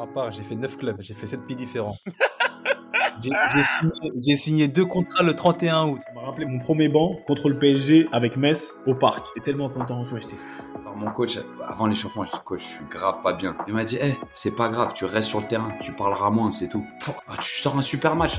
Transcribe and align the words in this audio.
moi, 0.00 0.08
à 0.10 0.12
part, 0.12 0.32
j'ai 0.32 0.42
fait 0.42 0.54
9 0.54 0.78
clubs, 0.78 0.96
j'ai 1.00 1.14
fait 1.14 1.26
7 1.26 1.46
pays 1.46 1.56
différents. 1.56 1.96
J'ai 3.22 3.62
signé, 3.62 4.36
signé, 4.36 4.68
deux 4.68 4.86
contrats 4.86 5.22
le 5.22 5.34
31 5.34 5.88
août. 5.88 6.00
Ça 6.06 6.14
m'a 6.14 6.22
rappelé 6.22 6.46
mon 6.46 6.58
premier 6.58 6.88
banc 6.88 7.16
contre 7.26 7.50
le 7.50 7.58
PSG 7.58 8.08
avec 8.12 8.38
Metz 8.38 8.72
au 8.86 8.94
parc. 8.94 9.26
J'étais 9.26 9.44
tellement 9.44 9.68
content, 9.68 10.04
tu 10.04 10.10
vois, 10.10 10.20
j'étais 10.20 10.36
fou. 10.36 10.62
Alors 10.80 10.96
mon 10.96 11.10
coach, 11.10 11.38
avant 11.62 11.86
l'échauffement, 11.86 12.24
je 12.24 12.30
dis 12.30 12.38
coach, 12.46 12.62
je 12.62 12.76
suis 12.76 12.84
grave 12.86 13.20
pas 13.22 13.34
bien. 13.34 13.54
Il 13.68 13.74
m'a 13.74 13.84
dit, 13.84 13.96
hé, 13.96 14.16
c'est 14.32 14.56
pas 14.56 14.70
grave, 14.70 14.92
tu 14.94 15.04
restes 15.04 15.28
sur 15.28 15.40
le 15.40 15.46
terrain, 15.46 15.70
tu 15.82 15.92
parleras 15.92 16.30
moins, 16.30 16.50
c'est 16.50 16.70
tout. 16.70 16.86
Ah, 17.28 17.34
tu 17.38 17.60
sors 17.60 17.76
un 17.76 17.82
super 17.82 18.16
match. 18.16 18.38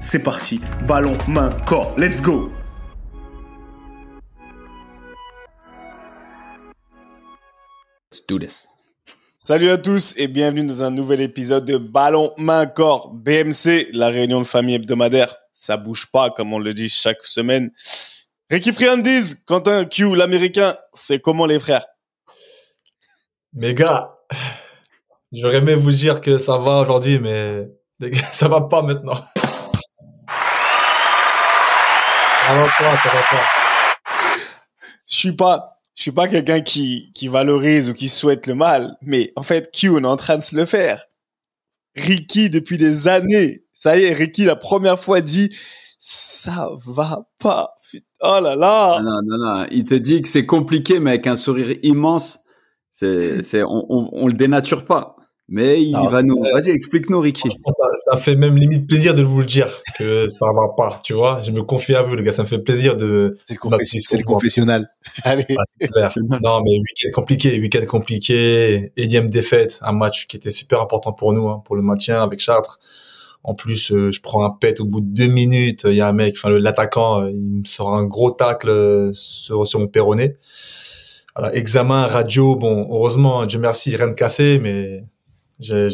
c'est 0.00 0.22
parti. 0.22 0.60
Ballon, 0.86 1.16
main, 1.28 1.50
corps. 1.66 1.94
Let's 1.98 2.20
go 2.20 2.50
Let's 8.10 8.26
do 8.26 8.38
this. 8.38 8.68
Salut 9.38 9.70
à 9.70 9.78
tous 9.78 10.14
et 10.16 10.26
bienvenue 10.26 10.64
dans 10.64 10.82
un 10.82 10.90
nouvel 10.90 11.20
épisode 11.20 11.64
de 11.64 11.76
Ballon, 11.76 12.32
main, 12.36 12.66
corps. 12.66 13.12
BMC, 13.12 13.88
la 13.92 14.08
réunion 14.08 14.40
de 14.40 14.46
famille 14.46 14.74
hebdomadaire. 14.74 15.36
Ça 15.52 15.76
bouge 15.76 16.10
pas, 16.10 16.30
comme 16.30 16.52
on 16.52 16.58
le 16.58 16.74
dit 16.74 16.88
chaque 16.88 17.24
semaine. 17.24 17.70
Ricky 18.50 18.72
Friandise, 18.72 19.42
Quentin 19.46 19.84
Q, 19.84 20.16
l'américain, 20.16 20.74
c'est 20.92 21.20
comment 21.20 21.46
les 21.46 21.58
frères? 21.58 21.86
Mes 23.52 23.74
gars, 23.74 24.16
j'aurais 25.32 25.58
aimé 25.58 25.74
vous 25.74 25.92
dire 25.92 26.20
que 26.20 26.38
ça 26.38 26.58
va 26.58 26.78
aujourd'hui, 26.78 27.18
mais 27.18 27.68
ça 28.32 28.48
va 28.48 28.62
pas 28.62 28.82
maintenant. 28.82 29.20
Je 35.06 35.16
suis 35.16 35.32
pas, 35.32 35.80
je 35.94 36.02
suis 36.02 36.12
pas 36.12 36.28
quelqu'un 36.28 36.60
qui, 36.60 37.12
qui 37.14 37.28
valorise 37.28 37.90
ou 37.90 37.94
qui 37.94 38.08
souhaite 38.08 38.46
le 38.46 38.54
mal, 38.54 38.96
mais 39.02 39.32
en 39.36 39.42
fait, 39.42 39.70
Q, 39.72 39.90
on 39.90 39.98
est 40.00 40.06
en 40.06 40.16
train 40.16 40.38
de 40.38 40.42
se 40.42 40.56
le 40.56 40.64
faire. 40.64 41.04
Ricky, 41.96 42.50
depuis 42.50 42.78
des 42.78 43.08
années, 43.08 43.64
ça 43.72 43.98
y 43.98 44.04
est, 44.04 44.12
Ricky, 44.12 44.44
la 44.44 44.56
première 44.56 44.98
fois 44.98 45.20
dit, 45.20 45.50
ça 45.98 46.70
va 46.86 47.26
pas. 47.38 47.78
Oh 48.20 48.38
là 48.42 48.56
là. 48.56 49.00
Non, 49.02 49.20
non, 49.24 49.38
non, 49.38 49.66
il 49.70 49.84
te 49.84 49.94
dit 49.94 50.22
que 50.22 50.28
c'est 50.28 50.46
compliqué, 50.46 51.00
mais 51.00 51.10
avec 51.10 51.26
un 51.26 51.36
sourire 51.36 51.76
immense. 51.82 52.40
C'est, 52.92 53.42
c'est, 53.42 53.62
on, 53.62 53.86
on, 53.88 54.08
on 54.12 54.26
le 54.26 54.34
dénature 54.34 54.84
pas. 54.84 55.16
Mais 55.52 55.82
il 55.82 55.92
va 55.92 56.22
nous. 56.22 56.40
Vas-y, 56.54 56.70
explique-nous, 56.70 57.18
Ricky. 57.18 57.48
Ça, 57.72 57.84
ça, 58.12 58.16
fait 58.18 58.36
même 58.36 58.56
limite 58.56 58.86
plaisir 58.86 59.16
de 59.16 59.22
vous 59.22 59.40
le 59.40 59.46
dire 59.46 59.68
que 59.98 60.28
ça 60.30 60.46
va 60.46 60.68
pas, 60.76 60.98
tu 61.02 61.12
vois. 61.12 61.40
Je 61.42 61.50
me 61.50 61.62
confie 61.62 61.94
à 61.94 62.02
vous, 62.02 62.14
les 62.14 62.22
gars. 62.22 62.32
Ça 62.32 62.42
me 62.42 62.48
fait 62.48 62.60
plaisir 62.60 62.96
de. 62.96 63.36
C'est 63.42 63.54
le, 63.54 63.78
c'est 63.84 64.16
le 64.16 64.22
confessionnel. 64.22 64.88
Allez. 65.24 65.44
Ah, 65.96 66.10
non, 66.42 66.62
mais 66.62 66.70
week-end 66.70 67.10
compliqué, 67.12 67.58
week-end 67.60 67.84
compliqué. 67.86 68.92
Énième 68.96 69.28
défaite, 69.28 69.80
un 69.82 69.92
match 69.92 70.28
qui 70.28 70.36
était 70.36 70.50
super 70.50 70.80
important 70.80 71.12
pour 71.12 71.32
nous, 71.32 71.48
hein, 71.48 71.62
pour 71.64 71.74
le 71.74 71.82
maintien 71.82 72.22
avec 72.22 72.40
Chartres. 72.40 72.78
En 73.42 73.54
plus, 73.54 73.90
euh, 73.90 74.12
je 74.12 74.20
prends 74.20 74.44
un 74.44 74.50
pet 74.50 74.78
au 74.80 74.84
bout 74.84 75.00
de 75.00 75.06
deux 75.06 75.26
minutes. 75.26 75.82
Il 75.84 75.94
y 75.94 76.00
a 76.00 76.08
un 76.08 76.12
mec, 76.12 76.34
enfin 76.36 76.50
l'attaquant, 76.50 77.22
euh, 77.22 77.30
il 77.30 77.60
me 77.60 77.64
sort 77.64 77.94
un 77.94 78.04
gros 78.04 78.30
tacle 78.30 78.68
euh, 78.68 79.10
sur, 79.14 79.66
sur 79.66 79.80
mon 79.80 79.88
péroné. 79.88 80.36
Voilà, 81.34 81.54
examen 81.54 82.06
radio, 82.06 82.54
bon, 82.54 82.88
heureusement, 82.90 83.46
Dieu 83.46 83.58
merci, 83.58 83.96
rien 83.96 84.08
de 84.08 84.14
cassé, 84.14 84.60
mais 84.62 85.04
j'ai 85.60 85.88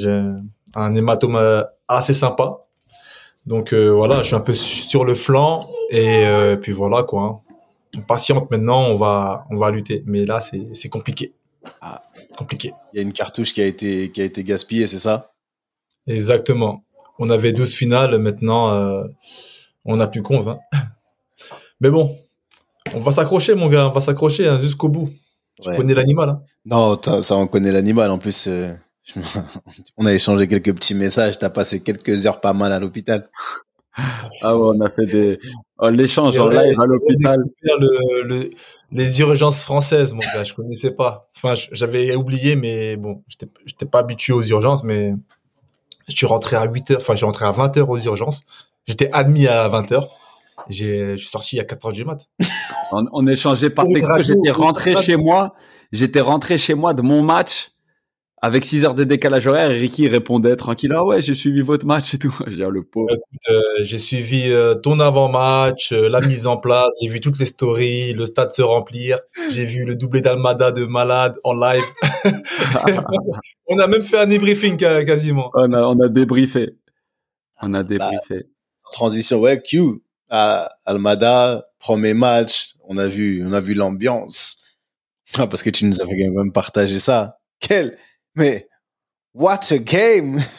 un 0.75 0.95
hématome 0.95 1.37
euh, 1.37 1.63
assez 1.89 2.15
sympa. 2.15 2.67
Donc 3.47 3.73
euh, 3.73 3.91
voilà, 3.91 4.23
je 4.23 4.29
suis 4.29 4.35
un 4.35 4.41
peu 4.41 4.55
sur 4.55 5.05
le 5.05 5.15
flanc 5.15 5.67
et 5.91 6.27
euh, 6.27 6.57
puis 6.57 6.73
voilà 6.73 7.05
quoi. 7.05 7.23
Hein. 7.23 7.55
On 7.97 8.01
patiente 8.01 8.51
maintenant, 8.51 8.87
on 8.87 8.97
va 8.97 9.47
on 9.51 9.57
va 9.57 9.71
lutter. 9.71 10.03
Mais 10.07 10.27
là 10.27 10.41
c'est 10.41 10.89
compliqué. 10.89 11.33
Ah. 11.81 12.03
Compliqué. 12.37 12.73
Il 12.93 12.97
y 12.97 13.01
a 13.01 13.03
une 13.03 13.13
cartouche 13.13 13.55
qui 13.55 13.63
a 13.63 13.67
été 13.67 14.11
qui 14.11 14.21
a 14.21 14.25
été 14.25 14.45
gaspillée, 14.45 14.87
c'est 14.87 14.99
ça? 14.99 15.33
Exactement. 16.07 16.85
On 17.19 17.31
avait 17.31 17.53
12 17.53 17.73
finales, 17.73 18.19
maintenant 18.19 18.73
euh, 18.73 19.05
on 19.85 20.01
a 20.01 20.07
plus 20.09 20.23
qu'onze. 20.23 20.49
Hein. 20.49 20.59
Mais 21.81 21.91
bon, 21.91 22.19
on 22.95 22.99
va 22.99 23.13
s'accrocher 23.13 23.55
mon 23.55 23.69
gars, 23.69 23.89
on 23.89 23.93
va 23.93 24.01
s'accrocher 24.01 24.49
hein, 24.49 24.59
jusqu'au 24.59 24.89
bout. 24.89 25.11
Tu 25.63 25.71
connais 25.71 25.95
l'animal 25.95 26.29
hein? 26.29 26.43
Non, 26.67 27.01
ça 27.23 27.37
on 27.37 27.47
connaît 27.47 27.73
l'animal 27.73 28.11
en 28.11 28.19
plus. 28.19 28.49
On 29.97 30.07
a 30.07 30.13
échangé 30.13 30.49
quelques 30.49 30.75
petits 30.75 30.95
messages. 30.95 31.39
T'as 31.39 31.51
passé 31.51 31.81
quelques 31.81 32.27
heures 32.27 32.41
pas 32.41 32.53
mal 32.53 32.73
à 32.73 32.81
l'hôpital. 32.81 33.29
Ah 34.43 34.57
ouais, 34.57 34.77
on 34.77 34.81
a 34.83 34.91
fait 34.91 35.07
des 35.07 35.39
oh, 35.79 35.89
l'échange 35.89 36.37
en 36.39 36.49
live 36.49 36.79
à 36.79 36.85
l'hôpital. 36.85 37.43
Le, 37.63 38.23
le, 38.25 38.51
les 38.93 39.21
urgences 39.21 39.63
françaises, 39.63 40.13
mon 40.13 40.19
gars, 40.19 40.45
je 40.45 40.53
connaissais 40.53 40.91
pas. 40.91 41.29
Enfin, 41.35 41.55
j'avais 41.73 42.15
oublié, 42.15 42.57
mais 42.57 42.97
bon, 42.97 43.23
j'étais, 43.27 43.51
j'étais 43.65 43.87
pas 43.87 44.01
habitué 44.01 44.35
aux 44.35 44.43
urgences, 44.43 44.85
mais 44.85 45.15
je 46.09 46.15
suis 46.15 46.27
rentré 46.27 46.57
à 46.57 46.65
8 46.67 46.91
heures. 46.91 46.99
Enfin, 46.99 47.15
je 47.15 47.19
suis 47.19 47.27
rentré 47.27 47.47
à 47.47 47.53
20 47.53 47.77
heures 47.79 47.89
aux 47.89 47.99
urgences. 47.99 48.43
J'étais 48.87 49.11
admis 49.13 49.47
à 49.47 49.67
20 49.69 49.93
heures. 49.93 50.09
J'ai, 50.69 51.13
je 51.13 51.17
suis 51.17 51.31
sorti 51.31 51.59
à 51.59 51.65
4 51.65 51.87
heures 51.87 51.93
du 51.93 52.05
mat. 52.05 52.29
on, 52.93 53.07
on 53.13 53.27
échangeait 53.27 53.71
par 53.71 53.87
texto. 53.87 54.23
J'étais 54.23 54.51
rentré 54.51 55.01
chez 55.03 55.17
moi. 55.17 55.55
J'étais 55.91 56.21
rentré 56.21 56.59
chez 56.59 56.75
moi 56.75 56.93
de 56.93 57.01
mon 57.01 57.23
match 57.23 57.71
avec 58.43 58.65
6 58.67 58.85
heures 58.85 58.95
de 58.95 59.05
décalage 59.05 59.47
horaire, 59.47 59.71
Ricky 59.71 60.09
répondait 60.09 60.57
tranquille, 60.57 60.93
ah 60.95 61.05
ouais, 61.05 61.23
j'ai 61.23 61.33
suivi 61.33 61.63
votre 61.63 61.87
match 61.87 62.13
et 62.13 62.19
tout. 62.19 62.37
J'ai 62.47 62.67
le 62.67 62.83
pauvre. 62.83 63.09
Euh, 63.49 63.61
j'ai 63.81 63.99
suivi 63.99 64.53
euh, 64.53 64.75
ton 64.75 65.01
avant-match, 65.01 65.93
euh, 65.93 66.09
la 66.09 66.21
mise 66.21 66.47
en 66.47 66.57
place, 66.57 66.89
j'ai 67.01 67.09
vu 67.09 67.21
toutes 67.21 67.39
les 67.39 67.47
stories, 67.47 68.13
le 68.13 68.27
stade 68.27 68.51
se 68.51 68.63
remplir, 68.63 69.19
j'ai 69.53 69.65
vu 69.65 69.85
le 69.85 69.97
doublé 69.97 70.21
d'Almada 70.21 70.71
de 70.73 70.85
malade 70.85 71.37
en 71.45 71.55
live. 71.55 71.85
on 73.69 73.79
a 73.79 73.87
même 73.87 74.03
fait 74.03 74.19
un 74.19 74.27
débriefing 74.27 74.77
quasiment. 74.77 75.51
On 75.55 75.73
a, 75.73 75.81
on 75.83 76.01
a 76.01 76.09
débriefé. 76.09 76.77
On 77.63 77.73
a 77.73 77.83
bah, 77.83 77.89
débriefé. 77.89 78.47
transition, 78.93 79.41
ouais, 79.41 79.63
Q. 79.63 80.03
Almada, 80.29 81.67
premier 81.79 82.15
match, 82.15 82.75
on 82.89 82.99
a 82.99 83.07
vu, 83.07 83.45
on 83.47 83.53
a 83.53 83.61
vu 83.61 83.75
l'ambiance. 83.75 84.59
Ah, 85.35 85.47
parce 85.47 85.63
que 85.63 85.71
tu 85.71 85.85
nous 85.85 86.01
avais 86.01 86.17
quand 86.19 86.33
même 86.33 86.53
partagé 86.53 86.99
ça. 86.99 87.39
Quel, 87.61 87.97
mais, 88.37 88.69
what 89.35 89.61
a 89.71 89.79
game! 89.79 90.39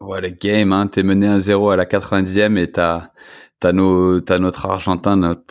Ouais, 0.00 0.20
le 0.20 0.28
game, 0.28 0.72
hein. 0.72 0.86
T'es 0.86 1.02
mené 1.02 1.26
1-0 1.26 1.72
à 1.72 1.76
la 1.76 1.86
90e 1.86 2.58
et 2.58 2.70
t'as, 2.70 3.10
t'as 3.58 3.72
nos, 3.72 4.20
t'as 4.20 4.38
notre 4.38 4.66
Argentin, 4.66 5.16
notre, 5.16 5.42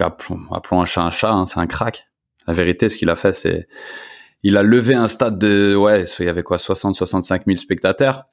appelons, 0.00 0.40
appelons 0.52 0.82
un 0.82 0.84
chat 0.84 1.02
un 1.02 1.10
chat, 1.10 1.32
hein, 1.32 1.46
c'est 1.46 1.58
un 1.58 1.66
crack. 1.66 2.06
La 2.46 2.54
vérité, 2.54 2.88
ce 2.88 2.96
qu'il 2.96 3.10
a 3.10 3.16
fait, 3.16 3.32
c'est, 3.32 3.66
il 4.44 4.56
a 4.56 4.62
levé 4.62 4.94
un 4.94 5.08
stade 5.08 5.36
de, 5.38 5.74
ouais, 5.74 6.04
il 6.20 6.26
y 6.26 6.28
avait 6.28 6.44
quoi, 6.44 6.58
60, 6.58 6.94
65 6.94 7.46
000 7.46 7.56
spectateurs. 7.56 8.26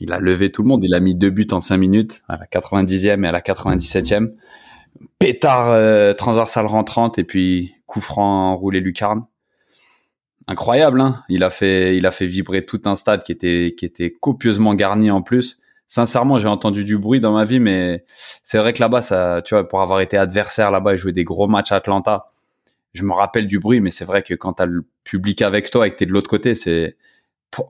Il 0.00 0.12
a 0.12 0.18
levé 0.18 0.50
tout 0.50 0.62
le 0.62 0.68
monde. 0.68 0.82
Il 0.84 0.94
a 0.94 1.00
mis 1.00 1.14
deux 1.14 1.30
buts 1.30 1.46
en 1.52 1.60
5 1.60 1.76
minutes, 1.76 2.22
à 2.28 2.36
la 2.36 2.46
90e 2.46 3.24
et 3.24 3.28
à 3.28 3.32
la 3.32 3.40
97e. 3.40 4.32
Pétard 5.18 5.70
euh, 5.70 6.12
transversal 6.12 6.66
rentrante 6.66 7.18
et 7.18 7.24
puis 7.24 7.74
coup 7.86 8.00
franc 8.00 8.56
roulé 8.56 8.80
lucarne 8.80 9.26
incroyable. 10.46 11.00
Hein 11.00 11.22
il 11.28 11.42
a 11.42 11.50
fait, 11.50 11.96
il 11.96 12.06
a 12.06 12.10
fait 12.10 12.26
vibrer 12.26 12.64
tout 12.64 12.80
un 12.84 12.96
stade 12.96 13.22
qui 13.22 13.32
était, 13.32 13.74
qui 13.76 13.84
était 13.84 14.10
copieusement 14.10 14.74
garni 14.74 15.10
en 15.10 15.22
plus. 15.22 15.58
Sincèrement, 15.86 16.38
j'ai 16.38 16.48
entendu 16.48 16.84
du 16.84 16.98
bruit 16.98 17.20
dans 17.20 17.32
ma 17.32 17.44
vie, 17.44 17.60
mais 17.60 18.04
c'est 18.42 18.58
vrai 18.58 18.72
que 18.72 18.80
là-bas, 18.80 19.02
ça, 19.02 19.42
tu 19.44 19.54
vois, 19.54 19.68
pour 19.68 19.80
avoir 19.80 20.00
été 20.00 20.16
adversaire 20.16 20.70
là-bas 20.70 20.94
et 20.94 20.98
jouer 20.98 21.12
des 21.12 21.24
gros 21.24 21.46
matchs 21.46 21.72
à 21.72 21.76
Atlanta, 21.76 22.32
je 22.94 23.04
me 23.04 23.12
rappelle 23.12 23.46
du 23.46 23.58
bruit, 23.58 23.80
mais 23.80 23.90
c'est 23.90 24.04
vrai 24.04 24.22
que 24.22 24.34
quand 24.34 24.54
t'as 24.54 24.66
le 24.66 24.86
public 25.04 25.42
avec 25.42 25.70
toi 25.70 25.86
et 25.86 25.90
que 25.90 25.96
t'es 25.96 26.06
de 26.06 26.12
l'autre 26.12 26.30
côté, 26.30 26.54
c'est, 26.54 26.96
tu 27.52 27.62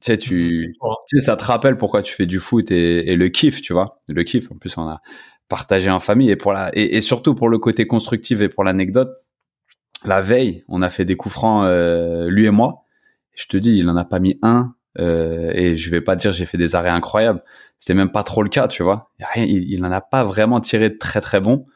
sais, 0.00 0.18
tu, 0.18 0.74
tu 1.08 1.18
sais, 1.18 1.24
ça 1.24 1.36
te 1.36 1.44
rappelle 1.44 1.76
pourquoi 1.76 2.02
tu 2.02 2.14
fais 2.14 2.26
du 2.26 2.38
foot 2.38 2.70
et, 2.70 3.10
et, 3.10 3.16
le 3.16 3.28
kiff, 3.28 3.60
tu 3.60 3.72
vois, 3.72 3.98
le 4.08 4.22
kiff. 4.22 4.50
En 4.50 4.56
plus, 4.56 4.76
on 4.78 4.88
a 4.88 5.00
partagé 5.48 5.90
en 5.90 6.00
famille 6.00 6.30
et 6.30 6.36
pour 6.36 6.52
la, 6.52 6.70
et, 6.74 6.96
et 6.96 7.00
surtout 7.02 7.34
pour 7.34 7.48
le 7.48 7.58
côté 7.58 7.86
constructif 7.86 8.40
et 8.40 8.48
pour 8.48 8.64
l'anecdote, 8.64 9.23
la 10.06 10.20
veille, 10.20 10.64
on 10.68 10.82
a 10.82 10.90
fait 10.90 11.04
des 11.04 11.16
coups 11.16 11.34
francs, 11.34 11.66
euh, 11.66 12.28
lui 12.28 12.46
et 12.46 12.50
moi. 12.50 12.84
Je 13.34 13.46
te 13.46 13.56
dis, 13.56 13.76
il 13.76 13.88
en 13.88 13.96
a 13.96 14.04
pas 14.04 14.20
mis 14.20 14.38
un. 14.42 14.74
Euh, 15.00 15.50
et 15.54 15.76
je 15.76 15.90
vais 15.90 16.00
pas 16.00 16.14
dire 16.14 16.32
j'ai 16.32 16.46
fait 16.46 16.58
des 16.58 16.74
arrêts 16.74 16.90
incroyables. 16.90 17.42
C'était 17.78 17.94
même 17.94 18.10
pas 18.10 18.22
trop 18.22 18.42
le 18.42 18.48
cas, 18.48 18.68
tu 18.68 18.82
vois. 18.82 19.10
Il, 19.36 19.70
il, 19.70 19.84
en 19.84 19.90
a 19.90 20.00
pas 20.00 20.24
vraiment 20.24 20.60
tiré 20.60 20.96
très 20.96 21.20
très 21.20 21.40
bon. 21.40 21.66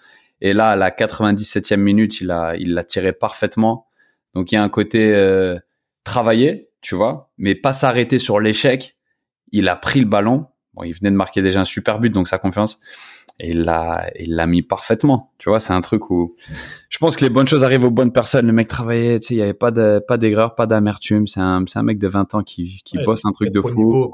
Et 0.40 0.52
là, 0.52 0.70
à 0.70 0.76
la 0.76 0.90
97e 0.90 1.76
minute, 1.76 2.20
il 2.20 2.30
a, 2.30 2.54
il 2.56 2.74
l'a 2.74 2.84
tiré 2.84 3.12
parfaitement. 3.12 3.86
Donc 4.34 4.52
il 4.52 4.54
y 4.54 4.58
a 4.58 4.62
un 4.62 4.68
côté 4.68 5.14
euh, 5.14 5.58
travaillé, 6.04 6.70
tu 6.80 6.94
vois, 6.94 7.32
mais 7.38 7.54
pas 7.54 7.72
s'arrêter 7.72 8.18
sur 8.18 8.38
l'échec. 8.40 8.96
Il 9.50 9.68
a 9.68 9.76
pris 9.76 10.00
le 10.00 10.06
ballon. 10.06 10.46
Il 10.84 10.94
venait 10.94 11.10
de 11.10 11.16
marquer 11.16 11.42
déjà 11.42 11.60
un 11.60 11.64
super 11.64 11.98
but, 11.98 12.10
donc 12.10 12.28
sa 12.28 12.38
confiance. 12.38 12.80
Et 13.40 13.50
il 13.50 13.60
l'a, 13.62 14.10
il 14.18 14.34
l'a 14.34 14.46
mis 14.46 14.62
parfaitement. 14.62 15.32
Tu 15.38 15.48
vois, 15.48 15.60
c'est 15.60 15.72
un 15.72 15.80
truc 15.80 16.10
où 16.10 16.34
je 16.88 16.98
pense 16.98 17.14
que 17.16 17.24
les 17.24 17.30
bonnes 17.30 17.46
choses 17.46 17.62
arrivent 17.62 17.84
aux 17.84 17.90
bonnes 17.90 18.12
personnes. 18.12 18.46
Le 18.46 18.52
mec 18.52 18.66
travaillait, 18.68 19.20
tu 19.20 19.26
sais, 19.28 19.34
il 19.34 19.38
y 19.38 19.42
avait 19.42 19.54
pas 19.54 19.70
de, 19.70 20.00
pas 20.06 20.16
d'aigreur, 20.18 20.54
pas 20.56 20.66
d'amertume. 20.66 21.26
C'est 21.28 21.40
un, 21.40 21.64
c'est 21.68 21.78
un 21.78 21.84
mec 21.84 21.98
de 21.98 22.08
20 22.08 22.34
ans 22.34 22.42
qui, 22.42 22.80
qui 22.84 22.98
Ouais, 22.98 23.04
bosse 23.04 23.24
un 23.24 23.32
truc 23.32 23.50
de 23.52 23.60
fou. 23.60 23.68
niveau, 23.76 24.12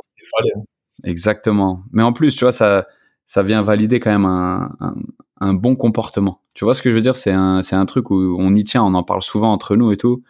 hein. 0.56 0.60
Exactement. 1.04 1.82
Mais 1.92 2.02
en 2.02 2.12
plus, 2.12 2.36
tu 2.36 2.44
vois, 2.44 2.52
ça, 2.52 2.86
ça 3.26 3.42
vient 3.42 3.62
valider 3.62 4.00
quand 4.00 4.10
même 4.12 4.26
un, 4.26 4.74
un, 4.80 4.94
un 5.40 5.54
bon 5.54 5.74
comportement. 5.76 6.40
Tu 6.54 6.64
vois 6.64 6.74
ce 6.74 6.82
que 6.82 6.90
je 6.90 6.94
veux 6.94 7.00
dire? 7.00 7.16
C'est 7.16 7.32
un, 7.32 7.62
c'est 7.62 7.76
un 7.76 7.86
truc 7.86 8.10
où 8.10 8.36
on 8.38 8.54
y 8.54 8.64
tient, 8.64 8.82
on 8.84 8.94
en 8.94 9.02
parle 9.02 9.22
souvent 9.22 9.52
entre 9.52 9.74
nous 9.76 9.90
et 9.92 9.96
tout. 9.96 10.22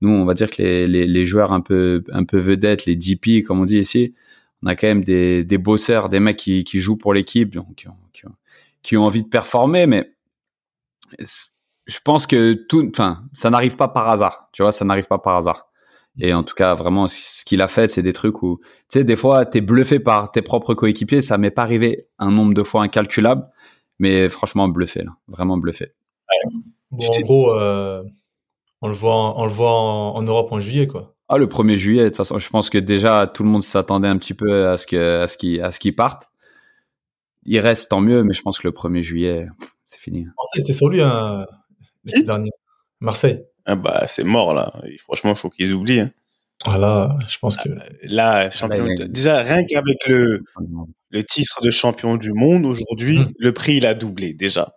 Nous, 0.00 0.10
on 0.10 0.24
va 0.24 0.34
dire 0.34 0.50
que 0.50 0.62
les, 0.62 0.86
les, 0.88 1.06
les 1.06 1.24
joueurs 1.24 1.52
un 1.52 1.60
peu, 1.60 2.04
un 2.12 2.24
peu 2.24 2.38
vedettes, 2.38 2.86
les 2.86 2.96
DP, 2.96 3.44
comme 3.46 3.60
on 3.60 3.64
dit 3.64 3.78
ici, 3.78 4.14
on 4.62 4.66
a 4.66 4.76
quand 4.76 4.86
même 4.86 5.04
des, 5.04 5.44
des 5.44 5.58
bosseurs, 5.58 6.08
des 6.08 6.20
mecs 6.20 6.36
qui, 6.36 6.64
qui 6.64 6.80
jouent 6.80 6.96
pour 6.96 7.14
l'équipe, 7.14 7.54
donc 7.54 7.74
qui 7.76 7.88
ont, 7.88 7.96
qui, 8.82 8.96
ont, 8.96 9.04
envie 9.04 9.22
de 9.22 9.28
performer, 9.28 9.86
mais 9.86 10.12
je 11.86 11.98
pense 12.04 12.26
que 12.26 12.52
tout, 12.68 12.88
enfin, 12.90 13.24
ça 13.32 13.50
n'arrive 13.50 13.76
pas 13.76 13.88
par 13.88 14.08
hasard. 14.08 14.48
Tu 14.52 14.62
vois, 14.62 14.72
ça 14.72 14.84
n'arrive 14.84 15.06
pas 15.06 15.18
par 15.18 15.36
hasard. 15.36 15.68
Et 16.18 16.34
en 16.34 16.42
tout 16.42 16.54
cas, 16.54 16.74
vraiment, 16.74 17.08
ce 17.08 17.44
qu'il 17.44 17.62
a 17.62 17.68
fait, 17.68 17.88
c'est 17.88 18.02
des 18.02 18.12
trucs 18.12 18.42
où, 18.42 18.60
tu 18.62 18.98
sais, 18.98 19.04
des 19.04 19.16
fois, 19.16 19.46
t'es 19.46 19.60
bluffé 19.60 19.98
par 19.98 20.30
tes 20.30 20.42
propres 20.42 20.74
coéquipiers. 20.74 21.22
Ça 21.22 21.38
m'est 21.38 21.50
pas 21.50 21.62
arrivé 21.62 22.06
un 22.18 22.30
nombre 22.30 22.52
de 22.54 22.62
fois 22.62 22.82
incalculable, 22.82 23.48
mais 23.98 24.28
franchement, 24.28 24.68
bluffé, 24.68 25.02
là. 25.02 25.12
Vraiment 25.28 25.56
bluffé. 25.56 25.92
Bon, 26.90 27.06
en 27.06 27.20
gros, 27.20 27.58
euh, 27.58 28.02
on 28.82 28.88
le 28.88 28.94
voit, 28.94 29.14
en- 29.14 29.40
on 29.40 29.44
le 29.44 29.50
voit 29.50 29.72
en, 29.72 30.14
en 30.16 30.22
Europe 30.22 30.52
en 30.52 30.60
juillet, 30.60 30.86
quoi. 30.86 31.14
Ah, 31.28 31.38
le 31.38 31.46
1er 31.46 31.76
juillet, 31.78 32.02
de 32.04 32.08
toute 32.08 32.18
façon, 32.18 32.38
je 32.38 32.50
pense 32.50 32.68
que 32.68 32.76
déjà, 32.76 33.26
tout 33.26 33.42
le 33.42 33.48
monde 33.48 33.62
s'attendait 33.62 34.08
un 34.08 34.18
petit 34.18 34.34
peu 34.34 34.68
à 34.68 34.76
ce 34.76 34.86
que, 34.86 35.22
à 35.22 35.28
ce 35.28 35.38
qu'il, 35.38 35.62
à 35.62 35.72
ce 35.72 35.78
qu'il 35.80 35.96
parte. 35.96 36.30
Il 37.44 37.58
reste, 37.60 37.90
tant 37.90 38.00
mieux, 38.00 38.22
mais 38.22 38.34
je 38.34 38.42
pense 38.42 38.58
que 38.58 38.66
le 38.68 38.72
1er 38.72 39.02
juillet, 39.02 39.46
c'est 39.84 39.98
fini. 39.98 40.24
Marseille, 40.24 40.60
c'était 40.60 40.72
sur 40.72 40.88
lui, 40.88 41.02
hein, 41.02 41.46
l'été 42.04 42.24
dernier. 42.24 42.50
Marseille. 43.00 43.42
Ah 43.66 43.74
bah, 43.76 44.04
c'est 44.06 44.24
mort, 44.24 44.54
là. 44.54 44.72
Et 44.84 44.96
franchement, 44.98 45.30
il 45.30 45.36
faut 45.36 45.48
qu'ils 45.50 45.72
oublient. 45.74 46.00
hein. 46.00 46.10
Voilà, 46.64 47.16
je 47.28 47.38
pense 47.38 47.56
que. 47.56 47.68
Là, 48.04 48.48
champion. 48.50 48.86
a- 48.86 49.08
Déjà, 49.08 49.42
rien 49.42 49.64
qu'avec 49.64 50.06
le, 50.06 50.44
le 51.10 51.24
titre 51.24 51.60
de 51.62 51.70
champion 51.72 52.16
du 52.16 52.32
monde 52.32 52.64
aujourd'hui, 52.64 53.18
Mm. 53.18 53.32
le 53.38 53.52
prix 53.52 53.76
il 53.78 53.86
a 53.86 53.94
doublé 53.94 54.32
déjà. 54.34 54.72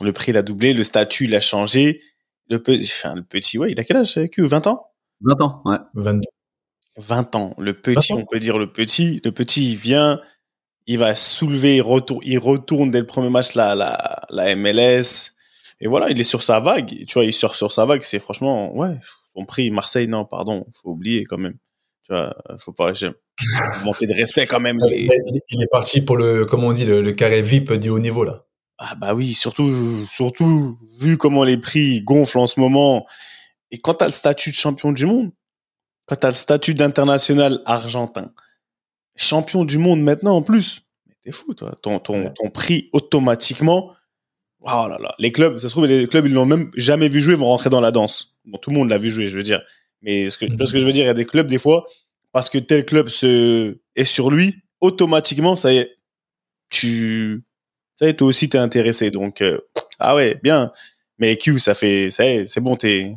Le 0.00 0.12
prix 0.14 0.32
il 0.32 0.38
a 0.38 0.42
doublé, 0.42 0.72
le 0.72 0.84
statut 0.84 1.24
il 1.26 1.34
a 1.34 1.40
changé. 1.40 2.00
Le, 2.48 2.62
pe- 2.62 2.80
enfin, 2.82 3.14
le 3.14 3.22
petit, 3.22 3.58
ouais, 3.58 3.72
il 3.72 3.78
a 3.78 3.84
quel 3.84 3.98
âge 3.98 4.18
que 4.32 4.40
20 4.42 4.66
ans? 4.66 4.86
20 5.20 5.40
ans, 5.42 5.62
ouais. 5.66 5.76
22. 5.94 6.22
20 6.96 7.36
ans. 7.36 7.54
Le 7.58 7.74
petit, 7.74 8.12
20 8.12 8.16
ans. 8.16 8.22
on 8.22 8.26
peut 8.26 8.40
dire 8.40 8.58
le 8.58 8.72
petit. 8.72 9.20
Le 9.24 9.32
petit, 9.32 9.72
il 9.72 9.76
vient, 9.76 10.18
il 10.86 10.98
va 10.98 11.14
soulever, 11.14 11.76
il 11.76 11.82
retourne, 11.82 12.20
il 12.24 12.38
retourne 12.38 12.90
dès 12.90 13.00
le 13.00 13.06
premier 13.06 13.30
match 13.30 13.54
la, 13.54 13.74
la, 13.74 14.22
la 14.30 14.54
MLS. 14.56 15.32
Et 15.80 15.88
voilà, 15.88 16.10
il 16.10 16.20
est 16.20 16.24
sur 16.24 16.42
sa 16.42 16.60
vague. 16.60 16.92
Et 16.92 17.04
Tu 17.06 17.14
vois, 17.14 17.24
il 17.24 17.32
sort 17.32 17.54
sur 17.54 17.72
sa 17.72 17.84
vague. 17.84 18.02
C'est 18.02 18.18
franchement, 18.18 18.74
ouais, 18.76 18.96
son 19.34 19.44
prix, 19.44 19.70
Marseille, 19.70 20.08
non, 20.08 20.24
pardon, 20.24 20.66
faut 20.72 20.90
oublier 20.90 21.24
quand 21.24 21.38
même. 21.38 21.56
Tu 22.04 22.12
vois, 22.12 22.34
faut 22.58 22.72
pas, 22.72 22.92
manquer 23.84 24.06
de 24.06 24.14
respect 24.14 24.46
quand 24.46 24.60
même. 24.60 24.78
Il, 24.90 25.10
il 25.50 25.62
est 25.62 25.70
parti 25.70 26.00
pour 26.00 26.16
le, 26.16 26.44
comme 26.46 26.64
on 26.64 26.72
dit, 26.72 26.84
le, 26.84 27.02
le 27.02 27.12
carré 27.12 27.42
VIP 27.42 27.72
du 27.74 27.88
haut 27.88 27.98
niveau, 27.98 28.24
là. 28.24 28.44
Ah 28.78 28.94
bah 28.96 29.14
oui, 29.14 29.32
surtout, 29.32 30.04
surtout 30.06 30.76
vu 31.00 31.16
comment 31.16 31.44
les 31.44 31.56
prix 31.56 32.02
gonflent 32.02 32.38
en 32.38 32.48
ce 32.48 32.58
moment. 32.58 33.06
Et 33.70 33.78
quand 33.78 33.94
tu 33.94 34.04
as 34.04 34.08
le 34.08 34.12
statut 34.12 34.50
de 34.50 34.56
champion 34.56 34.90
du 34.90 35.06
monde, 35.06 35.30
quand 36.06 36.16
tu 36.16 36.26
as 36.26 36.30
le 36.30 36.34
statut 36.34 36.74
d'international 36.74 37.60
argentin, 37.64 38.32
champion 39.16 39.64
du 39.64 39.78
monde 39.78 40.02
maintenant 40.02 40.36
en 40.36 40.42
plus, 40.42 40.82
t'es 41.22 41.32
fou 41.32 41.54
toi. 41.54 41.76
Ton, 41.82 41.98
ton, 41.98 42.30
ton 42.30 42.50
prix 42.50 42.88
automatiquement, 42.92 43.92
oh 44.60 44.86
là 44.88 44.98
là, 45.00 45.14
les 45.18 45.32
clubs, 45.32 45.58
ça 45.58 45.68
se 45.68 45.72
trouve 45.72 45.86
les 45.86 46.06
clubs 46.06 46.26
ils 46.26 46.32
l'ont 46.32 46.46
même 46.46 46.70
jamais 46.76 47.08
vu 47.08 47.20
jouer, 47.20 47.34
vont 47.34 47.46
rentrer 47.46 47.70
dans 47.70 47.80
la 47.80 47.90
danse. 47.90 48.36
Bon, 48.44 48.58
tout 48.58 48.70
le 48.70 48.76
monde 48.76 48.90
l'a 48.90 48.98
vu 48.98 49.10
jouer, 49.10 49.28
je 49.28 49.36
veux 49.36 49.42
dire. 49.42 49.62
Mais 50.02 50.28
ce 50.28 50.38
que, 50.38 50.46
ce 50.46 50.78
je 50.78 50.84
veux 50.84 50.92
dire, 50.92 51.04
il 51.04 51.08
y 51.08 51.10
a 51.10 51.14
des 51.14 51.26
clubs 51.26 51.46
des 51.46 51.58
fois 51.58 51.86
parce 52.32 52.48
que 52.50 52.58
tel 52.58 52.84
club 52.84 53.08
se 53.08 53.78
est 53.94 54.04
sur 54.04 54.30
lui, 54.30 54.56
automatiquement 54.80 55.54
ça 55.54 55.72
y 55.72 55.78
est, 55.78 55.96
tu 56.70 57.44
ça 57.96 58.06
y 58.06 58.08
est, 58.08 58.14
toi 58.14 58.28
aussi 58.28 58.48
t'es 58.48 58.58
intéressé. 58.58 59.10
Donc 59.10 59.42
euh, 59.42 59.58
ah 59.98 60.14
ouais, 60.14 60.38
bien. 60.42 60.72
Mais 61.18 61.36
Q, 61.36 61.58
ça 61.58 61.74
fait 61.74 62.10
ça 62.10 62.24
y 62.24 62.28
est, 62.28 62.46
c'est 62.46 62.60
bon, 62.60 62.76
t'es 62.76 63.14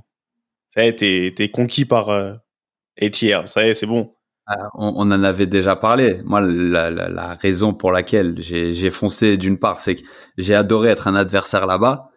ça 0.68 0.86
y 0.86 0.89
est, 0.89 0.95
t'es 0.95 1.33
t'es 1.36 1.50
conquis 1.50 1.86
par 1.86 2.09
euh, 2.09 2.33
ATL. 3.01 3.47
Ça 3.47 3.65
y 3.65 3.69
est, 3.69 3.74
c'est 3.74 3.88
bon. 3.88 4.15
Ah, 4.47 4.69
On, 4.75 4.94
on 4.97 5.12
en 5.12 5.24
avait 5.24 5.47
déjà 5.47 5.75
parlé. 5.75 6.21
Moi, 6.24 6.42
la, 6.42 6.92
la, 6.92 7.09
la 7.09 7.33
raison 7.36 7.74
pour 7.74 7.92
laquelle 7.92 8.36
j'ai 8.42 8.92
foncé, 8.92 9.38
d'une 9.38 9.57
part, 9.57 9.80
c'est 9.81 9.95
que 9.95 10.01
j'ai 10.38 10.53
adoré 10.56 10.89
être 10.89 11.07
un 11.07 11.15
adversaire 11.15 11.65
là-bas. 11.65 12.12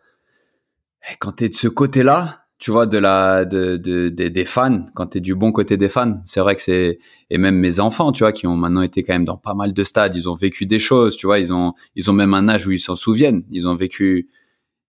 Et 1.10 1.16
quand 1.18 1.32
t'es 1.32 1.48
de 1.48 1.54
ce 1.54 1.68
côté-là, 1.68 2.44
tu 2.58 2.70
vois, 2.72 2.86
de 2.86 2.98
la, 2.98 3.44
de, 3.44 3.76
de, 3.76 4.08
des- 4.08 4.44
fans, 4.44 4.84
quand 4.94 5.06
t'es 5.08 5.20
du 5.20 5.34
bon 5.34 5.52
côté 5.52 5.76
des 5.76 5.88
fans, 5.88 6.20
c'est 6.24 6.40
vrai 6.40 6.56
que 6.56 6.62
c'est, 6.62 6.98
et 7.30 7.38
même 7.38 7.54
mes 7.56 7.78
enfants, 7.80 8.10
tu 8.12 8.24
vois, 8.24 8.32
qui 8.32 8.46
ont 8.48 8.56
maintenant 8.56 8.82
été 8.82 9.04
quand 9.04 9.12
même 9.12 9.24
dans 9.24 9.36
pas 9.36 9.54
mal 9.54 9.72
de 9.72 9.84
stades, 9.84 10.16
ils 10.16 10.28
ont 10.28 10.34
vécu 10.34 10.66
des 10.66 10.80
choses, 10.80 11.16
tu 11.16 11.26
vois, 11.26 11.38
ils 11.38 11.52
ont, 11.52 11.74
ils 11.94 12.10
ont 12.10 12.12
même 12.12 12.34
un 12.34 12.48
âge 12.48 12.66
où 12.66 12.72
ils 12.72 12.80
s'en 12.80 12.96
souviennent. 12.96 13.44
Ils 13.50 13.68
ont 13.68 13.76
vécu, 13.76 14.28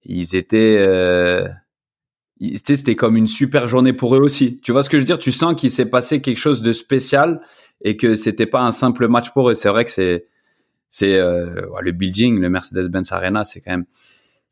ils 0.05 0.35
étaient, 0.35 0.77
euh, 0.79 1.47
tu 1.47 1.68
c'était 2.39 2.95
comme 2.95 3.17
une 3.17 3.27
super 3.27 3.67
journée 3.67 3.93
pour 3.93 4.15
eux 4.15 4.19
aussi. 4.19 4.59
Tu 4.61 4.71
vois 4.71 4.83
ce 4.83 4.89
que 4.89 4.97
je 4.97 5.01
veux 5.01 5.05
dire? 5.05 5.19
Tu 5.19 5.31
sens 5.31 5.55
qu'il 5.55 5.71
s'est 5.71 5.89
passé 5.89 6.21
quelque 6.21 6.37
chose 6.37 6.61
de 6.61 6.71
spécial 6.71 7.41
et 7.81 7.97
que 7.97 8.15
c'était 8.15 8.45
pas 8.45 8.61
un 8.61 8.71
simple 8.71 9.07
match 9.07 9.31
pour 9.31 9.49
eux. 9.49 9.55
C'est 9.55 9.69
vrai 9.69 9.85
que 9.85 9.91
c'est 9.91 10.27
c'est 10.89 11.19
euh, 11.19 11.61
le 11.81 11.91
building, 11.91 12.39
le 12.39 12.49
Mercedes-Benz 12.49 13.11
Arena, 13.11 13.45
c'est 13.45 13.61
quand 13.61 13.71
même 13.71 13.85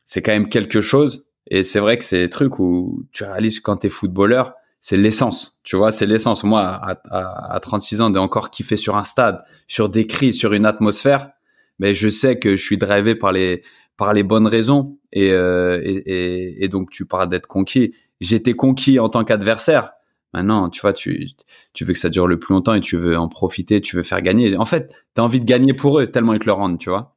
c'est 0.05 0.21
quand 0.21 0.33
même 0.33 0.49
quelque 0.49 0.81
chose. 0.81 1.27
Et 1.49 1.63
c'est 1.63 1.79
vrai 1.79 1.97
que 1.97 2.03
c'est 2.03 2.19
des 2.19 2.29
trucs 2.29 2.59
où 2.59 3.05
tu 3.13 3.23
réalises 3.23 3.61
quand 3.61 3.77
t'es 3.77 3.89
footballeur, 3.89 4.53
c'est 4.81 4.97
l'essence. 4.97 5.59
Tu 5.63 5.77
vois, 5.77 5.91
c'est 5.91 6.05
l'essence. 6.05 6.43
Moi, 6.43 6.61
à, 6.61 6.99
à, 7.09 7.56
à 7.56 7.59
36 7.59 8.01
ans, 8.01 8.09
de 8.09 8.19
encore 8.19 8.51
kiffer 8.51 8.77
sur 8.77 8.97
un 8.97 9.03
stade, 9.06 9.44
sur 9.67 9.89
des 9.89 10.06
cris, 10.07 10.33
sur 10.33 10.53
une 10.53 10.65
atmosphère, 10.65 11.31
mais 11.79 11.95
je 11.95 12.09
sais 12.09 12.37
que 12.37 12.56
je 12.56 12.63
suis 12.63 12.77
drivé 12.77 13.15
par 13.15 13.31
les 13.31 13.63
par 13.97 14.13
les 14.13 14.23
bonnes 14.23 14.47
raisons. 14.47 14.97
Et, 15.11 15.31
euh, 15.31 15.81
et, 15.83 16.68
donc, 16.69 16.92
tu 16.92 17.06
parles 17.06 17.30
d'être 17.30 17.47
conquis. 17.47 17.94
J'étais 18.21 18.54
conquis 18.54 18.99
en 18.99 19.09
tant 19.09 19.23
qu'adversaire. 19.23 19.94
Maintenant, 20.33 20.69
tu 20.69 20.81
vois, 20.81 20.94
tu, 20.94 21.30
tu 21.73 21.85
veux 21.85 21.94
que 21.94 21.99
ça 21.99 22.09
dure 22.09 22.27
le 22.27 22.39
plus 22.39 22.54
longtemps 22.54 22.73
et 22.73 22.81
tu 22.81 22.97
veux 22.97 23.18
en 23.18 23.30
profiter, 23.30 23.81
tu 23.81 23.95
veux 23.95 24.04
faire 24.04 24.21
gagner. 24.21 24.56
En 24.57 24.66
fait, 24.66 24.94
tu 25.16 25.21
as 25.21 25.23
envie 25.23 25.39
de 25.39 25.45
gagner 25.45 25.73
pour 25.73 25.99
eux 25.99 26.07
tellement 26.07 26.33
ils 26.33 26.39
te 26.39 26.45
le 26.45 26.51
rendent, 26.51 26.77
tu 26.77 26.89
vois. 26.89 27.16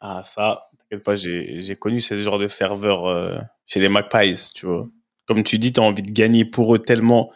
Ah 0.00 0.22
ça, 0.24 0.70
t'inquiète 0.78 1.04
pas, 1.04 1.14
j'ai 1.14 1.76
connu 1.78 2.00
ce 2.00 2.14
genre 2.16 2.38
de 2.38 2.48
ferveur 2.48 3.06
euh, 3.06 3.36
chez 3.66 3.80
les 3.80 3.88
Magpies, 3.88 4.50
tu 4.54 4.66
vois. 4.66 4.88
Comme 5.26 5.44
tu 5.44 5.58
dis, 5.58 5.72
t'as 5.72 5.82
envie 5.82 6.02
de 6.02 6.10
gagner 6.10 6.44
pour 6.44 6.74
eux 6.74 6.78
tellement 6.78 7.30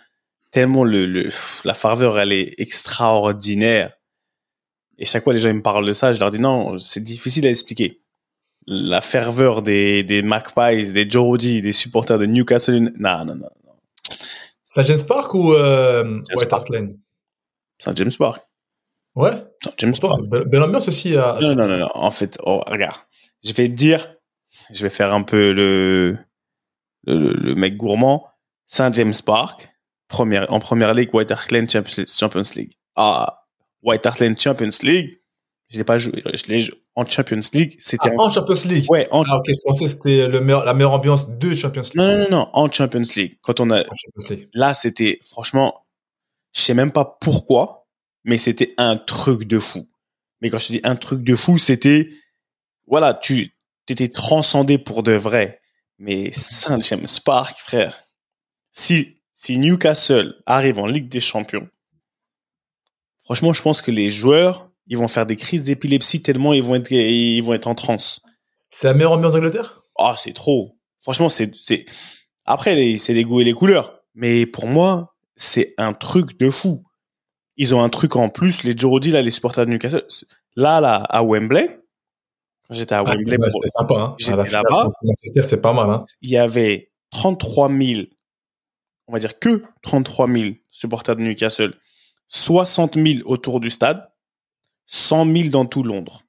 tellement 0.51 0.85
le, 0.85 1.07
le 1.07 1.31
la 1.65 1.75
ferveur 1.75 2.19
elle 2.19 2.33
est 2.33 2.55
extraordinaire. 2.59 3.93
Et 5.03 5.05
chaque 5.05 5.25
fois 5.25 5.33
les 5.33 5.41
gens 5.41 5.49
ils 5.49 5.57
me 5.57 5.63
parlent 5.63 5.85
de 5.85 5.93
ça, 5.93 6.15
je 6.15 6.21
leur 6.21 6.31
dis 6.31 6.39
non, 6.39 6.79
c'est 6.79 7.03
difficile 7.03 7.45
à 7.47 7.51
expliquer. 7.51 8.01
La 8.69 9.01
ferveur 9.01 9.61
des 9.61 10.05
des 10.05 10.23
Magpies, 10.23 10.93
des 10.93 11.11
Jordi, 11.11 11.61
des 11.61 11.73
supporters 11.73 12.19
de 12.19 12.27
Newcastle, 12.27 12.93
non 13.01 13.25
non 13.25 13.35
non, 13.35 13.49
C'est 14.63 14.81
à 14.81 14.85
James 14.85 15.05
Park 15.07 15.35
ou 15.35 15.55
euh, 15.55 16.21
White 16.31 16.49
Park. 16.49 16.53
Hart 16.53 16.69
Lane? 16.71 16.97
C'est 17.81 17.91
un 17.91 17.95
James 17.97 18.13
Park. 18.17 18.47
Ouais. 19.17 19.33
C'est 19.61 19.71
un 19.71 19.75
James 19.79 19.95
Park. 20.01 20.23
Belle, 20.29 20.45
belle 20.45 20.63
ambiance 20.63 20.87
aussi. 20.87 21.17
À... 21.17 21.37
Non, 21.41 21.57
non, 21.57 21.67
non, 21.67 21.79
non. 21.79 21.91
En 21.95 22.13
fait, 22.13 22.39
oh, 22.45 22.63
regarde. 22.69 23.01
Je 23.43 23.53
vais 23.55 23.69
te 23.69 23.75
dire, 23.75 24.15
je 24.73 24.83
vais 24.85 24.91
faire 24.91 25.13
un 25.13 25.25
peu 25.25 25.53
le, 25.53 26.17
le, 27.09 27.33
le 27.33 27.55
mec 27.57 27.77
gourmand. 27.77 28.29
Saint 28.67 28.93
James 28.93 29.13
Park, 29.27 29.69
première, 30.07 30.51
en 30.53 30.61
première 30.61 30.95
ligue, 30.95 31.13
White 31.13 31.33
Hart 31.33 31.51
Lane 31.51 31.69
Champions 31.69 32.43
League. 32.55 32.79
Ah, 32.95 33.42
White 33.83 34.07
Hart 34.07 34.21
Lane 34.21 34.37
Champions 34.39 34.71
League, 34.83 35.19
je 35.69 35.79
l'ai 35.79 35.85
pas 35.85 35.99
joué, 35.99 36.23
je 36.35 36.47
l'ai 36.47 36.61
joué 36.61 36.75
en 36.95 37.07
Champions 37.07 37.41
League. 37.55 37.77
C'était 37.79 38.11
Ah, 38.11 38.15
en, 38.19 38.27
en 38.29 38.33
Champions 38.33 38.69
League. 38.69 38.87
ouais, 38.91 39.09
en, 39.11 39.23
Ah, 39.25 39.39
ok, 39.39 39.45
je 39.49 39.55
pensais 39.65 39.87
que 39.87 39.93
c'était 39.93 40.29
le 40.29 40.41
meilleur, 40.41 40.65
la 40.65 40.75
meilleure 40.75 40.93
ambiance 40.93 41.29
de 41.29 41.55
Champions 41.55 41.83
League. 41.83 41.97
non, 41.97 42.07
non, 42.07 42.19
non, 42.19 42.31
non, 42.31 42.49
en 42.53 42.71
Champions 42.71 43.03
League. 43.17 43.39
Quand 43.43 43.61
on 43.61 43.71
a, 43.71 43.81
En 43.81 43.95
Champions 43.95 44.29
League. 44.37 44.49
là, 44.53 44.75
c'était, 44.75 45.19
franchement, 45.25 45.85
je 46.53 46.61
sais 46.61 46.75
même 46.75 46.93
pas 46.93 47.17
pourquoi, 47.21 47.87
mais 48.25 48.39
c'était 48.39 48.75
un 48.77 48.97
truc 48.97 49.45
de 49.45 49.59
fou. 49.59 49.89
Mais 50.41 50.51
quand 50.51 50.59
je 50.59 50.67
te 50.69 50.73
dis 50.73 50.81
un 50.85 50.97
truc 50.97 51.23
de 51.23 51.35
fou, 51.35 51.57
c'était, 51.59 52.11
voilà, 52.87 53.15
tu 53.15 53.55
étais 53.89 54.09
transcendé 54.09 54.79
pour 54.79 55.03
de 55.03 55.13
vrai. 55.13 55.61
Mais 55.99 56.31
Saint 56.33 56.81
James 56.81 57.07
Park, 57.25 57.57
frère, 57.59 57.97
si, 58.71 59.17
si 59.33 59.57
Newcastle 59.59 60.35
arrive 60.47 60.79
en 60.79 60.87
Ligue 60.87 61.09
des 61.09 61.21
Champions, 61.21 61.69
franchement, 63.33 63.55
je 63.55 63.63
pense 63.63 63.81
que 63.81 63.91
les 63.91 64.11
joueurs, 64.11 64.71
ils 64.89 64.99
vont 64.99 65.09
faire 65.09 65.25
des 65.25 65.37
crises 65.37 65.65
d'épilepsie 65.65 66.21
tellement 66.21 66.53
ils 66.53 66.63
vont 66.63 66.75
être, 66.75 66.91
ils 66.91 67.41
vont 67.41 67.55
être 67.55 67.67
en 67.67 67.75
transe. 67.75 68.21
C'est 68.69 68.89
la 68.89 68.93
meilleure 68.93 69.13
ambiance 69.13 69.33
d'Angleterre? 69.33 69.83
Ah, 69.97 70.17
c'est 70.19 70.35
trop. 70.35 70.77
Franchement, 71.01 71.31
c'est, 71.31 71.51
c'est, 71.57 71.87
après, 72.45 72.99
c'est 72.99 73.15
les 73.15 73.25
goûts 73.25 73.41
et 73.41 73.45
les 73.45 73.55
couleurs. 73.55 74.01
Mais 74.15 74.45
pour 74.45 74.67
moi, 74.67 75.15
c'est 75.35 75.73
un 75.79 75.95
truc 75.95 76.39
de 76.39 76.51
fou. 76.51 76.85
Ils 77.57 77.75
ont 77.75 77.83
un 77.83 77.89
truc 77.89 78.17
en 78.17 78.29
plus, 78.29 78.65
les 78.65 78.77
Jordi, 78.77 79.11
là, 79.13 79.23
les 79.23 79.31
supporters 79.31 79.65
de 79.65 79.71
Newcastle. 79.71 80.05
Là, 80.55 80.83
là, 80.83 80.97
à 80.97 81.23
Wembley, 81.25 81.81
quand 82.69 82.75
j'étais 82.75 82.95
à 82.95 82.99
Ah, 82.99 83.05
Wembley, 83.15 83.39
C'était 83.49 83.69
sympa. 83.69 83.95
Hein. 83.95 84.15
j'étais 84.19 84.37
là-bas. 84.37 84.89
c'est 85.43 85.63
pas 85.63 85.73
mal. 85.73 85.89
Hein. 85.89 86.03
il 86.21 86.29
y 86.29 86.37
avait 86.37 86.91
33 87.13 87.71
000, 87.71 88.03
on 89.09 89.15
va 89.15 89.19
dire 89.21 89.39
que 89.39 89.63
33 89.85 90.29
000 90.31 90.51
supporters 90.71 91.17
de 91.17 91.23
Newcastle, 91.23 91.73
60 92.29 92.95
000 92.95 93.29
autour 93.29 93.61
du 93.61 93.71
stade, 93.71 94.11
100 94.87 95.27
000 95.33 95.49
dans 95.49 95.67
tout 95.67 95.83
Londres. 95.83 96.23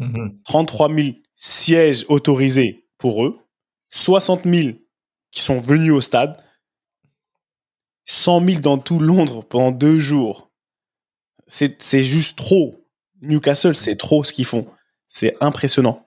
Mhm. 0.00 0.40
33 0.44 0.94
000 0.94 1.08
sièges 1.34 2.04
autorisés 2.08 2.86
pour 2.98 3.24
eux, 3.24 3.38
60 3.90 4.44
000 4.44 4.76
qui 5.30 5.40
sont 5.40 5.60
venus 5.60 5.92
au 5.92 6.00
stade, 6.00 6.36
100 8.06 8.40
000 8.46 8.60
dans 8.60 8.78
tout 8.78 8.98
Londres 8.98 9.42
pendant 9.44 9.70
deux 9.72 9.98
jours. 9.98 10.50
C'est 11.46 12.04
juste 12.04 12.38
trop. 12.38 12.86
Newcastle, 13.20 13.74
c'est 13.74 13.96
trop 13.96 14.24
ce 14.24 14.32
qu'ils 14.32 14.44
font. 14.46 14.66
C'est 15.08 15.36
impressionnant. 15.42 16.06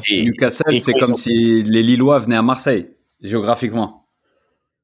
C'est- 0.00 0.14
Et- 0.14 0.24
Newcastle, 0.24 0.64
c'est 0.82 0.92
comme 0.92 1.16
si 1.16 1.62
les 1.64 1.82
Lillois 1.82 2.18
venaient 2.20 2.36
à 2.36 2.42
Marseille, 2.42 2.94
géographiquement. 3.20 4.01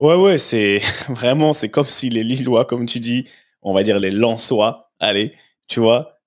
Ouais, 0.00 0.14
ouais, 0.14 0.38
c'est 0.38 0.81
vraiment, 1.09 1.52
c'est 1.52 1.71
comme 1.71 1.87
si 1.87 2.09
les 2.11 2.25
Lillois, 2.25 2.64
comme 2.64 2.87
tu 2.87 3.00
dis, 3.00 3.25
on 3.62 3.73
va 3.75 3.83
dire 3.83 3.99
les 3.99 4.11
Lensois, 4.11 4.90
allez, 5.00 5.33
tu 5.67 5.81
vois, 5.81 6.21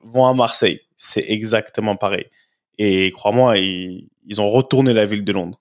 vont 0.00 0.26
à 0.26 0.34
Marseille. 0.34 0.80
C'est 0.96 1.24
exactement 1.28 1.96
pareil. 1.96 2.26
Et 2.78 3.10
crois-moi, 3.12 3.58
ils, 3.58 4.08
ils 4.26 4.40
ont 4.40 4.48
retourné 4.48 4.92
la 4.92 5.04
ville 5.04 5.24
de 5.24 5.32
Londres. 5.32 5.60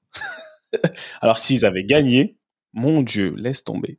Alors 1.21 1.37
s'ils 1.37 1.65
avaient 1.65 1.83
gagné, 1.83 2.37
mon 2.73 3.01
Dieu, 3.01 3.33
laisse 3.37 3.63
tomber. 3.63 3.97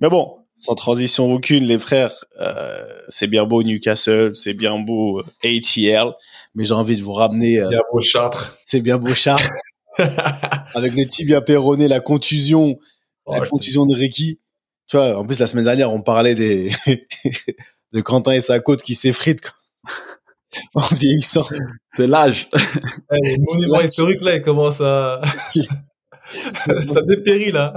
Mais 0.00 0.08
bon, 0.08 0.38
sans 0.56 0.74
transition 0.74 1.30
aucune, 1.32 1.64
les 1.64 1.78
frères, 1.78 2.12
euh, 2.40 2.84
c'est 3.08 3.26
bien 3.26 3.44
beau 3.44 3.62
Newcastle, 3.62 4.34
c'est 4.34 4.54
bien 4.54 4.78
beau 4.78 5.20
euh, 5.20 5.24
ATL. 5.44 6.12
Mais 6.54 6.64
j'ai 6.64 6.72
envie 6.74 6.96
de 6.96 7.02
vous 7.02 7.12
ramener. 7.12 7.58
euh, 7.60 7.68
a 7.68 7.82
beau 7.92 8.00
Chartres. 8.00 8.58
c'est 8.64 8.80
bien 8.80 8.98
beau 8.98 9.14
chat. 9.14 9.36
avec 10.74 10.94
le 10.94 11.06
tibia 11.06 11.40
péroné, 11.40 11.88
la 11.88 12.00
contusion, 12.00 12.78
la 13.26 13.40
contusion 13.40 13.86
de 13.86 13.94
Ricky. 13.94 14.40
Tu 14.88 14.96
vois, 14.96 15.18
en 15.18 15.26
plus, 15.26 15.40
la 15.40 15.46
semaine 15.46 15.64
dernière, 15.64 15.92
on 15.92 16.00
parlait 16.00 16.34
des 16.34 16.70
de 17.92 18.00
Quentin 18.00 18.32
et 18.32 18.40
sa 18.40 18.60
côte 18.60 18.82
qui 18.82 18.94
s'effritent 18.94 19.40
quoi. 19.40 19.52
en 20.74 20.94
vieillissant. 20.94 21.46
C'est 21.92 22.06
l'âge. 22.06 22.48
Eh, 22.54 23.16
les 23.22 23.36
monuments 23.40 23.78
Là, 23.78 23.86
historiques, 23.86 24.20
là, 24.22 24.36
ils 24.36 24.42
commencent 24.42 24.80
à... 24.80 25.20
ça 26.32 27.02
dépérit, 27.08 27.52
là. 27.52 27.74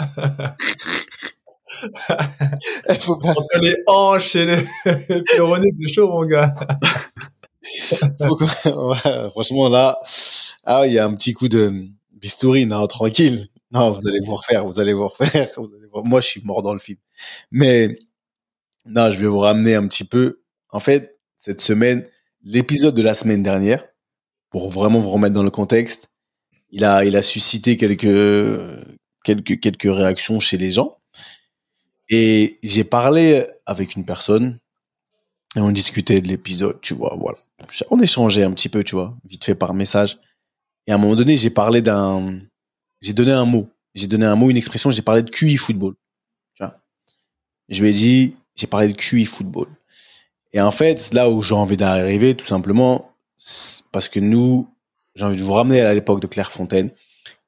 Il 2.90 2.96
faut 3.00 3.18
pas, 3.18 3.30
Entre 3.30 3.60
les 3.62 3.76
hanches 3.88 4.36
et 4.36 4.46
les 4.46 5.22
péronnés, 5.36 5.70
c'est 5.80 5.94
chaud, 5.94 6.10
mon 6.10 6.26
gars. 6.26 6.54
ouais, 8.20 9.30
franchement, 9.30 9.70
là, 9.70 9.98
ah, 10.64 10.86
il 10.86 10.94
y 10.94 11.00
a 11.00 11.06
un 11.06 11.14
petit 11.14 11.34
coup 11.34 11.48
de 11.48 11.86
bistouri, 12.12 12.66
non, 12.66 12.86
tranquille. 12.88 13.48
Non, 13.72 13.92
vous 13.92 14.08
allez 14.08 14.20
vous 14.26 14.36
refaire, 14.36 14.66
vous 14.66 14.80
allez 14.80 14.94
vous 14.94 15.08
refaire. 15.08 15.50
vous 15.58 15.68
allez. 15.76 15.88
Moi, 15.94 16.22
je 16.22 16.28
suis 16.28 16.42
mort 16.44 16.64
dans 16.64 16.74
le 16.74 16.80
film. 16.80 16.98
Mais, 17.52 18.00
non, 18.86 19.12
je 19.12 19.20
vais 19.20 19.28
vous 19.28 19.40
ramener 19.40 19.76
un 19.76 19.88
petit 19.88 20.04
peu. 20.04 20.42
En 20.72 20.80
fait, 20.80 21.20
cette 21.38 21.62
semaine, 21.62 22.08
l'épisode 22.44 22.96
de 22.96 23.02
la 23.02 23.14
semaine 23.14 23.44
dernière, 23.44 23.86
pour 24.50 24.70
vraiment 24.70 25.00
vous 25.00 25.10
remettre 25.10 25.36
dans 25.36 25.44
le 25.44 25.52
contexte, 25.52 26.10
il 26.72 26.84
a, 26.84 27.06
il 27.06 27.16
a 27.16 27.22
suscité 27.22 27.78
quelques, 27.78 28.08
quelques, 29.24 29.60
quelques 29.60 29.96
réactions 29.96 30.40
chez 30.40 30.58
les 30.58 30.72
gens. 30.72 30.98
Et 32.10 32.58
j'ai 32.64 32.84
parlé 32.84 33.46
avec 33.66 33.96
une 33.96 34.06
personne 34.06 34.60
et 35.56 35.60
on 35.60 35.72
discutait 35.72 36.22
de 36.22 36.28
l'épisode, 36.28 36.80
tu 36.82 36.94
vois, 36.94 37.16
voilà. 37.20 37.38
On 37.90 38.00
échangeait 38.00 38.44
un 38.44 38.52
petit 38.52 38.70
peu, 38.70 38.84
tu 38.84 38.96
vois, 38.96 39.16
vite 39.26 39.46
fait 39.46 39.56
par 39.56 39.74
message. 39.74 40.20
Et 40.88 40.92
à 40.92 40.96
un 40.96 40.98
moment 40.98 41.16
donné, 41.16 41.38
j'ai 41.38 41.50
parlé 41.50 41.82
d'un, 41.82 42.40
j'ai 43.02 43.14
donné 43.14 43.32
un 43.32 43.46
mot. 43.46 43.70
J'ai 43.96 44.08
donné 44.08 44.26
un 44.26 44.36
mot, 44.36 44.50
une 44.50 44.58
expression, 44.58 44.92
j'ai 44.92 45.02
parlé 45.02 45.24
de 45.24 45.30
QI 45.30 45.58
football. 45.58 45.96
Tu 46.54 46.64
vois. 46.64 46.80
Je 47.70 47.82
lui 47.82 47.90
ai 47.90 47.94
dit, 47.94 48.36
j'ai 48.56 48.68
parlé 48.68 48.88
de 48.88 48.94
QI 48.94 49.26
football. 49.26 49.68
Et 50.54 50.62
en 50.62 50.72
fait, 50.72 51.14
là 51.14 51.30
où 51.30 51.42
j'ai 51.42 51.56
envie 51.56 51.78
d'arriver, 51.78 52.36
tout 52.36 52.46
simplement, 52.46 53.16
parce 53.92 54.10
que 54.10 54.20
nous, 54.20 54.68
j'ai 55.16 55.26
envie 55.26 55.38
de 55.38 55.44
vous 55.44 55.54
ramener 55.54 55.82
à 55.82 55.94
l'époque 55.94 56.22
de 56.22 56.28
Clairefontaine. 56.28 56.92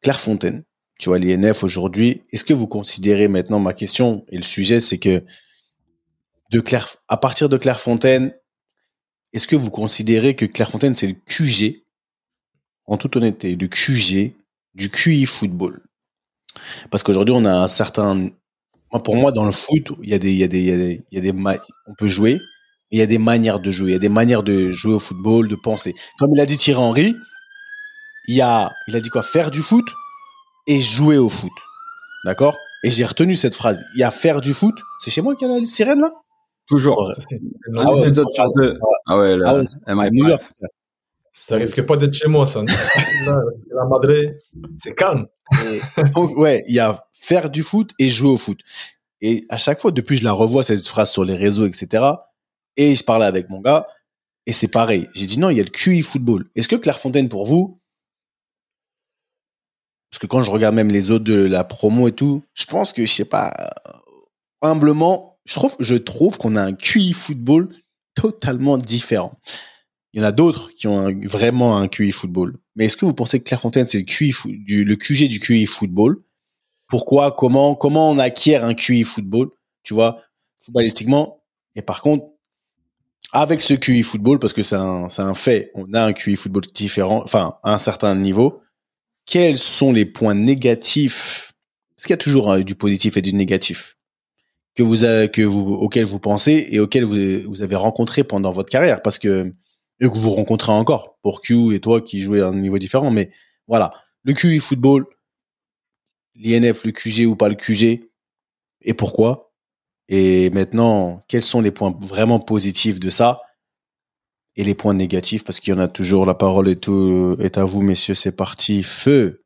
Clairefontaine, 0.02 0.64
tu 1.00 1.10
vois, 1.10 1.20
l'INF 1.20 1.64
aujourd'hui, 1.64 2.24
est-ce 2.32 2.46
que 2.46 2.54
vous 2.54 2.68
considérez 2.68 3.28
maintenant, 3.28 3.60
ma 3.60 3.74
question 3.74 4.26
et 4.30 4.38
le 4.38 4.44
sujet, 4.44 4.80
c'est 4.80 5.00
que 5.00 5.24
de 6.52 6.60
Claire, 6.60 6.88
à 7.08 7.18
partir 7.18 7.50
de 7.50 7.58
Clairefontaine, 7.58 8.34
est-ce 9.34 9.48
que 9.48 9.56
vous 9.56 9.72
considérez 9.72 10.36
que 10.36 10.46
Clairefontaine, 10.46 10.96
c'est 10.96 11.08
le 11.08 11.14
QG, 11.14 11.84
en 12.86 12.98
toute 12.98 13.16
honnêteté, 13.16 13.56
le 13.56 13.68
QG 13.68 14.34
du 14.74 14.90
QI 14.90 15.26
football 15.26 15.82
Parce 16.90 17.04
qu'aujourd'hui, 17.04 17.34
on 17.38 17.46
a 17.46 17.54
un 17.54 17.68
certain. 17.68 18.30
Pour 19.04 19.16
moi, 19.16 19.32
dans 19.32 19.46
le 19.46 19.52
foot, 19.52 19.92
il 20.04 20.10
y 20.10 20.14
a 20.14 20.18
des, 20.20 20.32
il 20.34 20.38
y 20.38 20.44
a 20.44 20.48
des, 20.48 20.60
il 20.60 20.68
y 20.68 20.72
a 20.72 20.78
des, 20.78 21.02
il 21.12 21.16
y 21.16 21.18
a 21.18 21.22
des 21.22 21.32
ma- 21.32 21.56
on 21.88 21.94
peut 21.96 22.08
jouer, 22.08 22.34
et 22.34 22.40
il 22.98 23.00
y 23.00 23.02
a 23.02 23.06
des 23.06 23.18
manières 23.18 23.60
de 23.60 23.72
jouer, 23.72 23.92
il 23.92 23.94
y 23.94 23.96
a 23.96 24.00
des 24.00 24.10
manières 24.10 24.44
de 24.44 24.72
jouer 24.72 24.94
au 24.94 25.00
football, 25.00 25.48
de 25.48 25.56
penser. 25.56 25.94
Comme 26.20 26.32
il 26.36 26.42
a 26.42 26.46
dit 26.46 26.58
Thierry 26.58 26.80
Henry, 26.82 27.16
il 28.28 28.36
y 28.36 28.42
a, 28.42 28.72
il 28.88 28.96
a 28.96 29.00
dit 29.00 29.10
quoi? 29.10 29.24
Faire 29.24 29.50
du 29.50 29.62
foot 29.62 29.86
et 30.68 30.80
jouer 30.80 31.18
au 31.18 31.30
foot. 31.30 31.52
D'accord? 32.26 32.56
Et 32.84 32.90
j'ai 32.90 33.06
retenu 33.06 33.36
cette 33.36 33.56
phrase. 33.56 33.84
Il 33.96 34.00
y 34.00 34.04
a 34.04 34.12
faire 34.12 34.42
du 34.42 34.54
foot. 34.54 34.76
C'est 35.00 35.12
chez 35.12 35.22
moi 35.22 35.36
qu'il 35.36 35.48
y 35.48 35.52
a 35.52 35.60
la 35.60 35.66
sirène 35.66 36.02
là? 36.02 36.12
Toujours. 36.68 37.08
Ouais. 37.08 37.14
Ah 37.78 37.94
ouais. 37.94 38.02
Ah 39.46 39.56
ouais, 39.56 39.64
Ah 40.06 40.24
ouais, 40.24 40.38
Ça 41.34 41.56
risque 41.56 41.82
pas 41.86 41.98
d'être 41.98 42.14
chez 42.14 42.28
moi, 42.28 42.46
ça. 42.46 42.64
La 43.26 43.86
Madrid, 43.90 44.38
c'est 44.78 44.94
calme. 44.94 45.28
Donc, 46.14 46.38
ouais, 46.38 46.64
il 46.68 46.76
y 46.76 46.80
a 46.80 47.06
faire 47.14 47.50
du 47.50 47.64
foot 47.64 47.92
et 48.00 48.10
jouer 48.10 48.30
au 48.30 48.38
foot. 48.38 48.60
Et 49.22 49.46
à 49.50 49.58
chaque 49.58 49.80
fois, 49.80 49.92
depuis, 49.92 50.18
je 50.18 50.24
la 50.24 50.34
revois 50.34 50.64
cette 50.64 50.86
phrase 50.86 51.12
sur 51.12 51.24
les 51.24 51.36
réseaux, 51.36 51.66
etc. 51.66 52.04
Et 52.76 52.96
je 52.96 53.04
parlais 53.04 53.26
avec 53.26 53.50
mon 53.50 53.60
gars, 53.60 53.86
et 54.46 54.54
c'est 54.54 54.68
pareil. 54.68 55.08
J'ai 55.14 55.26
dit 55.26 55.40
non, 55.40 55.50
il 55.50 55.58
y 55.58 55.62
a 55.62 55.64
le 55.64 55.70
QI 55.70 56.02
football. 56.02 56.50
Est-ce 56.56 56.68
que 56.68 56.76
Clairefontaine, 56.76 57.30
pour 57.30 57.46
vous, 57.46 57.82
parce 60.12 60.20
que 60.20 60.28
quand 60.28 60.44
je 60.44 60.52
regarde 60.52 60.76
même 60.76 60.92
les 60.92 61.10
autres 61.10 61.24
de 61.24 61.46
la 61.46 61.64
promo 61.64 62.10
et 62.10 62.12
tout, 62.12 62.44
je 62.54 62.66
pense 62.66 62.92
que, 62.92 63.06
je 63.06 63.14
sais 63.14 63.26
pas, 63.26 63.54
humblement, 64.62 65.40
je 65.46 65.54
trouve, 65.54 65.76
je 65.80 65.96
trouve 65.96 66.38
qu'on 66.38 66.58
a 66.58 66.62
un 66.62 66.74
QI 66.74 67.14
football 67.14 67.70
totalement 68.14 68.78
différent. 68.78 69.34
Il 70.14 70.20
y 70.20 70.24
en 70.24 70.28
a 70.28 70.32
d'autres 70.32 70.72
qui 70.72 70.88
ont 70.88 71.10
vraiment 71.24 71.78
un 71.78 71.88
QI 71.88 72.12
football. 72.12 72.58
Mais 72.76 72.86
est-ce 72.86 72.98
que 72.98 73.06
vous 73.06 73.14
pensez 73.14 73.40
que 73.40 73.46
Clairefontaine, 73.46 73.88
c'est 73.88 74.00
le, 74.00 74.04
QI 74.04 74.34
du, 74.46 74.84
le 74.84 74.96
QG 74.96 75.30
du 75.30 75.40
QI 75.40 75.66
football? 75.66 76.22
Pourquoi? 76.90 77.32
Comment 77.32 77.76
Comment 77.76 78.10
on 78.10 78.20
acquiert 78.20 78.66
un 78.66 78.74
QI 78.74 79.04
football? 79.04 79.50
Tu 79.84 79.94
vois, 79.94 80.22
footballistiquement. 80.60 81.42
Et 81.76 81.82
par 81.82 82.02
contre, 82.02 82.26
avec 83.32 83.62
ce 83.62 83.74
QI 83.74 84.04
football, 84.04 84.40
parce 84.40 84.54
que 84.54 84.64
c'est 84.64 84.76
un, 84.76 85.08
un 85.18 85.34
fait, 85.34 85.72
on 85.74 85.94
a 85.94 86.04
un 86.04 86.14
QI 86.14 86.36
football 86.36 86.64
différent, 86.74 87.22
enfin, 87.24 87.54
à 87.64 87.74
un 87.74 87.78
certain 87.78 88.14
niveau. 88.16 88.62
Quels 89.26 89.58
sont 89.58 89.94
les 89.94 90.06
points 90.06 90.34
négatifs? 90.34 91.54
Parce 91.96 92.08
qu'il 92.08 92.14
y 92.14 92.16
a 92.16 92.18
toujours 92.18 92.52
euh, 92.52 92.64
du 92.64 92.76
positif 92.76 93.16
et 93.16 93.22
du 93.22 93.34
négatif 93.34 93.98
que 94.76 94.84
vous, 94.84 94.98
que 95.30 95.42
vous 95.42 95.74
auquel 95.76 96.06
vous 96.06 96.20
pensez 96.20 96.68
et 96.72 96.80
auquel 96.80 97.06
vous, 97.06 97.50
vous 97.50 97.62
avez 97.62 97.76
rencontré 97.76 98.24
pendant 98.24 98.52
votre 98.52 98.70
carrière, 98.70 99.02
parce 99.02 99.20
que 99.20 99.54
et 100.02 100.10
que 100.10 100.18
vous 100.18 100.32
rencontrez 100.32 100.72
encore 100.72 101.18
pour 101.22 101.42
Q 101.42 101.74
et 101.74 101.80
toi 101.80 102.02
qui 102.02 102.20
jouez 102.20 102.42
à 102.42 102.48
un 102.48 102.56
niveau 102.56 102.80
différent. 102.80 103.12
Mais 103.12 103.32
voilà, 103.68 103.92
le 104.24 104.34
QI 104.34 104.60
football, 104.60 105.06
l'INF, 106.36 106.84
le 106.84 106.92
QG 106.92 107.28
ou 107.28 107.36
pas 107.36 107.48
le 107.48 107.56
QG, 107.56 108.10
et 108.82 108.94
pourquoi? 108.96 109.54
Et 110.10 110.50
maintenant, 110.50 111.24
quels 111.28 111.44
sont 111.44 111.62
les 111.62 111.72
points 111.72 111.96
vraiment 112.02 112.40
positifs 112.40 113.00
de 113.00 113.10
ça? 113.10 113.40
Et 114.58 114.64
les 114.66 114.76
points 114.76 114.94
négatifs 114.94 115.46
Parce 115.46 115.62
qu'il 115.62 115.74
y 115.74 115.78
en 115.78 115.80
a 115.80 115.88
toujours. 115.88 116.26
La 116.26 116.34
parole 116.34 116.68
est, 116.68 116.76
tout, 116.76 117.38
est 117.40 117.58
à 117.58 117.64
vous, 117.64 117.82
messieurs. 117.82 118.16
C'est 118.16 118.34
parti. 118.34 118.84
Feu. 118.84 119.42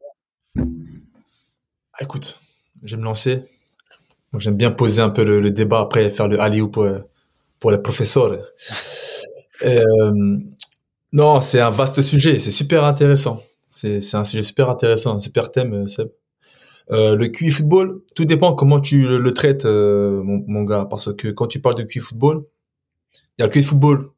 Ah, 0.58 2.02
écoute, 2.02 2.42
je 2.84 2.96
vais 2.96 3.02
me 3.02 3.06
lancer. 3.06 3.44
J'aime 4.40 4.56
bien 4.56 4.72
poser 4.72 5.02
un 5.02 5.10
peu 5.10 5.24
le, 5.24 5.40
le 5.40 5.52
débat 5.52 5.82
après 5.82 6.10
faire 6.10 6.28
le 6.28 6.42
alley 6.42 6.68
pour, 6.68 6.88
pour 7.60 7.72
les 7.72 7.78
professeurs. 7.78 8.40
Euh, 9.64 10.38
non, 11.12 11.42
c'est 11.42 11.60
un 11.60 11.70
vaste 11.70 12.02
sujet. 12.02 12.40
C'est 12.40 12.52
super 12.52 12.84
intéressant. 12.84 13.42
C'est 13.70 14.00
un 14.16 14.24
sujet 14.24 14.44
super 14.44 14.70
intéressant, 14.70 15.16
un 15.16 15.20
super 15.20 15.52
thème, 15.52 15.74
euh, 15.74 15.88
Seb. 15.88 16.10
Euh, 16.92 17.16
le 17.16 17.28
QI 17.28 17.52
football, 17.52 18.04
tout 18.16 18.26
dépend 18.26 18.54
comment 18.54 18.80
tu 18.80 19.08
le, 19.18 19.34
traites, 19.34 19.66
euh, 19.66 20.22
mon, 20.22 20.44
mon 20.48 20.64
gars. 20.64 20.86
Parce 20.90 21.14
que 21.14 21.30
quand 21.30 21.48
tu 21.48 21.60
parles 21.60 21.76
de 21.76 21.84
QI 21.84 22.00
football, 22.00 22.46
il 23.38 23.42
y 23.42 23.44
a 23.44 23.48
le 23.48 23.52
QI 23.52 23.64
football 23.64 24.12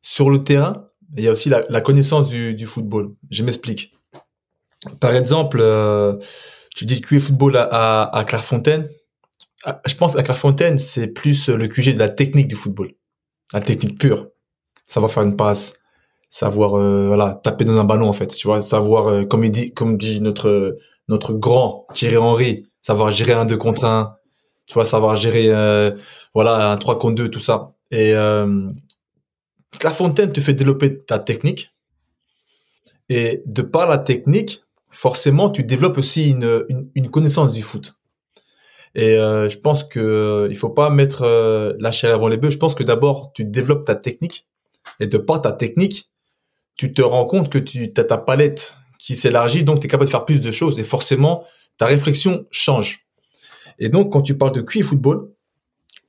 sur 0.00 0.30
le 0.30 0.44
terrain, 0.44 0.88
il 1.16 1.24
y 1.24 1.28
a 1.28 1.32
aussi 1.32 1.48
la, 1.48 1.64
la 1.68 1.80
connaissance 1.80 2.28
du, 2.30 2.54
du 2.54 2.66
football. 2.66 3.14
Je 3.30 3.42
m'explique. 3.42 3.92
Par 5.00 5.14
exemple, 5.14 5.58
euh, 5.60 6.16
tu 6.74 6.84
dis 6.84 7.00
QI 7.00 7.20
football 7.20 7.56
à, 7.56 7.64
à, 7.64 8.18
à 8.18 8.24
Clairefontaine. 8.24 8.88
Ah, 9.64 9.80
Je 9.86 9.94
pense 9.96 10.16
à 10.16 10.22
Clairefontaine, 10.22 10.78
c'est 10.78 11.08
plus 11.08 11.48
le 11.48 11.66
QG 11.66 11.94
de 11.94 11.98
la 11.98 12.08
technique 12.08 12.48
du 12.48 12.54
football, 12.54 12.92
la 13.52 13.60
technique 13.60 13.98
pure. 13.98 14.28
Savoir 14.86 15.10
faire 15.10 15.24
une 15.24 15.36
passe, 15.36 15.80
savoir 16.30 16.76
euh, 16.76 17.08
voilà 17.08 17.40
taper 17.42 17.64
dans 17.64 17.76
un 17.76 17.84
ballon 17.84 18.08
en 18.08 18.12
fait, 18.12 18.28
tu 18.28 18.46
vois, 18.46 18.60
savoir 18.62 19.08
euh, 19.08 19.24
comme 19.24 19.44
il 19.44 19.50
dit, 19.50 19.72
comme 19.72 19.98
dit 19.98 20.20
notre 20.20 20.76
notre 21.08 21.34
grand 21.34 21.86
Thierry 21.94 22.16
Henry, 22.16 22.66
savoir 22.80 23.10
gérer 23.10 23.32
un 23.32 23.44
2 23.44 23.56
contre 23.56 23.84
un, 23.84 24.16
tu 24.66 24.74
vois, 24.74 24.84
savoir 24.84 25.16
gérer 25.16 25.48
euh, 25.50 25.92
voilà 26.34 26.70
un 26.70 26.76
3 26.76 26.98
contre 26.98 27.16
2, 27.16 27.30
tout 27.30 27.40
ça. 27.40 27.72
Et 27.90 28.12
euh, 28.14 28.68
Clairefontaine 29.78 30.32
te 30.32 30.40
fait 30.40 30.54
développer 30.54 30.98
ta 30.98 31.18
technique. 31.18 31.72
Et 33.08 33.42
de 33.46 33.62
par 33.62 33.88
la 33.88 33.98
technique, 33.98 34.64
forcément, 34.88 35.50
tu 35.50 35.62
développes 35.62 35.98
aussi 35.98 36.30
une, 36.30 36.64
une, 36.68 36.90
une 36.96 37.10
connaissance 37.10 37.52
du 37.52 37.62
foot. 37.62 37.96
Et 38.96 39.18
euh, 39.18 39.50
je 39.50 39.58
pense 39.58 39.84
que 39.84 40.00
euh, 40.00 40.48
il 40.50 40.56
faut 40.56 40.70
pas 40.70 40.88
mettre 40.88 41.22
euh, 41.22 41.74
la 41.78 41.92
chair 41.92 42.14
avant 42.14 42.28
les 42.28 42.38
bœufs. 42.38 42.50
Je 42.50 42.56
pense 42.56 42.74
que 42.74 42.82
d'abord, 42.82 43.30
tu 43.34 43.44
développes 43.44 43.84
ta 43.84 43.94
technique. 43.94 44.48
Et 45.00 45.06
de 45.06 45.18
par 45.18 45.42
ta 45.42 45.52
technique, 45.52 46.10
tu 46.76 46.94
te 46.94 47.02
rends 47.02 47.26
compte 47.26 47.50
que 47.50 47.58
tu 47.58 47.92
as 47.94 48.04
ta 48.04 48.16
palette 48.16 48.74
qui 48.98 49.14
s'élargit, 49.14 49.64
donc 49.64 49.80
tu 49.80 49.86
es 49.86 49.90
capable 49.90 50.06
de 50.06 50.10
faire 50.10 50.24
plus 50.24 50.40
de 50.40 50.50
choses. 50.50 50.78
Et 50.78 50.82
forcément, 50.82 51.44
ta 51.76 51.84
réflexion 51.84 52.46
change. 52.50 53.06
Et 53.78 53.90
donc, 53.90 54.12
quand 54.12 54.22
tu 54.22 54.38
parles 54.38 54.52
de 54.52 54.62
QI 54.62 54.80
football, 54.80 55.30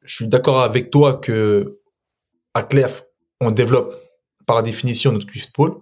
je 0.03 0.15
suis 0.15 0.27
d'accord 0.27 0.61
avec 0.61 0.89
toi 0.89 1.15
que 1.15 1.79
à 2.53 2.63
Claire, 2.63 2.89
on 3.41 3.51
développe 3.51 3.95
par 4.45 4.63
définition 4.63 5.11
notre 5.11 5.27
QI 5.27 5.39
football. 5.39 5.81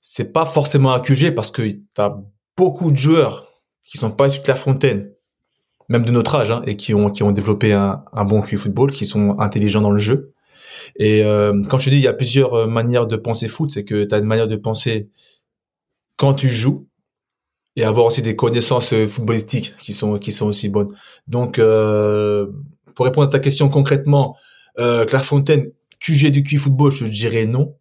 C'est 0.00 0.32
pas 0.32 0.46
forcément 0.46 0.94
un 0.94 1.00
QG 1.00 1.34
parce 1.34 1.50
que 1.50 1.60
tu 1.60 1.84
as 1.98 2.18
beaucoup 2.56 2.90
de 2.90 2.96
joueurs 2.96 3.62
qui 3.84 3.98
sont 3.98 4.10
pas 4.10 4.28
issus 4.28 4.38
de 4.38 4.44
Clairefontaine, 4.44 5.12
même 5.90 6.04
de 6.04 6.12
notre 6.12 6.34
âge, 6.36 6.50
hein, 6.50 6.62
et 6.66 6.76
qui 6.76 6.94
ont, 6.94 7.10
qui 7.10 7.22
ont 7.22 7.32
développé 7.32 7.74
un, 7.74 8.04
un 8.12 8.24
bon 8.24 8.40
QI 8.40 8.56
football, 8.56 8.92
qui 8.92 9.04
sont 9.04 9.38
intelligents 9.38 9.82
dans 9.82 9.90
le 9.90 9.98
jeu. 9.98 10.32
Et 10.96 11.22
euh, 11.24 11.60
quand 11.68 11.78
je 11.78 11.86
te 11.86 11.90
dis 11.90 11.96
il 11.96 12.02
y 12.02 12.08
a 12.08 12.14
plusieurs 12.14 12.54
euh, 12.54 12.66
manières 12.66 13.06
de 13.06 13.16
penser 13.16 13.48
foot, 13.48 13.70
c'est 13.70 13.84
que 13.84 14.04
tu 14.04 14.14
as 14.14 14.18
une 14.18 14.24
manière 14.24 14.48
de 14.48 14.56
penser 14.56 15.10
quand 16.16 16.32
tu 16.32 16.48
joues 16.48 16.86
et 17.76 17.84
avoir 17.84 18.06
aussi 18.06 18.22
des 18.22 18.36
connaissances 18.36 18.92
euh, 18.92 19.06
footballistiques 19.06 19.74
qui 19.78 19.92
sont 19.92 20.18
qui 20.18 20.32
sont 20.32 20.46
aussi 20.46 20.68
bonnes. 20.68 20.94
Donc 21.26 21.58
euh, 21.58 22.46
pour 22.94 23.06
répondre 23.06 23.28
à 23.28 23.30
ta 23.30 23.38
question 23.38 23.68
concrètement, 23.68 24.36
euh, 24.78 25.04
Clairefontaine 25.06 25.72
QG 25.98 26.30
du 26.30 26.42
QI 26.42 26.56
football, 26.56 26.92
je 26.92 27.04
te 27.04 27.10
dirais 27.10 27.46
non. 27.46 27.76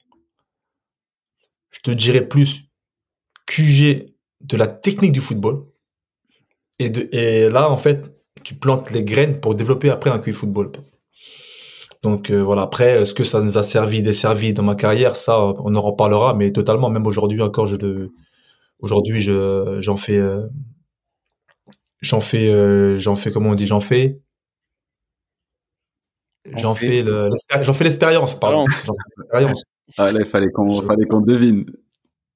Je 1.72 1.80
te 1.82 1.92
dirais 1.92 2.28
plus 2.28 2.64
QG 3.46 4.14
de 4.42 4.58
la 4.58 4.68
technique 4.68 5.12
du 5.12 5.22
football. 5.22 5.66
Et, 6.80 6.90
de, 6.90 7.10
et 7.12 7.50
là, 7.50 7.70
en 7.70 7.78
fait, 7.78 8.12
tu 8.44 8.56
plantes 8.56 8.92
les 8.92 9.04
graines 9.04 9.40
pour 9.40 9.56
développer 9.56 9.90
après 9.90 10.10
un 10.10 10.20
QI 10.20 10.34
football. 10.34 10.72
Donc 12.02 12.30
euh, 12.30 12.42
voilà, 12.42 12.62
après, 12.64 13.02
est-ce 13.02 13.14
que 13.14 13.26
ça 13.26 13.42
nous 13.42 13.58
a 13.58 13.64
servi, 13.64 14.02
desservi 14.02 14.54
dans 14.54 14.64
ma 14.64 14.76
carrière? 14.76 15.18
Ça, 15.18 15.42
on 15.44 15.76
en 15.76 15.82
reparlera, 15.82 16.34
mais 16.34 16.52
totalement, 16.54 16.90
même 16.90 17.06
aujourd'hui 17.06 17.42
encore, 17.42 17.68
je 17.68 17.76
le... 17.76 18.12
Aujourd'hui, 18.80 19.22
je, 19.22 19.78
j'en 19.82 19.98
fais... 19.98 20.18
euh, 20.18 20.48
J'en 22.02 22.22
fais, 22.22 22.50
euh, 22.50 22.98
j'en 22.98 23.14
fais, 23.16 23.30
comment 23.30 23.50
on 23.50 23.56
dit, 23.56 23.68
j'en 23.68 23.82
fais... 23.82 24.16
J'en 26.56 26.74
fait. 26.74 26.88
fais 26.88 27.04
le- 27.04 27.28
l'expéri- 27.30 27.64
j'en 27.64 27.74
fais 27.74 27.84
l'expérience, 27.84 28.40
pardon. 28.40 28.66
J'en 28.86 28.94
fais 28.94 29.10
l'expérience. 29.18 29.64
Ah, 29.98 30.12
là, 30.12 30.20
il 30.24 30.30
fallait 30.30 30.50
qu'on, 30.52 30.72
fallait 30.82 31.06
qu'on 31.06 31.20
devine. 31.20 31.66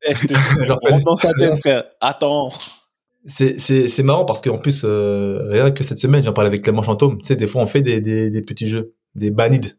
Eh, 0.06 0.16
je 0.16 0.28
te 0.28 0.34
J'en 0.34 0.78
fais 0.80 0.90
rentre 0.92 1.06
dans 1.06 1.16
sa 1.16 1.34
tête, 1.34 1.60
frère. 1.62 1.86
Attends. 2.02 2.50
C'est, 3.26 3.60
c'est, 3.60 3.88
c'est 3.88 4.04
marrant 4.04 4.26
parce 4.26 4.42
qu'en 4.42 4.58
plus, 4.58 4.82
euh, 4.84 5.48
rien 5.50 5.72
que 5.72 5.84
cette 5.84 6.00
semaine, 6.00 6.24
j'en 6.24 6.34
parlais 6.34 6.50
avec 6.50 6.62
Clément 6.62 6.84
Chantôme. 6.84 7.18
Tu 7.20 7.28
sais, 7.28 7.36
des 7.36 7.48
fois, 7.48 7.62
on 7.62 7.66
fait 7.66 7.82
des, 7.82 8.02
des, 8.02 8.30
des 8.30 8.42
petits 8.42 8.68
jeux, 8.68 8.96
des 9.16 9.32
banides. 9.32 9.78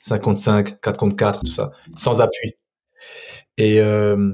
5 0.00 0.20
contre 0.22 0.40
5, 0.40 0.80
4 0.80 0.96
contre 0.98 1.14
4, 1.16 1.40
tout 1.40 1.50
ça, 1.50 1.72
sans 1.96 2.20
appui. 2.20 2.54
Et 3.58 3.80
euh, 3.80 4.32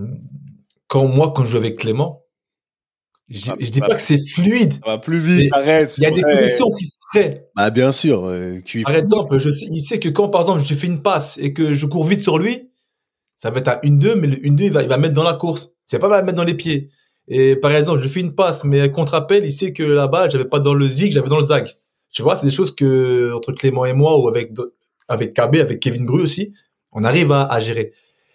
quand 0.86 1.08
moi, 1.08 1.32
quand 1.34 1.44
je 1.44 1.50
joue 1.50 1.56
avec 1.56 1.76
Clément, 1.78 2.22
je, 3.28 3.50
Ah, 3.50 3.56
je 3.58 3.70
dis 3.70 3.80
bah, 3.80 3.88
pas 3.88 3.94
que 3.96 4.00
c'est 4.00 4.24
fluide. 4.24 4.74
Ça 4.74 4.78
va 4.86 4.98
plus 4.98 5.18
vite. 5.18 5.52
Arrête. 5.52 5.92
Il 5.98 6.04
y 6.04 6.06
a 6.06 6.10
des 6.12 6.22
connexions 6.22 6.70
qui 6.78 6.86
se 6.86 6.98
créent. 7.10 7.48
Bah, 7.56 7.70
bien 7.70 7.90
sûr. 7.90 8.24
euh, 8.26 8.60
exemple, 9.00 9.38
je 9.40 9.50
sais, 9.52 9.66
il 9.70 9.80
sait 9.80 9.98
que 9.98 10.08
quand, 10.08 10.28
par 10.28 10.42
exemple, 10.42 10.62
je 10.64 10.74
fais 10.74 10.86
une 10.86 11.02
passe 11.02 11.36
et 11.38 11.52
que 11.52 11.74
je 11.74 11.86
cours 11.86 12.04
vite 12.06 12.20
sur 12.20 12.38
lui, 12.38 12.70
ça 13.34 13.50
va 13.50 13.58
être 13.58 13.68
un 13.68 13.80
1-2, 13.82 14.14
mais 14.14 14.28
le 14.28 14.36
1-2, 14.36 14.62
il 14.66 14.72
va, 14.72 14.82
il 14.82 14.88
va 14.88 14.96
mettre 14.96 15.14
dans 15.14 15.24
la 15.24 15.34
course. 15.34 15.72
C'est 15.84 15.98
pas 15.98 16.08
mal 16.08 16.20
de 16.20 16.26
mettre 16.26 16.36
dans 16.38 16.44
les 16.44 16.54
pieds. 16.54 16.90
Et 17.28 17.56
par 17.56 17.72
exemple, 17.72 18.02
je 18.02 18.08
fais 18.08 18.20
une 18.20 18.34
passe, 18.34 18.64
mais 18.64 18.90
contre-appel, 18.90 19.44
il 19.44 19.52
sait 19.52 19.72
que 19.72 20.06
balle, 20.06 20.30
j'avais 20.30 20.44
pas 20.44 20.60
dans 20.60 20.74
le 20.74 20.88
zig, 20.88 21.12
j'avais 21.12 21.28
dans 21.28 21.38
le 21.38 21.44
zag. 21.44 21.74
Tu 22.12 22.22
vois, 22.22 22.36
c'est 22.36 22.46
des 22.46 22.52
choses 22.52 22.74
que, 22.74 23.32
entre 23.34 23.52
Clément 23.52 23.84
et 23.84 23.92
moi, 23.92 24.18
ou 24.20 24.28
avec, 24.28 24.52
avec 25.08 25.34
KB, 25.34 25.56
avec 25.56 25.80
Kevin 25.80 26.06
Bru 26.06 26.22
aussi, 26.22 26.54
on 26.92 27.04
arrive 27.04 27.32
à, 27.32 27.44
à 27.44 27.60
gérer. 27.60 27.92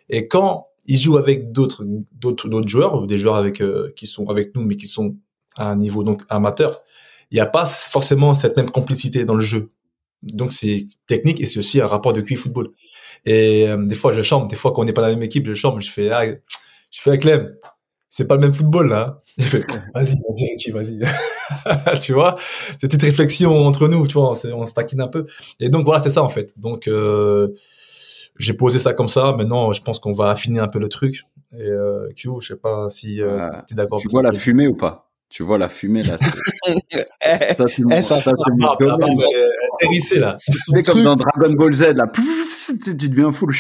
Et 0.10 0.28
quand 0.28 0.68
il 0.86 0.98
joue 0.98 1.18
avec 1.18 1.52
d'autres, 1.52 1.86
d'autres, 2.12 2.50
d'autres 2.50 2.68
joueurs, 2.68 3.02
ou 3.02 3.08
des 3.08 3.18
joueurs 3.18 3.36
avec, 3.36 3.62
euh, 3.62 3.94
qui 3.96 4.06
sont 4.06 4.30
avec 4.30 4.56
nous, 4.56 4.64
mais 4.64 4.76
qui 4.76 4.88
sont 4.88 5.16
à 5.56 5.70
un 5.70 5.78
niveau, 5.78 6.04
donc, 6.04 6.22
amateur, 6.30 6.82
il 7.32 7.36
n'y 7.36 7.42
a 7.42 7.46
pas 7.46 7.66
forcément 7.66 8.36
cette 8.36 8.58
même 8.58 8.70
complicité 8.70 9.26
dans 9.26 9.36
le 9.36 9.42
jeu. 9.42 9.72
Donc 10.22 10.52
c'est 10.54 10.88
technique 11.08 11.42
et 11.42 11.46
c'est 11.46 11.60
aussi 11.60 11.82
un 11.82 11.88
rapport 11.88 12.14
de 12.14 12.22
QI 12.22 12.36
football. 12.36 12.70
Et 13.26 13.68
euh, 13.68 13.78
des 13.78 13.96
fois 13.96 14.14
je 14.14 14.22
chambre, 14.22 14.48
des 14.48 14.56
fois 14.56 14.72
quand 14.72 14.82
on 14.82 14.86
n'est 14.86 14.94
pas 14.94 15.02
dans 15.02 15.08
la 15.08 15.16
même 15.16 15.24
équipe, 15.24 15.48
je 15.48 15.54
chambre, 15.54 15.80
je 15.82 15.90
fais 15.90 16.10
ah, 16.12 16.26
je 16.26 17.02
fais 17.02 17.10
avec 17.10 17.22
Clem, 17.22 17.56
c'est 18.12 18.28
pas 18.28 18.36
le 18.36 18.42
même 18.42 18.52
football 18.54 18.90
là. 18.90 19.18
hein. 19.18 19.18
Il 19.40 19.46
fait 19.46 19.66
vas-y, 19.96 20.14
vas-y 20.16 20.50
Ricky, 20.52 20.70
vas-y. 20.72 21.00
tu 22.00 22.14
vois, 22.14 22.36
c'est 22.70 22.84
une 22.84 22.90
petite 22.90 23.02
réflexion 23.02 23.66
entre 23.66 23.88
nous, 23.88 24.06
tu 24.06 24.14
vois, 24.14 24.32
on, 24.32 24.36
se- 24.36 24.48
on 24.50 24.66
se 24.68 24.74
taquine 24.76 25.02
un 25.02 25.08
peu. 25.08 25.26
Et 25.60 25.70
donc 25.70 25.86
voilà, 25.86 26.02
c'est 26.02 26.10
ça 26.12 26.22
en 26.22 26.30
fait. 26.30 26.54
Donc 26.58 26.88
euh, 26.88 27.48
j'ai 28.38 28.54
posé 28.54 28.78
ça 28.80 28.94
comme 28.94 29.08
ça. 29.08 29.34
Maintenant, 29.38 29.74
je 29.74 29.82
pense 29.82 29.98
qu'on 30.00 30.12
va 30.12 30.30
affiner 30.30 30.60
un 30.60 30.68
peu 30.68 30.80
le 30.80 30.90
truc. 30.90 31.24
Et 31.58 31.62
euh, 31.64 32.08
Q, 32.16 32.30
je 32.42 32.48
sais 32.50 32.56
pas 32.56 32.90
si 32.90 33.22
euh, 33.22 33.50
tu 33.68 33.74
es 33.74 33.76
d'accord. 33.76 34.00
Tu 34.00 34.08
vois 34.12 34.22
la 34.22 34.32
fumée 34.34 34.68
ou 34.68 34.76
pas? 34.76 35.10
Tu 35.30 35.44
vois 35.44 35.58
la 35.58 35.70
fumée 35.70 36.04
là 36.04 36.18
Eh, 36.68 37.54
Ça, 37.56 37.68
c'est 37.68 37.84
Eh, 37.90 38.02
ça 38.02 38.22
ça, 38.22 38.34
c'est 38.36 40.20
là. 40.20 40.36
c'est 40.38 40.84
comme 40.86 41.04
dans 41.04 41.16
Dragon 41.16 41.54
Ball 41.54 41.74
Z 41.74 41.82
là. 41.96 42.06
Tu 42.84 42.96
deviens 42.96 43.32
full. 43.32 43.54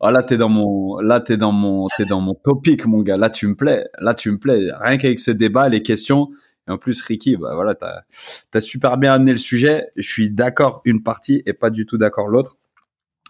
Ah 0.00 0.10
là 0.10 0.22
t'es 0.22 0.36
dans 0.38 0.48
mon, 0.48 0.98
là 1.00 1.20
t'es 1.20 1.36
dans 1.36 1.52
mon, 1.52 1.86
t'es 1.96 2.06
dans 2.06 2.20
mon 2.20 2.34
topic 2.34 2.86
mon 2.86 3.02
gars. 3.02 3.16
Là 3.16 3.30
tu 3.30 3.46
me 3.46 3.54
plais, 3.54 3.86
là 3.98 4.14
tu 4.14 4.30
me 4.30 4.38
plais. 4.38 4.68
Rien 4.80 4.96
qu'avec 4.98 5.20
ce 5.20 5.30
débat, 5.30 5.68
les 5.68 5.82
questions. 5.82 6.30
Et 6.68 6.70
en 6.70 6.78
plus 6.78 7.00
Ricky, 7.02 7.36
bah 7.36 7.54
voilà, 7.54 7.74
t'as, 7.74 8.02
t'as 8.50 8.60
super 8.60 8.96
bien 8.96 9.12
amené 9.12 9.32
le 9.32 9.38
sujet. 9.38 9.88
Je 9.96 10.08
suis 10.08 10.30
d'accord 10.30 10.82
une 10.84 11.02
partie 11.02 11.42
et 11.46 11.52
pas 11.52 11.70
du 11.70 11.86
tout 11.86 11.98
d'accord 11.98 12.28
l'autre. 12.28 12.56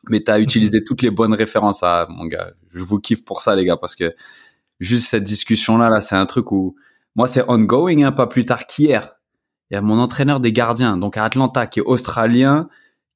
Mais 0.09 0.21
t'as 0.21 0.41
utilisé 0.41 0.85
toutes 0.85 1.03
les 1.03 1.11
bonnes 1.11 1.35
références 1.35 1.83
à 1.83 2.07
mon 2.09 2.27
gars. 2.27 2.53
Je 2.73 2.83
vous 2.83 2.99
kiffe 3.01 3.25
pour 3.25 3.43
ça 3.43 3.57
les 3.57 3.65
gars 3.65 3.77
parce 3.77 3.97
que 3.97 4.15
juste 4.79 5.11
cette 5.11 5.25
discussion 5.25 5.77
là, 5.77 5.91
là 5.91 6.01
c'est 6.01 6.17
un 6.17 6.27
truc 6.27 6.53
où 6.53 6.77
moi 7.17 7.27
c'est 7.27 7.49
ongoing, 7.49 8.03
hein, 8.03 8.13
pas 8.13 8.27
plus 8.27 8.47
tard 8.47 8.67
qu'hier. 8.67 9.17
Il 9.71 9.75
y 9.75 9.77
a 9.77 9.83
mon 9.83 9.99
entraîneur 9.99 10.41
des 10.41 10.53
gardiens, 10.53 10.97
donc 10.97 11.17
à 11.17 11.25
Atlanta, 11.25 11.67
qui 11.67 11.79
est 11.79 11.85
australien, 11.85 12.69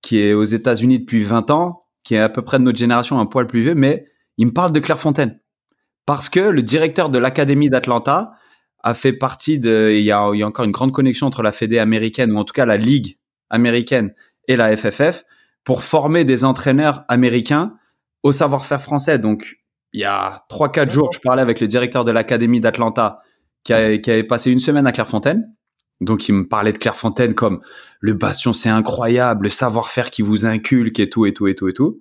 qui 0.02 0.20
est 0.20 0.34
aux 0.34 0.44
États-Unis 0.44 1.00
depuis 1.00 1.22
20 1.22 1.50
ans, 1.50 1.83
qui 2.04 2.14
est 2.14 2.20
à 2.20 2.28
peu 2.28 2.42
près 2.42 2.58
de 2.58 2.62
notre 2.62 2.78
génération, 2.78 3.18
un 3.18 3.26
poil 3.26 3.46
plus 3.46 3.62
vieux, 3.62 3.74
mais 3.74 4.06
il 4.36 4.46
me 4.46 4.52
parle 4.52 4.72
de 4.72 4.78
Clairefontaine. 4.78 5.40
Parce 6.06 6.28
que 6.28 6.40
le 6.40 6.62
directeur 6.62 7.08
de 7.08 7.18
l'Académie 7.18 7.70
d'Atlanta 7.70 8.32
a 8.82 8.94
fait 8.94 9.14
partie 9.14 9.58
de, 9.58 9.92
il 9.96 10.04
y 10.04 10.12
a, 10.12 10.22
encore 10.22 10.66
une 10.66 10.70
grande 10.70 10.92
connexion 10.92 11.26
entre 11.26 11.42
la 11.42 11.50
Fédé 11.50 11.78
américaine, 11.78 12.30
ou 12.32 12.36
en 12.36 12.44
tout 12.44 12.52
cas 12.52 12.66
la 12.66 12.76
Ligue 12.76 13.18
américaine 13.48 14.14
et 14.46 14.56
la 14.56 14.76
FFF, 14.76 15.24
pour 15.64 15.82
former 15.82 16.24
des 16.24 16.44
entraîneurs 16.44 17.04
américains 17.08 17.74
au 18.22 18.32
savoir-faire 18.32 18.82
français. 18.82 19.18
Donc, 19.18 19.56
il 19.94 20.00
y 20.00 20.04
a 20.04 20.44
trois, 20.50 20.70
quatre 20.70 20.90
jours, 20.90 21.10
je 21.14 21.20
parlais 21.20 21.40
avec 21.40 21.60
le 21.60 21.66
directeur 21.68 22.04
de 22.04 22.12
l'Académie 22.12 22.60
d'Atlanta, 22.60 23.20
qui 23.62 23.72
avait 23.72 24.24
passé 24.24 24.50
une 24.50 24.60
semaine 24.60 24.86
à 24.86 24.92
Clairefontaine. 24.92 25.54
Donc, 26.00 26.28
il 26.28 26.34
me 26.34 26.48
parlait 26.48 26.72
de 26.72 26.78
Clairefontaine 26.78 27.34
comme 27.34 27.60
le 28.00 28.12
bastion, 28.14 28.52
c'est 28.52 28.68
incroyable, 28.68 29.44
le 29.44 29.50
savoir-faire 29.50 30.10
qui 30.10 30.22
vous 30.22 30.46
inculque 30.46 31.00
et 31.00 31.08
tout, 31.08 31.26
et 31.26 31.32
tout, 31.32 31.46
et 31.46 31.54
tout, 31.54 31.68
et 31.68 31.72
tout. 31.72 32.00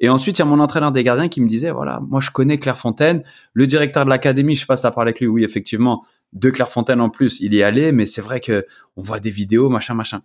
Et 0.00 0.08
ensuite, 0.08 0.38
il 0.38 0.40
y 0.40 0.42
a 0.42 0.46
mon 0.46 0.58
entraîneur 0.58 0.90
des 0.92 1.04
gardiens 1.04 1.28
qui 1.28 1.40
me 1.40 1.48
disait, 1.48 1.70
voilà, 1.70 2.00
moi, 2.08 2.20
je 2.20 2.30
connais 2.30 2.58
Clairefontaine. 2.58 3.22
Le 3.52 3.66
directeur 3.66 4.04
de 4.04 4.10
l'académie, 4.10 4.54
je 4.54 4.60
sais 4.60 4.66
pas 4.66 4.76
si 4.76 4.82
t'as 4.82 4.88
avec 4.88 5.20
lui. 5.20 5.26
Oui, 5.26 5.44
effectivement, 5.44 6.04
de 6.32 6.50
Clairefontaine 6.50 7.00
en 7.00 7.10
plus, 7.10 7.40
il 7.40 7.54
y 7.54 7.60
est 7.60 7.62
allé, 7.62 7.92
mais 7.92 8.06
c'est 8.06 8.20
vrai 8.22 8.40
que 8.40 8.66
on 8.96 9.02
voit 9.02 9.20
des 9.20 9.30
vidéos, 9.30 9.68
machin, 9.68 9.94
machin. 9.94 10.22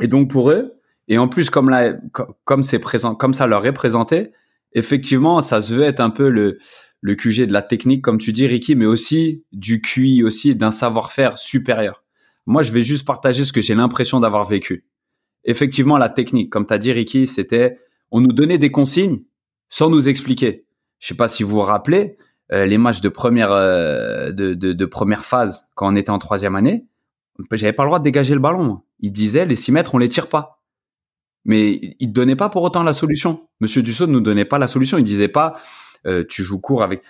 Et 0.00 0.06
donc, 0.06 0.30
pour 0.30 0.50
eux, 0.50 0.74
et 1.08 1.18
en 1.18 1.28
plus, 1.28 1.50
comme 1.50 1.74
comme 2.44 2.62
c'est 2.62 2.78
présent, 2.78 3.14
comme 3.14 3.34
ça 3.34 3.46
leur 3.46 3.66
est 3.66 3.72
présenté, 3.72 4.30
effectivement, 4.72 5.42
ça 5.42 5.60
se 5.60 5.74
veut 5.74 5.82
être 5.82 6.00
un 6.00 6.10
peu 6.10 6.28
le, 6.30 6.58
le 7.00 7.14
QG 7.14 7.46
de 7.46 7.52
la 7.52 7.62
technique, 7.62 8.02
comme 8.02 8.18
tu 8.18 8.32
dis, 8.32 8.46
Ricky, 8.46 8.74
mais 8.74 8.86
aussi 8.86 9.44
du 9.52 9.82
QI, 9.82 10.22
aussi 10.22 10.54
d'un 10.54 10.70
savoir-faire 10.70 11.36
supérieur. 11.38 12.03
Moi, 12.46 12.62
je 12.62 12.72
vais 12.72 12.82
juste 12.82 13.06
partager 13.06 13.44
ce 13.44 13.52
que 13.52 13.60
j'ai 13.60 13.74
l'impression 13.74 14.20
d'avoir 14.20 14.46
vécu. 14.46 14.86
Effectivement, 15.44 15.98
la 15.98 16.08
technique, 16.08 16.50
comme 16.50 16.66
tu 16.66 16.74
as 16.74 16.78
dit, 16.78 16.92
Ricky, 16.92 17.26
c'était, 17.26 17.78
on 18.10 18.20
nous 18.20 18.32
donnait 18.32 18.58
des 18.58 18.70
consignes 18.70 19.22
sans 19.68 19.90
nous 19.90 20.08
expliquer. 20.08 20.66
Je 20.98 21.08
sais 21.08 21.14
pas 21.14 21.28
si 21.28 21.42
vous 21.42 21.50
vous 21.50 21.60
rappelez, 21.60 22.16
euh, 22.52 22.66
les 22.66 22.78
matchs 22.78 23.00
de 23.00 23.08
première, 23.08 23.52
euh, 23.52 24.32
de, 24.32 24.54
de, 24.54 24.72
de, 24.72 24.86
première 24.86 25.24
phase, 25.24 25.68
quand 25.74 25.92
on 25.92 25.96
était 25.96 26.10
en 26.10 26.18
troisième 26.18 26.54
année, 26.54 26.86
j'avais 27.52 27.72
pas 27.72 27.84
le 27.84 27.88
droit 27.88 27.98
de 27.98 28.04
dégager 28.04 28.34
le 28.34 28.40
ballon. 28.40 28.80
Il 29.00 29.12
disait, 29.12 29.44
les 29.44 29.56
6 29.56 29.72
mètres, 29.72 29.94
on 29.94 29.98
les 29.98 30.08
tire 30.08 30.28
pas. 30.28 30.62
Mais 31.44 31.96
il 31.98 32.08
ne 32.08 32.12
donnait 32.12 32.36
pas 32.36 32.48
pour 32.48 32.62
autant 32.62 32.82
la 32.82 32.94
solution. 32.94 33.48
Monsieur 33.60 33.82
Dussault 33.82 34.06
ne 34.06 34.12
nous 34.12 34.20
donnait 34.20 34.44
pas 34.44 34.58
la 34.58 34.66
solution. 34.66 34.96
Il 34.96 35.04
disait 35.04 35.28
pas, 35.28 35.56
euh, 36.06 36.24
tu 36.26 36.42
joues 36.42 36.60
court 36.60 36.82
avec. 36.82 37.02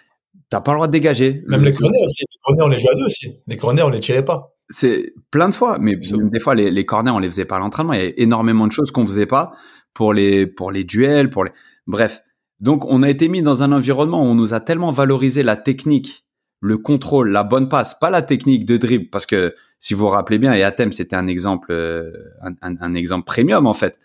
T'as 0.51 0.61
pas 0.61 0.73
le 0.73 0.79
droit 0.79 0.87
de 0.88 0.92
dégager. 0.92 1.42
Même 1.47 1.64
les 1.64 1.73
corners 1.73 2.05
aussi. 2.05 2.23
Les 2.23 2.38
corners, 2.42 2.62
on 2.62 2.68
les 2.68 2.79
jouait 2.79 2.90
à 2.90 2.94
deux 2.97 3.05
aussi. 3.05 3.38
Les 3.47 3.57
corners, 3.57 3.83
on 3.83 3.90
les 3.90 4.01
tirait 4.01 4.25
pas. 4.25 4.54
C'est 4.70 5.14
plein 5.31 5.48
de 5.48 5.55
fois, 5.55 5.79
mais 5.79 5.96
des 5.96 6.40
fois 6.40 6.55
les, 6.55 6.70
les 6.70 6.87
corners, 6.87 7.11
on 7.11 7.18
les 7.18 7.29
faisait 7.29 7.44
pas 7.44 7.57
à 7.57 7.59
l'entraînement. 7.59 7.92
Il 7.92 8.03
y 8.03 8.07
a 8.07 8.12
énormément 8.16 8.66
de 8.66 8.72
choses 8.72 8.90
qu'on 8.90 9.07
faisait 9.07 9.27
pas 9.27 9.53
pour 9.92 10.14
les 10.14 10.46
pour 10.46 10.72
les 10.72 10.85
duels, 10.85 11.31
pour 11.31 11.44
les. 11.44 11.50
Bref. 11.87 12.22
Donc 12.61 12.85
on 12.87 13.03
a 13.03 13.11
été 13.11 13.29
mis 13.29 13.42
dans 13.42 13.62
un 13.62 13.72
environnement 13.72 14.22
où 14.22 14.27
on 14.27 14.35
nous 14.35 14.55
a 14.55 14.61
tellement 14.61 14.90
valorisé 14.90 15.42
la 15.42 15.57
technique, 15.57 16.24
le 16.61 16.79
contrôle, 16.79 17.31
la 17.31 17.42
bonne 17.42 17.68
passe, 17.68 17.98
pas 17.98 18.11
la 18.11 18.22
technique 18.22 18.64
de 18.64 18.77
dribble, 18.77 19.11
parce 19.11 19.27
que 19.27 19.55
si 19.81 19.92
vous 19.92 20.00
vous 20.00 20.09
rappelez 20.09 20.38
bien, 20.38 20.55
et 20.55 20.62
Athème 20.62 20.92
c'était 20.92 21.16
un 21.16 21.27
exemple, 21.27 21.72
euh, 21.72 22.11
un, 22.40 22.53
un, 22.62 22.77
un 22.81 22.94
exemple 22.94 23.24
premium 23.27 23.66
en 23.66 23.74
fait. 23.74 23.98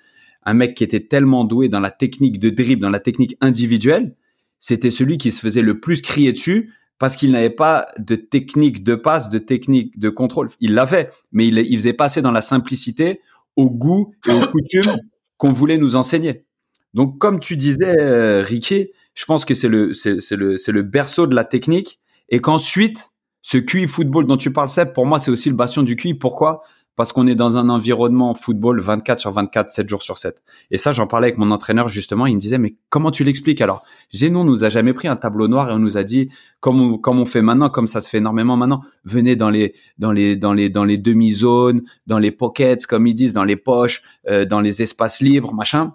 Un 0.43 0.54
mec 0.56 0.76
qui 0.76 0.84
était 0.84 1.02
tellement 1.08 1.45
doué 1.45 1.69
dans 1.69 1.80
la 1.80 1.91
technique 1.91 2.39
de 2.39 2.50
dribble, 2.50 2.82
dans 2.82 2.89
la 2.89 3.00
technique 3.00 3.38
individuelle, 3.39 4.15
c'était 4.58 4.91
celui 4.91 5.17
qui 5.17 5.32
se 5.32 5.39
faisait 5.39 5.62
le 5.62 5.80
plus 5.80 6.02
crier 6.02 6.34
dessus 6.34 6.74
parce 7.00 7.16
qu'il 7.16 7.32
n'avait 7.32 7.50
pas 7.50 7.88
de 7.98 8.16
technique 8.16 8.84
de 8.84 8.96
passe, 8.96 9.30
de 9.30 9.40
technique 9.40 9.98
de 10.00 10.10
contrôle. 10.10 10.50
Il 10.60 10.74
l'avait, 10.74 11.10
mais 11.32 11.48
il, 11.48 11.78
faisait 11.78 11.94
passer 11.94 12.22
dans 12.22 12.32
la 12.32 12.42
simplicité, 12.42 13.22
au 13.56 13.70
goût 13.70 14.14
et 14.28 14.32
aux 14.32 14.46
coutumes 14.48 14.98
qu'on 15.38 15.52
voulait 15.52 15.78
nous 15.78 15.96
enseigner. 15.96 16.46
Donc, 16.94 17.18
comme 17.18 17.40
tu 17.40 17.56
disais, 17.56 17.96
euh, 18.00 18.42
Ricky, 18.42 18.90
je 19.16 19.26
pense 19.26 19.46
que 19.46 19.54
c'est 19.54 19.68
le 19.70 20.82
berceau 20.82 21.26
de 21.26 21.36
la 21.36 21.46
technique 21.46 22.00
et 22.28 22.42
qu'ensuite, 22.42 23.12
ce 23.42 23.58
QI 23.58 23.88
football 23.88 24.26
dont 24.26 24.38
tu 24.38 24.52
parles, 24.52 24.70
Seb, 24.70 24.94
pour 24.94 25.06
moi, 25.06 25.20
c'est 25.20 25.32
aussi 25.32 25.50
le 25.50 25.56
bastion 25.56 25.84
du 25.84 25.96
QI. 25.96 26.14
Pourquoi? 26.14 26.62
Parce 27.00 27.14
qu'on 27.14 27.28
est 27.28 27.36
dans 27.36 27.56
un 27.56 27.70
environnement 27.70 28.36
football 28.36 28.82
24 28.82 29.22
sur 29.22 29.32
24, 29.32 29.70
7 29.70 29.88
jours 29.88 30.04
sur 30.04 30.18
7. 30.18 30.44
Et 30.70 30.76
ça, 30.76 30.92
j'en 30.92 31.08
parlais 31.08 31.28
avec 31.28 31.38
mon 31.38 31.50
entraîneur 31.50 31.88
justement, 31.88 32.26
il 32.26 32.36
me 32.36 32.42
disait, 32.42 32.58
mais 32.58 32.76
comment 32.90 33.10
tu 33.10 33.24
l'expliques? 33.24 33.62
Alors 33.62 33.86
J'ai 34.10 34.30
nous, 34.30 34.40
on 34.40 34.44
nous 34.44 34.66
a 34.66 34.70
jamais 34.70 34.92
pris 34.92 35.08
un 35.08 35.16
tableau 35.16 35.48
noir 35.48 35.70
et 35.70 35.74
on 35.74 35.80
nous 35.80 35.96
a 35.96 36.04
dit, 36.04 36.30
comme 36.60 36.82
on, 36.82 36.98
comme 36.98 37.22
on 37.22 37.26
fait 37.26 37.42
maintenant, 37.42 37.70
comme 37.70 37.88
ça 37.88 38.02
se 38.02 38.10
fait 38.10 38.18
énormément 38.18 38.58
maintenant, 38.58 38.82
venez 39.06 39.38
dans 39.38 39.50
les, 39.50 39.76
dans 39.98 40.12
les, 40.12 40.36
dans 40.36 40.52
les, 40.52 40.68
dans 40.68 40.84
les 40.84 40.98
demi-zones, 40.98 41.84
dans 42.06 42.20
les 42.20 42.32
pockets, 42.32 42.86
comme 42.86 43.08
ils 43.08 43.16
disent, 43.16 43.32
dans 43.32 43.46
les 43.46 43.56
poches, 43.56 44.02
euh, 44.30 44.44
dans 44.44 44.60
les 44.60 44.82
espaces 44.82 45.22
libres, 45.22 45.54
machin. 45.54 45.94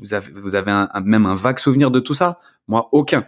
Vous 0.00 0.12
avez, 0.12 0.30
vous 0.32 0.54
avez 0.54 0.84
même 1.04 1.24
un 1.24 1.36
vague 1.36 1.58
souvenir 1.58 1.90
de 1.90 2.00
tout 2.00 2.12
ça? 2.12 2.38
Moi, 2.66 2.90
aucun. 2.92 3.24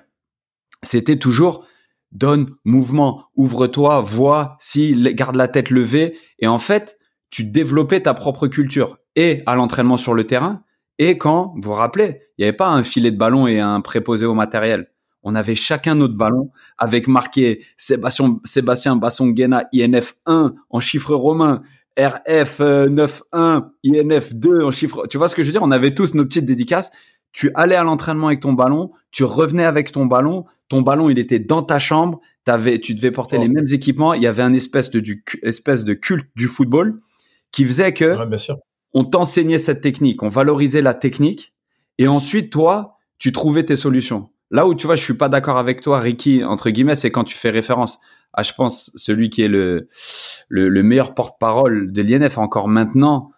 C'était 0.82 1.18
toujours, 1.18 1.64
donne 2.12 2.50
mouvement, 2.64 3.24
ouvre-toi, 3.36 4.00
vois, 4.00 4.56
si, 4.58 4.94
garde 5.14 5.36
la 5.36 5.48
tête 5.48 5.70
levée. 5.70 6.16
Et 6.38 6.46
en 6.46 6.58
fait, 6.58 6.98
tu 7.30 7.44
développais 7.44 8.00
ta 8.00 8.14
propre 8.14 8.46
culture 8.46 8.98
et 9.16 9.42
à 9.46 9.54
l'entraînement 9.54 9.96
sur 9.96 10.14
le 10.14 10.24
terrain 10.24 10.62
et 11.02 11.16
quand, 11.16 11.54
vous 11.56 11.70
vous 11.70 11.72
rappelez, 11.72 12.20
il 12.36 12.42
n'y 12.42 12.44
avait 12.44 12.56
pas 12.56 12.68
un 12.68 12.82
filet 12.82 13.10
de 13.10 13.16
ballon 13.16 13.46
et 13.46 13.58
un 13.58 13.80
préposé 13.80 14.26
au 14.26 14.34
matériel. 14.34 14.88
On 15.22 15.34
avait 15.34 15.54
chacun 15.54 15.94
notre 15.94 16.14
ballon 16.14 16.50
avec 16.76 17.08
marqué 17.08 17.64
Sébastien, 17.78 18.38
Sébastien 18.44 18.96
Basson-Guena 18.96 19.64
INF 19.72 20.16
1 20.26 20.52
en 20.68 20.80
chiffre 20.80 21.14
romain, 21.14 21.62
RF 21.98 22.58
91, 22.58 23.62
INF 23.82 24.34
2 24.34 24.62
en 24.62 24.70
chiffre. 24.70 25.06
Tu 25.06 25.16
vois 25.16 25.30
ce 25.30 25.34
que 25.34 25.42
je 25.42 25.46
veux 25.46 25.52
dire? 25.52 25.62
On 25.62 25.70
avait 25.70 25.94
tous 25.94 26.14
nos 26.14 26.24
petites 26.24 26.44
dédicaces. 26.44 26.90
Tu 27.32 27.50
allais 27.54 27.76
à 27.76 27.82
l'entraînement 27.82 28.26
avec 28.26 28.40
ton 28.40 28.52
ballon, 28.52 28.90
tu 29.10 29.24
revenais 29.24 29.64
avec 29.64 29.92
ton 29.92 30.04
ballon, 30.04 30.44
ton 30.70 30.80
ballon 30.80 31.10
il 31.10 31.18
était 31.18 31.40
dans 31.40 31.62
ta 31.62 31.78
chambre, 31.78 32.20
avais, 32.46 32.80
tu 32.80 32.94
devais 32.94 33.10
porter 33.10 33.38
les 33.38 33.48
mêmes 33.48 33.66
équipements, 33.70 34.14
il 34.14 34.22
y 34.22 34.26
avait 34.26 34.42
un 34.42 34.52
espèce 34.52 34.90
de, 34.90 34.98
du, 34.98 35.22
espèce 35.42 35.84
de 35.84 35.94
culte 35.94 36.28
du 36.34 36.48
football 36.48 37.00
qui 37.52 37.64
faisait 37.64 37.92
que 37.92 38.16
on 38.92 39.04
t'enseignait 39.04 39.58
cette 39.58 39.82
technique, 39.82 40.22
on 40.22 40.28
valorisait 40.30 40.82
la 40.82 40.94
technique, 40.94 41.54
et 41.98 42.08
ensuite 42.08 42.50
toi, 42.50 42.96
tu 43.18 43.30
trouvais 43.30 43.64
tes 43.64 43.76
solutions. 43.76 44.30
Là 44.50 44.66
où 44.66 44.74
tu 44.74 44.86
vois, 44.86 44.96
je 44.96 45.04
suis 45.04 45.14
pas 45.14 45.28
d'accord 45.28 45.58
avec 45.58 45.80
toi, 45.80 46.00
Ricky, 46.00 46.42
entre 46.42 46.70
guillemets, 46.70 46.96
c'est 46.96 47.12
quand 47.12 47.22
tu 47.22 47.36
fais 47.36 47.50
référence 47.50 48.00
à, 48.32 48.42
je 48.42 48.52
pense, 48.52 48.90
celui 48.96 49.30
qui 49.30 49.42
est 49.42 49.48
le, 49.48 49.88
le, 50.48 50.68
le 50.68 50.82
meilleur 50.82 51.14
porte-parole 51.14 51.92
de 51.92 52.02
l'INF 52.02 52.38
encore 52.38 52.66
maintenant, 52.66 53.30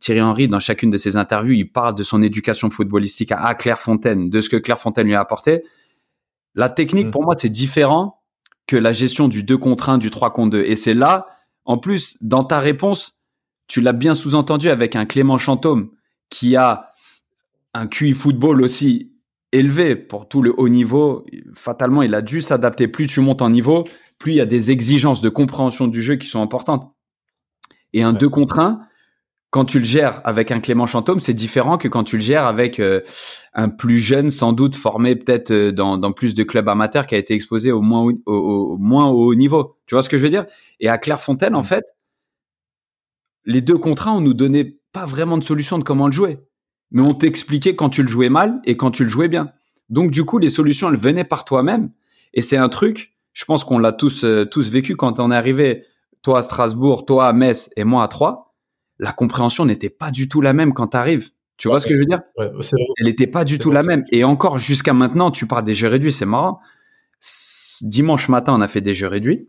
Thierry 0.00 0.22
Henry, 0.22 0.48
dans 0.48 0.58
chacune 0.58 0.90
de 0.90 0.96
ses 0.96 1.16
interviews, 1.16 1.52
il 1.52 1.70
parle 1.70 1.94
de 1.94 2.02
son 2.02 2.22
éducation 2.22 2.70
footballistique 2.70 3.32
à 3.32 3.54
Clairefontaine, 3.54 4.30
de 4.30 4.40
ce 4.40 4.48
que 4.48 4.56
Clairefontaine 4.56 5.06
lui 5.06 5.14
a 5.14 5.20
apporté. 5.20 5.62
La 6.58 6.68
technique, 6.68 7.06
mm. 7.06 7.10
pour 7.12 7.22
moi, 7.22 7.34
c'est 7.36 7.48
différent 7.48 8.20
que 8.66 8.76
la 8.76 8.92
gestion 8.92 9.28
du 9.28 9.44
2 9.44 9.56
contre 9.56 9.90
1, 9.90 9.98
du 9.98 10.10
3 10.10 10.32
contre 10.32 10.50
2. 10.50 10.62
Et 10.64 10.74
c'est 10.74 10.92
là, 10.92 11.28
en 11.64 11.78
plus, 11.78 12.20
dans 12.20 12.42
ta 12.42 12.58
réponse, 12.58 13.20
tu 13.68 13.80
l'as 13.80 13.92
bien 13.92 14.16
sous-entendu 14.16 14.68
avec 14.68 14.96
un 14.96 15.06
Clément 15.06 15.38
Chantôme 15.38 15.90
qui 16.30 16.56
a 16.56 16.92
un 17.74 17.86
QI 17.86 18.12
football 18.12 18.60
aussi 18.60 19.12
élevé 19.52 19.94
pour 19.94 20.28
tout 20.28 20.42
le 20.42 20.52
haut 20.58 20.68
niveau. 20.68 21.24
Fatalement, 21.54 22.02
il 22.02 22.12
a 22.12 22.22
dû 22.22 22.42
s'adapter. 22.42 22.88
Plus 22.88 23.06
tu 23.06 23.20
montes 23.20 23.40
en 23.40 23.50
niveau, 23.50 23.86
plus 24.18 24.32
il 24.32 24.36
y 24.36 24.40
a 24.40 24.46
des 24.46 24.72
exigences 24.72 25.20
de 25.20 25.28
compréhension 25.28 25.86
du 25.86 26.02
jeu 26.02 26.16
qui 26.16 26.26
sont 26.26 26.42
importantes. 26.42 26.92
Et 27.92 28.02
un 28.02 28.12
2 28.12 28.28
contre 28.28 28.58
1, 28.58 28.80
quand 29.50 29.64
tu 29.64 29.78
le 29.78 29.84
gères 29.84 30.20
avec 30.24 30.50
un 30.50 30.60
Clément 30.60 30.86
Chantôme, 30.86 31.20
c'est 31.20 31.34
différent 31.34 31.78
que 31.78 31.88
quand 31.88 32.04
tu 32.04 32.16
le 32.16 32.22
gères 32.22 32.44
avec 32.44 32.80
euh, 32.80 33.00
un 33.54 33.68
plus 33.70 33.98
jeune, 33.98 34.30
sans 34.30 34.52
doute 34.52 34.76
formé 34.76 35.16
peut-être 35.16 35.50
euh, 35.50 35.72
dans, 35.72 35.96
dans, 35.96 36.12
plus 36.12 36.34
de 36.34 36.42
clubs 36.42 36.68
amateurs, 36.68 37.06
qui 37.06 37.14
a 37.14 37.18
été 37.18 37.34
exposé 37.34 37.72
au 37.72 37.80
moins 37.80 38.12
au, 38.26 38.32
au, 38.34 38.76
moins 38.76 39.06
au 39.06 39.26
haut 39.26 39.34
niveau. 39.34 39.78
Tu 39.86 39.94
vois 39.94 40.02
ce 40.02 40.08
que 40.08 40.18
je 40.18 40.22
veux 40.22 40.28
dire? 40.28 40.46
Et 40.80 40.88
à 40.88 40.98
Clairefontaine, 40.98 41.54
en 41.54 41.62
mm. 41.62 41.64
fait, 41.64 41.84
les 43.46 43.62
deux 43.62 43.78
contrats, 43.78 44.12
on 44.12 44.20
nous 44.20 44.34
donnait 44.34 44.76
pas 44.92 45.06
vraiment 45.06 45.38
de 45.38 45.44
solution 45.44 45.78
de 45.78 45.84
comment 45.84 46.06
le 46.06 46.12
jouer, 46.12 46.38
mais 46.90 47.02
on 47.02 47.14
t'expliquait 47.14 47.74
quand 47.74 47.88
tu 47.88 48.02
le 48.02 48.08
jouais 48.08 48.28
mal 48.28 48.60
et 48.64 48.76
quand 48.76 48.90
tu 48.90 49.04
le 49.04 49.10
jouais 49.10 49.28
bien. 49.28 49.52
Donc 49.88 50.10
du 50.10 50.24
coup, 50.24 50.38
les 50.38 50.50
solutions, 50.50 50.90
elles 50.90 50.98
venaient 50.98 51.24
par 51.24 51.46
toi-même. 51.46 51.90
Et 52.34 52.42
c'est 52.42 52.58
un 52.58 52.68
truc, 52.68 53.14
je 53.32 53.46
pense 53.46 53.64
qu'on 53.64 53.78
l'a 53.78 53.92
tous 53.92 54.24
euh, 54.24 54.44
tous 54.44 54.68
vécu 54.68 54.96
quand 54.96 55.18
on 55.18 55.30
est 55.30 55.36
arrivé, 55.36 55.84
toi 56.20 56.40
à 56.40 56.42
Strasbourg, 56.42 57.06
toi 57.06 57.26
à 57.26 57.32
Metz 57.32 57.70
et 57.76 57.84
moi 57.84 58.02
à 58.02 58.08
Troyes 58.08 58.47
la 58.98 59.12
compréhension 59.12 59.64
n'était 59.64 59.90
pas 59.90 60.10
du 60.10 60.28
tout 60.28 60.40
la 60.40 60.52
même 60.52 60.74
quand 60.74 60.88
tu 60.88 60.96
arrives. 60.96 61.30
Tu 61.56 61.68
vois 61.68 61.80
ce 61.80 61.86
que 61.86 61.94
je 61.94 61.98
veux 61.98 62.06
dire? 62.06 62.22
Elle 62.38 63.06
n'était 63.06 63.26
pas 63.26 63.44
du 63.44 63.58
tout 63.58 63.70
la 63.70 63.82
même. 63.82 64.04
Et 64.12 64.24
encore 64.24 64.58
jusqu'à 64.58 64.92
maintenant, 64.92 65.30
tu 65.30 65.46
parles 65.46 65.64
des 65.64 65.74
jeux 65.74 65.88
réduits, 65.88 66.12
c'est 66.12 66.24
marrant. 66.24 66.60
Dimanche 67.80 68.28
matin, 68.28 68.54
on 68.54 68.60
a 68.60 68.68
fait 68.68 68.80
des 68.80 68.94
jeux 68.94 69.08
réduits. 69.08 69.48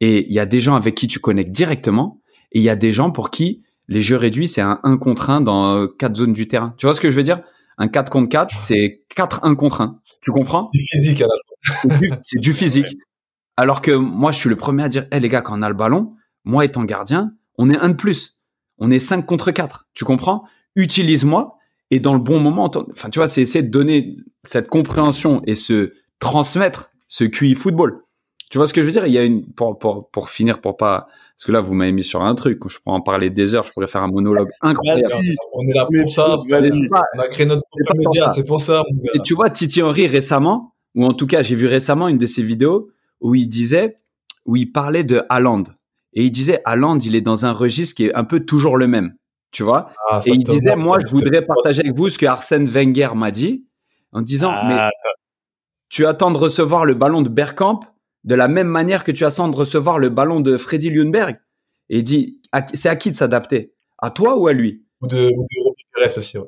Et 0.00 0.26
il 0.26 0.32
y 0.32 0.40
a 0.40 0.46
des 0.46 0.58
gens 0.58 0.74
avec 0.74 0.96
qui 0.96 1.06
tu 1.06 1.20
connectes 1.20 1.52
directement. 1.52 2.20
Et 2.50 2.58
il 2.58 2.64
y 2.64 2.68
a 2.68 2.76
des 2.76 2.90
gens 2.90 3.10
pour 3.10 3.30
qui 3.30 3.62
les 3.88 4.02
jeux 4.02 4.16
réduits, 4.16 4.48
c'est 4.48 4.60
un 4.60 4.80
1 4.82 4.96
contre 4.96 5.30
1 5.30 5.40
dans 5.40 5.86
quatre 5.86 6.16
zones 6.16 6.32
du 6.32 6.48
terrain. 6.48 6.74
Tu 6.78 6.86
vois 6.86 6.94
ce 6.94 7.00
que 7.00 7.10
je 7.10 7.16
veux 7.16 7.22
dire? 7.22 7.42
Un 7.76 7.88
4 7.88 8.10
contre 8.10 8.28
4, 8.28 8.58
c'est 8.58 9.04
4 9.14 9.44
1 9.44 9.54
contre 9.54 9.82
1. 9.82 10.00
Tu 10.20 10.30
comprends? 10.30 10.70
Du 10.72 10.82
physique 10.82 11.22
à 11.22 11.26
la 11.26 11.34
fin. 11.34 12.18
C'est 12.22 12.40
du, 12.40 12.54
physique. 12.54 12.96
Alors 13.56 13.82
que 13.82 13.90
moi, 13.90 14.32
je 14.32 14.38
suis 14.38 14.48
le 14.48 14.56
premier 14.56 14.84
à 14.84 14.88
dire, 14.88 15.02
hé 15.04 15.16
eh, 15.16 15.20
les 15.20 15.28
gars, 15.28 15.42
quand 15.42 15.58
on 15.58 15.62
a 15.62 15.68
le 15.68 15.74
ballon, 15.74 16.14
moi 16.44 16.64
étant 16.64 16.84
gardien, 16.84 17.32
on 17.58 17.68
est 17.68 17.76
un 17.76 17.90
de 17.90 17.94
plus 17.94 18.33
on 18.84 18.90
est 18.90 18.98
5 18.98 19.24
contre 19.24 19.50
4. 19.50 19.88
Tu 19.94 20.04
comprends? 20.04 20.44
Utilise-moi 20.76 21.56
et 21.90 22.00
dans 22.00 22.12
le 22.12 22.18
bon 22.18 22.38
moment, 22.38 22.70
enfin, 22.92 23.08
tu 23.08 23.18
vois, 23.18 23.28
c'est 23.28 23.40
essayer 23.40 23.62
de 23.62 23.70
donner 23.70 24.16
cette 24.42 24.68
compréhension 24.68 25.42
et 25.46 25.54
se 25.54 25.94
transmettre 26.18 26.90
ce 27.08 27.24
QI 27.24 27.54
football. 27.54 28.02
Tu 28.50 28.58
vois 28.58 28.66
ce 28.66 28.74
que 28.74 28.82
je 28.82 28.86
veux 28.86 28.92
dire? 28.92 29.06
Il 29.06 29.12
y 29.12 29.18
a 29.18 29.22
une 29.22 29.46
pour, 29.52 29.78
pour, 29.78 30.10
pour 30.10 30.28
finir 30.28 30.60
pour 30.60 30.76
pas 30.76 31.08
parce 31.36 31.46
que 31.46 31.52
là 31.52 31.60
vous 31.60 31.74
m'avez 31.74 31.92
mis 31.92 32.04
sur 32.04 32.22
un 32.22 32.34
truc. 32.34 32.60
Je 32.68 32.78
pourrais 32.78 32.96
en 32.96 33.00
parler 33.00 33.30
des 33.30 33.54
heures. 33.54 33.66
Je 33.66 33.72
pourrais 33.72 33.88
faire 33.88 34.02
un 34.02 34.08
monologue 34.08 34.48
incroyable. 34.60 35.12
On 35.52 35.66
est 35.66 35.72
là 35.72 35.86
pour 35.90 36.10
ça. 36.10 36.36
on 36.38 37.18
a 37.18 37.28
créé 37.28 37.46
notre 37.46 37.62
propre 37.68 37.96
média. 37.96 38.30
C'est 38.30 38.44
pour 38.44 38.60
ça. 38.60 38.84
Et 39.14 39.18
tu 39.24 39.34
vois 39.34 39.50
Titi 39.50 39.82
Henry 39.82 40.06
récemment, 40.06 40.74
ou 40.94 41.04
en 41.04 41.12
tout 41.12 41.26
cas 41.26 41.42
j'ai 41.42 41.56
vu 41.56 41.66
récemment 41.66 42.06
une 42.06 42.18
de 42.18 42.26
ses 42.26 42.42
vidéos 42.42 42.90
où 43.20 43.34
il 43.34 43.48
disait, 43.48 43.96
où 44.46 44.56
il 44.56 44.70
parlait 44.70 45.04
de 45.04 45.22
Haaland 45.28 45.64
et 46.14 46.24
il 46.24 46.30
disait 46.30 46.60
Haaland, 46.64 46.98
il 46.98 47.14
est 47.14 47.20
dans 47.20 47.44
un 47.44 47.52
registre 47.52 47.96
qui 47.96 48.06
est 48.06 48.14
un 48.14 48.24
peu 48.24 48.40
toujours 48.40 48.76
le 48.76 48.86
même, 48.86 49.14
tu 49.50 49.62
vois? 49.62 49.90
Ah, 50.08 50.20
et 50.24 50.30
il 50.30 50.44
disait 50.44 50.76
moi, 50.76 50.98
je 51.04 51.10
voudrais 51.10 51.42
partager 51.42 51.80
avec 51.80 51.96
vous 51.96 52.10
ce 52.10 52.18
que 52.18 52.26
Arsène 52.26 52.66
Wenger 52.66 53.10
m'a 53.14 53.30
dit 53.30 53.66
en 54.12 54.22
disant 54.22 54.50
ah, 54.52 54.68
mais 54.68 55.10
tu 55.88 56.06
attends 56.06 56.30
de 56.30 56.38
recevoir 56.38 56.84
le 56.84 56.94
ballon 56.94 57.22
de 57.22 57.28
Bergkamp 57.28 57.80
de 58.24 58.34
la 58.34 58.48
même 58.48 58.68
manière 58.68 59.04
que 59.04 59.12
tu 59.12 59.24
attends 59.24 59.48
de 59.48 59.56
recevoir 59.56 59.98
le 59.98 60.08
ballon 60.08 60.40
de 60.40 60.56
Freddy 60.56 60.90
Lundberg. 60.90 61.38
Et 61.90 61.98
il 61.98 62.04
dit 62.04 62.40
c'est 62.72 62.88
à 62.88 62.96
qui 62.96 63.10
de 63.10 63.16
s'adapter? 63.16 63.74
À 63.98 64.10
toi 64.10 64.36
ou 64.38 64.46
à 64.46 64.52
lui? 64.52 64.84
Ou 65.02 65.06
de, 65.06 65.28
ou 65.36 65.46
de 65.46 66.18
aussi. 66.18 66.38
Ouais. 66.38 66.46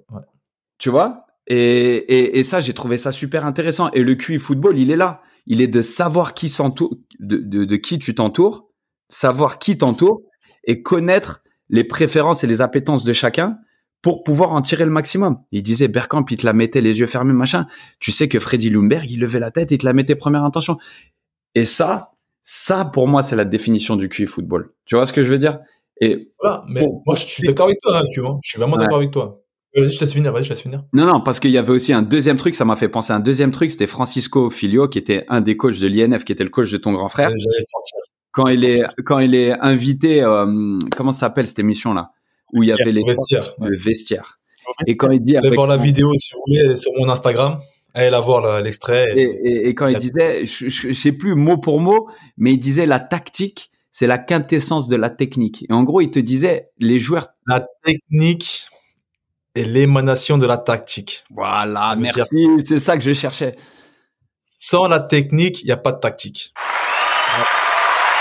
Tu 0.78 0.90
vois? 0.90 1.26
Et, 1.46 1.56
et, 1.58 2.38
et 2.38 2.42
ça, 2.42 2.60
j'ai 2.60 2.74
trouvé 2.74 2.96
ça 2.96 3.12
super 3.12 3.44
intéressant. 3.44 3.90
Et 3.90 4.02
le 4.02 4.14
QI 4.14 4.38
football, 4.38 4.78
il 4.78 4.90
est 4.90 4.96
là. 4.96 5.22
Il 5.46 5.60
est 5.60 5.68
de 5.68 5.80
savoir 5.80 6.34
qui 6.34 6.48
s'entoure, 6.48 6.94
de, 7.20 7.36
de, 7.36 7.64
de 7.64 7.76
qui 7.76 7.98
tu 7.98 8.14
t'entoures, 8.14 8.65
savoir 9.08 9.58
qui 9.58 9.78
t'entoure 9.78 10.22
et 10.64 10.82
connaître 10.82 11.42
les 11.68 11.84
préférences 11.84 12.44
et 12.44 12.46
les 12.46 12.60
appétences 12.60 13.04
de 13.04 13.12
chacun 13.12 13.58
pour 14.02 14.22
pouvoir 14.22 14.52
en 14.52 14.62
tirer 14.62 14.84
le 14.84 14.90
maximum. 14.90 15.38
Il 15.50 15.62
disait 15.62 15.88
Bergkamp, 15.88 16.26
il 16.30 16.36
te 16.36 16.46
la 16.46 16.52
mettait 16.52 16.80
les 16.80 17.00
yeux 17.00 17.06
fermés, 17.06 17.32
machin. 17.32 17.66
Tu 17.98 18.12
sais 18.12 18.28
que 18.28 18.38
Freddy 18.38 18.70
Lumberg, 18.70 19.10
il 19.10 19.18
levait 19.18 19.40
la 19.40 19.50
tête 19.50 19.70
il 19.72 19.78
te 19.78 19.86
la 19.86 19.92
mettait 19.92 20.14
première 20.14 20.44
intention. 20.44 20.78
Et 21.54 21.64
ça, 21.64 22.12
ça 22.44 22.84
pour 22.84 23.08
moi, 23.08 23.22
c'est 23.22 23.36
la 23.36 23.44
définition 23.44 23.96
du 23.96 24.08
QI 24.08 24.26
football. 24.26 24.72
Tu 24.84 24.94
vois 24.94 25.06
ce 25.06 25.12
que 25.12 25.24
je 25.24 25.30
veux 25.30 25.38
dire? 25.38 25.58
Et 26.00 26.30
voilà, 26.40 26.62
mais 26.68 26.86
moi 27.06 27.16
je 27.16 27.24
suis 27.24 27.42
d'accord 27.46 27.66
avec 27.66 27.80
toi, 27.80 27.98
hein, 27.98 28.04
tu 28.12 28.20
vois. 28.20 28.38
Je 28.42 28.50
suis 28.50 28.58
vraiment 28.58 28.76
d'accord 28.76 28.98
avec 28.98 29.10
toi. 29.10 29.42
Vas-y, 29.74 29.88
je 29.88 29.98
te 29.98 30.04
laisse 30.04 30.12
finir, 30.12 30.32
vas-y, 30.32 30.44
je 30.44 30.48
te 30.48 30.54
laisse 30.54 30.62
finir. 30.62 30.84
Non, 30.92 31.06
non, 31.06 31.20
parce 31.20 31.40
qu'il 31.40 31.50
y 31.50 31.58
avait 31.58 31.72
aussi 31.72 31.92
un 31.92 32.02
deuxième 32.02 32.36
truc, 32.36 32.54
ça 32.54 32.64
m'a 32.64 32.76
fait 32.76 32.88
penser 32.88 33.12
à 33.12 33.16
un 33.16 33.20
deuxième 33.20 33.50
truc, 33.50 33.70
c'était 33.70 33.86
Francisco 33.86 34.50
Filio, 34.50 34.88
qui 34.88 34.98
était 34.98 35.24
un 35.28 35.40
des 35.40 35.56
coachs 35.56 35.78
de 35.78 35.86
l'INF, 35.86 36.24
qui 36.24 36.32
était 36.32 36.44
le 36.44 36.50
coach 36.50 36.70
de 36.70 36.78
ton 36.78 36.92
grand 36.92 37.08
frère. 37.08 37.28
J'allais 37.28 37.62
sortir. 37.62 37.98
Quand 38.36 38.48
il 38.48 38.64
est, 38.64 38.82
quand 39.04 39.18
il 39.18 39.34
est 39.34 39.52
invité, 39.60 40.22
euh, 40.22 40.78
comment 40.96 41.10
ça 41.12 41.20
s'appelle 41.20 41.46
cette 41.48 41.58
émission-là? 41.58 42.10
Où 42.54 42.62
il 42.62 42.68
y 42.68 42.72
avait 42.72 42.92
les, 42.92 43.02
Le 43.02 43.14
vestiaire. 43.14 43.54
ouais. 43.58 43.68
le 43.70 43.76
vestiaire. 43.78 44.38
Et 44.86 44.96
quand 44.96 45.10
il 45.10 45.20
dit 45.20 45.36
Allez 45.36 45.50
voir 45.50 45.66
la 45.68 45.76
son- 45.78 45.82
vidéo 45.82 46.12
si 46.18 46.32
vous 46.34 46.40
voulez, 46.46 46.74
est 46.76 46.78
sur 46.80 46.92
mon 46.98 47.08
Instagram. 47.08 47.58
Allez 47.94 48.10
la 48.10 48.20
voir, 48.20 48.42
là, 48.42 48.60
l'extrait. 48.60 49.04
et, 49.16 49.22
et, 49.22 49.68
et 49.68 49.74
quand 49.74 49.86
il 49.88 49.96
disait, 49.98 50.44
je, 50.44 50.68
je, 50.68 50.88
je 50.88 50.92
sais 50.92 51.12
plus 51.12 51.34
mot 51.34 51.56
pour 51.56 51.80
mot, 51.80 52.08
mais 52.36 52.52
il 52.52 52.58
disait 52.58 52.84
la 52.84 53.00
tactique, 53.00 53.70
c'est 53.90 54.06
la 54.06 54.18
quintessence 54.18 54.88
de 54.88 54.96
la 54.96 55.08
technique. 55.08 55.64
Et 55.68 55.72
en 55.72 55.82
gros, 55.82 56.02
il 56.02 56.10
te 56.10 56.18
disait, 56.18 56.68
les 56.78 57.00
joueurs, 57.00 57.28
La 57.46 57.64
technique 57.84 58.66
et 59.54 59.64
l'émanation 59.64 60.36
de 60.36 60.46
la 60.46 60.58
tactique. 60.58 61.24
voilà, 61.30 61.96
merci, 61.96 62.46
c'est 62.62 62.78
ça 62.80 62.98
que 62.98 63.02
je 63.02 63.14
cherchais. 63.14 63.56
Sans 64.44 64.86
la 64.88 65.00
technique, 65.00 65.62
il 65.62 65.66
n'y 65.66 65.72
a 65.72 65.78
pas 65.78 65.92
de 65.92 65.98
tactique. 66.00 66.52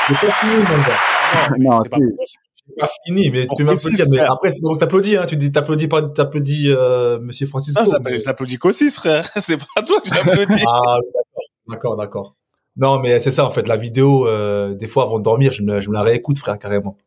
C'est 0.07 0.27
pas 0.27 0.31
fini, 0.33 0.55
mon 0.55 0.63
gars. 0.63 1.55
Non, 1.57 1.79
c'est 1.83 1.89
pas 1.89 1.97
si. 2.25 2.37
C'est 2.67 2.75
pas 2.79 2.89
fini, 3.05 3.29
mais 3.29 3.45
tu 3.45 3.55
peux 3.57 3.63
m'applaudir. 3.63 4.05
Mais 4.09 4.19
après, 4.21 4.51
c'est 4.55 4.61
donc 4.61 4.79
t'applaudis, 4.79 5.17
hein. 5.17 5.25
Tu 5.27 5.37
dis, 5.37 5.51
t'applaudis 5.51 5.87
pas, 5.87 6.01
t'applaudis, 6.01 6.65
euh, 6.71 7.19
monsieur 7.19 7.45
Francisco. 7.47 7.81
Ah, 7.83 7.87
j'appelle- 7.91 8.19
j'applaudis 8.19 8.57
qu'aussi, 8.57 8.89
frère. 8.89 9.29
C'est 9.37 9.57
pas 9.57 9.83
toi 9.83 9.99
que 10.01 10.09
j'applaudis. 10.09 10.63
Ah, 10.67 10.97
oui, 10.97 11.11
d'accord, 11.13 11.43
d'accord, 11.67 11.97
d'accord. 11.97 12.35
Non, 12.77 12.99
mais 12.99 13.19
c'est 13.21 13.31
ça, 13.31 13.45
en 13.45 13.51
fait, 13.51 13.67
la 13.69 13.77
vidéo, 13.77 14.27
euh, 14.27 14.73
des 14.73 14.87
fois, 14.89 15.03
avant 15.03 15.17
de 15.19 15.23
dormir, 15.23 15.51
je 15.53 15.61
me, 15.63 15.79
je 15.79 15.87
me 15.89 15.93
la 15.93 16.01
réécoute, 16.01 16.37
frère, 16.39 16.59
carrément. 16.59 16.97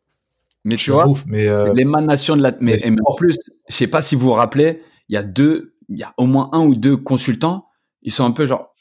Mais 0.65 0.77
tu 0.77 0.89
vois, 0.91 1.05
mais, 1.27 1.47
euh, 1.47 1.67
c'est 1.67 1.73
l'émanation 1.75 2.35
de 2.35 2.41
la, 2.41 2.51
mais, 2.53 2.57
mais 2.59 2.79
et 2.87 2.89
mais 2.89 2.97
en 3.05 3.13
plus, 3.15 3.37
je 3.69 3.75
sais 3.75 3.85
pas 3.87 4.01
si 4.01 4.15
vous 4.15 4.27
vous 4.27 4.33
rappelez, 4.33 4.81
il 5.09 5.13
y 5.13 5.17
a 5.17 5.23
deux, 5.23 5.75
il 5.89 5.97
y 5.99 6.03
a 6.03 6.13
au 6.17 6.25
moins 6.25 6.49
un 6.53 6.65
ou 6.65 6.73
deux 6.75 6.97
consultants, 6.97 7.67
ils 8.01 8.11
sont 8.11 8.25
un 8.25 8.31
peu 8.31 8.45
genre, 8.47 8.73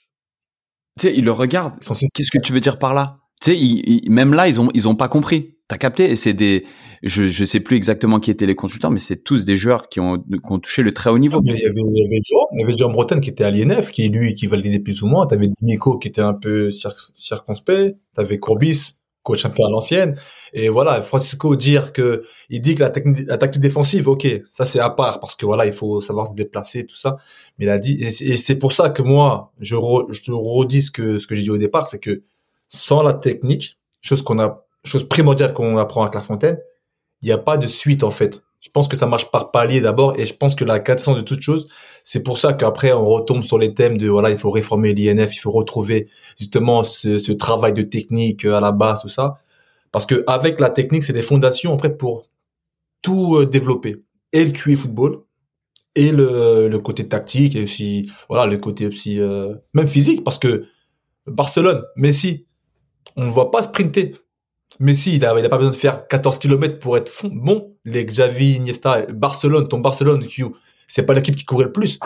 tu 0.98 1.09
sais, 1.09 1.14
ils 1.14 1.24
le 1.24 1.33
regardent. 1.33 1.74
Qu'est-ce 1.81 2.31
que 2.31 2.38
tu 2.42 2.52
veux 2.52 2.61
dire 2.61 2.78
par 2.78 2.94
là? 2.94 3.18
Tu 3.40 3.51
sais, 3.53 3.57
ils, 3.59 4.05
ils- 4.05 4.11
même 4.11 4.35
là, 4.35 4.48
ils 4.48 4.61
ont, 4.61 4.68
ils 4.74 4.88
ont 4.88 4.94
pas 4.96 5.09
compris. 5.09 5.55
T'as 5.68 5.77
capté? 5.77 6.11
Et 6.11 6.16
c'est 6.16 6.33
des, 6.33 6.64
je, 7.03 7.29
je 7.29 7.44
sais 7.44 7.61
plus 7.61 7.77
exactement 7.77 8.20
qui 8.20 8.31
étaient 8.31 8.46
les 8.46 8.55
consultants, 8.55 8.90
mais 8.90 8.98
c'est 8.98 9.22
tous 9.22 9.44
des 9.44 9.57
joueurs 9.57 9.88
qui 9.88 10.01
ont, 10.01 10.18
qui 10.18 10.38
ont 10.51 10.59
touché 10.59 10.83
le 10.83 10.92
très 10.92 11.11
haut 11.11 11.18
niveau. 11.18 11.40
Mais 11.44 11.53
il 11.53 11.61
y 11.61 11.66
avait, 11.66 11.74
il 11.77 11.98
y 11.98 12.07
avait 12.07 12.20
Jérôme, 12.27 12.46
il 12.55 12.61
y 12.61 12.64
avait 12.64 12.77
Jérôme 12.77 12.92
Breton 12.94 13.20
qui 13.20 13.31
était 13.31 13.44
à 13.44 13.51
l'INF, 13.51 13.90
qui 13.92 14.09
lui, 14.09 14.35
qui 14.35 14.46
validait 14.46 14.79
plus 14.79 15.03
ou 15.03 15.07
moins. 15.09 15.27
T'avais 15.27 15.46
Dimico 15.48 15.98
qui 15.98 16.09
était 16.09 16.22
un 16.22 16.33
peu 16.35 16.68
cir- 16.70 17.11
circonspect. 17.14 17.96
T'avais 18.14 18.38
Courbis, 18.38 19.01
coach 19.22 19.44
un 19.44 19.51
peu 19.51 19.62
à 19.62 19.68
l'ancienne. 19.70 20.16
Et 20.55 20.70
voilà, 20.70 21.03
Francisco 21.03 21.55
dire 21.55 21.92
que, 21.92 22.24
il 22.48 22.62
dit 22.62 22.74
que 22.74 22.81
la 22.83 22.88
technique, 22.90 23.27
la 23.27 23.37
tactique 23.37 23.61
défensive, 23.61 24.09
ok, 24.09 24.27
ça 24.48 24.64
c'est 24.64 24.81
à 24.81 24.88
part 24.88 25.20
parce 25.20 25.37
que 25.37 25.44
voilà, 25.44 25.66
il 25.66 25.72
faut 25.74 26.01
savoir 26.01 26.29
se 26.29 26.33
déplacer, 26.35 26.87
tout 26.87 26.96
ça. 26.96 27.18
Mais 27.59 27.66
il 27.66 27.68
a 27.68 27.79
dit, 27.79 27.98
et 28.01 28.09
c'est- 28.11 28.59
pour 28.59 28.72
ça 28.72 28.88
que 28.88 29.03
moi, 29.03 29.53
je, 29.61 29.74
re- 29.77 30.11
je 30.11 30.33
redis 30.33 30.81
ce 30.83 30.90
que, 30.90 31.18
ce 31.18 31.27
que 31.27 31.35
j'ai 31.35 31.42
dit 31.42 31.51
au 31.51 31.59
départ, 31.59 31.87
c'est 31.87 31.98
que 32.01 32.22
sans 32.68 33.02
la 33.02 33.14
technique, 33.14 33.78
chose 34.02 34.22
qu'on 34.22 34.38
a, 34.38 34.64
chose 34.85 35.09
primordiale 35.09 35.52
qu'on 35.54 35.76
apprend 35.76 36.04
à 36.04 36.11
Clairefontaine, 36.11 36.59
il 37.22 37.26
n'y 37.26 37.33
a 37.33 37.38
pas 37.38 37.57
de 37.57 37.66
suite 37.66 38.04
en 38.04 38.11
fait. 38.11 38.42
Je 38.61 38.70
pense 38.70 38.88
que 38.88 38.96
ça 38.96 39.07
marche 39.07 39.31
par 39.31 39.50
palier 39.50 39.81
d'abord 39.81 40.18
et 40.18 40.26
je 40.26 40.35
pense 40.35 40.54
que 40.54 40.64
la 40.64 40.81
quintessence 40.81 41.16
de 41.16 41.22
toute 41.22 41.40
chose, 41.40 41.68
c'est 42.02 42.22
pour 42.22 42.38
ça 42.38 42.52
qu'après 42.52 42.92
on 42.92 43.04
retombe 43.04 43.42
sur 43.42 43.59
les 43.59 43.72
thèmes 43.72 43.98
de 43.98 44.09
voilà, 44.09 44.31
il 44.31 44.38
faut 44.38 44.50
réformer 44.50 44.94
l'INF, 44.94 45.35
il 45.35 45.38
faut 45.38 45.52
retrouver 45.52 46.09
justement 46.38 46.83
ce, 46.83 47.18
ce 47.18 47.33
travail 47.33 47.72
de 47.72 47.83
technique 47.83 48.44
euh, 48.44 48.57
à 48.57 48.61
la 48.61 48.72
base, 48.72 49.02
tout 49.02 49.09
ça. 49.09 49.38
Parce 49.92 50.07
que 50.07 50.24
avec 50.26 50.61
la 50.61 50.70
technique, 50.70 51.04
c'est 51.04 51.12
des 51.12 51.22
fondations 51.22 51.74
après 51.74 51.96
pour 51.96 52.28
tout 53.02 53.37
euh, 53.37 53.46
développer. 53.46 54.02
Et 54.33 54.44
le 54.44 54.50
QI 54.50 54.76
football, 54.76 55.22
et 55.94 56.12
le, 56.12 56.68
le 56.68 56.78
côté 56.78 57.09
tactique, 57.09 57.57
et 57.57 57.62
aussi 57.62 58.11
voilà 58.28 58.46
le 58.46 58.59
côté 58.59 58.87
aussi 58.87 59.20
euh, 59.20 59.54
même 59.72 59.87
physique, 59.87 60.24
parce 60.24 60.38
que 60.38 60.66
Barcelone, 61.26 61.85
Messi, 61.96 62.46
on 63.18 63.26
ne 63.26 63.31
voit 63.31 63.50
pas 63.50 63.62
sprinter. 63.62 64.14
Messi, 64.81 65.16
il 65.16 65.24
a, 65.26 65.38
il 65.38 65.44
a 65.44 65.48
pas 65.48 65.57
besoin 65.59 65.72
de 65.72 65.76
faire 65.76 66.07
14 66.09 66.38
km 66.38 66.78
pour 66.78 66.96
être 66.96 67.11
fond- 67.11 67.31
bon. 67.33 67.74
Les 67.85 68.04
Xavi, 68.04 68.52
Iniesta, 68.57 69.07
Barcelone, 69.11 69.66
ton 69.68 69.81
Barcelone, 69.81 70.24
Q, 70.26 70.46
c'est 70.87 71.04
pas 71.04 71.14
l'équipe 71.14 71.37
qui 71.37 71.44
courait 71.44 71.64
le 71.66 71.72
plus. 71.72 71.98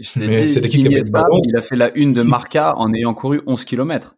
Je 0.00 0.18
Mais 0.20 0.46
c'est 0.46 0.60
l'équipe 0.60 0.80
qui 0.80 0.86
a 0.86 0.90
mis 0.90 0.96
le 0.96 1.10
ballon. 1.10 1.40
il 1.44 1.56
a 1.56 1.62
fait 1.62 1.74
la 1.76 1.92
une 1.96 2.12
de 2.12 2.22
Marca 2.22 2.76
en 2.76 2.92
ayant 2.94 3.14
couru 3.14 3.40
11 3.46 3.64
km. 3.64 4.16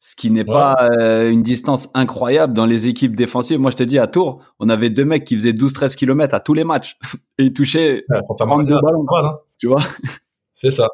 Ce 0.00 0.14
qui 0.14 0.30
n'est 0.30 0.40
Ouais. 0.40 0.46
pas 0.52 0.76
euh, 1.00 1.30
une 1.30 1.42
distance 1.42 1.88
incroyable 1.94 2.52
dans 2.54 2.66
les 2.66 2.86
équipes 2.86 3.16
défensives. 3.16 3.58
Moi, 3.58 3.70
je 3.72 3.76
te 3.76 3.82
dis, 3.82 3.98
à 3.98 4.06
Tours, 4.06 4.40
on 4.60 4.68
avait 4.68 4.90
deux 4.90 5.04
mecs 5.04 5.24
qui 5.24 5.34
faisaient 5.34 5.52
12-13 5.52 5.96
km 5.96 6.34
à 6.34 6.40
tous 6.40 6.54
les 6.54 6.62
matchs. 6.64 6.98
Et 7.38 7.44
ils 7.44 7.52
touchaient, 7.52 8.04
Ouais, 8.08 8.20
faut 8.26 8.34
pas 8.34 8.46
mal, 8.46 8.58
32 8.66 8.74
ballons. 8.80 9.04
mal, 9.10 9.24
hein. 9.24 9.38
tu 9.58 9.66
vois? 9.68 9.82
C'est 10.52 10.70
ça. 10.70 10.88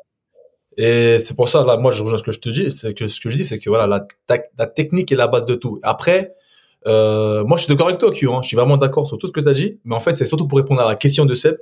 Et 0.77 1.19
c'est 1.19 1.37
pour 1.37 1.49
ça, 1.49 1.65
là, 1.65 1.77
moi, 1.77 1.93
je 1.93 2.03
rejoins 2.03 2.19
ce 2.19 2.25
que 2.25 2.33
je 2.33 2.41
te 2.41 2.49
dis, 2.49 2.71
c'est 2.71 2.95
que 2.95 3.07
ce 3.07 3.21
que 3.21 3.31
je 3.31 3.37
dis, 3.37 3.45
c'est 3.45 3.59
que 3.59 3.69
voilà, 3.69 3.87
la, 3.87 4.39
la 4.59 4.67
technique 4.67 5.13
est 5.13 5.17
la 5.17 5.29
base 5.29 5.47
de 5.47 5.55
tout. 5.55 5.79
Après, 5.83 6.35
euh, 6.87 7.45
moi, 7.45 7.57
je 7.57 7.65
suis 7.65 7.73
d'accord 7.73 7.89
avec 7.89 7.99
toi, 7.99 8.11
Q, 8.13 8.29
hein. 8.29 8.41
je 8.43 8.49
suis 8.49 8.57
vraiment 8.57 8.77
d'accord 8.77 9.07
sur 9.07 9.19
tout 9.19 9.27
ce 9.27 9.33
que 9.33 9.41
tu 9.41 9.49
as 9.49 9.53
dit, 9.53 9.81
mais 9.85 9.95
en 9.95 10.01
fait, 10.01 10.15
c'est 10.15 10.27
surtout 10.27 10.47
pour 10.47 10.59
répondre 10.59 10.81
à 10.81 10.89
la 10.89 10.97
question 10.97 11.25
de 11.25 11.35
Seb. 11.35 11.57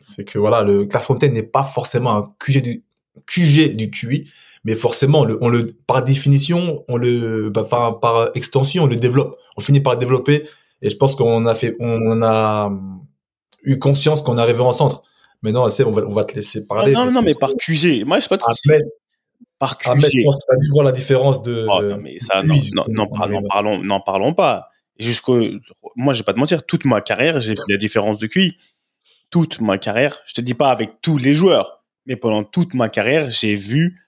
C'est 0.00 0.24
que 0.24 0.38
voilà, 0.38 0.62
le 0.62 0.86
Clairefontaine 0.86 1.32
n'est 1.32 1.42
pas 1.42 1.62
forcément 1.62 2.16
un 2.16 2.34
QG 2.38 2.62
du, 2.62 2.84
QG 3.26 3.76
du 3.76 3.90
QI, 3.90 4.30
mais 4.64 4.74
forcément, 4.74 5.20
on 5.20 5.24
le, 5.24 5.38
on 5.40 5.48
le, 5.48 5.72
par 5.86 6.02
définition, 6.02 6.84
on 6.88 6.96
le, 6.96 7.50
bah, 7.50 7.64
par 8.00 8.30
extension, 8.34 8.84
on 8.84 8.86
le 8.86 8.96
développe. 8.96 9.36
On 9.56 9.60
finit 9.60 9.80
par 9.80 9.92
le 9.92 9.98
développer, 9.98 10.48
et 10.80 10.90
je 10.90 10.96
pense 10.96 11.14
qu'on 11.14 11.46
a 11.46 11.54
fait, 11.54 11.76
on 11.78 12.22
a 12.22 12.66
hum, 12.66 13.04
eu 13.62 13.78
conscience 13.78 14.22
qu'on 14.22 14.38
arrivait 14.38 14.60
en 14.60 14.72
centre. 14.72 15.02
Mais 15.42 15.52
non, 15.52 15.64
on 15.64 15.90
va, 15.90 16.02
on 16.06 16.14
va 16.14 16.24
te 16.24 16.34
laisser 16.34 16.66
parler. 16.66 16.92
non, 16.92 17.10
non, 17.10 17.22
mais 17.22 17.34
par 17.34 17.50
QG. 17.54 18.04
Moi, 18.06 18.18
je 18.18 18.24
sais 18.24 18.28
pas 18.28 18.36
de 18.36 18.42
souci. 18.42 18.68
Par 19.58 19.76
QG. 19.76 19.86
pense 19.88 20.04
que 20.04 20.46
t'as 20.48 20.56
dû 20.56 20.68
voir 20.70 20.84
la 20.84 20.92
différence 20.92 21.42
de. 21.42 21.66
Oh, 21.68 21.82
non, 21.82 21.98
mais 21.98 22.18
ça, 22.20 22.42
non, 22.42 22.56
non, 22.74 22.84
non, 22.88 23.06
parlons, 23.08 23.42
parlons, 23.48 23.82
n'en 23.82 24.00
parlons 24.00 24.34
pas. 24.34 24.68
Jusqu'au, 24.98 25.40
moi, 25.96 26.14
je 26.14 26.20
vais 26.20 26.24
pas 26.24 26.34
te 26.34 26.38
mentir, 26.38 26.64
toute 26.64 26.84
ma 26.84 27.00
carrière, 27.00 27.40
j'ai 27.40 27.54
vu 27.54 27.62
la 27.68 27.78
différence 27.78 28.18
de 28.18 28.26
QI. 28.26 28.56
Toute 29.30 29.60
ma 29.60 29.78
carrière, 29.78 30.20
je 30.26 30.34
te 30.34 30.40
dis 30.40 30.54
pas 30.54 30.70
avec 30.70 31.00
tous 31.00 31.16
les 31.16 31.34
joueurs, 31.34 31.82
mais 32.06 32.16
pendant 32.16 32.44
toute 32.44 32.74
ma 32.74 32.88
carrière, 32.88 33.30
j'ai 33.30 33.56
vu 33.56 34.00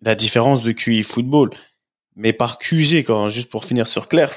la 0.00 0.14
différence 0.14 0.62
de 0.62 0.72
QI 0.72 1.02
football. 1.02 1.50
Mais 2.14 2.32
par 2.32 2.58
QG, 2.58 3.04
quand, 3.04 3.28
juste 3.28 3.50
pour 3.50 3.64
finir 3.64 3.86
sur 3.86 4.08
Claire, 4.08 4.30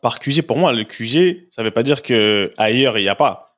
par 0.00 0.18
QG, 0.18 0.42
pour 0.42 0.58
moi, 0.58 0.72
le 0.72 0.84
QG, 0.84 1.46
ça 1.48 1.62
veut 1.62 1.70
pas 1.70 1.82
dire 1.82 2.02
que 2.02 2.50
ailleurs 2.56 2.98
il 2.98 3.04
y 3.04 3.08
a 3.08 3.14
pas. 3.14 3.51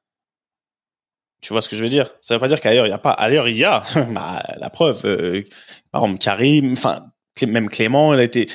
Tu 1.44 1.52
vois 1.52 1.60
ce 1.60 1.68
que 1.68 1.76
je 1.76 1.82
veux 1.82 1.90
dire? 1.90 2.10
Ça 2.22 2.34
veut 2.34 2.40
pas 2.40 2.48
dire 2.48 2.58
qu'ailleurs 2.58 2.86
il 2.86 2.90
y 2.90 2.94
a 2.94 2.98
pas. 2.98 3.10
Ailleurs 3.10 3.48
il 3.48 3.58
y 3.58 3.64
a. 3.64 3.82
Bah, 4.14 4.42
la 4.56 4.70
preuve, 4.70 5.02
euh, 5.04 5.42
par 5.90 6.02
exemple 6.02 6.18
Karim, 6.18 6.72
enfin 6.72 7.12
même 7.46 7.68
Clément, 7.68 8.14
il 8.14 8.20
a 8.20 8.22
été. 8.22 8.48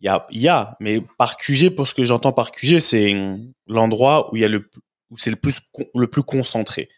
Il 0.00 0.04
y 0.04 0.08
a, 0.08 0.24
y 0.30 0.46
a, 0.46 0.76
mais 0.78 1.02
par 1.18 1.36
QG, 1.36 1.70
pour 1.70 1.88
ce 1.88 1.94
que 1.94 2.04
j'entends 2.04 2.32
par 2.32 2.52
QG, 2.52 2.78
c'est 2.78 3.16
l'endroit 3.66 4.32
où 4.32 4.36
il 4.36 4.42
y 4.42 4.44
a 4.44 4.48
le, 4.48 4.70
où 5.10 5.16
c'est 5.18 5.30
le 5.30 5.36
plus, 5.36 5.58
le 5.92 6.06
plus 6.06 6.22
concentré. 6.22 6.88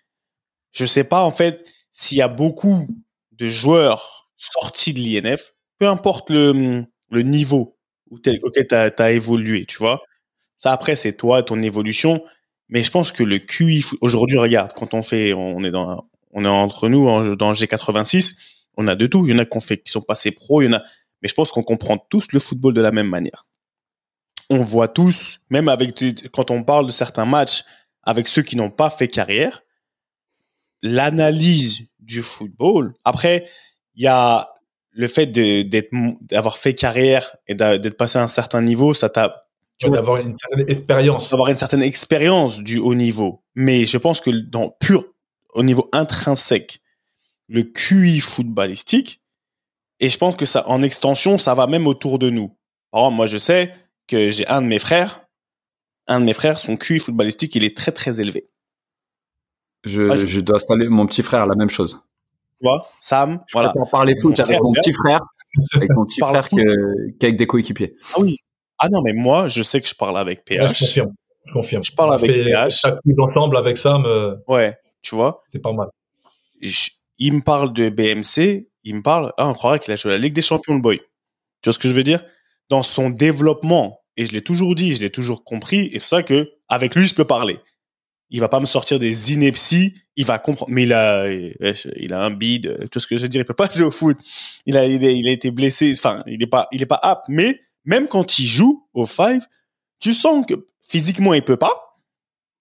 Je 0.73 0.85
sais 0.85 1.05
pas 1.05 1.23
en 1.23 1.31
fait 1.31 1.67
s'il 1.91 2.19
y 2.19 2.23
a 2.23 2.29
beaucoup 2.29 2.87
de 3.33 3.49
joueurs 3.49 4.31
sortis 4.37 4.93
de 4.93 4.99
l'INF, 4.99 5.53
peu 5.79 5.89
importe 5.89 6.29
le, 6.29 6.85
niveau 7.11 7.79
auquel 8.11 8.39
tu 8.69 8.75
as, 8.75 9.11
évolué, 9.13 9.65
tu 9.65 9.79
vois. 9.79 10.03
Ça 10.59 10.73
après 10.73 10.97
c'est 10.97 11.15
toi, 11.15 11.43
ton 11.43 11.63
évolution, 11.63 12.23
mais 12.71 12.83
je 12.83 12.91
pense 12.91 13.13
que 13.13 13.23
le 13.23 13.39
QI 13.39 13.85
aujourd'hui 14.01 14.39
regarde 14.39 14.73
quand 14.75 14.95
on 14.95 15.03
fait, 15.03 15.33
on 15.35 15.63
est 15.65 15.71
dans, 15.71 16.09
on 16.33 16.45
est 16.45 16.49
entre 16.49 16.89
nous 16.89 17.09
en- 17.09 17.35
dans 17.37 17.53
G86, 17.53 18.37
on 18.77 18.89
a 18.89 18.95
de 18.95 19.07
tout. 19.07 19.27
Il 19.27 19.33
y 19.33 19.35
en 19.35 19.39
a 19.39 19.45
qu'on 19.45 19.61
fait 19.61 19.79
qui 19.79 19.91
sont 19.91 20.01
passés 20.03 20.31
pro, 20.31 20.63
il 20.63 20.67
y 20.67 20.69
en 20.69 20.75
a 20.75 20.83
mais 21.23 21.29
je 21.29 21.35
pense 21.35 21.51
qu'on 21.53 21.63
comprend 21.63 21.99
tous 21.99 22.33
le 22.33 22.41
football 22.41 22.73
de 22.73 22.81
la 22.81 22.93
même 22.93 23.09
manière. 23.09 23.47
On 24.49 24.65
voit 24.65 24.89
tous, 24.89 25.41
même 25.51 25.69
avec 25.69 26.03
quand 26.33 26.51
on 26.51 26.65
parle 26.65 26.87
de 26.87 26.93
certains 26.93 27.27
matchs 27.27 27.63
avec 28.03 28.27
ceux 28.27 28.43
qui 28.43 28.57
n'ont 28.57 28.71
pas 28.71 28.89
fait 28.89 29.07
carrière, 29.09 29.63
l'analyse 30.83 31.89
du 31.99 32.23
football. 32.23 32.95
Après, 33.05 33.47
il 33.95 34.03
y 34.05 34.07
a 34.07 34.49
le 34.93 35.07
fait 35.07 35.27
d'avoir 35.27 36.57
fait 36.59 36.75
carrière 36.75 37.37
et 37.47 37.55
d'être 37.55 37.97
passé 37.97 38.19
à 38.19 38.23
un 38.23 38.27
certain 38.29 38.63
niveau, 38.63 38.95
ça 38.95 39.09
t'a 39.09 39.47
vois, 39.87 39.97
d'avoir 39.97 40.17
une 40.19 40.37
certaine 40.37 40.69
expérience. 40.69 41.31
d'avoir 41.31 41.49
une 41.49 41.57
certaine 41.57 41.83
expérience 41.83 42.63
du 42.63 42.79
haut 42.79 42.95
niveau. 42.95 43.43
Mais 43.55 43.87
je 43.87 43.99
pense 43.99 44.21
que 44.21 44.31
dans 44.31 44.71
pur 44.81 45.05
au 45.55 45.63
niveau 45.63 45.89
intrinsèque 45.93 46.81
le 47.49 47.63
QI 47.65 48.21
footballistique. 48.21 49.21
Et 49.99 50.09
je 50.09 50.17
pense 50.17 50.37
que 50.37 50.47
ça, 50.47 50.67
en 50.69 50.83
extension, 50.83 51.37
ça 51.39 51.55
va 51.55 51.67
même 51.67 51.87
autour 51.87 52.19
de 52.19 52.31
nous. 52.31 52.57
Par 52.91 53.01
exemple, 53.03 53.17
moi, 53.17 53.27
je 53.27 53.39
sais 53.39 53.73
que 54.07 54.31
j'ai 54.31 54.47
un 54.47 54.63
de 54.63 54.67
mes 54.67 54.79
frères, 54.79 55.27
un 56.07 56.21
de 56.21 56.25
mes 56.25 56.33
frères, 56.33 56.59
son 56.59 56.77
QI 56.77 56.99
footballistique, 56.99 57.55
il 57.55 57.65
est 57.65 57.77
très, 57.77 57.93
très 57.93 58.21
élevé. 58.21 58.49
Je, 59.85 60.09
Ah, 60.11 60.17
je- 60.17 60.27
je 60.27 60.41
dois 60.41 60.59
saluer 60.61 60.89
mon 60.89 61.07
petit 61.07 61.23
frère, 61.23 61.47
la 61.47 61.55
même 61.55 61.71
chose. 61.71 61.99
Tu 62.61 62.69
vois, 62.69 62.87
Sam, 63.01 63.41
Je 63.49 63.53
voilà. 63.53 63.73
parler 63.91 64.15
foot 64.21 64.39
Mon 64.39 64.45
avec 64.45 64.61
mon 64.63 64.73
petit 64.73 64.93
frère, 64.93 65.21
avec 65.75 65.91
mon 65.95 66.05
petit 66.05 66.21
frère 66.21 66.47
qu'avec 67.19 67.37
des 67.37 67.47
coéquipiers. 67.47 67.97
Ah 68.15 68.21
oui. 68.21 68.37
Ah 68.81 68.89
non, 68.91 69.03
mais 69.03 69.13
moi, 69.13 69.49
je 69.49 69.63
sais 69.63 69.81
que 69.81 69.89
je 69.89 69.95
parle 69.95 70.19
avec 70.19 70.39
Ouais, 70.51 70.57
je 70.57 70.63
PH. 70.67 70.79
confirme. 70.81 71.13
Je 71.47 71.53
confirme. 71.53 71.83
Je 71.85 71.93
parle 71.93 72.11
On 72.11 72.15
avec 72.15 72.31
fait 72.31 72.45
PH. 72.45 72.79
Chaque 72.81 72.99
ensemble 73.21 73.57
avec 73.57 73.77
Sam, 73.77 74.05
euh, 74.07 74.37
Ouais, 74.49 74.77
tu 75.03 75.15
vois. 75.15 75.43
c'est 75.49 75.61
pas 75.63 75.73
mal. 75.73 75.89
je- 76.63 76.91
il 77.19 77.35
me 77.35 77.41
parle 77.43 77.73
de 77.73 77.91
BMC, 77.91 78.69
il 78.85 78.97
me 78.97 79.03
parle, 79.03 79.33
ah, 79.37 79.47
on 79.49 79.53
croirait 79.53 79.79
qu'il 79.79 79.93
a 79.93 79.97
joué 79.97 80.13
à 80.13 80.17
la 80.17 80.23
Ligue 80.23 80.33
des 80.33 80.43
Champions, 80.43 80.75
le 80.75 80.81
boy. 80.81 80.99
Tu 80.99 81.05
vois 81.69 81.73
ce 81.75 81.79
que 81.79 81.89
je 81.89 81.93
veux 81.95 82.03
dire? 82.03 82.23
Dans 82.71 82.83
son 82.83 83.11
développement, 83.11 84.01
et 84.17 84.25
je 84.27 84.33
l'ai 84.33 84.41
toujours 84.43 84.75
dit, 84.75 84.95
je 84.95 85.01
l'ai 85.03 85.11
toujours 85.11 85.45
compris, 85.45 85.87
et 85.89 85.93
c'est 85.95 85.99
pour 86.01 86.09
ça 86.09 86.23
que 86.23 86.51
avec 86.69 86.95
lui, 86.95 87.07
je 87.07 87.15
peux 87.15 87.27
parler. 87.27 87.59
Il 88.31 88.41
va 88.41 88.49
pas 88.49 88.61
me 88.61 88.65
sortir 88.67 88.99
des 88.99 89.33
inepties, 89.35 89.95
il 90.17 90.25
va 90.25 90.39
comprendre. 90.39 90.71
Mais 90.73 90.85
il 90.85 90.93
a, 90.95 91.29
il 91.31 92.13
a 92.15 92.21
un 92.23 92.31
bide, 92.31 92.89
tout 92.91 93.01
ce 93.01 93.07
que 93.07 93.17
je 93.17 93.23
veux 93.23 93.29
dire, 93.29 93.41
il 93.41 93.45
peut 93.45 93.55
pas 93.55 93.69
jouer 93.75 93.85
au 93.87 93.91
foot. 93.91 94.17
Il 94.67 94.77
a, 94.79 94.87
il 94.87 95.05
a, 95.05 95.11
il 95.11 95.27
a 95.29 95.33
été 95.33 95.51
blessé, 95.51 95.93
enfin, 95.97 96.23
il 96.27 96.43
est 96.43 96.47
pas, 96.47 96.69
il 96.73 96.81
est 96.81 96.87
pas 96.87 97.01
apte. 97.03 97.25
Mais 97.29 97.61
même 97.85 98.09
quand 98.09 98.39
il 98.39 98.47
joue 98.47 98.87
au 98.95 99.07
five, 99.07 99.47
tu 99.99 100.13
sens 100.13 100.47
que 100.47 100.67
physiquement 100.81 101.35
il 101.35 101.43
peut 101.43 101.57
pas, 101.57 101.99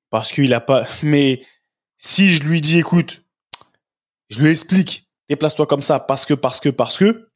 parce 0.09 0.31
qu'il 0.31 0.53
a 0.53 0.61
pas. 0.61 0.85
Mais 1.03 1.43
si 1.97 2.29
je 2.29 2.43
lui 2.43 2.61
dis, 2.61 2.79
écoute, 2.79 3.23
je 4.29 4.41
lui 4.41 4.49
explique, 4.49 5.07
déplace-toi 5.27 5.65
comme 5.65 5.83
ça 5.83 5.99
parce 5.99 6.25
que, 6.25 6.33
parce 6.33 6.59
que, 6.59 6.69
parce 6.69 6.97
que, 6.97 7.29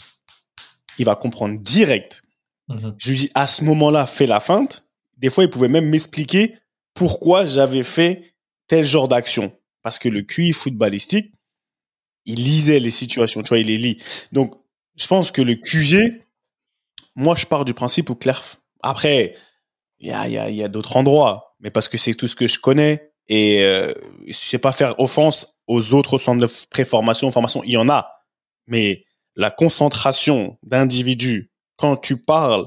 il 1.00 1.06
va 1.06 1.16
comprendre 1.16 1.60
direct. 1.60 2.24
Mhm. 2.68 2.96
Je 2.98 3.10
lui 3.10 3.18
dis, 3.18 3.32
à 3.34 3.48
ce 3.48 3.64
moment-là, 3.64 4.06
fais 4.06 4.28
la 4.28 4.40
feinte. 4.40 4.86
Des 5.18 5.30
fois, 5.30 5.44
il 5.44 5.50
pouvait 5.50 5.68
même 5.68 5.90
m'expliquer 5.90 6.56
pourquoi 6.94 7.46
j'avais 7.46 7.84
fait 7.84 8.34
tel 8.68 8.86
genre 8.86 9.08
d'action. 9.08 9.58
Parce 9.82 10.00
que 10.00 10.10
le 10.10 10.22
QI 10.22 10.54
footballistique, 10.54 11.34
il 12.26 12.36
lisait 12.36 12.80
les 12.80 12.92
situations, 12.92 13.42
tu 13.42 13.50
vois, 13.50 13.60
il 13.60 13.68
les 13.68 13.78
lit. 13.78 14.02
Donc, 14.32 14.56
je 14.96 15.08
pense 15.08 15.32
que 15.32 15.42
le 15.42 15.56
QG, 15.56 16.23
moi, 17.16 17.36
je 17.36 17.46
pars 17.46 17.66
du 17.66 17.74
principe 17.74 18.10
où 18.10 18.16
Claire, 18.16 18.42
après, 18.82 19.36
il 20.00 20.08
y 20.08 20.12
a, 20.12 20.28
il 20.28 20.34
y 20.34 20.38
a, 20.38 20.50
il 20.50 20.56
y 20.56 20.64
a 20.64 20.68
d'autres 20.68 20.98
endroits, 20.98 21.56
mais 21.60 21.72
parce 21.72 21.88
que 21.88 21.98
c'est 21.98 22.14
tout 22.14 22.28
ce 22.28 22.36
que 22.36 22.48
je 22.48 22.60
connais 22.60 23.12
et 23.28 23.64
euh, 23.64 23.94
je 24.28 24.34
sais 24.34 24.58
pas 24.58 24.72
faire 24.72 25.00
offense 25.00 25.56
aux 25.68 25.94
autres 25.94 26.18
centres 26.18 26.42
de 26.46 26.52
préformation, 26.70 27.32
formation, 27.32 27.64
il 27.64 27.72
y 27.72 27.78
en 27.78 27.88
a. 27.90 28.12
Mais 28.68 29.06
la 29.36 29.50
concentration 29.52 30.58
d'individus, 30.64 31.52
quand 31.78 31.96
tu 31.96 32.22
parles, 32.22 32.66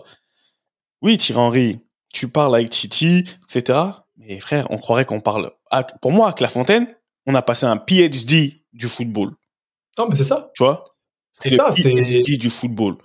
oui, 1.02 1.18
Thierry 1.18 1.40
Henry, 1.40 1.78
tu 2.12 2.28
parles 2.28 2.54
avec 2.54 2.70
Titi, 2.70 3.24
etc. 3.50 3.78
Mais 4.16 4.40
frère, 4.40 4.66
on 4.70 4.78
croirait 4.78 5.04
qu'on 5.04 5.20
parle. 5.20 5.50
à- 5.70 5.82
pour 5.84 6.12
moi, 6.12 6.28
à 6.28 6.32
Clairefontaine, 6.32 6.86
on 7.26 7.34
a 7.34 7.42
passé 7.42 7.66
un 7.66 7.76
PhD 7.76 8.62
du 8.72 8.86
football. 8.88 9.32
Non, 9.98 10.08
mais 10.08 10.16
c'est 10.16 10.24
ça. 10.24 10.50
Tu 10.54 10.62
vois? 10.64 10.84
C'est 11.34 11.50
ça, 11.56 11.70
c'est- 11.72 11.82
PhD 11.82 12.38
du 12.38 12.48
football. 12.50 12.96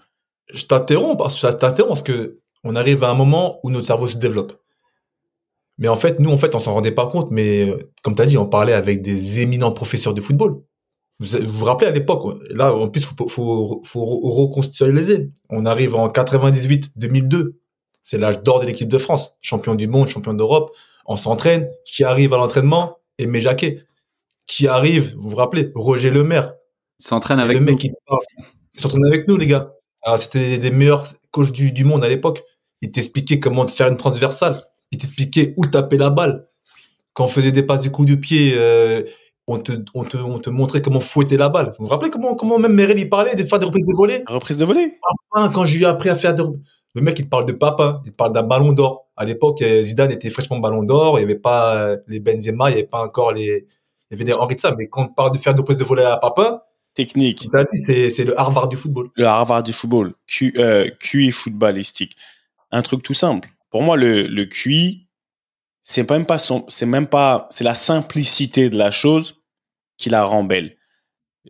Je 0.53 0.65
t'interromps 0.65 1.17
parce, 1.17 1.39
je 1.39 1.47
t'interromps 1.47 1.89
parce 1.89 2.03
que 2.03 2.39
on 2.63 2.75
arrive 2.75 3.03
à 3.03 3.09
un 3.09 3.15
moment 3.15 3.59
où 3.63 3.71
notre 3.71 3.87
cerveau 3.87 4.07
se 4.07 4.17
développe. 4.17 4.53
Mais 5.77 5.87
en 5.87 5.95
fait, 5.95 6.19
nous, 6.19 6.29
en 6.29 6.37
fait, 6.37 6.53
on 6.53 6.59
s'en 6.59 6.73
rendait 6.73 6.91
pas 6.91 7.07
compte, 7.07 7.31
mais 7.31 7.67
euh, 7.67 7.89
comme 8.03 8.15
tu 8.15 8.21
as 8.21 8.25
dit, 8.25 8.37
on 8.37 8.45
parlait 8.45 8.73
avec 8.73 9.01
des 9.01 9.39
éminents 9.39 9.71
professeurs 9.71 10.13
de 10.13 10.21
football. 10.21 10.61
Vous 11.19 11.25
vous, 11.25 11.51
vous 11.51 11.65
rappelez 11.65 11.87
à 11.89 11.91
l'époque, 11.91 12.37
là, 12.49 12.73
en 12.73 12.87
plus, 12.89 13.03
faut, 13.03 13.27
faut, 13.27 13.81
faut. 13.83 14.53
On 15.49 15.65
arrive 15.65 15.95
en 15.95 16.07
98-2002. 16.09 17.55
C'est 18.03 18.17
l'âge 18.17 18.43
d'or 18.43 18.59
de 18.59 18.65
l'équipe 18.65 18.89
de 18.89 18.97
France. 18.97 19.37
Champion 19.41 19.75
du 19.75 19.87
monde, 19.87 20.07
champion 20.07 20.33
d'Europe. 20.33 20.71
On 21.05 21.17
s'entraîne. 21.17 21.69
Qui 21.85 22.03
arrive 22.03 22.33
à 22.33 22.37
l'entraînement? 22.37 22.97
Aimé 23.17 23.39
Jacquet. 23.39 23.83
Qui 24.47 24.67
arrive? 24.67 25.15
Vous 25.17 25.29
vous 25.29 25.35
rappelez? 25.35 25.71
Roger 25.75 26.09
Lemaire. 26.09 26.53
S'entraîne 26.99 27.39
avec 27.39 27.57
le 27.57 27.65
nous. 27.65 27.71
mec, 27.71 27.87
parle. 28.07 28.21
Il 28.75 28.79
s'entraîne 28.79 29.05
avec 29.05 29.27
nous, 29.27 29.37
les 29.37 29.47
gars. 29.47 29.73
Ah, 30.03 30.17
c'était 30.17 30.57
des 30.57 30.71
meilleurs 30.71 31.05
coachs 31.31 31.51
du, 31.51 31.71
du 31.71 31.83
monde 31.83 32.03
à 32.03 32.09
l'époque. 32.09 32.43
Il 32.81 32.91
t'expliquait 32.91 33.39
comment 33.39 33.65
te 33.65 33.71
faire 33.71 33.87
une 33.87 33.97
transversale. 33.97 34.55
Il 34.91 34.97
t'expliquait 34.97 35.53
où 35.57 35.65
taper 35.65 35.97
la 35.97 36.09
balle. 36.09 36.47
Quand 37.13 37.25
on 37.25 37.27
faisait 37.27 37.51
des 37.51 37.63
passes 37.63 37.83
du 37.83 37.91
coup 37.91 38.05
de 38.05 38.15
pied, 38.15 38.53
euh, 38.55 39.03
on 39.47 39.59
te, 39.59 39.73
on 39.93 40.03
te, 40.03 40.17
on 40.17 40.39
te 40.39 40.49
montrait 40.49 40.81
comment 40.81 40.99
fouetter 40.99 41.37
la 41.37 41.49
balle. 41.49 41.73
Vous 41.77 41.85
vous 41.85 41.91
rappelez 41.91 42.09
comment, 42.09 42.35
comment 42.35 42.57
même 42.57 42.73
Merel, 42.73 42.99
il 42.99 43.09
parlait 43.09 43.35
des 43.35 43.47
fois 43.47 43.59
des 43.59 43.65
reprises 43.65 43.85
de 43.85 43.95
volée? 43.95 44.23
Reprise 44.27 44.57
de 44.57 44.65
volée? 44.65 44.97
Quand 45.31 45.65
j'ai 45.65 45.85
appris 45.85 46.09
à 46.09 46.15
faire 46.15 46.33
des... 46.33 46.43
Le 46.93 47.01
mec, 47.01 47.19
il 47.19 47.25
te 47.25 47.29
parle 47.29 47.45
de 47.45 47.53
papa. 47.53 48.01
Il 48.05 48.11
te 48.11 48.15
parle 48.17 48.33
d'un 48.33 48.43
ballon 48.43 48.73
d'or. 48.73 49.07
À 49.15 49.23
l'époque, 49.23 49.61
euh, 49.61 49.83
Zidane 49.83 50.11
était 50.11 50.29
fraîchement 50.29 50.59
ballon 50.59 50.83
d'or. 50.83 51.19
Il 51.19 51.25
n'y 51.25 51.31
avait 51.31 51.39
pas 51.39 51.75
euh, 51.75 51.97
les 52.07 52.19
Benzema, 52.19 52.69
il 52.69 52.73
n'y 52.73 52.79
avait 52.79 52.87
pas 52.87 53.03
encore 53.03 53.31
les, 53.31 53.67
il 54.09 54.11
y 54.11 54.15
avait 54.15 54.25
des 54.25 54.33
Henri 54.33 54.55
de 54.55 54.59
ça. 54.59 54.73
Mais 54.77 54.87
quand 54.87 55.03
on 55.03 55.07
te 55.07 55.13
parle 55.13 55.31
de 55.31 55.37
faire 55.37 55.53
des 55.53 55.61
reprises 55.61 55.77
de 55.77 55.83
volée 55.83 56.03
à 56.03 56.17
papa, 56.17 56.65
Technique. 56.93 57.47
c'est, 57.73 58.25
le 58.25 58.37
Harvard 58.39 58.67
du 58.67 58.75
football. 58.75 59.09
le 59.15 59.25
Harvard 59.25 59.63
du 59.63 59.71
football, 59.71 60.13
Q, 60.27 60.53
euh, 60.57 60.89
QI 60.99 61.31
footballistique. 61.31 62.17
Un 62.71 62.81
truc 62.81 63.01
tout 63.01 63.13
simple. 63.13 63.49
Pour 63.69 63.83
moi, 63.83 63.95
le, 63.95 64.27
le 64.27 64.45
QI, 64.45 65.07
c'est 65.83 66.09
même 66.09 66.25
pas 66.25 66.37
c'est 66.37 66.85
même 66.85 67.07
pas, 67.07 67.47
c'est 67.49 67.63
la 67.63 67.75
simplicité 67.75 68.69
de 68.69 68.77
la 68.77 68.91
chose 68.91 69.41
qui 69.97 70.09
la 70.09 70.23
rend 70.23 70.43
belle. 70.43 70.77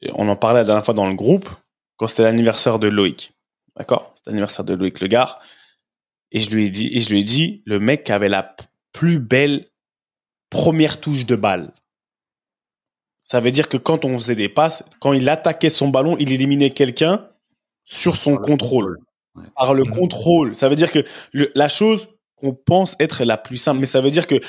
Et 0.01 0.11
On 0.13 0.29
en 0.29 0.35
parlait 0.35 0.59
la 0.59 0.65
dernière 0.65 0.85
fois 0.85 0.93
dans 0.93 1.07
le 1.07 1.15
groupe, 1.15 1.49
quand 1.97 2.07
c'était 2.07 2.23
l'anniversaire 2.23 2.79
de 2.79 2.87
Loïc. 2.87 3.33
D'accord? 3.75 4.13
C'était 4.15 4.31
l'anniversaire 4.31 4.65
de 4.65 4.73
Loïc 4.73 4.99
Le 4.99 5.07
Gars. 5.07 5.39
Et 6.31 6.39
je 6.39 6.49
lui 6.51 6.65
ai 6.65 6.69
dit, 6.69 6.89
et 6.93 7.01
je 7.01 7.09
lui 7.09 7.19
ai 7.19 7.23
dit, 7.23 7.61
le 7.65 7.79
mec 7.79 8.03
qui 8.03 8.11
avait 8.11 8.29
la 8.29 8.55
plus 8.93 9.19
belle 9.19 9.67
première 10.49 10.99
touche 10.99 11.25
de 11.25 11.35
balle. 11.35 11.73
Ça 13.23 13.39
veut 13.39 13.51
dire 13.51 13.69
que 13.69 13.77
quand 13.77 14.03
on 14.05 14.13
faisait 14.17 14.35
des 14.35 14.49
passes, 14.49 14.83
quand 14.99 15.13
il 15.13 15.29
attaquait 15.29 15.69
son 15.69 15.89
ballon, 15.89 16.17
il 16.19 16.31
éliminait 16.31 16.71
quelqu'un 16.71 17.27
sur 17.85 18.15
son 18.15 18.31
Par 18.31 18.41
le 18.41 18.45
contrôle. 18.47 18.97
Par 19.55 19.73
le 19.73 19.83
Mhm. 19.83 19.91
contrôle. 19.95 20.55
Ça 20.55 20.67
veut 20.69 20.75
dire 20.75 20.91
que 20.91 21.03
le- 21.31 21.51
la 21.55 21.69
chose 21.69 22.09
qu'on 22.35 22.53
pense 22.53 22.95
être 22.99 23.23
la 23.23 23.37
plus 23.37 23.57
simple, 23.57 23.79
mais 23.79 23.85
ça 23.85 24.01
veut 24.01 24.11
dire 24.11 24.27
que 24.27 24.39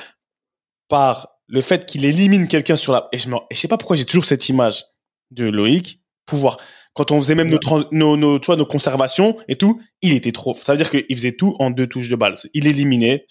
par 0.88 1.28
le 1.48 1.60
fait 1.60 1.84
qu'il 1.86 2.04
élimine 2.04 2.48
quelqu'un 2.48 2.76
sur 2.76 2.92
la... 2.92 3.08
Et 3.12 3.18
je, 3.18 3.28
me... 3.28 3.36
et 3.36 3.54
je 3.54 3.58
sais 3.58 3.68
pas 3.68 3.76
pourquoi 3.78 3.96
j'ai 3.96 4.04
toujours 4.04 4.24
cette 4.24 4.48
image 4.48 4.84
de 5.30 5.44
Loïc, 5.46 6.00
pouvoir... 6.26 6.58
Quand 6.94 7.10
on 7.10 7.18
faisait 7.20 7.34
même 7.34 7.48
nos, 7.48 7.56
trans- 7.58 7.84
nos, 7.90 8.18
nos, 8.18 8.38
tu 8.38 8.46
vois, 8.46 8.56
nos 8.56 8.66
conservations 8.66 9.38
et 9.48 9.56
tout, 9.56 9.80
il 10.02 10.12
était 10.12 10.32
trop... 10.32 10.52
Ça 10.54 10.72
veut 10.72 10.78
dire 10.78 10.90
qu'il 10.90 11.16
faisait 11.16 11.32
tout 11.32 11.54
en 11.58 11.70
deux 11.70 11.86
touches 11.86 12.10
de 12.10 12.16
balle. 12.16 12.34
Il 12.52 12.66
éliminait 12.66 13.24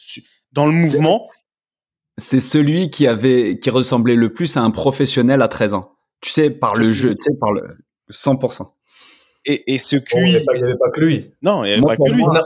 dans 0.51 0.65
le 0.65 0.71
mouvement. 0.71 1.27
C'est 2.17 2.39
celui 2.39 2.89
qui 2.89 3.07
avait, 3.07 3.57
qui 3.59 3.69
ressemblait 3.69 4.15
le 4.15 4.31
plus 4.33 4.57
à 4.57 4.61
un 4.61 4.71
professionnel 4.71 5.41
à 5.41 5.47
13 5.47 5.73
ans. 5.73 5.93
Tu 6.21 6.29
sais, 6.29 6.49
par 6.49 6.75
le 6.75 6.91
jeu, 6.93 7.15
tu 7.15 7.23
sais, 7.23 7.37
par 7.39 7.51
le 7.51 7.77
100%. 8.11 8.67
Et, 9.45 9.73
et 9.73 9.77
ce 9.79 9.95
Bon, 9.95 10.03
il 10.17 10.23
n'y 10.25 10.29
QI... 10.29 10.35
avait, 10.35 10.45
pas- 10.45 10.53
il 10.55 10.59
y 10.59 10.63
avait 10.63 10.77
pas 10.77 10.89
que 10.91 10.99
lui. 10.99 11.31
non, 11.41 11.63
il 11.63 11.67
n'y 11.67 11.71
avait 11.73 11.81
Moi, 11.81 11.95
pas 11.95 12.03
que 12.05 12.11
lui. 12.11 12.23
On 12.23 12.35
a, 12.35 12.45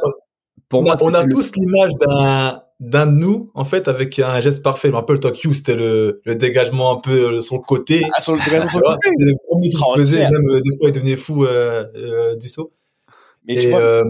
Pour 0.69 0.79
on 0.79 0.83
moi, 0.83 0.93
a, 0.93 1.03
on 1.03 1.13
a 1.13 1.25
tous 1.27 1.55
l'image 1.55 1.91
d'un 1.99 2.61
d'un 2.81 3.07
de 3.07 3.11
nous, 3.13 3.51
en 3.53 3.63
fait, 3.63 3.87
avec 3.87 4.19
un 4.19 4.39
geste 4.41 4.61
parfait. 4.61 4.89
Je 4.89 4.91
me 4.91 4.97
rappelle, 4.97 5.19
toi, 5.21 5.31
Q, 5.31 5.53
c'était 5.53 5.75
le, 5.75 6.21
le 6.25 6.35
dégagement 6.35 6.91
un 6.97 6.99
peu 6.99 7.35
euh, 7.35 7.41
sur 7.41 7.55
le 7.55 7.61
côté. 7.61 8.01
Ah, 8.17 8.21
sur 8.21 8.33
le, 8.35 8.41
sur 8.41 8.49
Tu 8.49 8.57
le 8.57 8.81
côté. 8.81 9.09
Le 9.17 9.33
premier 9.47 9.95
faisait. 9.97 10.29
Même, 10.29 10.49
euh, 10.49 10.61
des 10.61 10.77
fois, 10.77 10.89
il 10.89 10.91
devenait 10.91 11.15
fou 11.15 11.45
euh, 11.45 11.85
euh, 11.95 12.35
du 12.35 12.49
saut. 12.49 12.73
Mais 13.47 13.55
Et 13.55 13.59
tu 13.59 13.69
vois, 13.69 13.79
euh, 13.79 14.03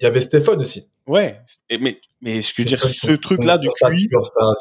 il 0.00 0.04
y 0.04 0.06
avait 0.06 0.20
Stéphane 0.22 0.58
aussi. 0.60 0.88
Ouais. 1.06 1.40
Et- 1.68 1.78
mais, 1.78 2.00
mais 2.20 2.42
ce 2.42 2.52
que 2.54 2.62
je 2.62 2.68
veux 2.68 2.76
dire, 2.76 2.84
ce 2.84 3.12
truc-là 3.12 3.58
du 3.58 3.68
sa- 3.78 3.88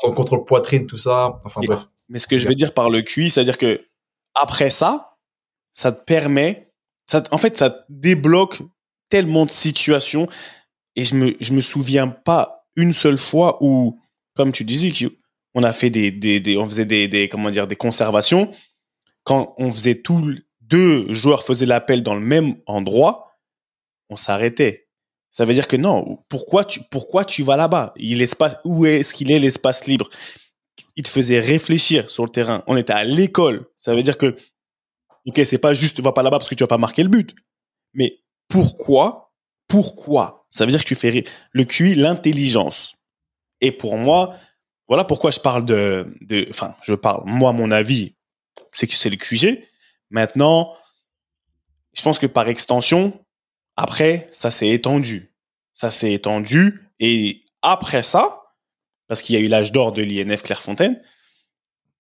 Son 0.02 0.14
contrôle 0.14 0.46
poitrine, 0.46 0.88
tout 0.88 0.98
ça. 0.98 1.40
Enfin, 1.44 1.62
Et- 1.62 1.68
bref. 1.68 1.88
Mais 2.10 2.20
ce 2.20 2.28
que 2.28 2.38
je 2.38 2.48
veux 2.48 2.54
dire 2.56 2.74
par 2.74 2.90
le 2.90 3.02
QI, 3.02 3.30
c'est-à-dire 3.30 3.58
que 3.58 3.84
après 4.36 4.70
ça, 4.70 5.18
ça 5.72 5.92
te 5.92 6.04
permet, 6.04 6.72
ça, 7.10 7.24
en 7.32 7.38
fait, 7.40 7.58
ça 7.58 7.70
te 7.72 7.84
débloque 7.90 8.60
tellement 9.10 9.46
de 9.46 9.52
situations. 9.52 10.28
Et 10.96 11.04
je 11.04 11.16
me, 11.16 11.34
je 11.40 11.54
me 11.54 11.62
souviens 11.62 12.08
pas 12.08 12.68
une 12.76 12.94
seule 12.94 13.18
fois 13.18 13.58
où, 13.62 14.00
comme 14.36 14.52
tu 14.52 14.64
disais, 14.64 14.92
on 15.56 15.64
a 15.64 15.72
fait 15.74 15.90
des, 15.90 16.12
des, 16.12 16.40
des- 16.40 16.58
on 16.58 16.66
faisait 16.66 16.86
des, 16.86 17.08
des, 17.08 17.28
comment 17.28 17.50
dire, 17.50 17.66
des 17.68 17.76
conservations. 17.76 18.52
Quand 19.24 19.56
on 19.58 19.70
faisait 19.72 19.96
tous 19.96 20.36
deux 20.62 21.12
joueurs 21.12 21.44
faisaient 21.44 21.66
l'appel 21.66 22.04
dans 22.04 22.14
le 22.16 22.22
même 22.22 22.56
endroit, 22.68 23.32
on 24.10 24.18
s'arrêtait. 24.18 24.85
Ça 25.36 25.44
veut 25.44 25.54
dire 25.54 25.68
que 25.68 25.76
non, 25.76 26.20
pourquoi 26.30 26.64
tu, 26.64 26.80
pourquoi 26.90 27.26
tu 27.26 27.44
vas 27.44 27.58
là-bas? 27.58 27.94
Il 27.98 28.20
l'espace, 28.20 28.56
où 28.64 28.86
est-ce 28.86 29.14
qu'il 29.14 29.32
est 29.32 29.40
l'espace 29.40 29.86
libre? 29.86 30.10
il 30.96 31.04
te 31.04 31.10
faisait 31.10 31.40
réfléchir 31.40 32.10
sur 32.10 32.24
le 32.24 32.30
terrain. 32.30 32.64
On 32.68 32.78
était 32.78 32.94
à 32.94 33.04
l'école. 33.04 33.68
Ça 33.78 33.94
veut 33.94 34.04
dire 34.04 34.18
que, 34.18 34.38
ok, 35.26 35.42
c'est 35.46 35.58
pas 35.58 35.74
juste, 35.74 36.00
va 36.00 36.12
pas 36.14 36.24
là-bas 36.24 36.38
parce 36.38 36.50
que 36.50 36.56
tu 36.56 36.64
vas 36.64 36.68
pas 36.68 36.78
marquer 36.78 37.04
le 37.04 37.10
but. 37.10 37.36
Mais 37.94 38.20
pourquoi, 38.48 39.34
pourquoi? 39.68 40.46
Ça 40.50 40.66
veut 40.66 40.72
dire 40.72 40.82
que 40.82 40.88
tu 40.88 40.96
fais 40.96 41.26
le 41.52 41.64
QI, 41.66 41.96
l'intelligence. 41.96 42.96
Et 43.62 43.72
pour 43.72 43.98
moi, 43.98 44.36
voilà 44.88 45.04
pourquoi 45.04 45.32
je 45.32 45.40
parle 45.40 45.66
de, 45.66 46.10
de, 46.22 46.48
enfin, 46.50 46.76
je 46.84 46.94
parle, 46.94 47.24
moi, 47.26 47.52
mon 47.52 47.72
avis, 47.72 48.16
c'est 48.72 48.88
que 48.88 48.94
c'est 48.94 49.10
le 49.10 49.18
QG. 49.18 49.68
Maintenant, 50.12 50.74
je 51.94 52.02
pense 52.02 52.20
que 52.20 52.28
par 52.28 52.48
extension, 52.48 53.25
après, 53.76 54.30
ça 54.32 54.52
s'est 54.52 54.70
étendu. 54.70 55.34
Ça 55.74 55.92
s'est 55.92 56.14
étendu. 56.14 56.92
Et 57.00 57.44
après 57.62 58.04
ça, 58.04 58.42
parce 59.08 59.22
qu'il 59.22 59.36
y 59.36 59.38
a 59.38 59.42
eu 59.42 59.48
l'âge 59.48 59.72
d'or 59.72 59.92
de 59.92 60.02
l'INF 60.02 60.44
Clairefontaine, 60.44 61.02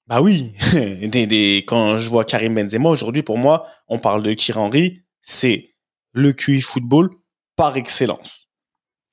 bah 0.08 0.22
oui, 0.22 0.54
des, 1.02 1.28
des, 1.28 1.64
quand 1.68 1.98
je 1.98 2.10
vois 2.10 2.26
Karim 2.26 2.56
Benzema 2.56 2.90
aujourd'hui, 2.90 3.24
pour 3.24 3.38
moi, 3.38 3.68
on 3.88 4.00
parle 4.00 4.24
de 4.24 4.34
Thierry 4.34 4.60
Henry, 4.60 5.02
c'est 5.22 5.76
le 6.14 6.32
QI 6.32 6.62
football 6.62 7.10
par 7.56 7.76
excellence. 7.76 8.48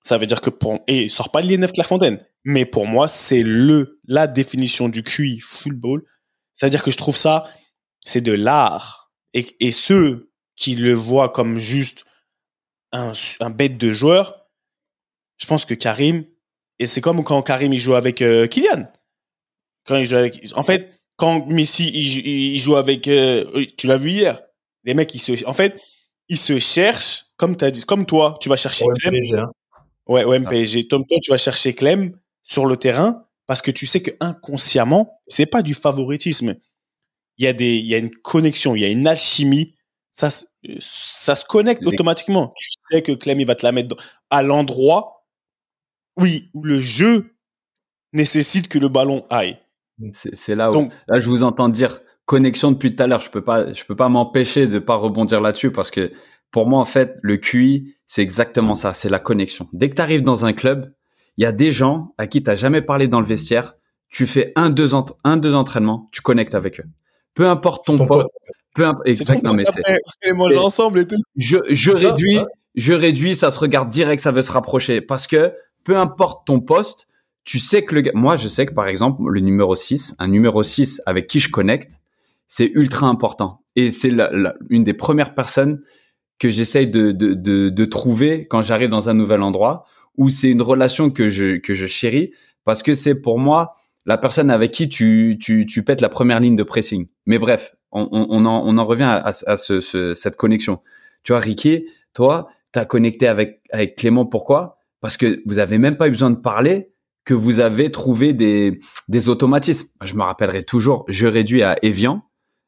Ça 0.04 0.18
veut 0.18 0.26
dire 0.26 0.40
que 0.40 0.50
pour 0.50 0.80
et 0.86 1.04
il 1.04 1.10
sort 1.10 1.30
pas 1.30 1.42
de 1.42 1.48
l'INF 1.48 1.72
Clairefontaine, 1.72 2.24
mais 2.44 2.66
pour 2.66 2.86
moi, 2.86 3.08
c'est 3.08 3.42
le 3.42 4.00
la 4.06 4.26
définition 4.26 4.88
du 4.88 5.02
QI 5.02 5.40
football. 5.40 6.04
Ça 6.52 6.66
veut 6.66 6.70
dire 6.70 6.82
que 6.82 6.90
je 6.90 6.98
trouve 6.98 7.16
ça, 7.16 7.44
c'est 8.04 8.20
de 8.20 8.32
l'art. 8.32 9.12
Et, 9.32 9.46
et 9.60 9.72
ceux 9.72 10.30
qui 10.56 10.74
le 10.74 10.92
voient 10.92 11.30
comme 11.30 11.58
juste 11.58 12.04
un, 12.92 13.12
un 13.40 13.50
bête 13.50 13.78
de 13.78 13.92
joueur, 13.92 14.46
je 15.38 15.46
pense 15.46 15.64
que 15.64 15.74
Karim, 15.74 16.24
et 16.78 16.86
c'est 16.86 17.00
comme 17.00 17.22
quand 17.24 17.42
Karim 17.42 17.72
il 17.72 17.78
joue 17.78 17.94
avec 17.94 18.22
euh, 18.22 18.46
Kylian. 18.46 18.90
Quand 19.84 19.96
il 19.96 20.06
joue 20.06 20.16
avec, 20.16 20.46
en 20.54 20.62
fait, 20.62 21.00
quand 21.16 21.46
Messi 21.46 21.88
il, 21.88 22.26
il 22.54 22.58
joue 22.58 22.76
avec, 22.76 23.08
euh, 23.08 23.66
tu 23.76 23.86
l'as 23.86 23.96
vu 23.96 24.10
hier, 24.10 24.40
les 24.84 24.94
mecs 24.94 25.14
ils 25.14 25.18
se, 25.18 25.44
en 25.46 25.52
fait, 25.52 25.80
ils 26.28 26.38
se 26.38 26.58
cherchent 26.58 27.26
comme 27.42 27.56
as 27.60 27.72
dit, 27.72 27.82
comme 27.82 28.06
toi, 28.06 28.36
tu 28.40 28.48
vas 28.48 28.56
chercher 28.56 28.84
Clem. 29.00 29.16
Hein. 29.36 29.50
Ouais, 30.06 30.24
ouais, 30.24 30.38
MPG. 30.38 30.86
Comme 30.88 31.04
toi, 31.04 31.18
tu 31.20 31.32
vas 31.32 31.38
chercher 31.38 31.74
Clem 31.74 32.16
sur 32.44 32.66
le 32.66 32.76
terrain 32.76 33.26
parce 33.46 33.62
que 33.62 33.72
tu 33.72 33.84
sais 33.84 34.00
que 34.00 34.12
inconsciemment, 34.20 35.20
c'est 35.26 35.46
pas 35.46 35.62
du 35.62 35.74
favoritisme. 35.74 36.54
Il 37.38 37.44
y 37.44 37.48
a 37.48 37.52
des, 37.52 37.74
il 37.78 37.86
y 37.86 37.96
a 37.96 37.98
une 37.98 38.14
connexion, 38.14 38.76
il 38.76 38.82
y 38.82 38.84
a 38.84 38.88
une 38.88 39.08
alchimie. 39.08 39.74
Ça, 40.12 40.28
ça 40.78 41.34
se 41.34 41.44
connecte 41.44 41.84
automatiquement. 41.84 42.52
Tu 42.56 42.68
sais 42.96 43.02
que 43.02 43.12
Clem, 43.12 43.40
il 43.40 43.46
va 43.46 43.54
te 43.54 43.64
la 43.64 43.72
mettre 43.72 43.96
à 44.30 44.42
l'endroit, 44.42 45.26
oui, 46.16 46.50
où 46.54 46.62
le 46.64 46.80
jeu 46.80 47.34
nécessite 48.12 48.68
que 48.68 48.78
le 48.78 48.88
ballon 48.88 49.24
aille. 49.30 49.58
C'est 50.12 50.54
là 50.54 50.70
où, 50.70 50.74
Donc, 50.74 50.92
là, 51.08 51.20
je 51.20 51.28
vous 51.28 51.42
entends 51.42 51.68
dire 51.68 52.00
connexion 52.24 52.72
depuis 52.72 52.94
tout 52.94 53.02
à 53.02 53.06
l'heure. 53.06 53.20
Je 53.20 53.30
peux 53.30 53.44
pas, 53.44 53.72
je 53.72 53.84
peux 53.84 53.96
pas 53.96 54.08
m'empêcher 54.08 54.66
de 54.66 54.78
pas 54.78 54.96
rebondir 54.96 55.40
là-dessus 55.40 55.70
parce 55.70 55.90
que 55.90 56.12
pour 56.50 56.68
moi, 56.68 56.80
en 56.80 56.84
fait, 56.84 57.16
le 57.22 57.36
QI, 57.38 57.96
c'est 58.06 58.22
exactement 58.22 58.74
ça. 58.74 58.94
C'est 58.94 59.08
la 59.08 59.18
connexion. 59.18 59.68
Dès 59.72 59.88
que 59.90 59.94
tu 59.94 60.02
arrives 60.02 60.22
dans 60.22 60.44
un 60.44 60.52
club, 60.52 60.92
il 61.36 61.44
y 61.44 61.46
a 61.46 61.52
des 61.52 61.72
gens 61.72 62.14
à 62.18 62.26
qui 62.26 62.42
tu 62.42 62.56
jamais 62.56 62.82
parlé 62.82 63.08
dans 63.08 63.20
le 63.20 63.26
vestiaire. 63.26 63.74
Tu 64.08 64.26
fais 64.26 64.52
un, 64.56 64.68
deux, 64.68 64.90
un, 65.24 65.36
deux 65.38 65.54
entraînements, 65.54 66.10
tu 66.12 66.20
connectes 66.20 66.54
avec 66.54 66.80
eux. 66.80 66.84
Peu 67.34 67.48
importe 67.48 67.86
ton, 67.86 67.96
poste, 68.06 68.28
peu 68.74 68.84
importe, 68.84 69.08
exactement, 69.08 69.54
mais 69.54 69.64
c'est, 69.64 70.32
ensemble 70.58 71.00
et 71.00 71.06
tout. 71.06 71.16
Je, 71.36 71.56
je 71.70 71.90
réduis, 71.90 72.40
je 72.74 72.92
réduis, 72.92 73.34
ça 73.34 73.50
se 73.50 73.58
regarde 73.58 73.88
direct, 73.88 74.22
ça 74.22 74.32
veut 74.32 74.42
se 74.42 74.52
rapprocher 74.52 75.00
parce 75.00 75.26
que 75.26 75.52
peu 75.84 75.96
importe 75.96 76.46
ton 76.46 76.60
poste, 76.60 77.08
tu 77.44 77.58
sais 77.58 77.82
que 77.84 77.94
le 77.94 78.00
gars, 78.02 78.12
moi, 78.14 78.36
je 78.36 78.48
sais 78.48 78.66
que 78.66 78.72
par 78.72 78.88
exemple, 78.88 79.22
le 79.28 79.40
numéro 79.40 79.74
6, 79.74 80.14
un 80.18 80.28
numéro 80.28 80.62
6 80.62 81.02
avec 81.06 81.26
qui 81.26 81.40
je 81.40 81.50
connecte, 81.50 82.00
c'est 82.48 82.70
ultra 82.74 83.06
important. 83.06 83.62
Et 83.76 83.90
c'est 83.90 84.12
une 84.68 84.84
des 84.84 84.94
premières 84.94 85.34
personnes 85.34 85.82
que 86.38 86.50
j'essaye 86.50 86.86
de, 86.88 87.12
de, 87.12 87.34
de, 87.34 87.68
de, 87.68 87.84
trouver 87.84 88.46
quand 88.46 88.62
j'arrive 88.62 88.88
dans 88.90 89.08
un 89.08 89.14
nouvel 89.14 89.42
endroit, 89.42 89.86
où 90.16 90.28
c'est 90.28 90.50
une 90.50 90.62
relation 90.62 91.10
que 91.10 91.28
je, 91.28 91.56
que 91.56 91.74
je 91.74 91.86
chéris, 91.86 92.32
parce 92.64 92.82
que 92.82 92.94
c'est 92.94 93.20
pour 93.20 93.38
moi 93.38 93.76
la 94.04 94.18
personne 94.18 94.50
avec 94.50 94.72
qui 94.72 94.88
tu, 94.88 95.38
tu, 95.40 95.66
tu 95.66 95.84
pètes 95.84 96.00
la 96.00 96.08
première 96.08 96.40
ligne 96.40 96.56
de 96.56 96.64
pressing. 96.64 97.06
Mais 97.26 97.38
bref, 97.38 97.74
on, 97.92 98.08
on, 98.10 98.44
en, 98.44 98.62
on 98.66 98.76
en 98.76 98.84
revient 98.84 99.04
à, 99.04 99.22
à 99.24 99.56
ce, 99.56 99.80
ce, 99.80 100.14
cette 100.14 100.36
connexion. 100.36 100.80
Tu 101.22 101.32
vois, 101.32 101.40
Ricky, 101.40 101.86
toi, 102.12 102.48
as 102.78 102.84
connecté 102.84 103.28
avec, 103.28 103.60
avec 103.70 103.96
Clément, 103.96 104.26
pourquoi? 104.26 104.78
Parce 105.00 105.16
que 105.16 105.42
vous 105.46 105.58
avez 105.58 105.78
même 105.78 105.96
pas 105.96 106.08
eu 106.08 106.10
besoin 106.10 106.30
de 106.30 106.36
parler, 106.36 106.92
que 107.24 107.34
vous 107.34 107.60
avez 107.60 107.92
trouvé 107.92 108.32
des, 108.32 108.80
des 109.08 109.28
automatismes. 109.28 109.88
Je 110.02 110.14
me 110.14 110.22
rappellerai 110.22 110.64
toujours, 110.64 111.04
je 111.08 111.26
réduis 111.26 111.62
à 111.62 111.76
Evian, 111.82 112.22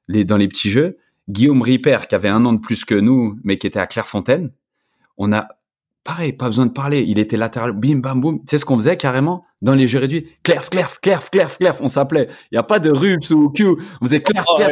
les, 0.08 0.24
dans 0.24 0.36
les 0.36 0.48
petits 0.48 0.70
jeux, 0.70 0.98
Guillaume 1.28 1.62
Ripper, 1.62 1.98
qui 2.08 2.14
avait 2.14 2.28
un 2.28 2.44
an 2.44 2.52
de 2.52 2.60
plus 2.60 2.84
que 2.84 2.94
nous, 2.94 3.38
mais 3.42 3.58
qui 3.58 3.66
était 3.66 3.78
à 3.78 3.86
Clairefontaine, 3.86 4.52
on 5.16 5.32
a, 5.32 5.48
pareil, 6.04 6.32
pas 6.32 6.46
besoin 6.46 6.66
de 6.66 6.72
parler, 6.72 7.00
il 7.00 7.18
était 7.18 7.36
latéral, 7.36 7.72
bim, 7.72 7.98
bam, 7.98 8.20
boum. 8.20 8.40
Tu 8.40 8.44
sais 8.48 8.58
ce 8.58 8.64
qu'on 8.64 8.76
faisait 8.76 8.96
carrément? 8.96 9.44
Dans 9.62 9.74
les 9.74 9.88
jeux 9.88 10.00
réduits 10.00 10.28
Claire, 10.42 10.68
Claire, 10.68 11.00
Claire, 11.00 11.30
Claire, 11.30 11.56
Claire, 11.56 11.76
on 11.80 11.88
s'appelait. 11.88 12.28
Il 12.50 12.54
n'y 12.54 12.58
a 12.58 12.62
pas 12.62 12.78
de 12.78 12.90
Rups 12.90 13.30
ou 13.30 13.48
Q, 13.50 13.64
on 14.00 14.04
faisait 14.04 14.20
Claire, 14.20 14.44
Claire, 14.56 14.70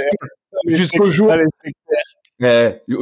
Jusqu'au 0.66 1.10
jour, 1.10 1.32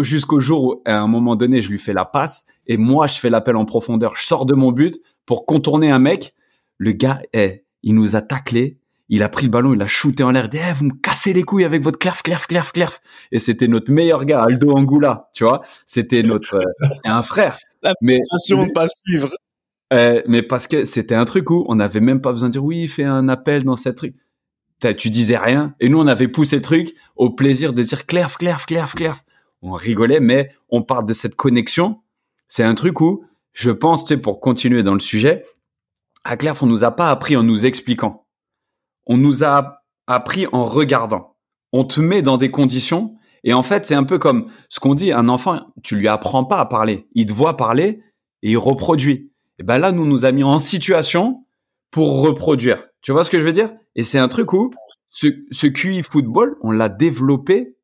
jusqu'au 0.00 0.40
jour 0.40 0.64
où, 0.64 0.82
à 0.84 0.98
un 0.98 1.06
moment 1.06 1.36
donné, 1.36 1.62
je 1.62 1.70
lui 1.70 1.78
fais 1.78 1.92
la 1.92 2.04
passe 2.04 2.46
et 2.66 2.76
moi, 2.76 3.06
je 3.06 3.18
fais 3.18 3.30
l'appel 3.30 3.56
en 3.56 3.64
profondeur. 3.64 4.16
Je 4.16 4.24
sors 4.24 4.46
de 4.46 4.54
mon 4.54 4.72
but 4.72 5.00
pour 5.26 5.46
contourner 5.46 5.90
un 5.90 5.98
mec. 5.98 6.34
Le 6.78 6.92
gars, 6.92 7.20
eh, 7.32 7.64
il 7.82 7.94
nous 7.94 8.16
a 8.16 8.22
taclé 8.22 8.80
il 9.12 9.24
a 9.24 9.28
pris 9.28 9.46
le 9.46 9.50
ballon, 9.50 9.74
il 9.74 9.82
a 9.82 9.88
shooté 9.88 10.22
en 10.22 10.30
l'air, 10.30 10.48
dit 10.48 10.58
eh, 10.58 10.72
vous 10.72 10.84
me 10.84 10.92
cassez 11.02 11.32
les 11.32 11.42
couilles 11.42 11.64
avec 11.64 11.82
votre 11.82 11.98
clerf, 11.98 12.22
clerf, 12.22 12.46
clerf, 12.46 12.72
clerf. 12.72 13.00
Et 13.32 13.40
c'était 13.40 13.66
notre 13.66 13.92
meilleur 13.92 14.24
gars, 14.24 14.44
Aldo 14.44 14.70
Angula, 14.70 15.28
tu 15.34 15.42
vois. 15.42 15.62
C'était 15.84 16.22
notre 16.22 16.54
euh, 16.54 16.88
un 17.04 17.22
frère. 17.22 17.58
La 17.82 17.92
mais 18.02 18.18
de 18.18 18.72
pas 18.72 18.86
suivre. 18.88 19.30
Euh, 19.92 20.22
mais 20.28 20.42
parce 20.42 20.68
que 20.68 20.84
c'était 20.84 21.16
un 21.16 21.24
truc 21.24 21.50
où 21.50 21.64
on 21.68 21.74
n'avait 21.74 22.00
même 22.00 22.20
pas 22.20 22.30
besoin 22.30 22.48
de 22.48 22.52
dire 22.52 22.64
oui, 22.64 22.86
fais 22.86 23.02
un 23.02 23.28
appel 23.28 23.64
dans 23.64 23.74
cette 23.74 23.96
truc. 23.96 24.14
Tu 24.96 25.10
disais 25.10 25.36
rien. 25.36 25.74
Et 25.80 25.88
nous, 25.88 25.98
on 25.98 26.06
avait 26.06 26.28
poussé 26.28 26.56
le 26.56 26.62
truc 26.62 26.94
au 27.16 27.30
plaisir 27.30 27.72
de 27.72 27.82
dire 27.82 28.06
clerf, 28.06 28.38
clerf, 28.38 28.64
clerf, 28.64 28.94
clerf. 28.94 29.24
On 29.62 29.72
rigolait, 29.72 30.20
mais 30.20 30.52
on 30.70 30.82
parle 30.82 31.06
de 31.06 31.12
cette 31.12 31.36
connexion. 31.36 32.00
C'est 32.48 32.64
un 32.64 32.74
truc 32.74 33.00
où, 33.00 33.24
je 33.52 33.70
pense, 33.70 34.04
tu 34.04 34.14
sais, 34.14 34.20
pour 34.20 34.40
continuer 34.40 34.82
dans 34.82 34.94
le 34.94 35.00
sujet, 35.00 35.44
à 36.24 36.36
Clerf, 36.36 36.62
on 36.62 36.66
nous 36.66 36.84
a 36.84 36.90
pas 36.90 37.10
appris 37.10 37.36
en 37.36 37.42
nous 37.42 37.66
expliquant 37.66 38.26
on 39.10 39.16
nous 39.16 39.42
a 39.42 39.82
appris 40.06 40.46
en 40.52 40.64
regardant. 40.64 41.36
On 41.72 41.84
te 41.84 42.00
met 42.00 42.22
dans 42.22 42.38
des 42.38 42.52
conditions 42.52 43.16
et 43.42 43.52
en 43.52 43.64
fait, 43.64 43.84
c'est 43.84 43.96
un 43.96 44.04
peu 44.04 44.18
comme 44.18 44.50
ce 44.68 44.78
qu'on 44.78 44.94
dit, 44.94 45.10
un 45.10 45.28
enfant, 45.28 45.72
tu 45.82 45.96
lui 45.96 46.06
apprends 46.06 46.44
pas 46.44 46.58
à 46.58 46.64
parler. 46.64 47.08
Il 47.14 47.26
te 47.26 47.32
voit 47.32 47.56
parler 47.56 48.02
et 48.42 48.52
il 48.52 48.56
reproduit. 48.56 49.32
Et 49.58 49.64
ben 49.64 49.78
là, 49.78 49.90
nous 49.90 50.06
nous 50.06 50.24
a 50.24 50.30
mis 50.30 50.44
en 50.44 50.60
situation 50.60 51.44
pour 51.90 52.22
reproduire. 52.22 52.84
Tu 53.02 53.10
vois 53.10 53.24
ce 53.24 53.30
que 53.30 53.40
je 53.40 53.44
veux 53.44 53.52
dire? 53.52 53.72
Et 53.96 54.04
c'est 54.04 54.18
un 54.18 54.28
truc 54.28 54.52
où 54.52 54.70
ce, 55.08 55.26
ce 55.50 55.66
QI 55.66 56.04
football, 56.04 56.56
on 56.62 56.70
l'a 56.70 56.88
développé 56.88 57.76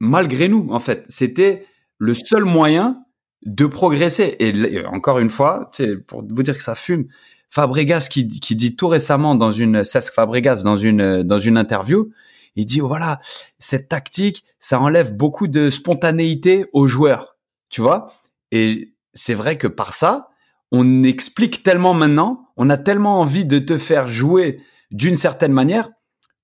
malgré 0.00 0.48
nous, 0.48 0.68
en 0.70 0.80
fait. 0.80 1.04
C'était 1.08 1.66
le 1.98 2.14
seul 2.14 2.44
moyen 2.44 3.04
de 3.44 3.66
progresser. 3.66 4.36
Et 4.38 4.84
encore 4.86 5.18
une 5.18 5.30
fois, 5.30 5.70
pour 6.06 6.24
vous 6.28 6.42
dire 6.42 6.56
que 6.56 6.62
ça 6.62 6.74
fume, 6.74 7.06
Fabregas 7.50 8.06
qui, 8.08 8.28
qui 8.28 8.54
dit 8.54 8.76
tout 8.76 8.88
récemment 8.88 9.34
dans 9.34 9.52
une 9.52 9.84
Cesc 9.84 10.14
Fabregas 10.14 10.62
dans 10.62 10.76
une 10.76 11.24
dans 11.24 11.40
une 11.40 11.56
interview, 11.56 12.10
il 12.54 12.64
dit 12.64 12.78
voilà 12.78 13.18
cette 13.58 13.88
tactique 13.88 14.44
ça 14.60 14.80
enlève 14.80 15.16
beaucoup 15.16 15.48
de 15.48 15.68
spontanéité 15.68 16.66
aux 16.72 16.86
joueurs, 16.86 17.36
tu 17.68 17.80
vois 17.80 18.12
Et 18.52 18.94
c'est 19.14 19.34
vrai 19.34 19.58
que 19.58 19.66
par 19.66 19.94
ça 19.94 20.28
on 20.70 21.02
explique 21.02 21.64
tellement 21.64 21.94
maintenant, 21.94 22.46
on 22.56 22.70
a 22.70 22.76
tellement 22.76 23.20
envie 23.20 23.44
de 23.44 23.58
te 23.58 23.78
faire 23.78 24.06
jouer 24.06 24.60
d'une 24.92 25.16
certaine 25.16 25.52
manière 25.52 25.90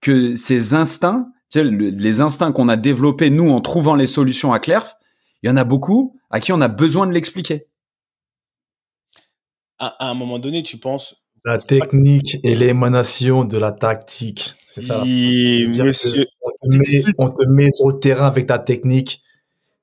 que 0.00 0.34
ces 0.34 0.74
instincts, 0.74 1.28
tu 1.50 1.60
sais, 1.60 1.64
les 1.64 2.20
instincts 2.20 2.52
qu'on 2.52 2.68
a 2.68 2.76
développés 2.76 3.30
nous 3.30 3.50
en 3.50 3.60
trouvant 3.60 3.94
les 3.94 4.06
solutions 4.06 4.52
à 4.52 4.58
Clerf, 4.58 4.96
il 5.42 5.48
y 5.48 5.50
en 5.50 5.56
a 5.56 5.64
beaucoup 5.64 6.18
à 6.30 6.40
qui 6.40 6.52
on 6.52 6.60
a 6.60 6.68
besoin 6.68 7.06
de 7.06 7.12
l'expliquer 7.12 7.66
à, 9.78 10.10
un 10.10 10.14
moment 10.14 10.38
donné, 10.38 10.62
tu 10.62 10.78
penses. 10.78 11.16
La 11.44 11.58
technique 11.58 12.38
et 12.42 12.54
l'émanation 12.54 13.44
de 13.44 13.58
la 13.58 13.72
tactique. 13.72 14.54
C'est 14.68 14.82
ça. 14.82 14.98
monsieur. 15.04 16.26
On 17.18 17.28
te, 17.28 17.46
met, 17.46 17.70
sur 17.72 17.88
le 17.88 17.98
terrain 17.98 18.26
avec 18.26 18.46
ta 18.46 18.58
technique. 18.58 19.22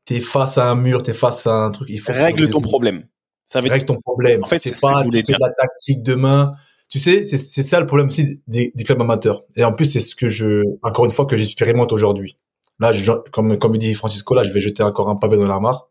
T'es 0.05 0.19
face 0.19 0.57
à 0.57 0.69
un 0.69 0.75
mur, 0.75 1.01
t'es 1.01 1.13
face 1.13 1.47
à 1.47 1.53
un 1.53 1.71
truc. 1.71 1.87
Il 1.89 1.99
faut 1.99 2.11
règle 2.11 2.49
ton 2.49 2.61
problème. 2.61 3.05
Ça 3.45 3.61
veut 3.61 3.69
règle 3.69 3.85
ton 3.85 3.95
problème. 3.95 4.43
En 4.43 4.47
fait, 4.47 4.59
c'est 4.59 4.79
pas 4.81 4.95
que 4.95 5.31
la 5.39 5.49
tactique 5.51 6.03
demain. 6.03 6.55
Tu 6.93 6.99
sais, 6.99 7.25
c'est 7.25 7.63
ça 7.63 7.79
le 7.79 7.87
problème 7.87 8.09
aussi 8.09 8.39
des, 8.45 8.71
clubs 8.85 9.01
amateurs. 9.01 9.41
Et 9.55 9.63
en 9.63 9.73
plus, 9.73 9.85
c'est 9.85 9.99
ce 9.99 10.15
que 10.15 10.27
je, 10.27 10.61
encore 10.83 11.05
une 11.05 11.11
fois, 11.11 11.25
que 11.25 11.35
j'expérimente 11.35 11.91
aujourd'hui. 11.91 12.37
Là, 12.79 12.91
comme, 13.31 13.57
comme 13.57 13.75
dit 13.79 13.95
Francisco, 13.95 14.35
là, 14.35 14.43
je 14.43 14.51
vais 14.51 14.61
jeter 14.61 14.83
encore 14.83 15.09
un 15.09 15.15
pavé 15.15 15.37
dans 15.37 15.47
la 15.47 15.59
mare. 15.59 15.89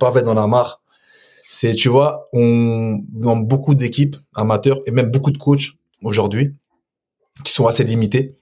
Pavé 0.00 0.22
dans 0.22 0.32
la 0.32 0.46
mare 0.46 0.80
c'est, 1.50 1.74
tu 1.74 1.90
vois, 1.90 2.30
on, 2.32 2.98
dans 3.10 3.36
beaucoup 3.36 3.74
d'équipes 3.74 4.16
amateurs 4.34 4.78
et 4.86 4.90
même 4.90 5.10
beaucoup 5.10 5.32
de 5.32 5.36
coachs 5.36 5.74
aujourd'hui, 6.02 6.54
qui 7.44 7.52
sont 7.52 7.66
assez 7.66 7.84
limités, 7.84 8.38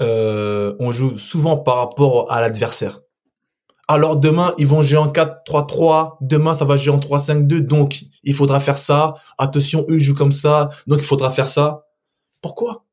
euh, 0.00 0.76
on 0.78 0.92
joue 0.92 1.18
souvent 1.18 1.56
par 1.56 1.78
rapport 1.78 2.30
à 2.30 2.40
l'adversaire. 2.40 3.00
Alors 3.90 4.16
demain, 4.16 4.54
ils 4.58 4.66
vont 4.66 4.82
jouer 4.82 4.98
en 4.98 5.08
4-3-3, 5.10 6.18
demain 6.20 6.54
ça 6.54 6.64
va 6.66 6.76
jouer 6.76 6.94
en 6.94 6.98
3-5-2, 6.98 7.60
donc 7.60 8.02
il 8.22 8.34
faudra 8.34 8.60
faire 8.60 8.76
ça. 8.78 9.14
Attention, 9.38 9.86
eux 9.88 9.98
jouent 9.98 10.14
comme 10.14 10.32
ça, 10.32 10.68
donc 10.86 10.98
il 10.98 11.04
faudra 11.04 11.30
faire 11.30 11.48
ça. 11.48 11.86
Pourquoi? 12.42 12.84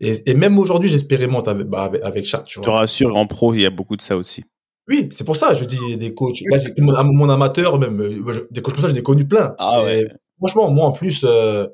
Et, 0.00 0.30
et 0.30 0.34
même 0.34 0.58
aujourd'hui, 0.58 0.88
j'expérimente 0.88 1.46
avec, 1.46 1.66
bah, 1.68 1.90
avec, 2.02 2.24
tu 2.24 2.36
Je 2.46 2.60
te 2.60 2.64
vois. 2.66 2.78
rassure, 2.80 3.16
en 3.16 3.26
pro, 3.26 3.54
il 3.54 3.60
y 3.60 3.66
a 3.66 3.70
beaucoup 3.70 3.96
de 3.96 4.02
ça 4.02 4.16
aussi. 4.16 4.44
Oui, 4.88 5.08
c'est 5.12 5.24
pour 5.24 5.36
ça, 5.36 5.54
je 5.54 5.64
dis 5.64 5.96
des 5.96 6.14
coachs. 6.14 6.40
Là, 6.50 6.58
j'ai 6.58 6.72
mon, 6.82 6.92
mon 7.04 7.28
amateur, 7.30 7.78
même, 7.78 8.00
euh, 8.00 8.32
je- 8.32 8.40
des 8.50 8.60
coachs 8.60 8.74
comme 8.74 8.82
ça, 8.82 8.88
j'en 8.88 8.94
ai 8.96 9.02
connu 9.02 9.26
plein. 9.26 9.54
Ah 9.58 9.82
ouais. 9.82 10.00
Et 10.02 10.08
franchement, 10.38 10.70
moi, 10.70 10.86
en 10.86 10.92
plus, 10.92 11.24
euh, 11.26 11.66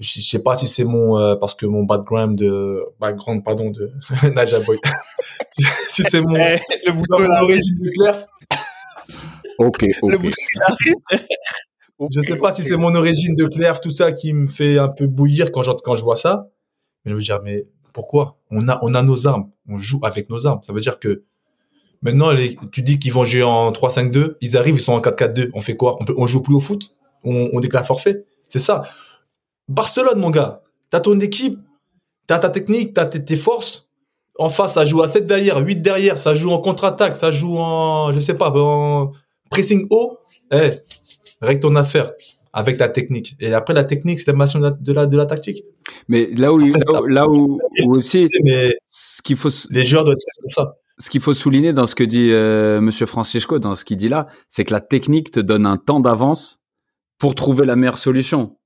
je 0.00 0.20
sais 0.20 0.42
pas 0.42 0.54
si 0.54 0.68
c'est 0.68 0.84
mon, 0.84 1.18
euh, 1.18 1.34
parce 1.36 1.54
que 1.54 1.66
mon 1.66 1.82
background 1.82 2.38
de, 2.38 2.84
background, 3.00 3.42
pardon, 3.42 3.70
de 3.70 3.90
Naja 4.34 4.60
Boy. 4.60 4.78
si 5.90 6.02
c'est 6.08 6.20
mon, 6.20 6.36
Eh, 6.36 6.58
le 6.86 6.92
bouton 6.92 7.18
là, 7.18 7.42
origine 7.42 7.78
de 7.80 7.90
Claire. 7.90 8.26
Ok, 9.58 9.82
le 9.82 10.14
ok. 10.14 10.22
bouton. 10.22 11.16
Je 12.14 12.22
sais 12.22 12.36
pas 12.36 12.54
si 12.54 12.62
c'est 12.62 12.76
mon 12.76 12.94
origine 12.94 13.34
de 13.34 13.46
Claire, 13.46 13.80
tout 13.80 13.90
ça 13.90 14.12
qui 14.12 14.32
me 14.32 14.46
fait 14.46 14.78
un 14.78 14.86
peu 14.88 15.08
bouillir 15.08 15.50
quand 15.50 15.64
je, 15.64 15.72
quand 15.72 15.96
je 15.96 16.02
vois 16.02 16.14
ça. 16.14 16.48
Mais 17.04 17.10
je 17.10 17.16
veux 17.16 17.22
dire, 17.22 17.40
mais 17.42 17.66
pourquoi? 17.92 18.38
On 18.52 18.68
a, 18.68 18.78
on 18.82 18.94
a 18.94 19.02
nos 19.02 19.26
armes. 19.26 19.50
On 19.68 19.78
joue 19.78 19.98
avec 20.04 20.30
nos 20.30 20.46
armes. 20.46 20.60
Ça 20.62 20.72
veut 20.72 20.80
dire 20.80 21.00
que 21.00 21.24
maintenant, 22.02 22.30
les, 22.30 22.56
tu 22.70 22.82
dis 22.82 23.00
qu'ils 23.00 23.12
vont 23.12 23.24
jouer 23.24 23.42
en 23.42 23.72
3-5-2. 23.72 24.36
Ils 24.40 24.56
arrivent, 24.56 24.76
ils 24.76 24.80
sont 24.80 24.92
en 24.92 25.00
4-4-2. 25.00 25.50
On 25.54 25.60
fait 25.60 25.76
quoi? 25.76 25.96
On, 26.00 26.04
peut, 26.04 26.14
on 26.16 26.26
joue 26.26 26.40
plus 26.40 26.54
au 26.54 26.60
foot? 26.60 26.94
On, 27.24 27.50
on 27.52 27.58
déclare 27.58 27.84
forfait? 27.84 28.24
C'est 28.46 28.60
ça. 28.60 28.84
Barcelone, 29.68 30.18
mon 30.18 30.30
gars. 30.30 30.62
T'as 30.90 31.00
ton 31.00 31.18
équipe. 31.20 31.58
T'as 32.26 32.38
ta 32.38 32.50
technique, 32.50 32.94
t'as 32.94 33.06
tes, 33.06 33.24
tes 33.24 33.36
forces. 33.36 33.88
En 34.38 34.48
face, 34.48 34.74
ça 34.74 34.84
joue 34.84 35.02
à 35.02 35.08
7 35.08 35.26
derrière, 35.26 35.58
8 35.58 35.76
derrière. 35.82 36.18
Ça 36.18 36.34
joue 36.34 36.50
en 36.50 36.60
contre-attaque. 36.60 37.16
Ça 37.16 37.30
joue 37.30 37.56
en, 37.58 38.12
je 38.12 38.20
sais 38.20 38.34
pas, 38.34 38.50
en 38.50 39.12
pressing 39.50 39.86
haut. 39.90 40.18
Eh, 40.52 40.70
règle 41.42 41.60
ton 41.60 41.74
affaire 41.76 42.12
avec 42.52 42.78
ta 42.78 42.88
technique. 42.88 43.34
Et 43.40 43.52
après, 43.52 43.74
la 43.74 43.84
technique, 43.84 44.20
c'est 44.20 44.30
l'émation 44.30 44.58
de 44.60 44.64
la, 44.64 44.70
de 44.70 44.92
la, 44.92 45.06
de 45.06 45.16
la 45.16 45.26
tactique. 45.26 45.64
Mais 46.08 46.28
là 46.36 46.52
où, 46.52 46.58
là 46.58 47.00
où, 47.02 47.06
là 47.06 47.28
où- 47.28 47.58
où 47.84 47.90
aussi, 47.96 48.26
Mais 48.44 48.74
ce 48.86 49.20
qu'il 49.22 49.36
faut, 49.36 49.50
les 49.70 49.82
joueurs 49.82 50.04
doivent 50.04 50.16
être 50.16 50.40
comme 50.40 50.50
ça. 50.50 50.74
ce 50.98 51.10
qu'il 51.10 51.20
faut 51.20 51.34
souligner 51.34 51.72
dans 51.72 51.86
ce 51.86 51.94
que 51.94 52.04
dit 52.04 52.30
euh, 52.32 52.80
Monsieur 52.80 53.06
Francisco, 53.06 53.58
dans 53.58 53.76
ce 53.76 53.84
qu'il 53.84 53.96
dit 53.96 54.08
là, 54.08 54.28
c'est 54.48 54.64
que 54.64 54.72
la 54.72 54.80
technique 54.80 55.30
te 55.30 55.40
donne 55.40 55.66
un 55.66 55.76
temps 55.76 56.00
d'avance 56.00 56.60
pour 57.18 57.34
trouver 57.34 57.66
la 57.66 57.76
meilleure 57.76 57.98
solution. 57.98 58.56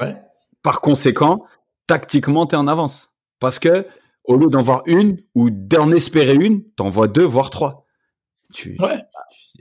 Ouais. 0.00 0.16
Par 0.62 0.80
conséquent, 0.80 1.44
tactiquement, 1.86 2.46
tu 2.46 2.54
es 2.54 2.58
en 2.58 2.68
avance. 2.68 3.12
Parce 3.38 3.58
que 3.58 3.86
au 4.24 4.36
lieu 4.36 4.48
d'en 4.48 4.62
voir 4.62 4.82
une 4.86 5.18
ou 5.34 5.50
d'en 5.50 5.90
espérer 5.92 6.34
une, 6.34 6.62
t'en 6.72 6.90
vois 6.90 7.08
deux, 7.08 7.24
voire 7.24 7.50
trois. 7.50 7.86
Tu, 8.52 8.76
Ouais. 8.80 9.02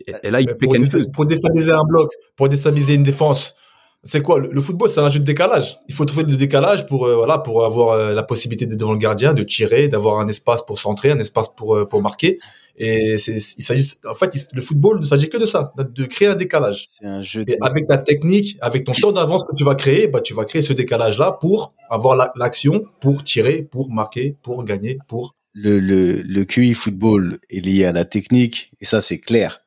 et, 0.08 0.14
et 0.24 0.32
là, 0.32 0.42
il 0.42 0.48
pour, 0.58 0.76
choose. 0.76 1.12
pour 1.14 1.26
déstabiliser 1.26 1.72
un 1.72 1.84
bloc, 1.84 2.12
pour 2.36 2.50
déstabiliser 2.50 2.96
une 2.96 3.04
défense, 3.04 3.56
c'est 4.04 4.22
quoi 4.22 4.40
le, 4.40 4.62
football 4.62 4.90
C'est 4.90 5.02
un 5.02 5.10
jeu 5.10 5.20
de 5.20 5.26
décalage. 5.26 5.78
Il 5.90 5.94
faut 5.94 6.06
trouver 6.06 6.24
le 6.24 6.36
décalage 6.38 6.88
pour 6.88 7.06
euh, 7.06 7.16
voilà 7.16 7.38
pour 7.38 7.66
avoir 7.66 7.90
euh, 7.92 8.14
la 8.14 8.24
possibilité 8.24 8.66
d'être 8.66 8.80
devant 8.80 8.94
le 8.94 8.98
gardien, 9.00 9.34
de 9.34 9.44
tirer, 9.44 9.88
d'avoir 9.90 10.20
un 10.20 10.28
espace 10.28 10.66
pour 10.66 10.80
centrer, 10.80 11.12
un 11.12 11.20
espace 11.20 11.50
pour 11.50 11.76
euh, 11.76 11.86
pour 11.86 12.02
marquer. 12.02 12.40
Et 12.82 13.18
c'est 13.20 13.36
il 13.36 13.62
s'agit 13.64 13.86
en 14.10 14.14
fait 14.14 14.32
il- 14.36 14.42
le 14.54 14.62
football 14.62 15.02
ne 15.02 15.06
s'agit 15.06 15.30
que 15.30 15.36
de 15.38 15.44
ça, 15.44 15.74
de 15.78 16.06
créer 16.06 16.30
un 16.30 16.36
décalage. 16.36 16.86
C'est 16.90 17.06
un 17.08 17.22
jeu 17.22 17.44
de... 17.44 17.52
Et 17.52 17.58
avec 17.62 17.88
ta 17.88 17.98
technique, 17.98 18.58
avec 18.62 18.86
ton 18.86 18.94
temps 18.94 19.12
d'avance 19.12 19.44
que 19.44 19.54
tu 19.58 19.66
vas 19.66 19.76
créer, 19.76 20.08
bah, 20.08 20.22
tu 20.22 20.34
vas 20.34 20.46
créer 20.46 20.62
ce 20.62 20.72
décalage-là 20.72 21.38
pour 21.42 21.74
avoir 21.90 22.16
la- 22.16 22.32
l'action, 22.38 22.86
pour 23.02 23.22
tirer, 23.24 23.64
pour 23.70 23.92
marquer, 23.92 24.38
pour 24.44 24.64
gagner, 24.64 24.98
pour... 25.10 25.34
le, 25.54 25.80
le, 25.80 26.22
le 26.26 26.46
QI 26.46 26.74
football 26.74 27.38
est 27.50 27.60
lié 27.66 27.84
à 27.84 27.92
la 27.92 28.06
technique, 28.06 28.72
et 28.80 28.86
ça, 28.86 29.02
c'est 29.02 29.20
clair. 29.20 29.62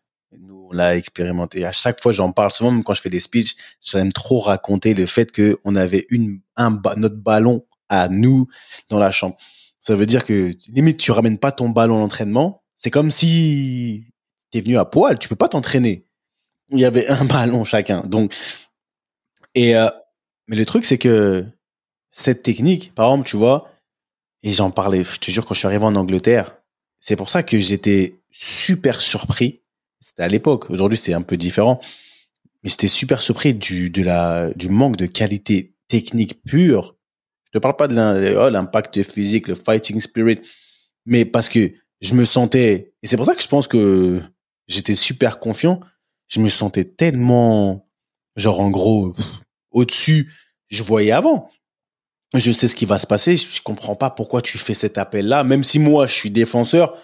On 0.72 0.76
l'a 0.76 0.96
expérimenté. 0.96 1.64
À 1.64 1.72
chaque 1.72 2.02
fois, 2.02 2.12
j'en 2.12 2.32
parle 2.32 2.50
souvent, 2.52 2.70
même 2.70 2.82
quand 2.82 2.94
je 2.94 3.02
fais 3.02 3.10
des 3.10 3.20
speeches, 3.20 3.54
j'aime 3.82 4.12
trop 4.12 4.38
raconter 4.38 4.94
le 4.94 5.06
fait 5.06 5.30
que 5.30 5.58
on 5.64 5.76
avait 5.76 6.06
une, 6.08 6.40
un, 6.56 6.80
notre 6.96 7.16
ballon 7.16 7.66
à 7.88 8.08
nous 8.08 8.48
dans 8.88 8.98
la 8.98 9.10
chambre. 9.10 9.36
Ça 9.80 9.96
veut 9.96 10.06
dire 10.06 10.24
que, 10.24 10.52
limite, 10.68 10.98
tu 10.98 11.10
ramènes 11.10 11.38
pas 11.38 11.52
ton 11.52 11.68
ballon 11.68 11.96
à 11.96 11.98
l'entraînement. 11.98 12.62
C'est 12.78 12.90
comme 12.90 13.10
si 13.10 14.06
t'es 14.50 14.60
venu 14.60 14.78
à 14.78 14.84
poil, 14.84 15.18
tu 15.18 15.28
peux 15.28 15.36
pas 15.36 15.48
t'entraîner. 15.48 16.06
Il 16.70 16.78
y 16.78 16.84
avait 16.84 17.06
un 17.08 17.24
ballon 17.26 17.64
chacun. 17.64 18.00
Donc, 18.02 18.34
et, 19.54 19.76
euh, 19.76 19.90
mais 20.48 20.56
le 20.56 20.64
truc, 20.64 20.84
c'est 20.84 20.98
que 20.98 21.44
cette 22.10 22.42
technique, 22.42 22.94
par 22.94 23.10
exemple, 23.10 23.28
tu 23.28 23.36
vois, 23.36 23.70
et 24.42 24.52
j'en 24.52 24.70
parlais, 24.70 25.04
je 25.04 25.18
te 25.18 25.30
jure, 25.30 25.44
quand 25.44 25.54
je 25.54 25.60
suis 25.60 25.66
arrivé 25.66 25.84
en 25.84 25.94
Angleterre, 25.94 26.56
c'est 27.00 27.16
pour 27.16 27.30
ça 27.30 27.42
que 27.42 27.58
j'étais 27.58 28.22
super 28.30 29.00
surpris. 29.00 29.61
C'était 30.02 30.24
à 30.24 30.28
l'époque. 30.28 30.68
Aujourd'hui, 30.68 30.98
c'est 30.98 31.14
un 31.14 31.22
peu 31.22 31.36
différent. 31.36 31.80
Mais 32.62 32.70
j'étais 32.70 32.88
super 32.88 33.22
surpris 33.22 33.54
du, 33.54 33.88
de 33.88 34.02
la, 34.02 34.50
du 34.54 34.68
manque 34.68 34.96
de 34.96 35.06
qualité 35.06 35.74
technique 35.88 36.42
pure. 36.42 36.96
Je 37.46 37.58
te 37.58 37.58
parle 37.58 37.76
pas 37.76 37.86
de 37.86 38.36
oh, 38.36 38.50
l'impact 38.50 39.02
physique, 39.02 39.46
le 39.46 39.54
fighting 39.54 40.00
spirit. 40.00 40.40
Mais 41.06 41.24
parce 41.24 41.48
que 41.48 41.70
je 42.00 42.14
me 42.14 42.24
sentais, 42.24 42.94
et 43.02 43.06
c'est 43.06 43.16
pour 43.16 43.26
ça 43.26 43.34
que 43.34 43.42
je 43.42 43.48
pense 43.48 43.68
que 43.68 44.20
j'étais 44.66 44.96
super 44.96 45.38
confiant. 45.38 45.80
Je 46.26 46.40
me 46.40 46.48
sentais 46.48 46.84
tellement, 46.84 47.88
genre, 48.36 48.60
en 48.60 48.70
gros, 48.70 49.14
au-dessus. 49.70 50.32
Je 50.68 50.82
voyais 50.82 51.12
avant 51.12 51.50
je 52.34 52.50
sais 52.50 52.68
ce 52.68 52.76
qui 52.76 52.86
va 52.86 52.98
se 52.98 53.06
passer. 53.06 53.36
Je, 53.36 53.46
je 53.46 53.62
comprends 53.62 53.96
pas 53.96 54.10
pourquoi 54.10 54.40
tu 54.40 54.58
fais 54.58 54.74
cet 54.74 54.98
appel-là. 54.98 55.44
Même 55.44 55.62
si 55.64 55.78
moi, 55.78 56.06
je 56.06 56.14
suis 56.14 56.30
défenseur, 56.30 56.96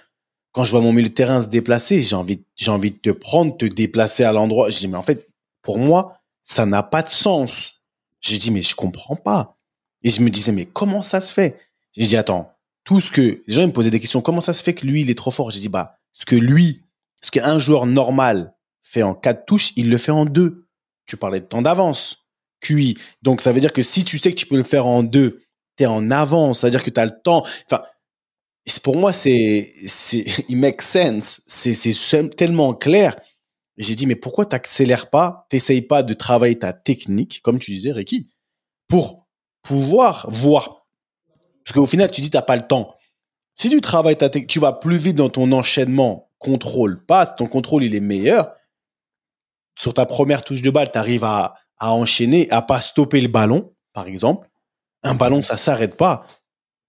quand 0.53 0.64
je 0.64 0.70
vois 0.70 0.80
mon 0.80 0.92
milieu 0.92 1.09
de 1.09 1.14
terrain 1.14 1.42
se 1.42 1.49
déplacer, 1.49 2.03
j'ai 2.03 2.16
envie, 2.16 2.42
j'ai 2.57 2.70
envie 2.70 2.90
de 2.90 2.96
te 2.96 3.11
prendre, 3.11 3.57
te 3.57 3.66
déplacer 3.66 4.24
à 4.24 4.32
l'endroit. 4.32 4.70
Je 4.70 4.78
dis, 4.78 4.88
mais 4.88 4.96
en 4.96 5.03
fait, 5.03 5.26
pour 5.62 5.78
moi, 5.78 6.18
ça 6.42 6.66
n'a 6.66 6.82
pas 6.82 7.03
de 7.03 7.11
sens. 7.11 7.74
J'ai 8.20 8.38
dit, 8.38 8.51
mais 8.51 8.62
je 8.62 8.74
comprends 8.74 9.16
pas. 9.16 9.57
Et 10.03 10.11
je 10.11 10.22
me 10.22 10.30
disais, 10.30 10.53
mais 10.53 10.64
comment 10.64 11.03
ça 11.03 11.20
se 11.20 11.34
fait? 11.34 11.59
J'ai 11.92 12.07
dit, 12.07 12.16
attends, 12.16 12.51
tout 12.84 13.01
ce 13.01 13.12
que, 13.12 13.42
les 13.46 13.55
gens 13.55 13.66
me 13.66 13.72
posaient 13.72 13.90
des 13.90 14.01
questions, 14.01 14.22
comment 14.22 14.40
ça 14.40 14.53
se 14.53 14.62
fait 14.62 14.74
que 14.74 14.86
lui, 14.86 15.03
il 15.03 15.11
est 15.11 15.14
trop 15.14 15.30
fort? 15.30 15.51
J'ai 15.51 15.61
dit, 15.61 15.68
bah, 15.68 15.96
ce 16.12 16.24
que 16.24 16.36
lui, 16.36 16.82
ce 17.22 17.30
qu'un 17.30 17.59
joueur 17.59 17.86
normal 17.86 18.55
fait 18.82 19.03
en 19.03 19.14
quatre 19.14 19.44
touches, 19.44 19.72
il 19.76 19.90
le 19.90 19.99
fait 19.99 20.12
en 20.12 20.24
deux. 20.24 20.66
Tu 21.07 21.16
parlais 21.16 21.40
de 21.40 21.46
temps 21.46 21.62
d'avance. 21.62 22.24
QI. 22.61 22.96
Donc, 23.22 23.40
ça 23.40 23.53
veut 23.53 23.61
dire 23.61 23.72
que 23.72 23.82
si 23.82 24.05
tu 24.05 24.18
sais 24.18 24.32
que 24.32 24.38
tu 24.38 24.46
peux 24.46 24.57
le 24.57 24.62
faire 24.62 24.86
en 24.86 25.03
deux, 25.03 25.42
tu 25.76 25.84
es 25.84 25.86
en 25.86 26.11
avance, 26.11 26.61
c'est-à-dire 26.61 26.82
que 26.82 26.90
tu 26.90 26.99
as 26.99 27.07
le 27.07 27.20
temps. 27.22 27.44
Enfin, 27.66 27.84
pour 28.83 28.97
moi, 28.97 29.12
c'est, 29.12 29.71
c'est, 29.87 30.19
it 30.49 30.57
makes 30.57 30.83
sense. 30.83 31.43
C'est, 31.47 31.75
c'est 31.75 32.37
tellement 32.37 32.75
clair. 32.75 33.19
J'ai 33.77 33.95
dit, 33.95 34.07
mais 34.07 34.16
pourquoi 34.16 34.45
t'accélères 34.45 35.09
pas, 35.11 35.47
t'essayes 35.51 35.83
pas 35.83 36.03
de 36.03 36.12
travailler 36.12 36.59
ta 36.59 36.73
technique, 36.73 37.41
comme 37.43 37.59
tu 37.59 37.71
disais, 37.71 37.93
Ricky, 37.93 38.27
pour 38.89 39.27
pouvoir 39.62 40.27
voir? 40.31 40.87
Parce 41.64 41.75
qu'au 41.75 41.87
final, 41.87 42.11
tu 42.11 42.21
dis, 42.21 42.31
t'as 42.31 42.43
pas 42.43 42.57
le 42.57 42.66
temps. 42.66 42.95
Si 43.55 43.71
tu 43.71 43.81
travailles 43.81 44.16
ta 44.16 44.31
technique, 44.31 44.51
tu 44.51 44.61
vas 44.61 44.73
plus 44.73 44.97
vite 44.97 45.16
dans 45.16 45.31
ton 45.31 45.51
enchaînement 45.53 46.31
contrôle 46.39 47.05
passe, 47.05 47.35
ton 47.37 47.47
contrôle, 47.47 47.85
il 47.85 47.95
est 47.95 48.01
meilleur. 48.01 48.53
Sur 49.77 49.95
ta 49.95 50.07
première 50.07 50.43
touche 50.43 50.62
de 50.62 50.71
balle, 50.71 50.91
tu 50.91 50.99
arrives 50.99 51.25
à, 51.25 51.55
à 51.79 51.93
enchaîner, 51.93 52.51
à 52.51 52.62
pas 52.62 52.81
stopper 52.81 53.21
le 53.21 53.29
ballon, 53.29 53.75
par 53.93 54.07
exemple. 54.07 54.49
Un 55.03 55.14
ballon, 55.14 55.43
ça 55.43 55.57
s'arrête 55.57 55.97
pas. 55.97 56.27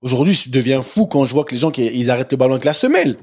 Aujourd'hui, 0.01 0.33
je 0.33 0.49
deviens 0.49 0.81
fou 0.81 1.07
quand 1.07 1.25
je 1.25 1.33
vois 1.33 1.43
que 1.43 1.51
les 1.51 1.59
gens 1.59 1.71
qui, 1.71 1.83
ils 1.85 2.09
arrêtent 2.09 2.31
le 2.31 2.37
ballon 2.37 2.53
avec 2.53 2.65
la 2.65 2.73
semelle. 2.73 3.17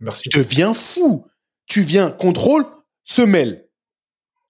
Merci. 0.00 0.28
Je 0.32 0.38
deviens 0.38 0.74
fou. 0.74 1.26
Tu 1.66 1.82
viens, 1.82 2.10
contrôle, 2.10 2.64
semelle. 3.04 3.68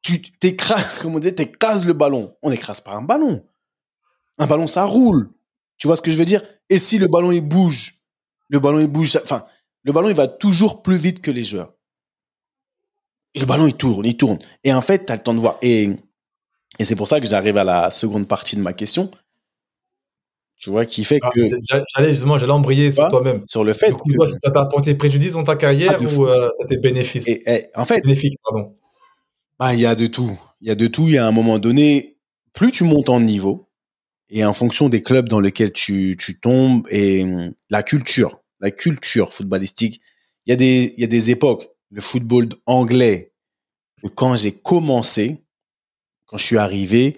Tu 0.02 0.20
t'écrases, 0.22 0.98
comme 1.00 1.14
on 1.14 1.18
dit, 1.18 1.34
t'écrases 1.34 1.84
le 1.84 1.92
ballon. 1.92 2.34
On 2.42 2.50
n'écrase 2.50 2.80
pas 2.80 2.92
un 2.92 3.02
ballon. 3.02 3.44
Un 4.38 4.46
ballon, 4.46 4.66
ça 4.66 4.84
roule. 4.84 5.30
Tu 5.78 5.86
vois 5.86 5.96
ce 5.96 6.02
que 6.02 6.10
je 6.10 6.16
veux 6.16 6.24
dire? 6.24 6.42
Et 6.68 6.78
si 6.78 6.98
le 6.98 7.06
ballon, 7.08 7.30
il 7.30 7.40
bouge, 7.42 7.96
le 8.48 8.58
ballon, 8.58 8.80
il 8.80 8.86
bouge, 8.86 9.10
ça- 9.12 9.20
enfin, 9.22 9.44
le 9.82 9.92
ballon, 9.92 10.08
il 10.08 10.14
va 10.14 10.26
toujours 10.28 10.82
plus 10.82 10.96
vite 10.96 11.20
que 11.20 11.30
les 11.30 11.44
joueurs. 11.44 11.72
Et 13.34 13.40
le 13.40 13.46
ballon, 13.46 13.66
il 13.66 13.74
tourne, 13.74 14.04
il 14.04 14.16
tourne. 14.16 14.38
Et 14.64 14.72
en 14.72 14.82
fait, 14.82 15.06
tu 15.06 15.12
as 15.12 15.16
le 15.16 15.22
temps 15.22 15.34
de 15.34 15.38
voir. 15.38 15.56
Et, 15.62 15.90
et 16.78 16.84
c'est 16.84 16.96
pour 16.96 17.06
ça 17.08 17.20
que 17.20 17.26
j'arrive 17.26 17.56
à 17.56 17.64
la 17.64 17.90
seconde 17.90 18.26
partie 18.26 18.56
de 18.56 18.60
ma 18.60 18.72
question. 18.72 19.10
Tu 20.60 20.68
vois, 20.68 20.84
qui 20.84 21.04
fait 21.04 21.20
Ah, 21.22 21.30
que 21.34 21.40
j'a- 21.70 21.82
J'allais 21.96 22.10
justement, 22.10 22.36
j'allais 22.38 22.52
embrayer 22.52 22.90
sur 22.90 23.08
toi-même. 23.08 23.42
sur 23.46 23.64
le 23.64 23.72
fait 23.72 23.88
toi, 23.88 23.98
que, 24.06 24.38
ça 24.42 24.50
t'a 24.50 24.60
apporté 24.60 24.94
préjudice 24.94 25.32
dans 25.32 25.42
ta 25.42 25.56
carrière 25.56 25.96
Ah, 25.98 26.02
ou 26.02 26.26
euh, 26.26 26.50
ça 26.60 26.66
t'est 26.68 26.76
bénéfice? 26.76 27.26
Et, 27.26 27.42
et, 27.50 27.64
en 27.74 27.86
fait, 27.86 28.02
Bénéfique, 28.02 28.38
pardon. 28.44 28.76
Bah, 29.58 29.72
il 29.74 29.80
y 29.80 29.86
a 29.86 29.94
de 29.94 30.06
tout. 30.06 30.38
Il 30.60 30.68
y 30.68 30.70
a 30.70 30.74
de 30.74 30.86
tout. 30.86 31.04
Il 31.06 31.12
y 31.14 31.18
a 31.18 31.26
un 31.26 31.32
moment 31.32 31.58
donné, 31.58 32.18
plus 32.52 32.72
tu 32.72 32.84
montes 32.84 33.08
en 33.08 33.20
niveau, 33.20 33.68
et 34.28 34.44
en 34.44 34.52
fonction 34.52 34.90
des 34.90 35.02
clubs 35.02 35.30
dans 35.30 35.40
lesquels 35.40 35.72
tu, 35.72 36.14
tu 36.18 36.38
tombes, 36.38 36.86
et 36.90 37.22
hum, 37.24 37.54
la 37.70 37.82
culture, 37.82 38.40
la 38.60 38.70
culture 38.70 39.32
footballistique, 39.32 40.02
il 40.44 40.50
y 40.50 40.52
a 40.52 40.56
des, 40.56 40.92
il 40.96 41.00
y 41.00 41.04
a 41.04 41.08
des 41.08 41.30
époques. 41.30 41.70
Le 41.90 42.02
football 42.02 42.48
anglais, 42.66 43.32
quand 44.14 44.36
j'ai 44.36 44.52
commencé, 44.52 45.42
quand 46.26 46.36
je 46.36 46.44
suis 46.44 46.58
arrivé, 46.58 47.16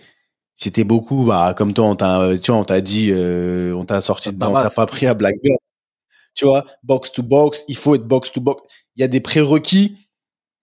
c'était 0.63 0.85
beaucoup, 0.85 1.25
bah, 1.25 1.55
comme 1.57 1.75
toi, 1.75 1.87
on 1.87 1.97
t'a, 1.97 2.37
tu 2.37 2.51
vois, 2.53 2.61
on 2.61 2.65
t'a 2.65 2.81
dit, 2.81 3.11
euh, 3.11 3.75
on 3.75 3.85
t'a 3.85 4.01
sorti 4.01 4.31
dedans, 4.33 4.51
on 4.51 4.55
t'a 4.63 4.71
pas 4.71 4.87
pris 4.87 5.07
à 5.07 5.15
Blackburn. 5.15 5.57
Tu 6.35 6.45
vois, 6.47 6.65
box 6.83 7.13
to 7.13 7.23
box, 7.23 7.65
il 7.69 7.77
faut 7.77 7.95
être 7.95 8.07
box 8.07 8.31
to 8.33 8.41
box. 8.41 8.63
Il 8.97 9.01
y 9.01 9.05
a 9.05 9.09
des 9.09 9.21
prérequis 9.21 9.99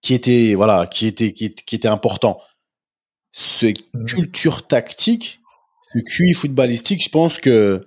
qui 0.01 0.13
étaient, 0.13 0.55
voilà, 0.55 0.87
qui 0.87 1.05
étaient, 1.07 1.33
qui, 1.33 1.45
étaient- 1.45 1.63
qui 1.63 1.75
étaient 1.75 1.87
importants. 1.89 2.39
Ce 3.33 3.65
Mhm. 3.67 4.05
culture 4.05 4.65
tactique, 4.67 5.39
ce 5.93 5.99
QI 5.99 6.33
footballistique, 6.33 7.03
je 7.03 7.09
pense 7.09 7.37
que 7.39 7.85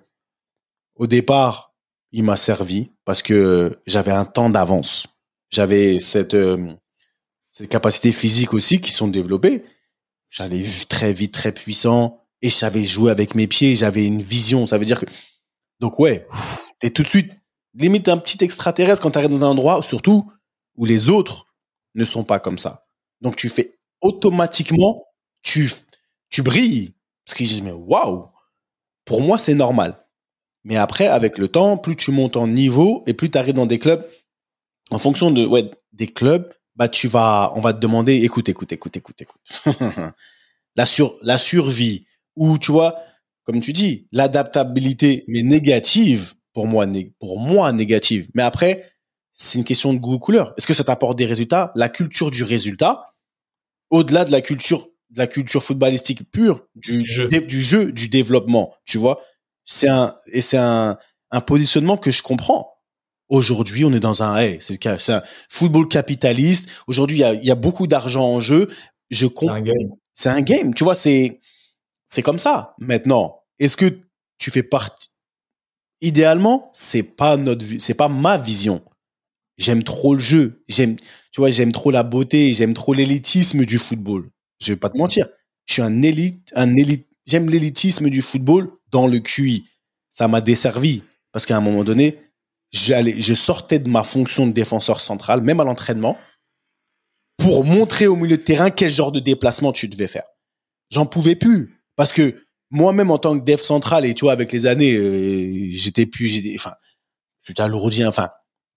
au 0.97 1.07
départ, 1.07 1.73
il 2.13 2.23
m'a 2.25 2.37
servi 2.37 2.91
parce 3.05 3.23
que 3.23 3.79
j'avais 3.87 4.13
un 4.13 4.25
temps 4.27 4.51
d'avance. 4.51 5.07
J'avais 5.51 5.99
cette, 5.99 6.35
euh, 6.35 6.73
cette 7.51 7.69
capacité 7.69 8.13
physique 8.13 8.53
aussi 8.55 8.81
qui 8.81 8.93
sont 8.93 9.09
développées. 9.09 9.65
J'allais 10.33 10.65
très 10.89 11.13
vite, 11.13 11.35
très 11.35 11.53
puissant 11.53 12.19
et 12.41 12.49
je 12.49 12.55
savais 12.55 12.85
jouer 12.85 13.11
avec 13.11 13.35
mes 13.35 13.47
pieds. 13.47 13.77
J'avais 13.77 14.07
une 14.07 14.23
vision. 14.23 14.67
Ça 14.67 14.79
veut 14.79 14.87
dire 14.87 14.99
que, 14.99 15.07
donc 15.79 16.01
ouais, 16.01 16.27
et 16.81 16.91
tout 16.91 17.03
de 17.03 17.09
suite, 17.09 17.31
limite 17.75 18.09
un 18.09 18.17
petit 18.17 18.43
extraterrestre 18.43 19.03
quand 19.03 19.11
tu 19.11 19.19
arrives 19.19 19.31
dans 19.31 19.45
un 19.45 19.51
endroit, 19.51 19.83
surtout 19.83 20.33
où 20.77 20.87
les 20.87 21.11
autres 21.11 21.47
ne 21.95 22.07
sont 22.07 22.25
pas 22.25 22.41
comme 22.41 22.57
ça. 22.57 22.87
Donc 23.21 23.37
tu 23.37 23.51
fais 23.51 23.79
automatiquement, 24.01 25.05
tu, 25.43 25.71
tu 26.31 26.41
brilles. 26.41 26.95
Parce 27.27 27.37
qu'ils 27.37 27.47
disent, 27.47 27.63
mais 27.63 27.73
waouh, 27.73 28.27
pour 29.05 29.21
moi 29.21 29.37
c'est 29.39 29.55
normal. 29.55 30.03
Mais 30.65 30.77
après, 30.77 31.09
avec 31.09 31.37
le 31.37 31.49
temps, 31.49 31.77
plus 31.77 31.97
tu 31.97 32.11
montes 32.11 32.37
en 32.37 32.47
niveau 32.47 33.05
et 33.07 33.13
plus 33.13 33.31
tu 33.31 33.37
arrives 33.37 33.55
dans 33.55 33.67
des 33.67 33.79
clubs, 33.79 34.09
en 34.91 34.99
fonction 34.99 35.31
de, 35.31 35.45
ouais, 35.45 35.71
des 35.93 36.07
clubs, 36.07 36.53
bah, 36.77 36.89
tu 36.89 37.09
vas, 37.09 37.53
on 37.55 37.61
va 37.61 37.73
te 37.73 37.79
demander, 37.79 38.17
écoute, 38.25 38.49
écoute, 38.49 38.73
écoute, 38.73 38.97
écoute, 38.97 39.21
écoute. 39.21 39.43
la 40.77 40.87
sur, 40.87 41.17
la 41.23 41.39
survie, 41.39 42.07
ou 42.37 42.59
tu 42.59 42.73
vois, 42.73 42.99
comme 43.45 43.61
tu 43.61 43.73
dis, 43.73 44.07
l'adaptabilité, 44.13 45.25
mais 45.29 45.43
négative, 45.43 46.35
pour 46.53 46.67
moi, 46.67 46.87
pour 47.19 47.39
moi, 47.39 47.73
négative. 47.73 48.29
Mais 48.35 48.43
après, 48.43 48.91
c'est 49.33 49.59
une 49.59 49.65
question 49.65 49.93
de 49.93 49.99
goût 49.99 50.19
couleur. 50.19 50.55
Est-ce 50.57 50.67
que 50.67 50.75
ça 50.75 50.85
t'apporte 50.85 51.19
des 51.19 51.27
résultats? 51.27 51.73
La 51.75 51.89
culture 51.89 52.31
du 52.31 52.45
résultat, 52.45 53.05
au-delà 53.91 54.25
de 54.25 54.31
la 54.31 54.41
culture, 54.41 54.89
de 55.11 55.19
la 55.19 55.27
culture 55.27 55.63
footballistique 55.63 56.31
pure, 56.31 56.67
du 56.75 57.05
jeu, 57.05 57.29
du, 57.29 57.61
jeu, 57.61 57.93
du 57.93 58.09
développement, 58.09 58.75
tu 58.85 58.99
vois? 58.99 59.21
C'est 59.65 59.89
un, 59.89 60.15
et 60.33 60.41
c'est 60.41 60.59
un, 60.59 60.99
un 61.31 61.41
positionnement 61.41 61.97
que 61.97 62.11
je 62.11 62.23
comprends. 62.23 62.72
Aujourd'hui, 63.29 63.85
on 63.85 63.93
est 63.93 64.01
dans 64.01 64.23
un, 64.23 64.37
hey, 64.37 64.59
c'est 64.61 64.87
un 64.87 65.23
football 65.49 65.89
capitaliste. 65.89 66.69
Aujourd'hui, 66.87 67.19
il 67.19 67.21
y 67.21 67.25
a, 67.25 67.35
y 67.35 67.51
a 67.51 67.55
beaucoup 67.55 67.87
d'argent 67.87 68.25
en 68.25 68.41
jeu. 68.41 68.69
Je 69.11 69.27
comprends. 69.27 69.63
C'est 70.15 70.29
un 70.29 70.43
game. 70.43 70.75
Tu 70.75 70.85
vois, 70.85 70.95
c'est, 70.95 71.41
c'est 72.07 72.23
comme 72.23 72.39
ça. 72.39 72.75
Maintenant, 72.79 73.41
est-ce 73.59 73.77
que 73.77 73.99
tu 74.39 74.51
fais 74.51 74.63
partie, 74.63 75.09
idéalement, 76.01 76.71
c'est 76.75 77.05
pas 77.05 77.37
notre, 77.37 77.65
c'est 77.79 77.95
pas 77.95 78.09
ma 78.09 78.37
vision. 78.37 78.83
J'aime 79.57 79.83
trop 79.83 80.15
le 80.15 80.21
jeu. 80.21 80.63
J'aime, 80.69 80.97
tu 80.97 81.41
vois, 81.41 81.51
j'aime 81.51 81.73
trop 81.73 81.91
la 81.91 82.03
beauté. 82.03 82.53
J'aime 82.55 82.75
trop 82.75 82.93
l'élitisme 82.93 83.65
du 83.65 83.79
football. 83.79 84.29
Je 84.61 84.73
vais 84.73 84.79
pas 84.79 84.91
te 84.91 84.99
mentir. 84.99 85.29
Je 85.67 85.75
suis 85.75 85.83
un 85.83 86.03
élite, 86.03 86.51
un 86.55 86.77
élite. 86.77 87.07
J'aime 87.27 87.49
l'élitisme 87.49 88.11
du 88.11 88.21
football 88.21 88.69
dans 88.91 89.07
le 89.07 89.21
QI. 89.21 89.65
Ça 90.11 90.29
m'a 90.29 90.41
desservi 90.41 91.05
parce 91.31 91.47
qu'à 91.47 91.57
un 91.57 91.61
moment 91.61 91.85
donné, 91.85 92.19
j'allais, 92.73 93.21
je 93.21 93.35
sortais 93.35 93.79
de 93.79 93.89
ma 93.89 94.03
fonction 94.03 94.47
de 94.47 94.53
défenseur 94.53 95.01
central, 95.01 95.43
même 95.43 95.61
à 95.61 95.65
l'entraînement, 95.65 96.17
pour 97.37 97.65
montrer 97.65 98.07
au 98.07 98.17
milieu 98.17 98.37
de 98.37 98.43
terrain 98.43 98.71
quel 98.71 98.91
genre 98.91 99.13
de 99.13 99.21
déplacement 99.21 99.73
tu 99.73 99.89
devais 99.89 100.09
faire. 100.09 100.25
J'en 100.91 101.07
pouvais 101.07 101.37
plus 101.37 101.83
parce 101.97 102.13
que 102.13 102.43
moi-même 102.71 103.11
en 103.11 103.19
tant 103.19 103.39
que 103.39 103.45
dev 103.45 103.59
central 103.59 104.05
et 104.05 104.15
tu 104.15 104.25
vois 104.25 104.33
avec 104.33 104.51
les 104.51 104.67
années 104.67 104.95
euh, 104.95 105.69
j'étais 105.73 106.07
plus 106.07 106.55
enfin 106.55 106.75
je 107.45 107.53
t'alourdis 107.53 108.05
enfin 108.05 108.31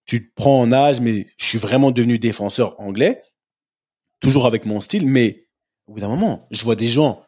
tu 0.04 0.28
te 0.28 0.34
prends 0.34 0.60
en 0.60 0.70
âge 0.70 1.00
mais 1.00 1.26
je 1.38 1.44
suis 1.46 1.58
vraiment 1.58 1.90
devenu 1.90 2.18
défenseur 2.18 2.78
anglais 2.78 3.22
toujours 4.20 4.46
avec 4.46 4.66
mon 4.66 4.80
style 4.80 5.06
mais 5.06 5.48
au 5.86 5.94
bout 5.94 6.00
d'un 6.00 6.08
moment 6.08 6.46
je 6.50 6.62
vois 6.62 6.76
des 6.76 6.86
gens 6.86 7.24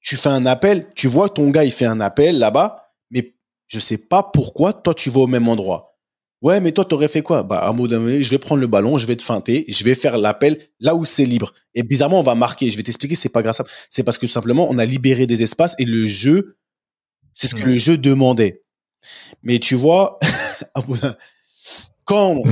tu 0.00 0.16
fais 0.16 0.30
un 0.30 0.46
appel 0.46 0.88
tu 0.94 1.06
vois 1.06 1.28
ton 1.28 1.50
gars 1.50 1.64
il 1.64 1.72
fait 1.72 1.84
un 1.86 2.00
appel 2.00 2.38
là-bas 2.38 2.94
mais 3.10 3.34
je 3.66 3.78
sais 3.78 3.98
pas 3.98 4.22
pourquoi 4.22 4.72
toi 4.72 4.94
tu 4.94 5.10
vas 5.10 5.20
au 5.20 5.26
même 5.26 5.48
endroit 5.48 5.85
Ouais, 6.42 6.60
mais 6.60 6.72
toi, 6.72 6.84
t'aurais 6.84 7.08
fait 7.08 7.22
quoi? 7.22 7.42
Bah, 7.42 7.58
à 7.58 7.68
un 7.68 7.72
moment 7.72 7.88
donné, 7.88 8.22
je 8.22 8.30
vais 8.30 8.38
prendre 8.38 8.60
le 8.60 8.66
ballon, 8.66 8.98
je 8.98 9.06
vais 9.06 9.16
te 9.16 9.22
feinter, 9.22 9.64
je 9.68 9.84
vais 9.84 9.94
faire 9.94 10.18
l'appel 10.18 10.58
là 10.80 10.94
où 10.94 11.04
c'est 11.04 11.24
libre. 11.24 11.54
Et 11.74 11.82
bizarrement, 11.82 12.20
on 12.20 12.22
va 12.22 12.34
marquer. 12.34 12.70
Je 12.70 12.76
vais 12.76 12.82
t'expliquer, 12.82 13.14
c'est 13.14 13.30
pas 13.30 13.42
grâce 13.42 13.60
à 13.60 13.64
C'est 13.88 14.02
parce 14.02 14.18
que 14.18 14.26
simplement, 14.26 14.68
on 14.70 14.78
a 14.78 14.84
libéré 14.84 15.26
des 15.26 15.42
espaces 15.42 15.74
et 15.78 15.84
le 15.84 16.06
jeu, 16.06 16.58
c'est 17.34 17.48
ce 17.48 17.54
que 17.54 17.64
le 17.64 17.78
jeu 17.78 17.96
demandait. 17.96 18.62
Mais 19.42 19.58
tu 19.58 19.74
vois, 19.74 20.18
quand. 22.04 22.42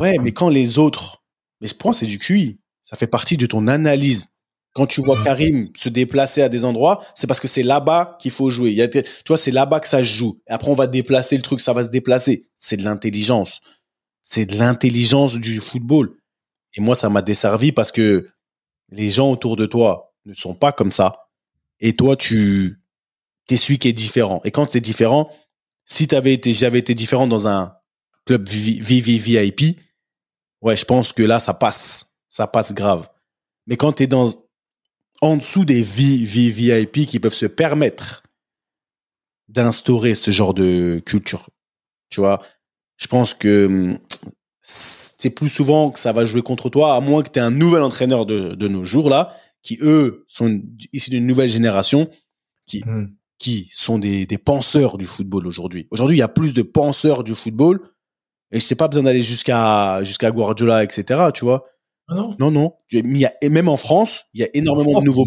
Ouais, 0.00 0.18
mais 0.20 0.32
quand 0.32 0.48
les 0.48 0.78
autres. 0.78 1.22
Mais 1.60 1.68
ce 1.68 1.74
point, 1.74 1.92
c'est 1.92 2.06
du 2.06 2.18
QI. 2.18 2.58
Ça 2.84 2.96
fait 2.96 3.06
partie 3.06 3.36
de 3.36 3.46
ton 3.46 3.68
analyse. 3.68 4.30
Quand 4.72 4.86
tu 4.86 5.00
vois 5.02 5.20
Karim 5.22 5.68
se 5.74 5.88
déplacer 5.88 6.42
à 6.42 6.48
des 6.48 6.64
endroits, 6.64 7.04
c'est 7.16 7.26
parce 7.26 7.40
que 7.40 7.48
c'est 7.48 7.64
là-bas 7.64 8.16
qu'il 8.20 8.30
faut 8.30 8.50
jouer. 8.50 8.70
Il 8.70 8.76
y 8.76 8.82
a, 8.82 8.88
tu 8.88 9.02
vois, 9.26 9.36
c'est 9.36 9.50
là-bas 9.50 9.80
que 9.80 9.88
ça 9.88 9.98
se 9.98 10.04
joue. 10.04 10.40
Et 10.48 10.52
après, 10.52 10.70
on 10.70 10.74
va 10.74 10.86
déplacer 10.86 11.36
le 11.36 11.42
truc, 11.42 11.60
ça 11.60 11.72
va 11.72 11.84
se 11.84 11.90
déplacer. 11.90 12.48
C'est 12.56 12.76
de 12.76 12.84
l'intelligence. 12.84 13.60
C'est 14.22 14.46
de 14.46 14.56
l'intelligence 14.56 15.38
du 15.38 15.60
football. 15.60 16.16
Et 16.74 16.80
moi, 16.80 16.94
ça 16.94 17.08
m'a 17.08 17.22
desservi 17.22 17.72
parce 17.72 17.90
que 17.90 18.28
les 18.90 19.10
gens 19.10 19.30
autour 19.30 19.56
de 19.56 19.66
toi 19.66 20.14
ne 20.24 20.34
sont 20.34 20.54
pas 20.54 20.70
comme 20.70 20.92
ça. 20.92 21.12
Et 21.80 21.96
toi, 21.96 22.14
tu 22.14 22.80
es 23.48 23.56
celui 23.56 23.78
qui 23.78 23.88
est 23.88 23.92
différent. 23.92 24.40
Et 24.44 24.52
quand 24.52 24.66
tu 24.66 24.76
es 24.78 24.80
différent, 24.80 25.30
si 25.86 26.06
t'avais 26.06 26.34
été, 26.34 26.52
j'avais 26.52 26.78
été 26.78 26.94
différent 26.94 27.26
dans 27.26 27.48
un 27.48 27.74
club 28.24 28.48
VVVIP, 28.48 29.80
ouais, 30.60 30.76
je 30.76 30.84
pense 30.84 31.12
que 31.12 31.24
là, 31.24 31.40
ça 31.40 31.54
passe. 31.54 32.18
Ça 32.28 32.46
passe 32.46 32.72
grave. 32.72 33.08
Mais 33.66 33.76
quand 33.76 33.94
tu 33.94 34.04
es 34.04 34.06
dans 34.06 34.28
en 35.20 35.36
dessous 35.36 35.64
des 35.64 35.82
VIP 35.82 37.06
qui 37.06 37.20
peuvent 37.20 37.34
se 37.34 37.46
permettre 37.46 38.22
d'instaurer 39.48 40.14
ce 40.14 40.30
genre 40.30 40.54
de 40.54 41.02
culture. 41.04 41.50
Tu 42.08 42.20
vois, 42.20 42.40
je 42.96 43.06
pense 43.06 43.34
que 43.34 43.66
hum, 43.66 43.98
c'est 44.62 45.30
plus 45.30 45.48
souvent 45.48 45.90
que 45.90 45.98
ça 45.98 46.12
va 46.12 46.24
jouer 46.24 46.42
contre 46.42 46.68
toi, 46.68 46.94
à 46.94 47.00
moins 47.00 47.22
que 47.22 47.30
tu 47.30 47.38
aies 47.38 47.42
un 47.42 47.50
nouvel 47.50 47.82
entraîneur 47.82 48.26
de, 48.26 48.54
de, 48.54 48.68
nos 48.68 48.84
jours 48.84 49.08
là, 49.08 49.36
qui 49.62 49.78
eux 49.80 50.24
sont 50.28 50.60
issus 50.92 51.10
d'une 51.10 51.26
nouvelle 51.26 51.48
génération, 51.48 52.08
qui, 52.66 52.82
hmm. 52.84 53.10
qui 53.38 53.68
sont 53.72 53.98
des, 53.98 54.26
des 54.26 54.38
penseurs 54.38 54.98
du 54.98 55.06
football 55.06 55.46
aujourd'hui. 55.46 55.88
Aujourd'hui, 55.90 56.16
il 56.16 56.20
y 56.20 56.22
a 56.22 56.28
plus 56.28 56.52
de 56.52 56.62
penseurs 56.62 57.24
du 57.24 57.34
football, 57.34 57.80
et 58.52 58.60
je 58.60 58.68
n'ai 58.70 58.76
pas 58.76 58.88
besoin 58.88 59.04
d'aller 59.04 59.22
jusqu'à 59.22 60.02
jusqu'à 60.04 60.30
Guardiola, 60.30 60.84
etc. 60.84 61.30
Tu 61.32 61.44
vois, 61.44 61.64
ah 62.10 62.14
non 62.16 62.34
Non, 62.40 62.50
non. 62.50 62.72
et 62.92 63.48
même 63.48 63.68
en 63.68 63.76
France, 63.76 64.24
il 64.34 64.40
y 64.40 64.44
a 64.44 64.48
énormément 64.52 65.00
de 65.00 65.06
nouveaux 65.06 65.24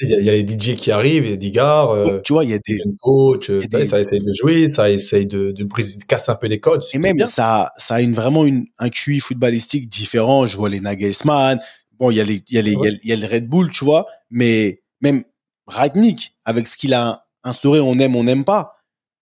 Il 0.00 0.24
y, 0.24 0.28
a 0.28 0.32
les 0.32 0.46
DJ 0.46 0.74
qui 0.74 0.90
arrivent, 0.90 1.24
il 1.24 1.30
y 1.30 1.34
a 1.34 1.36
des 1.36 1.50
gars. 1.52 1.86
Euh, 1.88 2.20
tu 2.22 2.32
vois, 2.32 2.44
il 2.44 2.50
y 2.50 2.54
a 2.54 2.58
des 2.58 2.80
coachs, 3.00 3.50
ça 3.70 4.00
essaye 4.00 4.20
de 4.20 4.34
jouer, 4.34 4.68
ça 4.68 4.90
essaye 4.90 5.26
de, 5.26 5.52
de, 5.52 5.66
casser 6.06 6.32
un 6.32 6.34
peu 6.34 6.48
les 6.48 6.58
codes. 6.58 6.84
Et 6.92 6.98
même, 6.98 7.24
ça, 7.26 7.70
ça 7.76 7.94
a 7.94 8.00
une, 8.00 8.12
vraiment 8.12 8.44
une, 8.44 8.66
un 8.78 8.88
QI 8.88 9.20
footballistique 9.20 9.88
différent. 9.88 10.46
Je 10.46 10.56
vois 10.56 10.68
les 10.68 10.80
Nagelsmann. 10.80 11.60
Bon, 11.98 12.10
il 12.10 12.16
y 12.16 12.20
a 12.20 12.24
les, 12.24 12.40
il 12.48 12.54
y 12.54 12.58
a 12.58 12.62
les, 12.62 12.72
il 13.04 13.08
y 13.08 13.12
a, 13.12 13.16
le 13.16 13.26
Red 13.26 13.48
Bull, 13.48 13.70
tu 13.70 13.84
vois. 13.84 14.06
Mais 14.30 14.82
même 15.00 15.22
Ragnick, 15.68 16.34
avec 16.44 16.66
ce 16.66 16.76
qu'il 16.76 16.92
a 16.92 17.26
instauré, 17.44 17.78
on 17.78 17.94
aime, 17.94 18.16
on 18.16 18.24
n'aime 18.24 18.44
pas. 18.44 18.74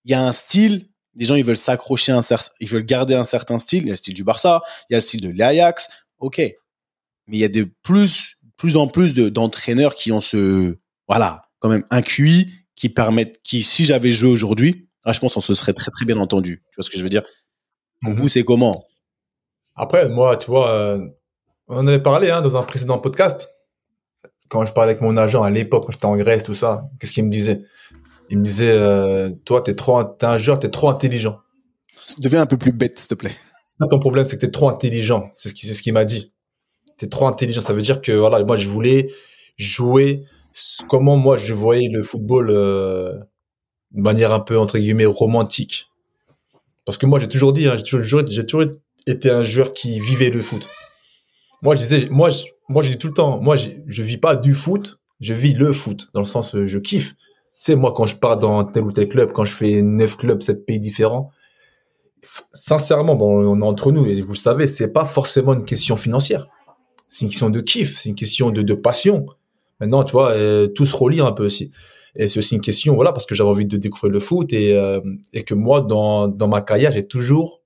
Il 0.07 0.13
y 0.13 0.15
a 0.15 0.25
un 0.25 0.33
style 0.33 0.89
les 1.19 1.25
gens 1.25 1.35
ils 1.35 1.45
veulent 1.45 1.57
s'accrocher 1.57 2.13
un 2.13 2.21
ils 2.61 2.69
veulent 2.69 2.85
garder 2.85 3.15
un 3.15 3.25
certain 3.25 3.59
style 3.59 3.83
il 3.83 3.87
y 3.87 3.91
a 3.91 3.93
le 3.93 3.97
style 3.97 4.15
du 4.15 4.25
Barça 4.25 4.63
il 4.89 4.93
y 4.93 4.95
a 4.95 4.99
le 4.99 5.03
style 5.03 5.21
de 5.21 5.37
l'Ajax 5.37 5.89
ok 6.19 6.41
mais 7.29 7.37
il 7.37 7.41
y 7.41 7.45
a 7.45 7.49
de 7.49 7.69
plus, 7.83 8.37
plus 8.57 8.77
en 8.77 8.89
plus 8.89 9.15
d'entraîneurs 9.15 9.95
qui 9.95 10.11
ont 10.13 10.21
ce, 10.21 10.77
voilà, 11.07 11.43
quand 11.59 11.69
même 11.69 11.85
un 11.91 12.03
QI 12.03 12.51
qui 12.75 12.89
permettent, 12.89 13.41
qui, 13.43 13.63
si 13.63 13.85
j'avais 13.85 14.11
joué 14.11 14.31
aujourd'hui, 14.31 14.89
ah, 15.05 15.13
je 15.13 15.21
pense 15.21 15.35
qu'on 15.35 15.41
se 15.41 15.55
serait 15.55 15.73
très 15.73 15.91
très 15.91 16.05
bien 16.05 16.19
entendu. 16.19 16.63
Tu 16.71 16.77
vois 16.77 16.85
ce 16.85 16.91
que 16.91 16.99
je 16.99 17.03
veux 17.03 17.09
dire? 17.09 17.23
Pour 18.03 18.13
mhm. 18.13 18.19
vous, 18.19 18.29
c'est 18.29 18.45
comment? 18.45 18.87
Après, 19.77 20.09
moi, 20.09 20.37
tu 20.37 20.51
vois, 20.51 20.71
euh, 20.71 21.07
on 21.69 21.79
en 21.79 21.87
avait 21.87 22.03
parlé 22.03 22.31
hein, 22.31 22.43
dans 22.43 22.57
un 22.57 22.63
précédent 22.63 22.99
podcast. 22.99 23.49
Quand 24.49 24.65
je 24.65 24.73
parlais 24.73 24.93
avec 24.93 25.03
mon 25.03 25.17
agent 25.17 25.43
à 25.43 25.51
l'époque, 25.51 25.85
quand 25.87 25.93
j'étais 25.93 26.07
en 26.07 26.17
Grèce, 26.17 26.43
tout 26.43 26.55
ça, 26.55 26.89
qu'est-ce 26.99 27.13
qu'il 27.13 27.25
me 27.25 27.31
disait? 27.31 27.63
Il 28.31 28.39
me 28.39 28.45
disait, 28.45 28.71
euh, 28.71 29.31
toi, 29.45 29.63
t'es 29.63 29.75
trop, 29.75 30.03
t'es 30.05 30.27
un 30.27 30.39
joueur, 30.39 30.59
t'es 30.59 30.71
trop 30.71 30.89
intelligent. 30.89 31.39
Deviens 32.19 32.43
un 32.43 32.47
peu 32.47 32.57
plus 32.57 32.73
bête, 32.73 32.99
s'il 32.99 33.09
te 33.09 33.15
plaît. 33.15 33.35
Ton 33.91 34.01
problème, 34.01 34.25
c'est 34.25 34.37
que 34.37 34.47
t'es 34.47 34.51
trop 34.51 34.69
intelligent. 34.69 35.31
C'est 35.35 35.51
ce 35.51 35.55
qui, 35.55 35.67
c'est 35.67 35.75
ce 35.75 35.83
qu'il 35.83 35.93
m'a 35.93 36.05
dit 36.05 36.33
t'es 36.99 37.09
trop 37.09 37.27
intelligent. 37.27 37.63
Ça 37.63 37.73
veut 37.73 37.83
dire 37.83 38.03
que 38.03 38.13
voilà, 38.13 38.45
moi 38.45 38.57
je 38.57 38.69
voulais 38.69 39.11
jouer 39.57 40.25
comment 40.89 41.17
moi 41.17 41.39
je 41.39 41.55
voyais 41.55 41.89
le 41.89 42.03
football 42.03 42.51
euh, 42.51 43.15
de 43.93 44.03
manière 44.03 44.33
un 44.33 44.41
peu 44.41 44.59
entre 44.59 44.79
guillemets 44.79 45.07
romantique. 45.07 45.91
Parce 46.85 46.99
que 46.99 47.07
moi 47.07 47.19
j'ai 47.19 47.29
toujours 47.29 47.53
dit, 47.53 47.67
hein, 47.67 47.77
j'ai 47.77 47.85
toujours, 47.85 48.23
été 49.07 49.31
un 49.31 49.45
joueur 49.45 49.73
qui 49.73 50.01
vivait 50.01 50.31
le 50.31 50.43
foot. 50.43 50.69
Moi 51.63 51.75
je 51.75 51.81
disais, 51.81 52.09
moi 52.11 52.31
je, 52.31 52.45
moi 52.69 52.83
je 52.83 52.91
dis 52.91 52.99
tout 52.99 53.09
le 53.09 53.15
temps, 53.15 53.41
moi 53.41 53.57
je, 53.57 53.71
je 53.87 54.03
vis 54.03 54.19
pas 54.19 54.37
du 54.37 54.53
foot, 54.53 54.99
je 55.21 55.33
vis 55.33 55.55
le 55.55 55.73
foot 55.73 56.09
dans 56.15 56.21
le 56.21 56.27
sens 56.27 56.55
euh, 56.55 56.67
je 56.67 56.79
kiffe. 56.79 57.15
C'est 57.57 57.75
moi 57.75 57.93
quand 57.93 58.07
je 58.07 58.17
pars 58.17 58.39
dans 58.39 58.65
tel 58.65 58.85
ou 58.85 58.93
tel 58.93 59.09
club, 59.09 59.33
quand 59.33 59.45
je 59.45 59.55
fais 59.55 59.83
neuf 59.83 60.17
clubs, 60.17 60.43
sept 60.43 60.65
pays 60.65 60.79
différents. 60.79 61.31
Sincèrement, 62.53 63.15
bon, 63.15 63.49
on 63.49 63.61
est 63.61 63.65
entre 63.65 63.91
nous 63.91 64.07
et 64.07 64.21
vous 64.21 64.33
le 64.33 64.39
savez, 64.39 64.67
c'est 64.67 64.93
pas 64.93 65.05
forcément 65.05 65.55
une 65.55 65.65
question 65.65 65.97
financière 65.97 66.49
c'est 67.09 67.25
une 67.25 67.31
question 67.31 67.51
de 67.51 67.61
kiff, 67.61 67.99
c'est 67.99 68.09
une 68.09 68.15
question 68.15 68.51
de, 68.51 68.63
de 68.63 68.75
passion. 68.75 69.27
Maintenant, 69.81 70.05
tu 70.05 70.13
vois, 70.13 70.33
euh, 70.33 70.67
tout 70.67 70.87
se 70.87 70.97
relie 70.97 71.21
un 71.21 71.33
peu 71.33 71.47
aussi. 71.47 71.71
Et 72.17 72.27
c'est 72.27 72.39
aussi 72.39 72.55
une 72.55 72.61
question, 72.61 72.95
voilà, 72.95 73.13
parce 73.13 73.27
que 73.27 73.35
j'avais 73.35 73.49
envie 73.49 73.67
de 73.67 73.77
découvrir 73.77 74.13
le 74.13 74.21
foot 74.21 74.53
et, 74.53 74.75
euh, 74.75 75.01
et 75.33 75.45
que 75.45 75.55
moi, 75.55 75.81
dans, 75.81 76.27
dans 76.27 76.49
ma 76.49 76.61
carrière, 76.61 76.93
j'ai 76.93 77.07
toujours 77.07 77.61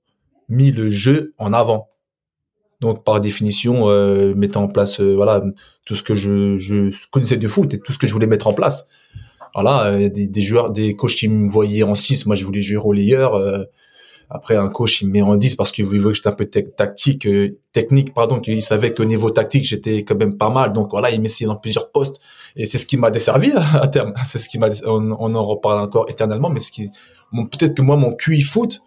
mis 0.49 0.71
le 0.71 0.89
jeu 0.89 1.33
en 1.37 1.53
avant. 1.53 1.89
Donc, 2.81 3.03
par 3.03 3.21
définition, 3.21 3.89
euh, 3.89 4.35
mettant 4.35 4.63
en 4.63 4.67
place, 4.67 4.99
euh, 4.99 5.15
voilà, 5.15 5.43
tout 5.85 5.95
ce 5.95 6.03
que 6.03 6.15
je, 6.15 6.57
je 6.57 6.91
connaissais 7.11 7.37
du 7.37 7.47
foot 7.47 7.73
et 7.73 7.79
tout 7.79 7.93
ce 7.93 7.97
que 7.97 8.07
je 8.07 8.13
voulais 8.13 8.27
mettre 8.27 8.47
en 8.47 8.53
place. 8.53 8.89
Voilà, 9.55 9.85
euh, 9.85 10.09
des, 10.09 10.27
des 10.27 10.41
joueurs, 10.41 10.69
des 10.69 10.95
coachs 10.95 11.15
qui 11.15 11.27
me 11.27 11.49
voyaient 11.49 11.83
en 11.83 11.95
6, 11.95 12.25
moi 12.25 12.35
je 12.35 12.43
voulais 12.43 12.61
jouer 12.61 12.77
relayeur. 12.77 13.39
Après, 14.35 14.55
un 14.55 14.67
coach, 14.67 15.01
il 15.01 15.07
me 15.09 15.13
met 15.13 15.21
en 15.21 15.35
10 15.35 15.55
parce 15.55 15.71
qu'il 15.71 15.85
voulait 15.85 16.01
que 16.01 16.13
j'étais 16.15 16.27
un 16.27 16.31
peu 16.31 16.45
tactique, 16.45 17.27
euh, 17.27 17.59
technique, 17.71 18.15
pardon, 18.15 18.39
qu'il 18.39 18.63
savait 18.63 18.91
qu'au 18.91 19.05
niveau 19.05 19.29
tactique, 19.29 19.63
j'étais 19.63 20.03
quand 20.03 20.15
même 20.15 20.37
pas 20.37 20.49
mal. 20.49 20.73
Donc 20.73 20.89
voilà, 20.89 21.11
il 21.11 21.21
m'essayait 21.21 21.47
dans 21.47 21.55
plusieurs 21.55 21.91
postes. 21.91 22.19
Et 22.55 22.65
c'est 22.65 22.79
ce 22.79 22.87
qui 22.87 22.97
m'a 22.97 23.11
desservi 23.11 23.51
à 23.55 23.87
terme. 23.87 24.13
C'est 24.25 24.39
ce 24.39 24.49
qui 24.49 24.57
m'a, 24.57 24.69
on, 24.85 25.11
on, 25.11 25.35
en 25.35 25.45
reparle 25.45 25.79
encore 25.79 26.09
éternellement, 26.09 26.49
mais 26.49 26.59
ce 26.59 26.71
qui, 26.71 26.89
peut-être 27.31 27.75
que 27.75 27.83
moi, 27.83 27.95
mon 27.95 28.15
QI 28.15 28.41
foot 28.41 28.81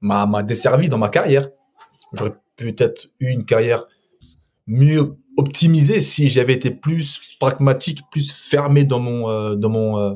m'a, 0.00 0.24
m'a 0.26 0.44
desservi 0.44 0.88
dans 0.88 0.98
ma 0.98 1.08
carrière. 1.08 1.48
J'aurais 2.12 2.34
peut-être 2.56 3.08
eu 3.18 3.30
une 3.30 3.44
carrière 3.44 3.86
mieux 4.68 5.16
optimisée 5.36 6.00
si 6.00 6.28
j'avais 6.28 6.52
été 6.52 6.70
plus 6.70 7.36
pragmatique, 7.40 8.02
plus 8.12 8.32
fermé 8.32 8.84
dans 8.84 9.00
mon, 9.00 9.28
euh, 9.28 9.56
dans 9.56 9.70
mon, 9.70 9.98
euh, 9.98 10.14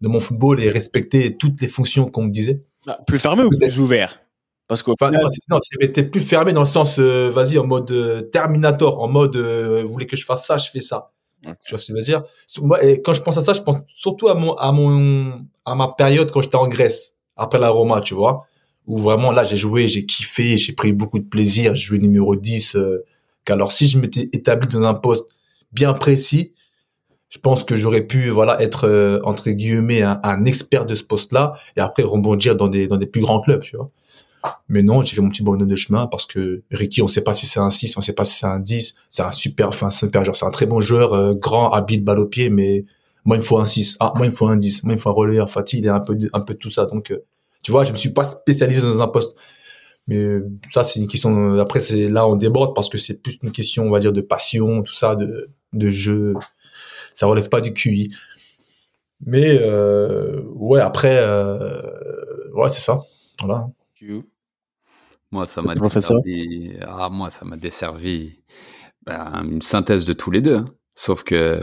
dans 0.00 0.10
mon 0.10 0.20
football 0.20 0.60
et 0.60 0.70
respecté 0.70 1.36
toutes 1.36 1.60
les 1.60 1.68
fonctions 1.68 2.06
qu'on 2.06 2.22
me 2.22 2.30
disait. 2.30 2.62
Bah, 2.86 3.00
plus 3.04 3.18
fermé 3.18 3.42
ou 3.42 3.50
plus 3.50 3.80
ouvert? 3.80 4.20
Parce 4.68 4.82
qu'au 4.82 4.94
final, 4.96 5.26
non, 5.50 5.58
j'étais 5.80 6.04
plus 6.04 6.20
fermé 6.20 6.52
dans 6.52 6.60
le 6.60 6.66
sens, 6.66 6.98
euh, 6.98 7.30
vas-y, 7.30 7.58
en 7.58 7.66
mode 7.66 7.90
euh, 7.90 8.20
Terminator, 8.20 9.02
en 9.02 9.08
mode, 9.08 9.36
euh, 9.36 9.82
vous 9.82 9.92
voulez 9.92 10.06
que 10.06 10.16
je 10.16 10.24
fasse 10.24 10.46
ça, 10.46 10.58
je 10.58 10.70
fais 10.70 10.82
ça. 10.82 11.10
Okay. 11.44 11.56
Tu 11.66 11.70
vois 11.70 11.78
ce 11.78 11.86
que 11.86 11.92
je 11.94 11.98
veux 11.98 12.04
dire? 12.04 12.22
Moi, 12.60 12.84
et 12.84 13.00
quand 13.00 13.14
je 13.14 13.22
pense 13.22 13.38
à 13.38 13.40
ça, 13.40 13.54
je 13.54 13.62
pense 13.62 13.78
surtout 13.86 14.28
à 14.28 14.34
mon, 14.34 14.54
à 14.54 14.70
mon, 14.72 15.46
à 15.64 15.74
ma 15.74 15.88
période 15.88 16.30
quand 16.30 16.42
j'étais 16.42 16.56
en 16.56 16.68
Grèce, 16.68 17.18
après 17.36 17.58
la 17.58 17.70
Roma, 17.70 18.00
tu 18.02 18.12
vois, 18.12 18.46
où 18.86 18.98
vraiment 18.98 19.32
là, 19.32 19.44
j'ai 19.44 19.56
joué, 19.56 19.88
j'ai 19.88 20.04
kiffé, 20.04 20.58
j'ai 20.58 20.74
pris 20.74 20.92
beaucoup 20.92 21.18
de 21.18 21.28
plaisir, 21.28 21.74
j'ai 21.74 21.84
joué 21.86 21.98
numéro 21.98 22.36
10. 22.36 22.76
Euh, 22.76 23.04
alors 23.48 23.72
si 23.72 23.88
je 23.88 23.98
m'étais 23.98 24.28
établi 24.34 24.68
dans 24.68 24.82
un 24.82 24.92
poste 24.92 25.24
bien 25.72 25.94
précis, 25.94 26.52
je 27.30 27.38
pense 27.38 27.64
que 27.64 27.76
j'aurais 27.76 28.06
pu 28.06 28.28
voilà 28.30 28.60
être 28.60 28.86
euh, 28.86 29.20
entre 29.24 29.50
guillemets 29.50 30.02
un, 30.02 30.20
un, 30.22 30.44
expert 30.44 30.84
de 30.84 30.94
ce 30.94 31.04
poste-là 31.04 31.54
et 31.76 31.80
après 31.80 32.02
rebondir 32.02 32.56
dans 32.56 32.68
des 32.68 32.86
dans 32.86 32.96
des 32.98 33.06
plus 33.06 33.20
grands 33.22 33.40
clubs, 33.40 33.62
tu 33.62 33.76
vois? 33.76 33.90
Mais 34.68 34.82
non, 34.82 35.02
j'ai 35.02 35.16
fait 35.16 35.20
mon 35.20 35.28
petit 35.28 35.42
bonhomme 35.42 35.68
de 35.68 35.76
chemin 35.76 36.06
parce 36.06 36.26
que 36.26 36.62
Ricky, 36.70 37.02
on 37.02 37.08
sait 37.08 37.24
pas 37.24 37.32
si 37.32 37.46
c'est 37.46 37.60
un 37.60 37.70
6, 37.70 37.96
on 37.96 38.02
sait 38.02 38.14
pas 38.14 38.24
si 38.24 38.38
c'est 38.38 38.46
un 38.46 38.60
10. 38.60 38.96
C'est 39.08 39.22
un 39.22 39.32
super, 39.32 39.68
enfin, 39.68 39.90
super 39.90 40.24
joueur. 40.24 40.36
C'est 40.36 40.46
un 40.46 40.50
très 40.50 40.66
bon 40.66 40.80
joueur, 40.80 41.14
euh, 41.14 41.34
grand, 41.34 41.70
habile, 41.70 42.04
balle 42.04 42.18
au 42.18 42.26
pied, 42.26 42.50
mais 42.50 42.84
moi, 43.24 43.36
il 43.36 43.40
me 43.40 43.44
faut 43.44 43.58
un 43.58 43.66
6. 43.66 43.96
Ah, 44.00 44.12
moi, 44.16 44.26
il 44.26 44.30
me 44.30 44.34
faut 44.34 44.46
un 44.46 44.56
10. 44.56 44.84
Moi, 44.84 44.94
il 44.94 44.96
me 44.96 45.00
faut 45.00 45.10
un 45.10 45.12
relayeur. 45.12 45.50
Fatih, 45.50 45.78
il 45.78 45.86
est 45.86 45.90
un 45.90 46.00
peu, 46.00 46.16
un 46.32 46.40
peu 46.40 46.54
de 46.54 46.58
tout 46.58 46.70
ça. 46.70 46.86
Donc, 46.86 47.10
euh, 47.10 47.24
tu 47.62 47.72
vois, 47.72 47.84
je 47.84 47.92
me 47.92 47.96
suis 47.96 48.12
pas 48.12 48.24
spécialisé 48.24 48.82
dans 48.82 49.00
un 49.00 49.08
poste. 49.08 49.36
Mais 50.06 50.38
ça, 50.72 50.84
c'est 50.84 51.00
une 51.00 51.06
question, 51.06 51.58
après, 51.58 51.80
c'est 51.80 52.08
là, 52.08 52.26
on 52.26 52.36
déborde 52.36 52.74
parce 52.74 52.88
que 52.88 52.96
c'est 52.96 53.20
plus 53.20 53.38
une 53.42 53.52
question, 53.52 53.84
on 53.84 53.90
va 53.90 54.00
dire, 54.00 54.14
de 54.14 54.22
passion, 54.22 54.82
tout 54.82 54.94
ça, 54.94 55.16
de, 55.16 55.48
de 55.74 55.90
jeu. 55.90 56.34
Ça 57.12 57.26
relève 57.26 57.50
pas 57.50 57.60
du 57.60 57.74
QI. 57.74 58.10
Mais, 59.26 59.58
euh, 59.60 60.40
ouais, 60.54 60.80
après, 60.80 61.18
euh, 61.20 61.82
ouais, 62.54 62.70
c'est 62.70 62.80
ça. 62.80 63.02
Voilà. 63.40 63.68
Moi, 65.30 65.46
ça 65.46 65.62
m'a 65.62 65.74
desservi. 65.74 66.72
Ah, 66.86 67.08
moi, 67.10 67.30
ça 67.30 67.44
m'a 67.44 67.56
desservi 67.56 68.40
ben, 69.04 69.46
une 69.50 69.62
synthèse 69.62 70.04
de 70.04 70.12
tous 70.12 70.30
les 70.30 70.40
deux. 70.40 70.56
Hein. 70.56 70.64
Sauf 70.94 71.22
que 71.22 71.60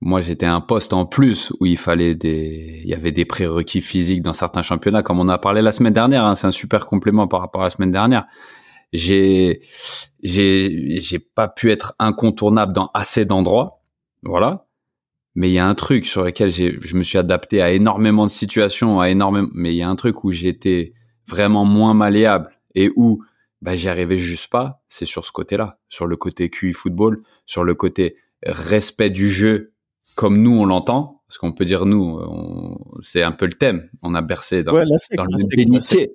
moi, 0.00 0.20
j'étais 0.20 0.46
un 0.46 0.60
poste 0.60 0.92
en 0.92 1.04
plus 1.04 1.52
où 1.60 1.66
il 1.66 1.76
fallait 1.76 2.14
des, 2.14 2.80
il 2.84 2.88
y 2.88 2.94
avait 2.94 3.12
des 3.12 3.24
prérequis 3.24 3.80
physiques 3.82 4.22
dans 4.22 4.34
certains 4.34 4.62
championnats, 4.62 5.02
comme 5.02 5.20
on 5.20 5.28
a 5.28 5.38
parlé 5.38 5.62
la 5.62 5.72
semaine 5.72 5.92
dernière. 5.92 6.24
Hein. 6.24 6.36
C'est 6.36 6.46
un 6.46 6.52
super 6.52 6.86
complément 6.86 7.26
par 7.28 7.40
rapport 7.40 7.62
à 7.62 7.64
la 7.64 7.70
semaine 7.70 7.90
dernière. 7.90 8.26
J'ai, 8.92 9.62
j'ai, 10.22 11.00
j'ai 11.00 11.18
pas 11.18 11.48
pu 11.48 11.70
être 11.70 11.94
incontournable 11.98 12.72
dans 12.72 12.90
assez 12.94 13.24
d'endroits. 13.24 13.82
Voilà. 14.22 14.66
Mais 15.34 15.48
il 15.50 15.52
y 15.52 15.58
a 15.58 15.66
un 15.66 15.74
truc 15.74 16.06
sur 16.06 16.24
lequel 16.24 16.50
je 16.50 16.96
me 16.96 17.02
suis 17.02 17.18
adapté 17.18 17.62
à 17.62 17.70
énormément 17.70 18.24
de 18.24 18.30
situations, 18.30 19.00
à 19.00 19.10
énormément, 19.10 19.48
mais 19.54 19.72
il 19.72 19.76
y 19.76 19.82
a 19.82 19.88
un 19.88 19.96
truc 19.96 20.24
où 20.24 20.32
j'étais 20.32 20.92
vraiment 21.28 21.64
moins 21.64 21.94
malléable 21.94 22.59
et 22.74 22.90
où 22.96 23.22
bah, 23.62 23.76
j'y 23.76 23.88
arrivais 23.88 24.18
juste 24.18 24.48
pas, 24.48 24.82
c'est 24.88 25.06
sur 25.06 25.26
ce 25.26 25.32
côté-là, 25.32 25.78
sur 25.88 26.06
le 26.06 26.16
côté 26.16 26.48
QI 26.50 26.72
football, 26.72 27.22
sur 27.46 27.64
le 27.64 27.74
côté 27.74 28.16
respect 28.44 29.10
du 29.10 29.30
jeu 29.30 29.72
comme 30.16 30.40
nous 30.42 30.52
on 30.52 30.66
l'entend, 30.66 31.22
parce 31.28 31.38
qu'on 31.38 31.52
peut 31.52 31.64
dire 31.64 31.86
nous, 31.86 32.20
c'est 33.00 33.22
un 33.22 33.32
peu 33.32 33.46
le 33.46 33.52
thème, 33.52 33.88
on 34.02 34.14
a 34.14 34.22
bercé 34.22 34.62
dans, 34.62 34.72
ouais, 34.72 34.84
secte, 34.98 35.16
dans 35.16 35.24
le 35.24 35.56
bénitier. 35.56 36.12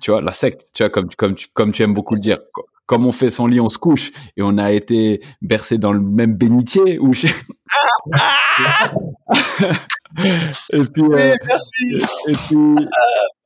Tu 0.00 0.10
vois, 0.10 0.20
la 0.20 0.32
secte, 0.32 0.66
tu 0.74 0.82
vois, 0.82 0.90
comme, 0.90 1.08
comme, 1.16 1.34
tu, 1.34 1.48
comme 1.52 1.72
tu 1.72 1.82
aimes 1.82 1.94
beaucoup 1.94 2.14
le 2.14 2.20
dire. 2.20 2.38
Comme 2.86 3.04
on 3.04 3.12
fait 3.12 3.30
son 3.30 3.46
lit, 3.46 3.60
on 3.60 3.68
se 3.68 3.76
couche 3.76 4.12
et 4.36 4.42
on 4.42 4.56
a 4.56 4.72
été 4.72 5.22
bercé 5.42 5.76
dans 5.76 5.92
le 5.92 6.00
même 6.00 6.34
bénitier 6.34 6.98
ou 6.98 7.12
chez... 7.12 7.28
et 10.18 10.84
puis, 10.94 11.02
euh, 11.02 11.34
merci. 11.46 11.96
Et 12.28 12.32
puis, 12.32 12.56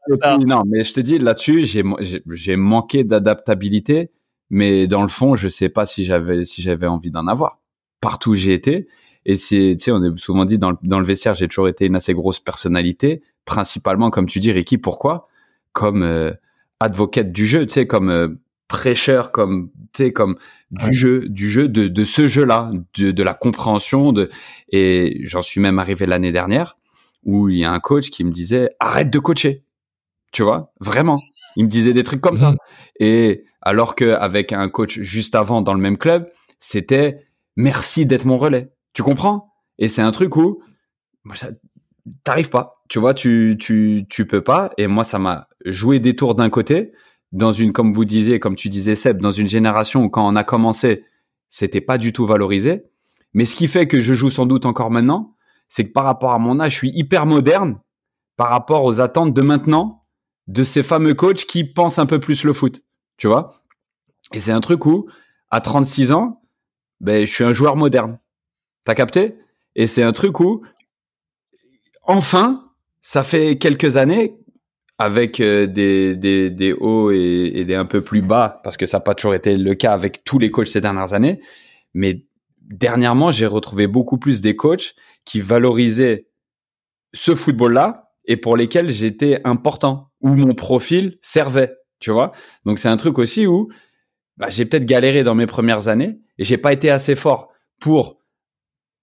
non, 0.08 0.62
mais 0.66 0.84
je 0.84 0.92
te 0.92 1.00
dis 1.00 1.18
là-dessus, 1.18 1.64
j'ai 1.64 1.84
j'ai 2.30 2.56
manqué 2.56 3.04
d'adaptabilité, 3.04 4.10
mais 4.50 4.86
dans 4.86 5.02
le 5.02 5.08
fond, 5.08 5.36
je 5.36 5.48
sais 5.48 5.68
pas 5.68 5.86
si 5.86 6.04
j'avais 6.04 6.44
si 6.44 6.62
j'avais 6.62 6.86
envie 6.86 7.10
d'en 7.10 7.26
avoir. 7.26 7.60
Partout 8.00 8.30
où 8.32 8.34
j'ai 8.34 8.52
été, 8.52 8.88
et 9.24 9.36
c'est 9.36 9.76
tu 9.78 9.84
sais, 9.84 9.92
on 9.92 10.02
est 10.02 10.18
souvent 10.18 10.44
dit 10.44 10.58
dans 10.58 10.72
le, 10.72 10.76
dans 10.82 10.98
le 10.98 11.04
vestiaire, 11.04 11.34
j'ai 11.34 11.48
toujours 11.48 11.68
été 11.68 11.86
une 11.86 11.96
assez 11.96 12.14
grosse 12.14 12.40
personnalité, 12.40 13.22
principalement 13.44 14.10
comme 14.10 14.26
tu 14.26 14.40
dis, 14.40 14.52
Ricky, 14.52 14.78
pourquoi? 14.78 15.28
Comme 15.72 16.02
euh, 16.02 16.32
advocate 16.80 17.32
du 17.32 17.46
jeu, 17.46 17.66
tu 17.66 17.74
sais, 17.74 17.86
comme 17.86 18.10
euh, 18.10 18.28
prêcheur, 18.68 19.30
comme 19.32 19.70
tu 19.92 20.04
sais, 20.04 20.12
comme 20.12 20.36
du 20.72 20.86
ouais. 20.86 20.92
jeu, 20.92 21.28
du 21.28 21.48
jeu 21.48 21.68
de 21.68 21.86
de 21.86 22.04
ce 22.04 22.26
jeu-là, 22.26 22.72
de 22.94 23.12
de 23.12 23.22
la 23.22 23.34
compréhension 23.34 24.12
de. 24.12 24.30
Et 24.70 25.20
j'en 25.24 25.42
suis 25.42 25.60
même 25.60 25.78
arrivé 25.78 26.06
l'année 26.06 26.32
dernière 26.32 26.76
où 27.24 27.48
il 27.48 27.58
y 27.58 27.64
a 27.64 27.70
un 27.70 27.80
coach 27.80 28.10
qui 28.10 28.24
me 28.24 28.30
disait 28.30 28.70
arrête 28.80 29.10
de 29.10 29.18
coacher 29.18 29.64
tu 30.32 30.42
vois, 30.42 30.72
vraiment. 30.80 31.18
Il 31.56 31.66
me 31.66 31.70
disait 31.70 31.92
des 31.92 32.04
trucs 32.04 32.20
comme 32.20 32.38
ça. 32.38 32.54
Et 32.98 33.44
alors 33.60 33.94
qu'avec 33.94 34.52
un 34.52 34.68
coach 34.68 35.00
juste 35.00 35.34
avant 35.34 35.62
dans 35.62 35.74
le 35.74 35.80
même 35.80 35.98
club, 35.98 36.30
c'était 36.58 37.26
merci 37.56 38.06
d'être 38.06 38.24
mon 38.24 38.38
relais. 38.38 38.72
Tu 38.94 39.02
comprends? 39.02 39.52
Et 39.78 39.88
c'est 39.88 40.02
un 40.02 40.10
truc 40.10 40.36
où 40.36 40.62
t'arrives 42.24 42.50
pas. 42.50 42.82
Tu 42.88 42.98
vois, 42.98 43.14
tu 43.14 43.56
tu 43.60 44.06
tu 44.08 44.26
peux 44.26 44.42
pas. 44.42 44.70
Et 44.78 44.86
moi, 44.86 45.04
ça 45.04 45.18
m'a 45.18 45.48
joué 45.64 45.98
des 45.98 46.16
tours 46.16 46.34
d'un 46.34 46.50
côté 46.50 46.92
dans 47.32 47.52
une, 47.52 47.72
comme 47.72 47.94
vous 47.94 48.04
disiez, 48.04 48.40
comme 48.40 48.56
tu 48.56 48.68
disais 48.68 48.94
Seb, 48.94 49.20
dans 49.20 49.32
une 49.32 49.48
génération 49.48 50.04
où 50.04 50.10
quand 50.10 50.26
on 50.26 50.36
a 50.36 50.44
commencé, 50.44 51.04
c'était 51.48 51.80
pas 51.80 51.98
du 51.98 52.12
tout 52.12 52.26
valorisé. 52.26 52.84
Mais 53.34 53.46
ce 53.46 53.56
qui 53.56 53.68
fait 53.68 53.86
que 53.86 54.00
je 54.00 54.12
joue 54.12 54.30
sans 54.30 54.46
doute 54.46 54.66
encore 54.66 54.90
maintenant, 54.90 55.34
c'est 55.68 55.86
que 55.86 55.92
par 55.92 56.04
rapport 56.04 56.32
à 56.32 56.38
mon 56.38 56.60
âge, 56.60 56.72
je 56.72 56.76
suis 56.76 56.92
hyper 56.94 57.24
moderne 57.24 57.80
par 58.36 58.50
rapport 58.50 58.84
aux 58.84 59.00
attentes 59.00 59.32
de 59.32 59.40
maintenant 59.40 60.01
de 60.48 60.64
ces 60.64 60.82
fameux 60.82 61.14
coachs 61.14 61.44
qui 61.44 61.64
pensent 61.64 61.98
un 61.98 62.06
peu 62.06 62.20
plus 62.20 62.44
le 62.44 62.52
foot, 62.52 62.82
tu 63.16 63.26
vois. 63.26 63.62
Et 64.32 64.40
c'est 64.40 64.52
un 64.52 64.60
truc 64.60 64.86
où, 64.86 65.08
à 65.50 65.60
36 65.60 66.12
ans, 66.12 66.42
ben, 67.00 67.26
je 67.26 67.32
suis 67.32 67.44
un 67.44 67.52
joueur 67.52 67.76
moderne. 67.76 68.18
T'as 68.84 68.94
capté? 68.94 69.36
Et 69.74 69.86
c'est 69.86 70.02
un 70.02 70.12
truc 70.12 70.40
où, 70.40 70.62
enfin, 72.02 72.70
ça 73.00 73.24
fait 73.24 73.58
quelques 73.58 73.96
années, 73.96 74.36
avec 74.98 75.40
euh, 75.40 75.66
des, 75.66 76.14
des, 76.16 76.50
des, 76.50 76.72
hauts 76.72 77.10
et, 77.10 77.50
et, 77.54 77.64
des 77.64 77.74
un 77.74 77.86
peu 77.86 78.02
plus 78.02 78.22
bas, 78.22 78.60
parce 78.62 78.76
que 78.76 78.86
ça 78.86 78.98
n'a 78.98 79.00
pas 79.00 79.14
toujours 79.14 79.34
été 79.34 79.56
le 79.56 79.74
cas 79.74 79.92
avec 79.92 80.22
tous 80.22 80.38
les 80.38 80.50
coachs 80.50 80.68
ces 80.68 80.80
dernières 80.80 81.12
années, 81.12 81.40
mais 81.94 82.24
dernièrement, 82.60 83.32
j'ai 83.32 83.46
retrouvé 83.46 83.86
beaucoup 83.86 84.18
plus 84.18 84.40
des 84.40 84.54
coachs 84.54 84.94
qui 85.24 85.40
valorisaient 85.40 86.28
ce 87.12 87.34
football-là 87.34 88.12
et 88.26 88.36
pour 88.36 88.56
lesquels 88.56 88.90
j'étais 88.90 89.40
important, 89.44 90.11
où 90.22 90.28
mon 90.28 90.54
profil 90.54 91.18
servait, 91.20 91.76
tu 92.00 92.10
vois. 92.10 92.32
Donc 92.64 92.78
c'est 92.78 92.88
un 92.88 92.96
truc 92.96 93.18
aussi 93.18 93.46
où 93.46 93.68
bah, 94.36 94.48
j'ai 94.48 94.64
peut-être 94.64 94.86
galéré 94.86 95.24
dans 95.24 95.34
mes 95.34 95.46
premières 95.46 95.88
années 95.88 96.18
et 96.38 96.44
j'ai 96.44 96.56
pas 96.56 96.72
été 96.72 96.90
assez 96.90 97.14
fort 97.14 97.50
pour 97.80 98.18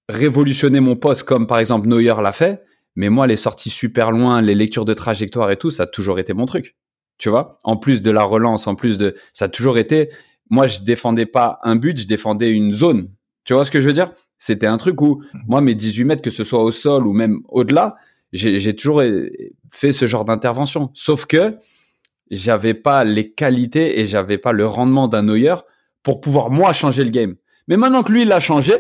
révolutionner 0.08 0.80
mon 0.80 0.96
poste 0.96 1.24
comme 1.24 1.46
par 1.48 1.60
exemple 1.60 1.88
Neuer 1.88 2.16
l'a 2.22 2.32
fait. 2.32 2.64
Mais 2.96 3.10
moi, 3.10 3.28
les 3.28 3.38
sorties 3.38 3.70
super 3.70 4.12
loin, 4.12 4.42
les 4.42 4.56
lectures 4.56 4.84
de 4.84 4.94
trajectoire 4.94 5.52
et 5.52 5.58
tout, 5.58 5.72
ça 5.72 5.84
a 5.84 5.88
toujours 5.88 6.20
été 6.20 6.34
mon 6.34 6.46
truc. 6.46 6.76
Tu 7.18 7.30
vois, 7.30 7.60
en 7.64 7.78
plus 7.78 8.02
de 8.02 8.12
la 8.12 8.24
relance, 8.24 8.68
en 8.68 8.76
plus 8.76 8.98
de, 8.98 9.16
ça 9.32 9.46
a 9.46 9.50
toujours 9.50 9.78
été. 9.78 10.10
Moi, 10.50 10.68
je 10.68 10.82
défendais 10.82 11.26
pas 11.26 11.60
un 11.64 11.76
but, 11.76 11.98
je 11.98 12.08
défendais 12.08 12.50
une 12.50 12.74
zone. 12.74 13.10
Tu 13.44 13.54
vois 13.54 13.64
ce 13.64 13.72
que 13.72 13.80
je 13.80 13.88
veux 13.88 13.94
dire? 13.94 14.12
C'était 14.38 14.68
un 14.68 14.78
truc 14.78 15.02
où 15.02 15.22
moi, 15.48 15.62
mes 15.62 15.76
18 15.76 16.06
mètres, 16.06 16.22
que 16.22 16.30
ce 16.30 16.44
soit 16.44 16.64
au 16.64 16.72
sol 16.72 17.06
ou 17.06 17.14
même 17.14 17.40
au-delà, 17.50 17.96
j'ai 18.34 18.76
toujours 18.76 19.02
fait 19.72 19.92
ce 19.92 20.06
genre 20.08 20.26
d'intervention. 20.26 20.92
Sauf 20.94 21.26
que 21.26 21.58
j'avais 22.32 22.74
pas 22.76 23.04
les 23.04 23.32
qualités 23.32 24.00
et 24.00 24.06
j'avais 24.06 24.38
pas 24.38 24.52
le 24.52 24.66
rendement 24.68 25.08
d'un 25.08 25.24
Neuer 25.24 25.56
pour 26.04 26.22
pouvoir 26.22 26.52
moi 26.52 26.74
changer 26.74 27.04
le 27.04 27.10
game. 27.10 27.36
Mais 27.68 27.78
maintenant 27.78 28.04
que 28.04 28.12
lui 28.12 28.22
il 28.24 28.32
a 28.32 28.40
changé, 28.40 28.74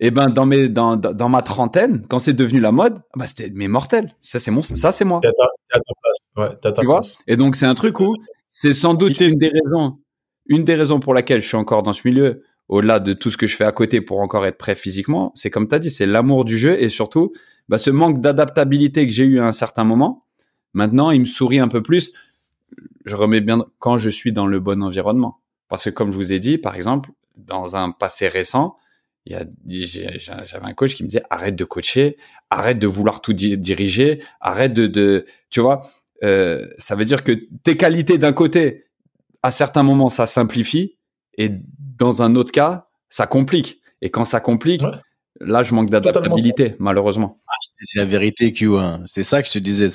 Et 0.00 0.10
ben 0.10 0.26
dans 0.26 0.44
mes 0.46 0.68
dans, 0.68 0.96
dans 0.96 1.28
ma 1.28 1.40
trentaine, 1.42 2.04
quand 2.08 2.18
c'est 2.18 2.32
devenu 2.32 2.60
la 2.60 2.72
mode, 2.72 3.00
bah 3.16 3.26
c'était 3.26 3.50
mes 3.50 3.68
mortels. 3.68 4.14
Ça 4.20 4.38
c'est 4.40 4.50
mon 4.50 4.60
ça 4.62 4.92
c'est 4.92 5.04
moi. 5.04 5.20
T'as 5.22 5.30
ta, 5.30 5.78
ta 5.78 5.94
place. 6.02 6.18
Ouais, 6.50 6.56
t'as 6.60 6.72
ta 6.72 6.80
Tu 6.82 6.86
vois? 6.86 6.96
place. 6.96 7.18
Et 7.26 7.36
donc 7.36 7.56
c'est 7.56 7.66
un 7.66 7.74
truc 7.74 8.00
où 8.00 8.14
c'est 8.48 8.74
sans 8.74 8.94
doute 8.94 9.18
une 9.20 9.38
des 9.38 9.48
raisons 9.48 9.98
une 10.46 10.64
des 10.64 10.74
raisons 10.74 11.00
pour 11.00 11.14
laquelle 11.14 11.40
je 11.40 11.46
suis 11.48 11.56
encore 11.56 11.82
dans 11.82 11.92
ce 11.94 12.02
milieu 12.06 12.42
au-delà 12.68 12.98
de 13.00 13.12
tout 13.14 13.30
ce 13.30 13.36
que 13.36 13.46
je 13.46 13.56
fais 13.56 13.64
à 13.64 13.72
côté 13.72 14.00
pour 14.02 14.20
encore 14.20 14.44
être 14.46 14.58
prêt 14.58 14.74
physiquement, 14.74 15.30
c'est 15.34 15.50
comme 15.50 15.68
tu 15.68 15.74
as 15.74 15.78
dit, 15.78 15.90
c'est 15.90 16.06
l'amour 16.06 16.44
du 16.44 16.58
jeu 16.58 16.80
et 16.82 16.88
surtout 16.90 17.32
bah, 17.68 17.78
ce 17.78 17.90
manque 17.90 18.20
d'adaptabilité 18.20 19.06
que 19.06 19.12
j'ai 19.12 19.24
eu 19.24 19.40
à 19.40 19.44
un 19.44 19.52
certain 19.52 19.84
moment. 19.84 20.24
Maintenant, 20.72 21.10
il 21.10 21.20
me 21.20 21.24
sourit 21.24 21.58
un 21.58 21.68
peu 21.68 21.82
plus. 21.82 22.12
Je 23.04 23.14
remets 23.14 23.40
bien 23.40 23.64
quand 23.78 23.98
je 23.98 24.10
suis 24.10 24.32
dans 24.32 24.46
le 24.46 24.60
bon 24.60 24.82
environnement. 24.82 25.40
Parce 25.68 25.84
que 25.84 25.90
comme 25.90 26.10
je 26.12 26.16
vous 26.16 26.32
ai 26.32 26.40
dit, 26.40 26.58
par 26.58 26.74
exemple, 26.74 27.10
dans 27.36 27.76
un 27.76 27.90
passé 27.90 28.28
récent, 28.28 28.76
j'avais 29.26 29.46
un 30.62 30.74
coach 30.74 30.94
qui 30.94 31.02
me 31.02 31.08
disait 31.08 31.22
arrête 31.30 31.56
de 31.56 31.64
coacher, 31.64 32.16
arrête 32.50 32.78
de 32.78 32.86
vouloir 32.86 33.20
tout 33.20 33.32
di- 33.32 33.56
diriger, 33.56 34.22
arrête 34.40 34.74
de, 34.74 35.26
tu 35.50 35.60
vois, 35.60 35.90
euh, 36.22 36.68
ça 36.78 36.94
veut 36.94 37.04
dire 37.04 37.24
que 37.24 37.32
tes 37.62 37.76
qualités 37.76 38.18
d'un 38.18 38.32
côté, 38.32 38.84
à 39.42 39.50
certains 39.50 39.82
moments, 39.82 40.10
ça 40.10 40.26
simplifie 40.26 40.96
et 41.36 41.50
dans 41.98 42.22
un 42.22 42.34
autre 42.36 42.52
cas, 42.52 42.88
ça 43.08 43.26
complique. 43.26 43.80
Et 44.02 44.10
quand 44.10 44.24
ça 44.24 44.40
complique. 44.40 44.82
Là, 45.40 45.62
je 45.62 45.74
manque 45.74 45.90
d'adaptabilité, 45.90 46.76
malheureusement. 46.78 47.40
C'est 47.78 47.98
la 47.98 48.04
vérité, 48.04 48.52
Q. 48.52 48.76
hein. 48.76 49.00
C'est 49.06 49.24
ça 49.24 49.42
que 49.42 49.48
je 49.48 49.54
te 49.54 49.58
disais. 49.58 49.88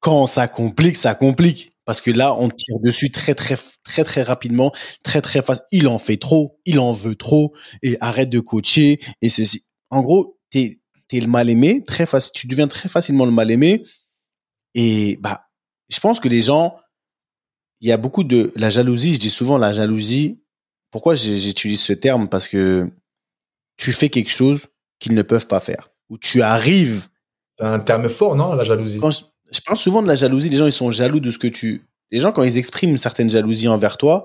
Quand 0.00 0.26
ça 0.26 0.48
complique, 0.48 0.96
ça 0.96 1.14
complique. 1.14 1.72
Parce 1.84 2.00
que 2.00 2.10
là, 2.10 2.34
on 2.38 2.48
tire 2.48 2.78
dessus 2.82 3.10
très, 3.10 3.34
très, 3.34 3.56
très, 3.82 4.04
très 4.04 4.22
rapidement, 4.22 4.72
très, 5.02 5.20
très 5.20 5.42
facile. 5.42 5.64
Il 5.70 5.88
en 5.88 5.98
fait 5.98 6.16
trop, 6.16 6.58
il 6.64 6.78
en 6.78 6.92
veut 6.92 7.14
trop, 7.14 7.54
et 7.82 7.98
arrête 8.00 8.30
de 8.30 8.40
coacher, 8.40 9.00
et 9.20 9.28
ceci. 9.28 9.66
En 9.90 10.00
gros, 10.02 10.38
t'es, 10.50 10.78
t'es 11.08 11.20
le 11.20 11.26
mal 11.26 11.50
aimé, 11.50 11.84
très 11.86 12.06
facile. 12.06 12.32
Tu 12.34 12.46
deviens 12.46 12.68
très 12.68 12.88
facilement 12.88 13.26
le 13.26 13.32
mal 13.32 13.50
aimé. 13.50 13.84
Et, 14.74 15.18
bah, 15.20 15.46
je 15.90 16.00
pense 16.00 16.20
que 16.20 16.28
les 16.28 16.40
gens, 16.40 16.76
il 17.80 17.88
y 17.88 17.92
a 17.92 17.98
beaucoup 17.98 18.24
de, 18.24 18.50
la 18.56 18.70
jalousie, 18.70 19.14
je 19.14 19.20
dis 19.20 19.30
souvent 19.30 19.58
la 19.58 19.74
jalousie. 19.74 20.40
Pourquoi 20.90 21.14
j'utilise 21.14 21.80
ce 21.80 21.92
terme? 21.92 22.28
Parce 22.28 22.48
que 22.48 22.90
tu 23.76 23.92
fais 23.92 24.08
quelque 24.08 24.30
chose 24.30 24.66
qu'ils 24.98 25.14
ne 25.14 25.22
peuvent 25.22 25.46
pas 25.46 25.60
faire. 25.60 25.90
Ou 26.08 26.18
tu 26.18 26.42
arrives 26.42 27.08
C'est 27.58 27.64
un 27.66 27.80
terme 27.80 28.08
fort, 28.08 28.36
non, 28.36 28.54
la 28.54 28.64
jalousie? 28.64 28.98
quand 28.98 29.10
je, 29.10 29.24
je 29.50 29.60
parle 29.60 29.78
souvent 29.78 30.02
de 30.02 30.08
la 30.08 30.14
jalousie, 30.14 30.48
les 30.50 30.56
gens 30.58 30.66
ils 30.66 30.72
sont 30.72 30.90
jaloux 30.90 31.20
de 31.20 31.30
ce 31.30 31.38
que 31.38 31.48
tu. 31.48 31.82
Les 32.10 32.20
gens 32.20 32.32
quand 32.32 32.42
ils 32.42 32.56
expriment 32.58 32.90
une 32.92 32.98
certaine 32.98 33.30
jalousie 33.30 33.68
envers 33.68 33.96
toi 33.96 34.24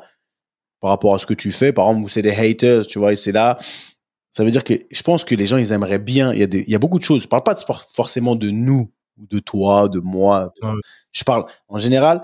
par 0.81 0.91
rapport 0.91 1.13
à 1.15 1.19
ce 1.19 1.25
que 1.25 1.33
tu 1.33 1.51
fais, 1.51 1.73
par 1.73 1.87
exemple, 1.89 2.09
c'est 2.09 2.21
des 2.21 2.31
haters, 2.31 2.85
tu 2.87 2.99
vois, 2.99 3.13
et 3.13 3.15
c'est 3.15 3.31
là. 3.31 3.57
Ça 4.31 4.43
veut 4.43 4.51
dire 4.51 4.63
que 4.63 4.75
je 4.91 5.01
pense 5.01 5.25
que 5.25 5.33
les 5.35 5.45
gens 5.47 5.57
ils 5.57 5.71
aimeraient 5.71 5.99
bien. 5.99 6.31
Il 6.33 6.39
y 6.39 6.43
a 6.43 6.47
des, 6.47 6.59
il 6.59 6.69
y 6.69 6.75
a 6.75 6.79
beaucoup 6.79 6.99
de 6.99 7.03
choses. 7.03 7.23
Je 7.23 7.27
parle 7.27 7.43
pas 7.43 7.55
de, 7.55 7.61
forcément 7.93 8.35
de 8.35 8.49
nous 8.49 8.91
ou 9.17 9.25
de 9.25 9.39
toi, 9.39 9.89
de 9.89 9.99
moi. 9.99 10.53
Ouais. 10.61 10.69
Je 11.11 11.23
parle 11.23 11.45
en 11.67 11.79
général 11.79 12.21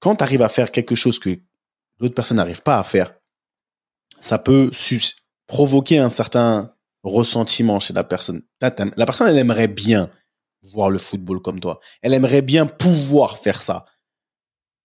quand 0.00 0.16
tu 0.16 0.22
arrives 0.24 0.42
à 0.42 0.48
faire 0.48 0.70
quelque 0.70 0.94
chose 0.94 1.18
que 1.18 1.30
l'autre 1.98 2.14
personne 2.14 2.36
n'arrive 2.36 2.62
pas 2.62 2.78
à 2.78 2.84
faire, 2.84 3.14
ça 4.20 4.38
peut 4.38 4.70
sus- 4.72 5.16
provoquer 5.50 5.98
un 5.98 6.10
certain 6.10 6.72
ressentiment 7.02 7.80
chez 7.80 7.92
la 7.92 8.04
personne. 8.04 8.42
La 8.60 8.70
personne 8.70 9.26
elle 9.26 9.36
aimerait 9.36 9.66
bien 9.66 10.08
voir 10.62 10.90
le 10.90 10.98
football 10.98 11.42
comme 11.42 11.58
toi. 11.58 11.80
Elle 12.02 12.14
aimerait 12.14 12.42
bien 12.42 12.66
pouvoir 12.66 13.36
faire 13.36 13.60
ça. 13.60 13.84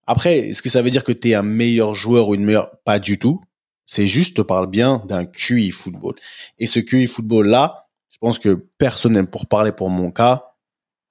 Après, 0.07 0.39
est-ce 0.39 0.63
que 0.63 0.69
ça 0.69 0.81
veut 0.81 0.89
dire 0.89 1.03
que 1.03 1.11
tu 1.11 1.29
es 1.29 1.35
un 1.35 1.43
meilleur 1.43 1.93
joueur 1.93 2.29
ou 2.29 2.33
une 2.33 2.43
meilleure? 2.43 2.79
Pas 2.83 2.97
du 2.97 3.19
tout. 3.19 3.41
C'est 3.85 4.07
juste, 4.07 4.29
je 4.29 4.41
te 4.41 4.41
parle 4.41 4.65
bien 4.65 5.03
d'un 5.05 5.25
QI 5.25 5.69
football. 5.69 6.15
Et 6.57 6.65
ce 6.65 6.79
QI 6.79 7.05
football 7.05 7.47
là, 7.47 7.87
je 8.09 8.17
pense 8.17 8.39
que 8.39 8.55
personnellement, 8.79 9.29
pour 9.29 9.45
parler 9.45 9.71
pour 9.71 9.91
mon 9.91 10.09
cas, 10.09 10.55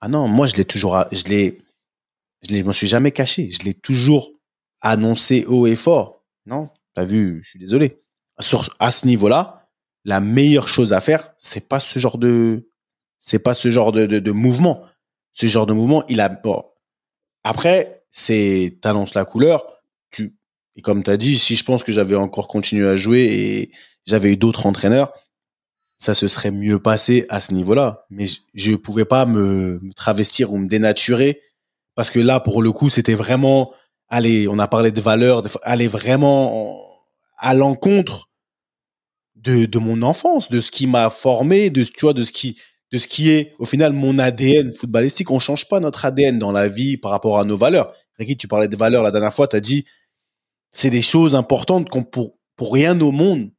ah 0.00 0.08
non, 0.08 0.26
moi 0.26 0.48
je 0.48 0.56
l'ai 0.56 0.64
toujours, 0.64 1.04
je 1.12 1.24
l'ai, 1.26 1.58
je 2.42 2.56
je 2.56 2.62
m'en 2.64 2.72
suis 2.72 2.88
jamais 2.88 3.12
caché. 3.12 3.52
Je 3.52 3.62
l'ai 3.62 3.74
toujours 3.74 4.32
annoncé 4.80 5.44
haut 5.44 5.68
et 5.68 5.76
fort. 5.76 6.24
Non, 6.44 6.70
t'as 6.94 7.04
vu, 7.04 7.40
je 7.44 7.50
suis 7.50 7.60
désolé. 7.60 8.03
Sur, 8.40 8.68
à 8.78 8.90
ce 8.90 9.06
niveau-là, 9.06 9.68
la 10.04 10.20
meilleure 10.20 10.68
chose 10.68 10.92
à 10.92 11.00
faire, 11.00 11.32
c'est 11.38 11.68
pas 11.68 11.80
ce 11.80 11.98
genre 11.98 12.18
de, 12.18 12.68
c'est 13.18 13.38
pas 13.38 13.54
ce 13.54 13.70
genre 13.70 13.92
de, 13.92 14.06
de, 14.06 14.18
de 14.18 14.30
mouvement. 14.32 14.82
Ce 15.32 15.46
genre 15.46 15.66
de 15.66 15.72
mouvement, 15.72 16.04
il 16.08 16.20
a, 16.20 16.28
bon. 16.28 16.62
Après, 17.42 18.04
c'est, 18.10 18.78
t'annonces 18.80 19.14
la 19.14 19.24
couleur, 19.24 19.64
tu, 20.10 20.36
et 20.76 20.82
comme 20.82 21.02
t'as 21.02 21.16
dit, 21.16 21.38
si 21.38 21.56
je 21.56 21.64
pense 21.64 21.84
que 21.84 21.92
j'avais 21.92 22.16
encore 22.16 22.48
continué 22.48 22.88
à 22.88 22.96
jouer 22.96 23.22
et 23.22 23.70
j'avais 24.06 24.32
eu 24.32 24.36
d'autres 24.36 24.66
entraîneurs, 24.66 25.12
ça 25.96 26.14
se 26.14 26.28
serait 26.28 26.50
mieux 26.50 26.78
passé 26.78 27.26
à 27.28 27.40
ce 27.40 27.54
niveau-là. 27.54 28.06
Mais 28.10 28.26
je, 28.26 28.38
je 28.54 28.72
pouvais 28.74 29.04
pas 29.04 29.26
me, 29.26 29.78
me 29.80 29.92
travestir 29.92 30.52
ou 30.52 30.58
me 30.58 30.66
dénaturer 30.66 31.40
parce 31.94 32.10
que 32.10 32.18
là, 32.18 32.40
pour 32.40 32.62
le 32.62 32.72
coup, 32.72 32.90
c'était 32.90 33.14
vraiment, 33.14 33.72
allez, 34.08 34.48
on 34.48 34.58
a 34.58 34.68
parlé 34.68 34.90
de 34.90 35.00
valeur, 35.00 35.42
de, 35.42 35.48
aller 35.62 35.88
vraiment 35.88 36.76
à 37.36 37.54
l'encontre 37.54 38.30
de, 39.36 39.66
de 39.66 39.78
mon 39.78 40.02
enfance, 40.02 40.50
de 40.50 40.60
ce 40.60 40.70
qui 40.70 40.86
m'a 40.86 41.10
formé, 41.10 41.70
de, 41.70 41.82
tu 41.84 42.00
vois, 42.02 42.14
de 42.14 42.24
ce 42.24 42.32
qui, 42.32 42.58
de 42.92 42.98
ce 42.98 43.08
qui 43.08 43.30
est 43.30 43.54
au 43.58 43.64
final 43.64 43.92
mon 43.92 44.18
ADN 44.18 44.72
footballistique. 44.72 45.30
On 45.30 45.38
change 45.38 45.68
pas 45.68 45.80
notre 45.80 46.04
ADN 46.04 46.38
dans 46.38 46.52
la 46.52 46.68
vie 46.68 46.96
par 46.96 47.10
rapport 47.10 47.38
à 47.38 47.44
nos 47.44 47.56
valeurs. 47.56 47.92
Ricky, 48.18 48.36
tu 48.36 48.48
parlais 48.48 48.68
de 48.68 48.76
valeurs 48.76 49.02
la 49.02 49.10
dernière 49.10 49.34
fois, 49.34 49.48
tu 49.48 49.56
as 49.56 49.60
dit, 49.60 49.84
c'est 50.70 50.90
des 50.90 51.02
choses 51.02 51.34
importantes 51.34 51.88
qu'on 51.88 52.04
pour, 52.04 52.38
pour 52.56 52.72
rien 52.72 53.00
au 53.00 53.10
monde, 53.10 53.50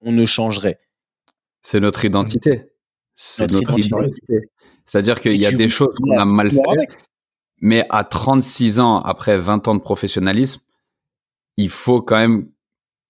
on 0.00 0.12
ne 0.12 0.24
changerait. 0.26 0.80
C'est 1.62 1.80
notre 1.80 2.04
identité. 2.04 2.70
C'est 3.16 3.50
notre, 3.50 3.66
Notre 3.66 3.78
identité. 3.80 4.06
identité. 4.06 4.50
C'est-à-dire 4.86 5.20
qu'il 5.20 5.40
y 5.40 5.46
a 5.46 5.52
des 5.52 5.68
choses 5.68 5.94
qu'on 5.96 6.18
a 6.18 6.24
mal 6.24 6.50
tu 6.50 6.56
mors 6.56 6.72
fait, 6.74 6.80
avec. 6.80 6.90
mais 7.60 7.86
à 7.90 8.04
36 8.04 8.78
ans, 8.80 8.98
après 9.00 9.38
20 9.38 9.66
ans 9.68 9.74
de 9.74 9.80
professionnalisme, 9.80 10.60
il 11.56 11.70
faut 11.70 12.02
quand 12.02 12.16
même 12.16 12.48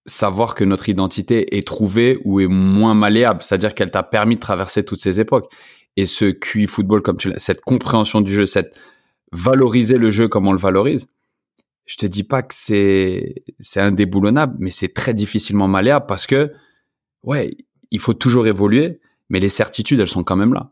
savoir 0.05 0.55
que 0.55 0.63
notre 0.63 0.89
identité 0.89 1.57
est 1.57 1.67
trouvée 1.67 2.19
ou 2.25 2.39
est 2.39 2.47
moins 2.47 2.93
malléable. 2.93 3.41
C'est-à-dire 3.43 3.73
qu'elle 3.73 3.91
t'a 3.91 4.03
permis 4.03 4.35
de 4.35 4.39
traverser 4.39 4.83
toutes 4.83 4.99
ces 4.99 5.19
époques. 5.19 5.51
Et 5.97 6.05
ce 6.05 6.25
QI 6.31 6.67
football, 6.67 7.01
comme 7.01 7.17
tu 7.17 7.29
l'as, 7.29 7.39
cette 7.39 7.61
compréhension 7.61 8.21
du 8.21 8.33
jeu, 8.33 8.45
cette 8.45 8.77
valoriser 9.31 9.97
le 9.97 10.11
jeu 10.11 10.27
comme 10.27 10.47
on 10.47 10.53
le 10.53 10.59
valorise, 10.59 11.07
je 11.85 11.97
te 11.97 12.05
dis 12.05 12.23
pas 12.23 12.41
que 12.41 12.53
c'est, 12.53 13.43
c'est 13.59 13.79
indéboulonnable, 13.79 14.55
mais 14.59 14.71
c'est 14.71 14.93
très 14.93 15.13
difficilement 15.13 15.67
malléable 15.67 16.05
parce 16.07 16.25
que, 16.25 16.51
ouais, 17.23 17.55
il 17.91 17.99
faut 17.99 18.13
toujours 18.13 18.47
évoluer, 18.47 18.99
mais 19.29 19.39
les 19.39 19.49
certitudes, 19.49 19.99
elles 19.99 20.07
sont 20.07 20.23
quand 20.23 20.35
même 20.35 20.53
là. 20.53 20.71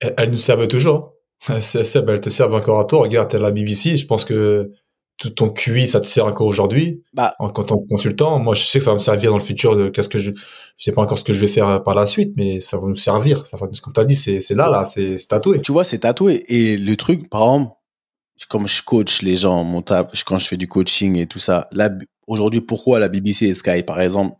Elles, 0.00 0.30
nous 0.30 0.36
servent 0.36 0.68
toujours. 0.68 1.14
C'est- 1.60 1.84
Seb, 1.84 2.08
elles 2.08 2.20
te 2.20 2.30
servent 2.30 2.54
encore 2.54 2.80
à 2.80 2.84
toi. 2.84 3.00
Regarde, 3.00 3.30
t'es 3.30 3.36
à 3.36 3.40
la 3.40 3.50
BBC. 3.50 3.96
Je 3.96 4.06
pense 4.06 4.24
que 4.24 4.72
tout 5.18 5.30
ton 5.30 5.50
QI, 5.50 5.86
ça 5.86 6.00
te 6.00 6.06
sert 6.06 6.26
encore 6.26 6.46
aujourd'hui? 6.46 7.02
Bah. 7.12 7.34
En 7.38 7.50
tant 7.50 7.64
que 7.64 7.88
consultant, 7.88 8.38
moi, 8.38 8.54
je 8.54 8.64
sais 8.64 8.78
que 8.78 8.84
ça 8.84 8.90
va 8.90 8.96
me 8.96 9.02
servir 9.02 9.30
dans 9.30 9.38
le 9.38 9.44
futur 9.44 9.76
de 9.76 9.88
qu'est-ce 9.88 10.08
que 10.08 10.18
je, 10.18 10.32
je 10.32 10.84
sais 10.84 10.92
pas 10.92 11.02
encore 11.02 11.18
ce 11.18 11.24
que 11.24 11.32
je 11.32 11.40
vais 11.40 11.48
faire 11.48 11.68
euh, 11.68 11.78
par 11.78 11.94
la 11.94 12.06
suite, 12.06 12.32
mais 12.36 12.60
ça 12.60 12.78
va 12.78 12.88
nous 12.88 12.96
servir. 12.96 13.46
Ça 13.46 13.56
va, 13.56 13.68
comme 13.82 13.92
t'as 13.92 14.04
dit, 14.04 14.16
c'est, 14.16 14.40
c'est 14.40 14.54
là, 14.54 14.68
là, 14.68 14.84
c'est, 14.84 15.18
c'est 15.18 15.28
tatoué. 15.28 15.60
Tu 15.60 15.72
vois, 15.72 15.84
c'est 15.84 15.98
tatoué. 15.98 16.42
Et 16.48 16.76
le 16.76 16.96
truc, 16.96 17.30
par 17.30 17.42
exemple, 17.42 17.74
comme 18.48 18.66
je 18.66 18.82
coach 18.82 19.22
les 19.22 19.36
gens, 19.36 19.62
mon 19.62 19.82
taf, 19.82 20.24
quand 20.24 20.38
je 20.38 20.48
fais 20.48 20.56
du 20.56 20.66
coaching 20.66 21.16
et 21.16 21.26
tout 21.26 21.38
ça, 21.38 21.68
là, 21.70 21.90
aujourd'hui, 22.26 22.60
pourquoi 22.60 22.98
la 22.98 23.08
BBC 23.08 23.46
et 23.46 23.54
Sky, 23.54 23.82
par 23.82 24.00
exemple, 24.00 24.34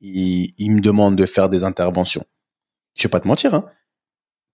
ils, 0.00 0.52
ils 0.58 0.70
me 0.70 0.80
demandent 0.80 1.16
de 1.16 1.26
faire 1.26 1.48
des 1.48 1.64
interventions? 1.64 2.24
Je 2.94 3.04
vais 3.04 3.08
pas 3.08 3.20
te 3.20 3.28
mentir, 3.28 3.54
hein. 3.54 3.64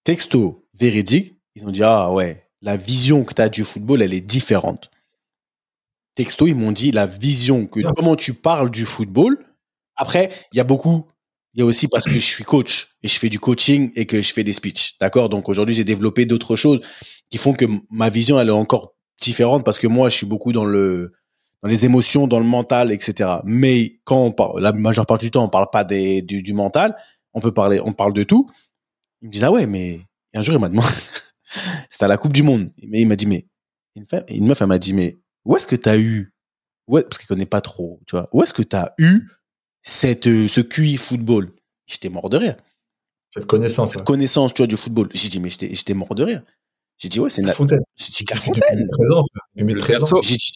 Texto, 0.05 0.69
véridique, 0.79 1.35
ils 1.55 1.67
ont 1.67 1.71
dit, 1.71 1.83
ah 1.83 2.13
ouais, 2.13 2.47
la 2.61 2.77
vision 2.77 3.25
que 3.25 3.35
tu 3.35 3.43
as 3.43 3.49
du 3.49 3.65
football, 3.65 4.03
elle 4.03 4.15
est 4.15 4.21
différente. 4.21 4.91
Texto, 6.15 6.47
ils 6.47 6.55
m'ont 6.55 6.73
dit 6.73 6.93
la 6.93 7.07
vision 7.07 7.67
que, 7.67 7.81
comment 7.95 8.17
tu 8.17 8.35
parles 8.35 8.71
du 8.71 8.85
football. 8.85 9.39
Après, 9.97 10.31
il 10.53 10.57
y 10.57 10.61
a 10.61 10.65
beaucoup, 10.65 11.07
il 11.55 11.61
y 11.61 11.63
a 11.63 11.67
aussi 11.67 11.89
parce 11.89 12.05
que 12.05 12.15
je 12.15 12.19
suis 12.19 12.45
coach 12.45 12.89
et 13.03 13.09
je 13.09 13.19
fais 13.19 13.29
du 13.29 13.39
coaching 13.39 13.91
et 13.97 14.07
que 14.07 14.21
je 14.21 14.33
fais 14.33 14.45
des 14.45 14.53
speeches. 14.53 14.97
D'accord? 15.01 15.29
Donc 15.29 15.49
aujourd'hui, 15.49 15.75
j'ai 15.75 15.85
développé 15.85 16.27
d'autres 16.27 16.57
choses 16.57 16.81
qui 17.31 17.39
font 17.39 17.53
que 17.53 17.65
ma 17.91 18.11
vision, 18.11 18.41
elle 18.41 18.49
est 18.49 18.53
encore 18.53 18.95
différente 19.21 19.65
parce 19.65 19.79
que 19.79 19.87
moi, 19.87 20.09
je 20.09 20.17
suis 20.17 20.27
beaucoup 20.27 20.53
dans 20.53 20.65
le, 20.65 21.13
dans 21.63 21.69
les 21.69 21.85
émotions, 21.85 22.27
dans 22.27 22.41
le 22.41 22.47
mental, 22.47 22.93
etc. 22.93 23.39
Mais 23.45 24.01
quand 24.05 24.23
on 24.23 24.33
parle, 24.33 24.61
la 24.61 24.73
majeure 24.73 25.07
partie 25.07 25.27
du 25.27 25.31
temps, 25.31 25.45
on 25.45 25.49
parle 25.49 25.69
pas 25.73 25.85
des, 25.85 26.23
du, 26.23 26.43
du 26.43 26.53
mental. 26.53 26.97
On 27.33 27.41
peut 27.41 27.53
parler, 27.53 27.81
on 27.81 27.93
parle 27.93 28.13
de 28.13 28.23
tout. 28.23 28.51
Il 29.23 29.29
me 29.29 29.33
dit, 29.33 29.45
ah 29.45 29.51
ouais, 29.51 29.67
mais 29.67 30.01
et 30.35 30.39
un 30.39 30.43
jour, 30.43 30.55
il 30.55 30.61
m'a 30.61 30.69
demandé, 30.69 30.89
c'était 31.89 32.05
à 32.05 32.09
la 32.09 32.17
Coupe 32.19 32.33
du 32.33 32.43
Monde. 32.43 32.73
Mais 32.89 33.01
il 33.01 33.09
m'a 33.09 33.17
dit, 33.17 33.27
mais, 33.27 33.47
une, 33.95 34.05
femme, 34.05 34.25
une 34.29 34.47
meuf, 34.47 34.61
elle 34.61 34.67
m'a 34.67 34.79
dit, 34.79 34.93
mais 34.93 35.17
où 35.45 35.57
est-ce 35.57 35.67
que 35.67 35.77
tu 35.77 35.89
as 35.89 35.99
eu, 35.99 36.33
ouais, 36.89 37.03
parce 37.03 37.19
qu'elle 37.19 37.27
connaît 37.29 37.47
pas 37.47 37.61
trop, 37.61 38.01
tu 38.07 38.17
vois, 38.17 38.29
où 38.33 38.43
est-ce 38.43 38.55
que 38.55 38.63
tu 38.63 38.77
as 38.77 38.95
eu 38.99 39.29
cette, 39.83 40.27
euh, 40.27 40.49
ce 40.49 40.61
QI 40.61 40.97
football? 40.97 41.51
J'étais 41.87 42.09
mort 42.09 42.31
de 42.31 42.37
rire. 42.39 42.57
Cette 43.33 43.47
connaissance. 43.47 43.91
Cette 43.91 44.01
ouais. 44.01 44.05
connaissance, 44.05 44.55
tu 44.55 44.63
vois, 44.63 44.67
du 44.67 44.77
football. 44.77 45.09
J'ai 45.13 45.29
dit, 45.29 45.41
mais 45.41 45.51
j'étais 45.51 45.75
j'étais 45.75 45.95
mort 45.95 46.15
de 46.15 46.23
rire. 46.25 46.43
J'ai 46.99 47.09
dit, 47.09 47.19
ouais, 47.21 47.29
c'est 47.31 47.43
une. 47.43 47.51
Fontaine. 47.53 47.81
J'ai 47.97 48.11
dit, 48.13 48.25
Clairefontaine. 48.25 48.89
13 48.89 49.11
ans, 49.11 49.25
frère. 49.33 49.43
2013 49.57 50.03
ans. 50.05 50.07
perso- 50.07 50.23
J'ai 50.23 50.37
dit, 50.37 50.53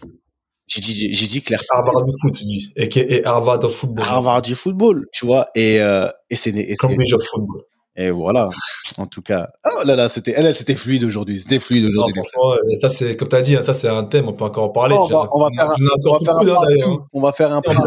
J'ai 0.68 0.80
dit, 0.80 1.12
j'ai 1.14 1.26
dit 1.26 1.43
Claire 1.43 1.61
Harvard 1.70 2.05
du 2.05 2.12
foot, 2.20 2.34
tu 2.36 2.45
dis. 2.45 2.72
Et, 2.76 2.84
et 3.16 3.24
Harvard 3.24 3.64
of 3.64 3.74
football. 3.74 4.05
Harvard 4.07 4.43
du 4.43 4.55
football, 4.55 5.07
tu 5.12 5.26
vois. 5.26 5.47
Et, 5.55 5.80
euh, 5.80 6.07
et 6.30 6.36
c'est, 6.36 6.51
et 6.51 6.66
c'est- 6.68 6.76
Cambridge 6.76 7.12
of 7.14 7.22
football. 7.30 7.62
Et 7.99 8.11
voilà. 8.11 8.49
En 8.96 9.07
tout 9.07 9.20
cas. 9.20 9.49
Oh 9.66 9.84
là 9.84 9.94
là, 9.96 10.09
c'était, 10.09 10.32
elle, 10.36 10.46
elle, 10.46 10.55
c'était 10.55 10.74
fluide 10.74 11.05
aujourd'hui. 11.05 11.38
C'était 11.38 11.59
fluide 11.59 11.84
aujourd'hui. 11.86 12.14
ça 12.80 12.88
c'est, 12.88 13.16
comme 13.16 13.28
t'as 13.28 13.40
dit, 13.42 13.55
hein, 13.57 13.62
ça 13.62 13.74
c'est 13.74 13.88
un 13.88 14.05
thème, 14.05 14.28
on 14.28 14.32
peut 14.32 14.44
encore 14.44 14.64
en 14.64 14.68
parler. 14.70 14.94
Oh, 14.99 15.05
on 15.05 15.09
va, 15.09 15.28
on 15.32 15.40
va 15.44 15.51
faire 15.51 15.70
un, 15.70 15.74
on 16.05 16.12
va 16.12 16.18
faire 16.24 16.34
un 16.36 16.40
hein, 16.40 16.44
d'ailleurs. 16.44 16.88
partout. 16.88 17.03
On 17.12 17.20
va 17.20 17.32
faire 17.32 17.53
un 17.53 17.61
parler 17.61 17.80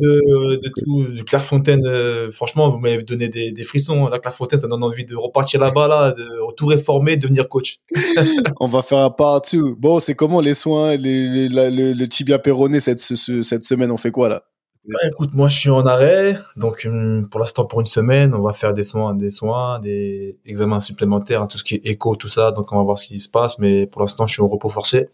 de, 0.00 0.56
de 0.62 0.72
tout, 0.84 1.04
du 1.12 1.24
Clairefontaine. 1.24 1.86
euh, 1.86 2.30
franchement, 2.32 2.68
vous 2.68 2.78
m'avez 2.78 3.02
donné 3.02 3.28
des, 3.28 3.50
des 3.50 3.64
frissons. 3.64 4.08
La 4.08 4.18
Clairefontaine, 4.18 4.58
ça 4.58 4.68
donne 4.68 4.82
envie 4.84 5.04
de 5.04 5.16
repartir 5.16 5.58
là-bas, 5.60 5.88
là, 5.88 6.12
de 6.12 6.26
tout 6.56 6.66
réformer, 6.66 7.16
devenir 7.16 7.48
coach. 7.48 7.80
On 8.60 8.66
va 8.68 8.82
faire 8.82 8.98
un 8.98 9.10
partout. 9.10 9.74
Bon, 9.78 10.00
c'est 10.00 10.14
comment 10.14 10.40
les 10.40 10.54
soins, 10.54 10.96
les, 10.96 11.26
les- 11.28 11.48
la- 11.48 11.70
le, 11.70 11.92
le 11.92 12.08
tibia 12.08 12.38
péroné 12.38 12.78
cette, 12.80 13.00
ce- 13.00 13.16
ce- 13.16 13.42
cette 13.42 13.64
semaine, 13.64 13.90
on 13.90 13.96
fait 13.96 14.10
quoi 14.10 14.28
là? 14.28 14.42
Bah, 14.88 15.00
écoute, 15.08 15.30
moi, 15.34 15.48
je 15.48 15.58
suis 15.58 15.70
en 15.70 15.84
arrêt. 15.84 16.38
Donc, 16.56 16.82
hum, 16.86 17.28
pour 17.28 17.40
l'instant, 17.40 17.64
pour 17.64 17.80
une 17.80 17.86
semaine, 17.86 18.34
on 18.34 18.40
va 18.40 18.52
faire 18.52 18.72
des 18.72 18.84
soins, 18.84 19.14
des 19.14 19.30
soins, 19.30 19.80
des 19.80 20.38
examens 20.44 20.80
supplémentaires, 20.80 21.42
hein, 21.42 21.46
tout 21.48 21.58
ce 21.58 21.64
qui 21.64 21.74
est 21.76 21.86
écho, 21.86 22.14
tout 22.14 22.28
ça. 22.28 22.52
Donc, 22.52 22.72
on 22.72 22.76
va 22.76 22.82
voir 22.84 22.98
ce 22.98 23.06
qui 23.08 23.18
se 23.18 23.28
passe. 23.28 23.58
Mais 23.58 23.86
pour 23.86 24.00
l'instant, 24.02 24.26
je 24.26 24.34
suis 24.34 24.42
au 24.42 24.48
repos 24.48 24.68
forcé. 24.68 25.08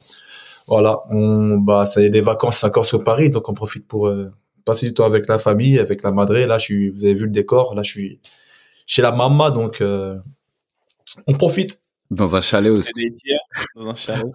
Voilà. 0.68 1.00
On, 1.10 1.56
bah, 1.58 1.86
ça 1.86 2.02
y 2.02 2.06
est, 2.06 2.10
les 2.10 2.20
vacances, 2.20 2.58
c'est 2.58 2.66
encore 2.66 2.86
sur 2.86 3.02
Paris. 3.04 3.30
Donc, 3.30 3.48
on 3.48 3.54
profite 3.54 3.88
pour 3.88 4.08
euh, 4.08 4.30
passer 4.64 4.86
du 4.86 4.94
temps 4.94 5.06
avec 5.06 5.26
la 5.28 5.38
famille, 5.38 5.78
avec 5.78 6.02
la 6.02 6.10
madré. 6.12 6.46
Là, 6.46 6.58
je 6.58 6.64
suis, 6.64 6.90
vous 6.90 7.04
avez 7.04 7.14
vu 7.14 7.24
le 7.26 7.32
décor. 7.32 7.74
Là, 7.74 7.82
je 7.82 7.90
suis 7.90 8.20
chez 8.86 9.02
la 9.02 9.12
maman. 9.12 9.50
Donc, 9.50 9.80
euh, 9.80 10.18
on 11.26 11.34
profite. 11.34 11.81
Dans 12.12 12.36
un 12.36 12.40
chalet 12.42 12.70
aussi. 12.70 12.90
Dans 13.74 13.88
un 13.88 13.94
chalet. 13.94 14.26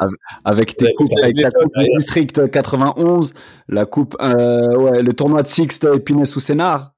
Avec 0.44 0.76
tes 0.76 0.86
Ouais, 0.86 0.94
coupes, 0.96 1.08
avec 1.22 1.38
la 1.40 1.50
coupe 1.52 1.72
du 1.78 1.90
district 2.00 2.50
91, 2.50 3.34
la 3.70 3.86
coupe, 3.86 4.16
euh, 4.20 4.76
ouais, 4.78 5.04
le 5.04 5.14
tournoi 5.14 5.44
de 5.44 5.48
Sixte 5.48 5.84
Épinay 5.86 6.26
sous 6.26 6.40
Sénard. 6.40 6.94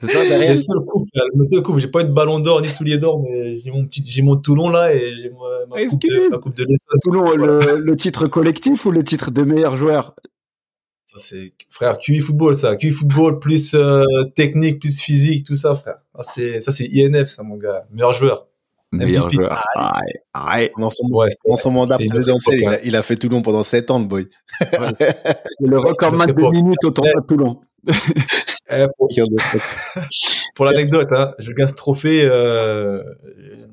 C'est 0.00 0.08
ça 0.08 0.28
derrière? 0.28 0.54
Le 0.54 1.44
seul 1.44 1.62
coupe. 1.62 1.78
J'ai 1.78 1.88
pas 1.88 2.00
eu 2.00 2.04
de 2.04 2.12
ballon 2.12 2.38
d'or 2.38 2.60
ni 2.62 2.68
soulier 2.68 2.98
d'or, 2.98 3.22
mais 3.22 3.56
j'ai 3.56 3.70
mon 3.70 3.84
petit, 3.86 4.02
j'ai 4.06 4.22
mon 4.22 4.36
Toulon 4.36 4.68
là 4.70 4.94
et 4.94 5.16
j'ai 5.20 5.30
ma, 5.30 5.36
ma 5.76 5.86
coupe 5.86 6.00
de, 6.00 6.06
Excuse. 6.06 6.28
ma 6.30 6.38
coupe 6.38 6.56
de 6.56 6.62
l'Essonne. 6.64 7.00
Toulon, 7.02 7.34
le, 7.34 7.80
le 7.80 7.96
titre 7.96 8.26
collectif 8.26 8.84
ou 8.86 8.90
le 8.90 9.02
titre 9.02 9.30
de 9.30 9.42
meilleur 9.42 9.76
joueur? 9.76 10.14
Ça, 11.06 11.18
c'est, 11.18 11.52
frère, 11.70 11.98
QI 11.98 12.20
football, 12.20 12.54
ça. 12.56 12.76
QI 12.76 12.90
football, 12.90 13.38
plus 13.38 13.74
euh, 13.74 14.02
technique, 14.34 14.80
plus 14.80 14.98
physique, 15.00 15.46
tout 15.46 15.54
ça, 15.54 15.74
frère. 15.74 15.98
Ah, 16.14 16.22
c'est, 16.22 16.60
ça, 16.60 16.72
c'est 16.72 16.88
INF, 16.92 17.28
ça, 17.28 17.42
mon 17.42 17.56
gars. 17.56 17.86
Meilleur 17.90 18.12
joueur. 18.12 18.48
Meilleur 18.92 19.26
MVP. 19.26 19.34
joueur. 19.36 19.62
Aïe, 19.74 20.12
aïe. 20.34 20.70
Pendant 20.74 20.90
son, 20.90 21.08
Ouais. 21.10 21.28
pendant 21.44 21.56
son 21.56 21.70
mandat 21.72 21.98
présidentiel, 21.98 22.60
il 22.60 22.68
a, 22.68 22.82
il 22.84 22.96
a 22.96 23.02
fait 23.02 23.16
Toulon 23.16 23.42
pendant 23.42 23.62
7 23.62 23.90
ans, 23.90 23.98
le 23.98 24.06
boy. 24.06 24.26
C'est 24.60 24.68
le 25.60 25.78
record 25.78 26.12
match 26.12 26.30
de 26.30 26.50
minutes 26.50 26.84
au 26.84 26.90
tournoi 26.90 27.12
de 27.20 27.26
Toulon. 27.26 27.60
Eh, 28.68 28.84
pour, 28.98 29.06
pour 30.56 30.64
l'anecdote, 30.64 31.06
hein, 31.12 31.34
je 31.38 31.52
gagne 31.52 31.68
ce 31.68 31.74
trophée, 31.74 32.24
euh, 32.24 33.00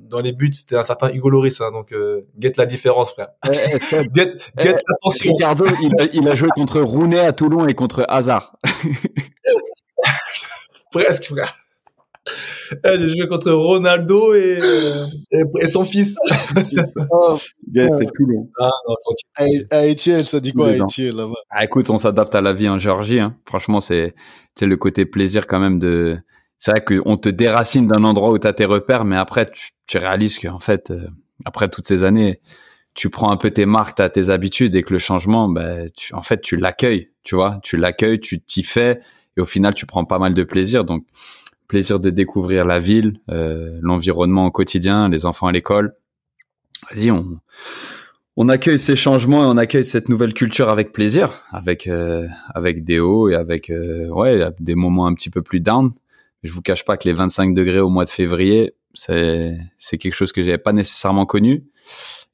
dans 0.08 0.20
les 0.20 0.34
buts, 0.34 0.52
c'était 0.54 0.76
un 0.76 0.84
certain 0.84 1.10
Hugo 1.12 1.32
Loris, 1.32 1.60
hein, 1.62 1.72
donc, 1.72 1.92
euh, 1.94 2.28
get 2.38 2.54
la 2.58 2.68
différence, 2.68 3.12
frère. 3.14 3.30
Eh, 3.44 3.50
eh, 3.50 3.80
Get, 4.16 4.34
get 4.56 4.76
l'ascension. 4.88 5.32
Ricardo, 5.32 5.66
il 5.82 6.00
a, 6.00 6.06
il 6.14 6.28
a 6.28 6.36
joué 6.36 6.48
contre 6.56 6.80
Rounet 6.82 7.22
à 7.22 7.34
Toulon 7.34 7.66
et 7.68 7.74
contre 7.74 8.06
Hazard. 8.08 8.56
Presque, 10.92 11.24
frère. 11.26 11.56
Eh, 12.86 13.00
j'ai 13.00 13.10
joué 13.10 13.28
contre 13.28 13.52
Ronaldo 13.52 14.34
et, 14.34 14.58
euh, 14.62 15.06
et, 15.32 15.44
et 15.62 15.68
son 15.68 15.84
fils. 15.84 16.16
Oh, 17.12 17.38
Il 17.72 17.82
a 17.82 17.98
fait 17.98 18.06
Toulon. 18.16 18.50
Ah, 18.60 18.70
non, 18.88 18.96
tranquille. 19.04 19.68
à, 19.70 19.76
à 19.78 19.88
Etienne, 19.88 20.24
ça 20.24 20.40
dit 20.40 20.54
quoi, 20.54 20.70
à. 20.70 20.76
Etienne, 20.78 21.16
là-bas? 21.16 21.34
Ah, 21.50 21.64
écoute, 21.66 21.90
on 21.90 21.98
s'adapte 21.98 22.34
à 22.36 22.42
la 22.42 22.54
vie 22.54 22.70
en 22.70 22.80
Géorgie. 22.80 23.20
Hein. 23.20 23.36
Franchement, 23.46 23.82
c'est 23.82 24.16
c'est 24.56 24.66
le 24.66 24.78
côté 24.78 25.06
plaisir 25.06 25.48
quand 25.48 25.60
même 25.60 25.80
de. 25.80 26.18
C'est 26.58 26.72
vrai 26.72 26.84
qu'on 26.84 27.18
te 27.18 27.30
déracine 27.30 27.88
d'un 27.88 28.04
endroit 28.06 28.32
où 28.32 28.38
t'as 28.38 28.54
tes 28.54 28.66
repères, 28.66 29.04
mais 29.06 29.18
après 29.18 29.52
tu, 29.52 29.72
tu 29.86 29.98
réalises 29.98 30.40
qu'en 30.40 30.60
fait, 30.60 30.92
euh, 30.92 31.06
après 31.46 31.68
toutes 31.70 31.88
ces 31.88 32.04
années, 32.04 32.40
tu 32.96 33.10
prends 33.10 33.32
un 33.32 33.38
peu 33.38 33.52
tes 33.52 33.66
marques, 33.66 33.98
t'as 33.98 34.10
tes 34.10 34.30
habitudes 34.30 34.76
et 34.76 34.84
que 34.84 34.94
le 34.94 35.00
changement, 35.00 35.50
ben, 35.50 35.90
tu, 35.96 36.14
en 36.14 36.22
fait, 36.22 36.42
tu 36.42 36.56
l'accueilles, 36.56 37.10
tu 37.24 37.36
vois, 37.36 37.60
tu 37.64 37.76
l'accueilles, 37.76 38.20
tu 38.22 38.40
t'y 38.42 38.64
fais 38.64 39.02
et 39.36 39.42
au 39.42 39.46
final, 39.46 39.74
tu 39.74 39.86
prends 39.86 40.06
pas 40.06 40.20
mal 40.20 40.34
de 40.34 40.44
plaisir. 40.44 40.86
Donc, 40.86 41.06
plaisir 41.68 42.00
de 42.00 42.10
découvrir 42.10 42.66
la 42.66 42.80
ville, 42.80 43.20
euh, 43.30 43.78
l'environnement 43.82 44.46
au 44.48 44.52
quotidien, 44.52 45.10
les 45.10 45.26
enfants 45.26 45.48
à 45.48 45.52
l'école. 45.52 45.96
Vas-y, 46.92 47.12
on 47.12 47.40
on 48.36 48.50
accueille 48.50 48.80
ces 48.80 48.96
changements 48.96 49.44
et 49.44 49.46
on 49.46 49.58
accueille 49.58 49.86
cette 49.86 50.10
nouvelle 50.10 50.34
culture 50.34 50.70
avec 50.70 50.92
plaisir, 50.92 51.44
avec 51.52 51.86
euh, 51.88 52.28
avec 52.56 52.84
des 52.84 53.00
hauts 53.00 53.30
et 53.30 53.36
avec 53.36 53.70
euh, 53.70 54.08
ouais 54.08 54.44
des 54.60 54.76
moments 54.76 55.06
un 55.06 55.14
petit 55.14 55.30
peu 55.30 55.42
plus 55.44 55.60
down. 55.60 55.92
Je 56.44 56.52
vous 56.52 56.62
cache 56.62 56.84
pas 56.84 56.98
que 56.98 57.08
les 57.08 57.14
25 57.14 57.54
degrés 57.54 57.80
au 57.80 57.90
mois 57.90 58.06
de 58.06 58.10
février, 58.10 58.74
c'est 58.94 59.58
c'est 59.78 59.98
quelque 60.00 60.16
chose 60.16 60.32
que 60.32 60.42
j'avais 60.44 60.58
pas 60.58 60.74
nécessairement 60.74 61.26
connu 61.28 61.64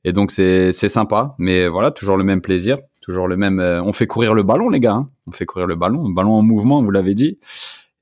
et 0.05 0.13
donc 0.13 0.31
c'est 0.31 0.71
c'est 0.71 0.89
sympa. 0.89 1.35
Mais 1.37 1.67
voilà, 1.67 1.91
toujours 1.91 2.15
le 2.17 2.23
même 2.23 2.41
plaisir, 2.41 2.77
toujours 3.01 3.27
le 3.27 3.35
même. 3.35 3.59
euh, 3.59 3.83
on 3.83 3.91
fait 3.91 4.07
courir 4.07 4.33
le 4.33 4.43
ballon, 4.43 4.69
les 4.69 4.79
gars. 4.79 4.93
hein. 4.93 5.09
On 5.27 5.31
fait 5.31 5.45
courir 5.45 5.67
le 5.67 5.75
ballon, 5.75 6.07
un 6.07 6.13
ballon 6.13 6.31
en 6.33 6.41
mouvement, 6.41 6.81
vous 6.81 6.91
l'avez 6.91 7.13
dit. 7.13 7.39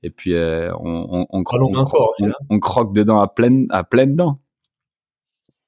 Et 0.02 0.10
puis 0.10 0.34
euh, 0.34 0.72
on 0.80 1.06
on 1.10 1.26
on, 1.30 1.42
cro- 1.42 1.56
Ballon 1.58 1.70
on, 1.74 1.78
encore 1.80 2.10
aussi, 2.10 2.24
on- 2.24 2.56
on 2.56 2.60
croque 2.60 2.92
dedans 2.94 3.18
à 3.20 3.28
pleine 3.28 3.66
à 3.70 3.82
pleines 3.84 4.14
dents. 4.16 4.40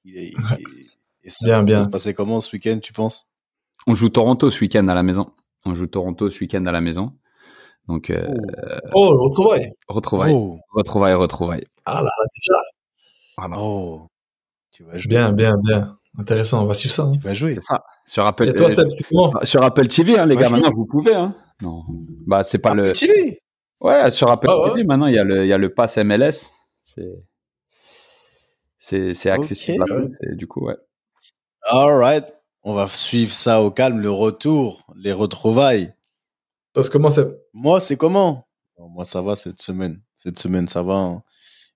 Il 0.04 0.16
est- 0.16 0.28
il 0.30 0.34
est- 0.80 0.86
et 1.24 1.30
ça, 1.30 1.44
Bien, 1.44 1.54
ça 1.56 1.62
bien. 1.64 1.76
va 1.78 1.82
se 1.82 1.88
passer 1.88 2.14
comment 2.14 2.40
ce 2.40 2.54
week-end, 2.56 2.78
tu 2.80 2.92
penses? 2.92 3.28
On 3.86 3.94
joue 3.94 4.08
Toronto 4.08 4.48
ce 4.50 4.60
week-end 4.60 4.86
à 4.88 4.94
la 4.94 5.02
maison. 5.02 5.30
On 5.66 5.74
joue 5.74 5.86
Toronto 5.86 6.30
ce 6.30 6.40
week-end 6.40 6.64
à 6.66 6.72
la 6.72 6.80
maison. 6.80 7.12
Donc, 7.88 8.08
euh, 8.10 8.26
Oh, 8.94 9.12
le 9.12 9.20
retrouvailles, 9.20 9.72
Oh, 9.88 9.94
retrouvailles, 9.94 11.14
retrouvailles. 11.14 11.64
Ah 11.84 12.02
là, 12.02 12.10
déjà. 12.34 12.58
Voilà. 13.36 13.56
oh. 13.58 14.06
Tu 14.72 14.84
vas 14.84 14.96
jouer. 14.96 15.08
Bien, 15.10 15.32
bien, 15.32 15.56
bien. 15.62 15.98
Intéressant, 16.18 16.62
on 16.62 16.66
va 16.66 16.74
suivre 16.74 16.94
ça. 16.94 17.02
hein. 17.04 17.10
Tu 17.12 17.18
vas 17.18 17.34
jouer. 17.34 17.54
C'est 17.54 17.62
ça. 17.64 17.82
Sur 18.06 18.24
Apple, 18.24 18.48
Et 18.48 18.54
toi, 18.54 18.70
euh, 18.70 18.74
Seb, 18.74 18.88
sur 19.44 19.62
Apple 19.62 19.88
TV, 19.88 20.18
hein, 20.18 20.26
les 20.26 20.36
gars, 20.36 20.48
maintenant 20.48 20.70
vous 20.74 20.86
pouvez. 20.86 21.14
Hein. 21.14 21.34
Non, 21.60 21.82
bah 22.26 22.44
c'est 22.44 22.58
pas 22.58 22.74
le. 22.74 22.84
Apple 22.84 22.92
TV. 22.92 23.40
Ouais, 23.80 24.10
sur 24.10 24.30
Apple 24.30 24.46
Ah 24.50 24.60
ouais. 24.60 24.70
TV, 24.72 24.84
maintenant 24.84 25.06
il 25.06 25.14
y 25.14 25.18
a 25.18 25.24
le, 25.24 25.44
il 25.44 25.48
y 25.48 25.52
a 25.52 25.58
le 25.58 25.72
pass 25.72 25.96
MLS. 25.98 26.50
C'est, 26.84 27.08
c'est, 28.78 29.14
c'est 29.14 29.30
accessible 29.30 29.82
à. 29.90 30.26
Et 30.30 30.36
du 30.36 30.46
coup, 30.46 30.66
ouais. 30.66 30.76
All 31.70 31.92
right. 31.98 32.24
On 32.62 32.74
va 32.74 32.86
suivre 32.88 33.32
ça 33.32 33.62
au 33.62 33.70
calme, 33.70 34.00
le 34.00 34.10
retour, 34.10 34.84
les 34.96 35.12
retrouvailles. 35.12 35.94
Toi, 36.74 36.82
c'est 36.84 37.26
Moi, 37.54 37.80
c'est 37.80 37.96
comment? 37.96 38.46
Moi, 38.78 39.04
ça 39.04 39.22
va 39.22 39.34
cette 39.34 39.60
semaine. 39.62 40.00
Cette 40.14 40.38
semaine, 40.38 40.68
ça 40.68 40.82
va. 40.82 40.94
hein. 40.94 41.22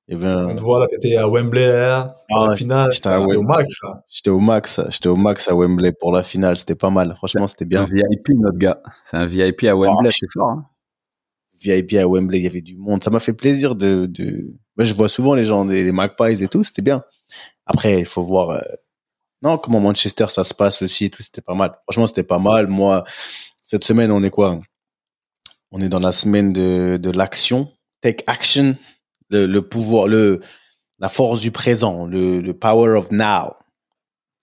Eh 0.08 0.16
bien, 0.16 0.48
On 0.50 0.54
te 0.54 0.60
voit 0.60 0.80
là, 0.80 0.86
t'étais 0.88 1.16
à 1.16 1.26
Wembley, 1.26 1.66
là, 1.66 2.14
pour 2.28 2.42
Ah, 2.42 2.50
la 2.50 2.56
finale. 2.56 2.90
j'étais 2.92 3.08
au 3.16 3.42
max, 3.42 3.74
j'étais 4.06 4.28
au 4.30 4.38
max. 4.40 4.80
J'étais 4.90 5.08
au 5.08 5.16
max 5.16 5.48
à 5.48 5.54
Wembley 5.54 5.92
pour 5.98 6.12
la 6.12 6.22
finale. 6.22 6.58
C'était 6.58 6.74
pas 6.74 6.90
mal. 6.90 7.14
Franchement, 7.16 7.46
c'était 7.46 7.64
C'est 7.70 7.78
un 7.78 7.84
bien. 7.86 8.04
VIP, 8.10 8.28
notre 8.38 8.58
gars. 8.58 8.82
C'est 9.06 9.16
un 9.16 9.24
VIP 9.24 9.64
à 9.64 9.74
Wembley, 9.74 10.08
Ah, 10.08 10.10
c'est 10.10 10.26
fort. 10.34 10.50
Hein. 10.50 10.66
VIP 11.62 11.94
à 11.94 12.06
Wembley, 12.06 12.38
il 12.38 12.44
y 12.44 12.46
avait 12.46 12.60
du 12.60 12.76
monde. 12.76 13.02
Ça 13.02 13.10
m'a 13.10 13.20
fait 13.20 13.32
plaisir 13.32 13.74
de, 13.74 14.10
je 14.78 14.94
vois 14.94 15.08
souvent 15.08 15.34
les 15.34 15.44
gens, 15.44 15.64
les 15.64 15.92
Magpies 15.92 16.42
et 16.42 16.48
tout. 16.48 16.64
C'était 16.64 16.82
bien. 16.82 17.02
Après, 17.66 18.00
il 18.00 18.06
faut 18.06 18.22
voir, 18.22 18.50
euh, 18.50 18.60
non, 19.42 19.58
comment 19.58 19.80
Manchester, 19.80 20.26
ça 20.28 20.44
se 20.44 20.54
passe 20.54 20.82
aussi 20.82 21.06
et 21.06 21.10
tout. 21.10 21.22
C'était 21.22 21.42
pas 21.42 21.54
mal. 21.54 21.72
Franchement, 21.84 22.06
c'était 22.06 22.24
pas 22.24 22.38
mal. 22.38 22.66
Moi, 22.66 23.04
cette 23.64 23.84
semaine, 23.84 24.10
on 24.10 24.22
est 24.22 24.30
quoi? 24.30 24.60
On 25.70 25.80
est 25.80 25.88
dans 25.88 26.00
la 26.00 26.12
semaine 26.12 26.52
de, 26.52 26.98
de 27.00 27.10
l'action. 27.10 27.72
Take 28.00 28.24
action. 28.26 28.76
Le, 29.30 29.60
pouvoir, 29.60 30.06
le, 30.06 30.40
la 30.98 31.08
force 31.08 31.40
du 31.40 31.50
présent. 31.50 32.06
Le 32.06 32.52
power 32.52 32.96
of 32.96 33.10
now. 33.10 33.54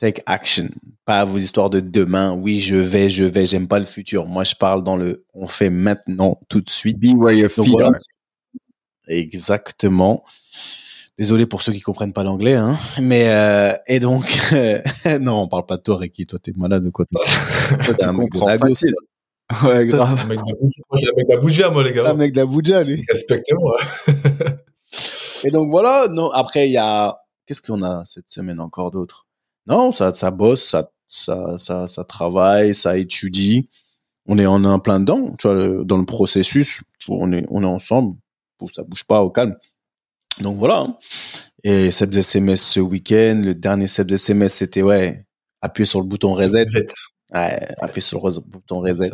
Take 0.01 0.23
action. 0.25 0.67
Pas 1.05 1.25
vos 1.25 1.37
histoires 1.37 1.69
de 1.69 1.79
demain. 1.79 2.33
Oui, 2.33 2.59
je 2.59 2.75
vais, 2.75 3.11
je 3.11 3.23
vais. 3.23 3.45
J'aime 3.45 3.67
pas 3.67 3.77
le 3.77 3.85
futur. 3.85 4.25
Moi, 4.25 4.43
je 4.43 4.55
parle 4.55 4.83
dans 4.83 4.97
le, 4.97 5.25
on 5.35 5.45
fait 5.45 5.69
maintenant, 5.69 6.39
tout 6.49 6.59
de 6.59 6.71
suite. 6.71 6.99
Be 6.99 7.13
where 7.15 7.37
your 7.37 7.51
feet 7.51 7.69
voilà. 7.69 7.89
are. 7.89 7.93
Exactement. 9.07 10.23
Désolé 11.19 11.45
pour 11.45 11.61
ceux 11.61 11.71
qui 11.71 11.81
comprennent 11.81 12.13
pas 12.13 12.23
l'anglais, 12.23 12.55
hein. 12.55 12.79
Mais 12.99 13.29
euh, 13.29 13.73
et 13.85 13.99
donc 13.99 14.25
non, 15.19 15.41
on 15.43 15.47
parle 15.47 15.67
pas 15.67 15.77
de 15.77 15.83
toi, 15.83 15.97
Ricky. 15.97 16.25
Toi, 16.25 16.39
t'es 16.41 16.53
malade 16.57 16.83
ou 16.83 16.91
quoi 16.91 17.05
Toi, 17.05 17.21
t'es 17.95 18.03
un 18.03 18.13
mec 18.13 18.31
de 18.31 18.39
toi. 18.39 19.69
Ouais, 19.69 19.85
grave. 19.85 20.19
Un 20.19 20.25
mec 20.25 20.39
d'Abuja. 20.39 20.81
Moi, 20.89 20.99
j'ai 20.99 21.07
un 21.09 21.15
mec 21.15 21.27
d'Abuja, 21.27 21.69
moi, 21.69 21.83
les 21.83 21.93
T'es 21.93 21.99
un 21.99 22.03
gars. 22.05 22.13
mec 22.15 22.33
d'Abuja, 22.33 22.83
lui. 22.83 23.05
Respectez-moi. 23.07 23.77
Et 25.43 25.51
donc 25.51 25.69
voilà. 25.69 26.07
Non. 26.07 26.31
Après, 26.31 26.67
il 26.67 26.71
y 26.71 26.77
a 26.77 27.15
qu'est-ce 27.45 27.61
qu'on 27.61 27.83
a 27.83 28.03
cette 28.05 28.31
semaine 28.31 28.59
encore 28.59 28.89
d'autre? 28.89 29.27
Non, 29.67 29.91
ça, 29.91 30.13
ça 30.13 30.31
bosse, 30.31 30.63
ça, 30.63 30.91
ça, 31.07 31.57
ça, 31.57 31.87
ça 31.87 32.03
travaille, 32.03 32.73
ça 32.75 32.97
étudie. 32.97 33.69
On 34.27 34.37
est 34.37 34.45
en 34.45 34.63
un 34.65 34.79
plein 34.79 34.99
dedans, 34.99 35.35
tu 35.39 35.47
vois, 35.47 35.55
le- 35.55 35.83
dans 35.83 35.97
le 35.97 36.05
processus. 36.05 36.81
On 37.07 37.31
est, 37.33 37.45
on 37.49 37.63
est 37.63 37.65
ensemble. 37.67 38.17
Ça 38.73 38.83
bouge 38.83 39.03
pas 39.05 39.21
au 39.23 39.29
calme. 39.31 39.55
Donc 40.39 40.57
voilà. 40.57 40.77
hein. 40.79 40.97
Et 41.63 41.91
Sebs 41.91 42.15
SMS 42.17 42.61
ce 42.61 42.79
week-end. 42.79 43.41
Le 43.43 43.53
dernier 43.55 43.87
Sebs 43.87 44.11
SMS, 44.13 44.53
c'était 44.55 44.81
ouais, 44.83 45.25
appuyer 45.61 45.85
sur 45.85 45.99
le 45.99 46.05
bouton 46.05 46.33
reset. 46.33 46.65
Êtes- 46.75 46.93
Ouais, 47.33 47.59
appuie 47.79 48.01
sur 48.01 48.25
le 48.27 48.39
bouton 48.41 48.79
reset. 48.81 49.09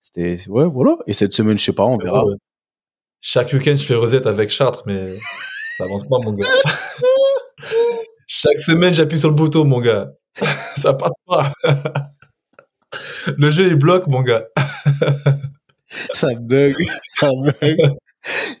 C'était, 0.00 0.38
ouais, 0.48 0.64
voilà. 0.66 0.96
Et 1.06 1.12
cette 1.12 1.34
semaine, 1.34 1.58
je 1.58 1.64
sais 1.64 1.72
pas, 1.74 1.84
on 1.84 1.98
verra. 1.98 2.24
Chaque 3.20 3.52
week-end, 3.52 3.76
je 3.76 3.84
fais 3.84 3.94
reset 3.94 4.26
avec 4.26 4.48
Chartres, 4.50 4.82
mais 4.86 5.04
ça 5.06 5.84
avance 5.84 6.08
pas, 6.08 6.16
mon 6.24 6.32
gars. 6.32 6.48
Chaque 8.42 8.58
semaine, 8.58 8.94
j'appuie 8.94 9.18
sur 9.18 9.28
le 9.28 9.34
bouton, 9.34 9.66
mon 9.66 9.80
gars. 9.80 10.12
ça 10.78 10.94
passe 10.94 11.12
pas. 11.26 11.52
le 13.36 13.50
jeu, 13.50 13.66
il 13.66 13.74
bloque, 13.74 14.06
mon 14.06 14.22
gars. 14.22 14.46
ça 16.14 16.28
bug. 16.40 16.74
Ça 17.18 17.28
bug. 17.42 17.76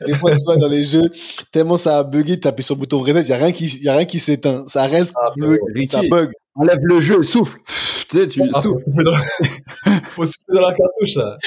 Des 0.06 0.14
fois, 0.14 0.32
tu 0.32 0.44
vois, 0.44 0.58
dans 0.58 0.68
les 0.68 0.84
jeux, 0.84 1.10
tellement 1.50 1.78
ça 1.78 1.98
a 1.98 2.04
bugué, 2.04 2.38
tu 2.38 2.46
appuies 2.46 2.62
sur 2.62 2.74
le 2.74 2.80
bouton 2.80 2.98
reset, 2.98 3.22
il 3.22 3.26
n'y 3.26 3.32
a 3.32 3.36
rien 3.36 3.52
qui, 3.52 3.66
y 3.82 3.88
a 3.88 3.96
rien 3.96 4.04
qui 4.04 4.18
s'éteint. 4.18 4.64
Ça 4.66 4.86
reste 4.86 5.14
ah, 5.16 5.30
bleu, 5.34 5.58
ça 5.86 6.02
bug. 6.10 6.30
Enlève 6.56 6.80
le 6.82 7.00
jeu, 7.00 7.22
souffle. 7.22 7.58
Tu 8.10 8.20
sais, 8.20 8.26
tu 8.26 8.42
ah, 8.52 8.60
souffles. 8.60 8.80
Faut 10.08 10.26
souffler 10.26 10.60
dans... 10.60 10.68
la 10.68 10.74
cartouche, 10.74 11.14
là. 11.16 11.38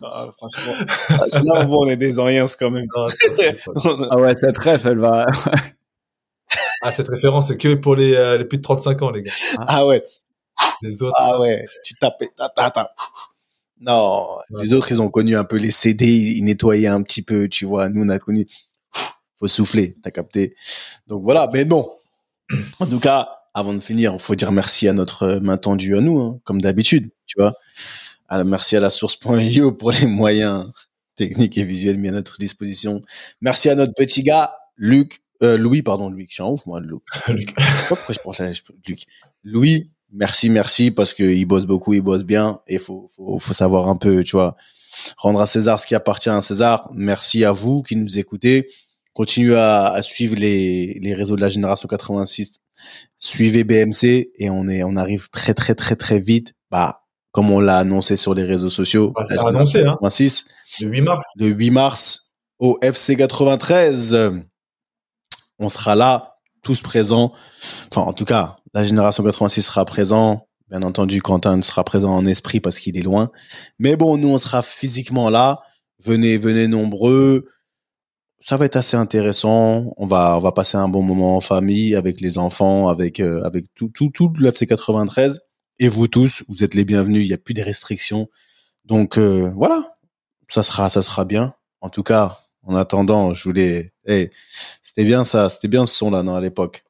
Ah, 0.00 0.28
franchement. 0.36 0.74
Ah, 1.08 1.24
là, 1.44 1.66
on 1.68 1.88
est 1.88 1.96
des 1.96 2.20
anciens 2.20 2.44
quand 2.56 2.70
même. 2.70 2.86
ah 4.10 4.16
ouais, 4.16 4.36
cette 4.36 4.58
ref, 4.58 4.86
elle 4.86 4.98
va. 4.98 5.26
Ah, 6.82 6.92
cette 6.92 7.08
référence, 7.08 7.48
c'est 7.48 7.56
que 7.56 7.74
pour 7.74 7.96
les, 7.96 8.14
euh, 8.14 8.38
les 8.38 8.44
plus 8.44 8.58
de 8.58 8.62
35 8.62 9.02
ans, 9.02 9.10
les 9.10 9.22
gars. 9.22 9.32
Ah 9.66 9.86
ouais. 9.86 10.04
Les 10.82 11.02
autres. 11.02 11.16
Ah 11.18 11.40
ouais, 11.40 11.64
tu 11.84 11.94
tapais. 11.94 12.28
Non, 13.80 14.26
les 14.58 14.72
autres, 14.72 14.90
ils 14.90 15.00
ont 15.00 15.08
connu 15.08 15.36
un 15.36 15.44
peu 15.44 15.56
les 15.56 15.70
CD, 15.70 16.06
ils 16.06 16.44
nettoyaient 16.44 16.88
un 16.88 17.02
petit 17.02 17.22
peu, 17.22 17.48
tu 17.48 17.64
vois. 17.64 17.88
Nous, 17.88 18.04
on 18.04 18.08
a 18.08 18.18
connu. 18.18 18.46
Faut 19.36 19.46
souffler, 19.46 19.96
t'as 20.02 20.10
capté. 20.10 20.56
Donc 21.06 21.22
voilà, 21.22 21.48
mais 21.52 21.64
non. 21.64 21.88
En 22.80 22.86
tout 22.86 22.98
cas, 22.98 23.28
avant 23.54 23.74
de 23.74 23.80
finir, 23.80 24.12
il 24.14 24.18
faut 24.18 24.34
dire 24.34 24.52
merci 24.52 24.88
à 24.88 24.92
notre 24.92 25.38
main 25.40 25.56
tendue 25.56 25.96
à 25.96 26.00
nous, 26.00 26.20
hein, 26.20 26.40
comme 26.44 26.60
d'habitude, 26.60 27.10
tu 27.26 27.40
vois. 27.40 27.54
merci 28.44 28.76
à 28.76 28.80
la 28.80 28.90
source.io 28.90 29.72
pour 29.72 29.92
les 29.92 30.06
moyens 30.06 30.70
techniques 31.14 31.58
et 31.58 31.64
visuels 31.64 31.98
mis 31.98 32.08
à 32.08 32.12
notre 32.12 32.38
disposition. 32.38 33.00
Merci 33.40 33.68
à 33.68 33.74
notre 33.74 33.94
petit 33.94 34.22
gars, 34.22 34.56
Luc, 34.76 35.20
euh, 35.42 35.56
Louis, 35.56 35.82
pardon, 35.82 36.10
Louis, 36.10 36.26
je 36.28 36.34
suis 36.34 36.42
en 36.42 36.52
ouf, 36.52 36.66
moi, 36.66 36.80
Luc. 36.80 37.02
Pourquoi 37.88 38.14
je 38.14 38.20
pense 38.22 38.40
à 38.40 38.50
Luc? 38.86 39.04
Louis, 39.44 39.88
merci, 40.12 40.50
merci, 40.50 40.90
parce 40.90 41.14
qu'il 41.14 41.46
bosse 41.46 41.66
beaucoup, 41.66 41.94
il 41.94 42.00
bosse 42.00 42.24
bien, 42.24 42.60
et 42.66 42.78
faut, 42.78 43.08
faut, 43.14 43.38
faut 43.38 43.54
savoir 43.54 43.88
un 43.88 43.96
peu, 43.96 44.22
tu 44.24 44.32
vois, 44.32 44.56
rendre 45.16 45.40
à 45.40 45.46
César 45.46 45.80
ce 45.80 45.86
qui 45.86 45.94
appartient 45.94 46.30
à 46.30 46.40
César. 46.40 46.88
Merci 46.92 47.44
à 47.44 47.52
vous 47.52 47.82
qui 47.82 47.96
nous 47.96 48.18
écoutez. 48.18 48.68
Continuez 49.12 49.56
à, 49.56 49.86
à 49.92 50.02
suivre 50.02 50.36
les, 50.36 50.98
les 51.02 51.14
réseaux 51.14 51.36
de 51.36 51.40
la 51.40 51.48
génération 51.48 51.88
86. 51.88 52.60
Suivez 53.18 53.64
BMC 53.64 54.30
et 54.36 54.48
on 54.50 54.68
est, 54.68 54.84
on 54.84 54.94
arrive 54.96 55.28
très, 55.30 55.54
très, 55.54 55.74
très, 55.74 55.96
très 55.96 56.20
vite. 56.20 56.54
Bah, 56.70 57.02
comme 57.32 57.50
on 57.50 57.60
l'a 57.60 57.78
annoncé 57.78 58.16
sur 58.16 58.34
les 58.34 58.44
réseaux 58.44 58.70
sociaux. 58.70 59.12
On 59.16 59.22
l'a 59.22 59.42
annoncé, 59.48 59.82
hein. 59.82 59.96
Le 60.80 60.88
8 60.88 61.00
mars. 61.02 61.28
Le 61.36 61.48
8 61.48 61.70
mars 61.70 62.30
au 62.58 62.78
FC 62.82 63.16
93. 63.16 64.32
On 65.58 65.68
sera 65.68 65.94
là, 65.94 66.36
tous 66.62 66.82
présents. 66.82 67.32
Enfin, 67.90 68.02
en 68.02 68.12
tout 68.12 68.24
cas, 68.24 68.56
la 68.74 68.84
génération 68.84 69.24
86 69.24 69.62
sera 69.62 69.84
présent. 69.84 70.48
Bien 70.70 70.82
entendu, 70.82 71.22
Quentin 71.22 71.60
sera 71.62 71.82
présent 71.82 72.14
en 72.14 72.26
esprit 72.26 72.60
parce 72.60 72.78
qu'il 72.78 72.98
est 72.98 73.02
loin. 73.02 73.30
Mais 73.78 73.96
bon, 73.96 74.18
nous, 74.18 74.28
on 74.28 74.38
sera 74.38 74.62
physiquement 74.62 75.30
là. 75.30 75.60
Venez, 76.04 76.36
venez 76.36 76.68
nombreux. 76.68 77.48
Ça 78.40 78.56
va 78.56 78.66
être 78.66 78.76
assez 78.76 78.96
intéressant. 78.96 79.94
On 79.96 80.06
va, 80.06 80.36
on 80.36 80.40
va 80.40 80.52
passer 80.52 80.76
un 80.76 80.88
bon 80.88 81.02
moment 81.02 81.36
en 81.36 81.40
famille 81.40 81.96
avec 81.96 82.20
les 82.20 82.38
enfants, 82.38 82.88
avec, 82.88 83.18
euh, 83.18 83.42
avec 83.44 83.72
tout, 83.74 83.88
tout, 83.88 84.10
tout 84.10 84.32
le 84.38 84.48
FC 84.48 84.66
93. 84.66 85.40
Et 85.80 85.88
vous 85.88 86.06
tous, 86.06 86.44
vous 86.48 86.64
êtes 86.64 86.74
les 86.74 86.84
bienvenus. 86.84 87.24
Il 87.24 87.28
n'y 87.28 87.34
a 87.34 87.38
plus 87.38 87.54
de 87.54 87.62
restrictions. 87.62 88.28
Donc, 88.84 89.18
euh, 89.18 89.50
voilà. 89.56 89.96
Ça 90.48 90.62
sera, 90.62 90.90
ça 90.90 91.02
sera 91.02 91.24
bien. 91.24 91.54
En 91.80 91.88
tout 91.88 92.02
cas, 92.02 92.38
en 92.68 92.76
attendant, 92.76 93.34
je 93.34 93.44
voulais, 93.44 93.92
c'était 94.82 95.04
bien 95.04 95.24
ça, 95.24 95.50
c'était 95.50 95.68
bien 95.68 95.86
ce 95.86 95.96
son-là, 95.96 96.22
non, 96.22 96.36
à 96.36 96.40
l'époque. 96.40 96.84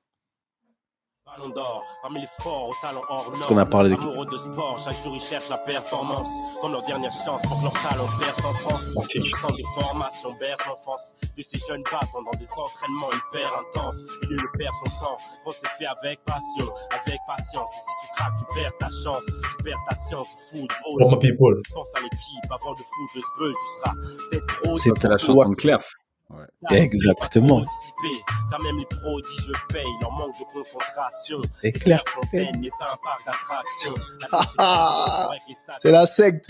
Parmi 2.09 2.23
les 2.23 2.43
forts, 2.43 2.69
au 2.71 2.75
talent 2.81 3.03
hors 3.11 3.31
Parce 3.31 3.45
qu'on 3.45 3.59
a 3.59 3.67
parlé 3.67 3.91
des 3.91 4.03
amoureux 4.03 4.25
de 4.25 4.39
sport, 4.39 4.81
chaque 4.83 4.97
jour 5.05 5.15
ils 5.15 5.21
cherchent 5.21 5.51
la 5.51 5.59
performance. 5.59 6.31
Comme 6.63 6.73
leur 6.73 6.83
dernière 6.87 7.13
chance 7.13 7.43
pour 7.43 7.59
que 7.59 7.65
leur 7.65 7.73
talent 7.75 8.09
perce 8.19 8.45
en 8.47 8.53
France. 8.55 8.95
Du 9.15 9.31
sang 9.33 9.51
de 9.51 9.63
formation 9.75 10.31
berce 10.41 10.67
l'enfance 10.67 11.13
de 11.37 11.43
ces 11.43 11.59
jeunes 11.69 11.83
battants 11.83 12.23
dans 12.25 12.39
des 12.39 12.49
entraînements 12.57 13.11
hyper 13.13 13.53
intenses. 13.61 14.09
Et 14.23 14.27
lui 14.27 14.37
le 14.37 14.49
perd 14.57 14.73
son 14.87 15.05
temps, 15.05 15.19
on 15.45 15.53
s'est 15.53 15.69
fait 15.79 15.85
avec 15.85 16.25
passion, 16.25 16.73
avec 16.89 17.21
patience. 17.27 17.73
Et 17.77 17.81
si 17.85 18.07
tu 18.07 18.15
craques, 18.15 18.39
tu 18.39 18.45
perds 18.55 18.79
ta 18.81 18.89
chance, 19.05 19.25
tu 19.27 19.65
perds 19.65 19.85
ta 19.91 19.95
science. 19.95 20.29
Football. 20.51 20.99
Pour 20.99 21.11
my 21.11 21.19
people. 21.19 21.61
Pense 21.75 21.93
à 21.95 22.01
l'équipe 22.01 22.51
avant 22.51 22.73
de 22.73 22.79
foutre 22.79 23.17
le 23.17 23.21
spell, 23.21 23.53
tu 23.53 23.81
seras 23.81 23.95
peut-être 24.31 24.47
trop. 24.47 24.79
C'est 24.79 25.05
la 25.05 25.19
chose 25.19 25.57
claire. 25.59 25.85
Ouais. 26.31 26.45
Exactement. 26.83 27.63
Quand 28.51 28.63
même 28.63 28.79
les 28.79 28.85
prodiges 28.85 29.47
je 29.47 29.73
paye 29.73 29.83
leur 30.03 30.13
manque 30.13 30.39
de 30.39 30.45
concentration. 30.53 31.41
C'est 31.63 31.73
clair. 31.73 32.05
C'est 35.81 35.91
la 35.91 36.07
secte. 36.07 36.47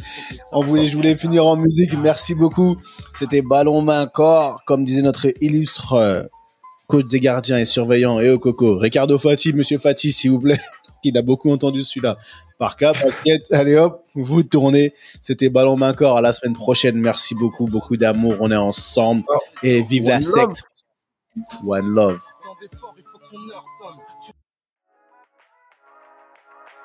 On 0.50 0.62
voulait, 0.62 0.88
je 0.88 0.96
voulais 0.96 1.14
finir 1.14 1.46
en 1.46 1.56
musique. 1.56 1.96
Merci 1.96 2.34
beaucoup. 2.34 2.76
C'était 3.12 3.42
ballon 3.42 3.80
main 3.82 4.06
corps, 4.06 4.62
comme 4.66 4.84
disait 4.84 5.02
notre 5.02 5.28
illustre 5.40 5.92
euh, 5.92 6.24
coach 6.88 7.06
des 7.06 7.20
gardiens 7.20 7.58
et 7.58 7.64
surveillant 7.64 8.18
et 8.18 8.30
au 8.30 8.40
coco. 8.40 8.78
Ricardo 8.78 9.16
Fati, 9.16 9.52
monsieur 9.52 9.78
Fati, 9.78 10.10
s'il 10.10 10.32
vous 10.32 10.40
plaît. 10.40 10.58
Il 11.04 11.16
a 11.16 11.22
beaucoup 11.22 11.52
entendu 11.52 11.82
celui-là. 11.82 12.16
Par 12.58 12.76
cas, 12.76 12.92
basket, 12.92 13.52
allez 13.52 13.76
hop, 13.76 14.04
vous 14.14 14.42
tournez. 14.42 14.92
C'était 15.22 15.48
Ballon 15.48 15.76
Main 15.76 15.92
Corps. 15.94 16.18
À 16.18 16.20
la 16.20 16.32
semaine 16.32 16.54
prochaine. 16.54 16.96
Merci 16.96 17.36
beaucoup, 17.36 17.66
beaucoup 17.66 17.96
d'amour. 17.96 18.34
On 18.40 18.50
est 18.50 18.56
ensemble. 18.56 19.22
Et 19.62 19.82
vive 19.82 20.08
la 20.08 20.20
secte. 20.20 20.64
One 21.64 21.86
love. 21.86 22.20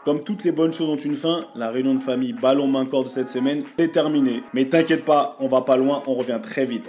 Comme 0.05 0.24
toutes 0.24 0.43
les 0.43 0.51
bonnes 0.51 0.74
choses 0.74 0.89
ont 0.89 0.97
une 0.97 1.15
fin, 1.15 1.47
la 1.55 1.71
réunion 1.71 1.95
de 1.95 1.99
famille 1.99 2.34
Ballon 2.34 2.67
Main 2.67 2.86
Corps 2.86 3.05
de 3.05 3.09
cette 3.09 3.30
semaine 3.30 3.63
est 3.78 3.93
terminée. 3.93 4.43
Mais 4.53 4.65
t'inquiète 4.65 5.05
pas, 5.05 5.38
on 5.39 5.47
va 5.47 5.61
pas 5.61 5.78
loin, 5.78 6.03
on 6.07 6.13
revient 6.13 6.39
très 6.43 6.65
vite. 6.65 6.84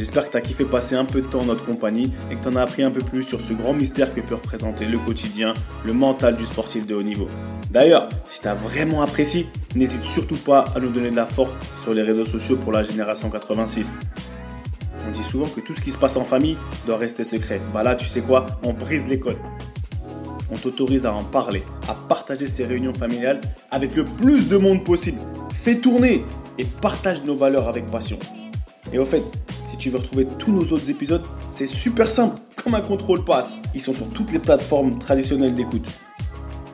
J'espère 0.00 0.24
que 0.24 0.30
tu 0.30 0.36
as 0.38 0.40
kiffé 0.40 0.64
passer 0.64 0.94
un 0.94 1.04
peu 1.04 1.20
de 1.20 1.26
temps 1.26 1.40
en 1.40 1.44
notre 1.44 1.62
compagnie 1.62 2.10
et 2.30 2.34
que 2.34 2.40
tu 2.40 2.48
en 2.48 2.56
as 2.56 2.62
appris 2.62 2.82
un 2.82 2.90
peu 2.90 3.02
plus 3.02 3.22
sur 3.22 3.42
ce 3.42 3.52
grand 3.52 3.74
mystère 3.74 4.14
que 4.14 4.22
peut 4.22 4.34
représenter 4.34 4.86
le 4.86 4.98
quotidien, 4.98 5.52
le 5.84 5.92
mental 5.92 6.38
du 6.38 6.46
sportif 6.46 6.86
de 6.86 6.94
haut 6.94 7.02
niveau. 7.02 7.28
D'ailleurs, 7.70 8.08
si 8.26 8.40
tu 8.40 8.48
as 8.48 8.54
vraiment 8.54 9.02
apprécié, 9.02 9.46
n'hésite 9.74 10.02
surtout 10.02 10.38
pas 10.38 10.64
à 10.74 10.80
nous 10.80 10.88
donner 10.88 11.10
de 11.10 11.16
la 11.16 11.26
force 11.26 11.52
sur 11.82 11.92
les 11.92 12.00
réseaux 12.00 12.24
sociaux 12.24 12.56
pour 12.56 12.72
la 12.72 12.82
génération 12.82 13.28
86. 13.28 13.92
On 15.06 15.10
dit 15.10 15.22
souvent 15.22 15.48
que 15.48 15.60
tout 15.60 15.74
ce 15.74 15.82
qui 15.82 15.90
se 15.90 15.98
passe 15.98 16.16
en 16.16 16.24
famille 16.24 16.56
doit 16.86 16.96
rester 16.96 17.22
secret. 17.22 17.60
Bah 17.74 17.82
là, 17.82 17.94
tu 17.94 18.06
sais 18.06 18.22
quoi? 18.22 18.46
On 18.62 18.72
brise 18.72 19.06
les 19.06 19.20
codes. 19.20 19.36
On 20.50 20.56
t'autorise 20.56 21.04
à 21.04 21.12
en 21.12 21.24
parler, 21.24 21.62
à 21.88 21.94
partager 21.94 22.48
ces 22.48 22.64
réunions 22.64 22.94
familiales 22.94 23.42
avec 23.70 23.94
le 23.94 24.06
plus 24.06 24.48
de 24.48 24.56
monde 24.56 24.82
possible. 24.82 25.18
Fais 25.52 25.74
tourner 25.74 26.24
et 26.56 26.64
partage 26.64 27.22
nos 27.22 27.34
valeurs 27.34 27.68
avec 27.68 27.84
passion. 27.90 28.18
Et 28.92 28.98
au 28.98 29.04
fait, 29.04 29.22
si 29.66 29.76
tu 29.76 29.90
veux 29.90 29.98
retrouver 29.98 30.26
tous 30.38 30.52
nos 30.52 30.62
autres 30.62 30.90
épisodes, 30.90 31.22
c'est 31.50 31.66
super 31.66 32.10
simple, 32.10 32.40
comme 32.62 32.74
un 32.74 32.80
contrôle 32.80 33.24
passe. 33.24 33.58
Ils 33.74 33.80
sont 33.80 33.92
sur 33.92 34.08
toutes 34.10 34.32
les 34.32 34.38
plateformes 34.38 34.98
traditionnelles 34.98 35.54
d'écoute. 35.54 35.86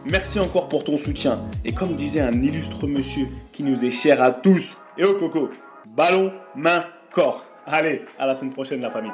Merci 0.05 0.39
encore 0.39 0.69
pour 0.69 0.85
ton 0.85 0.97
soutien. 0.97 1.39
Et 1.65 1.73
comme 1.73 1.95
disait 1.95 2.21
un 2.21 2.43
illustre 2.43 2.87
monsieur 2.87 3.29
qui 3.53 3.63
nous 3.63 3.85
est 3.85 3.91
cher 3.91 4.23
à 4.23 4.31
tous, 4.31 4.77
et 4.97 5.05
au 5.05 5.15
coco, 5.15 5.51
ballon, 5.97 6.33
main, 6.55 6.85
corps. 7.13 7.45
Allez, 7.67 8.03
à 8.19 8.27
la 8.27 8.35
semaine 8.35 8.53
prochaine 8.53 8.81
la 8.81 8.91
famille. 8.91 9.13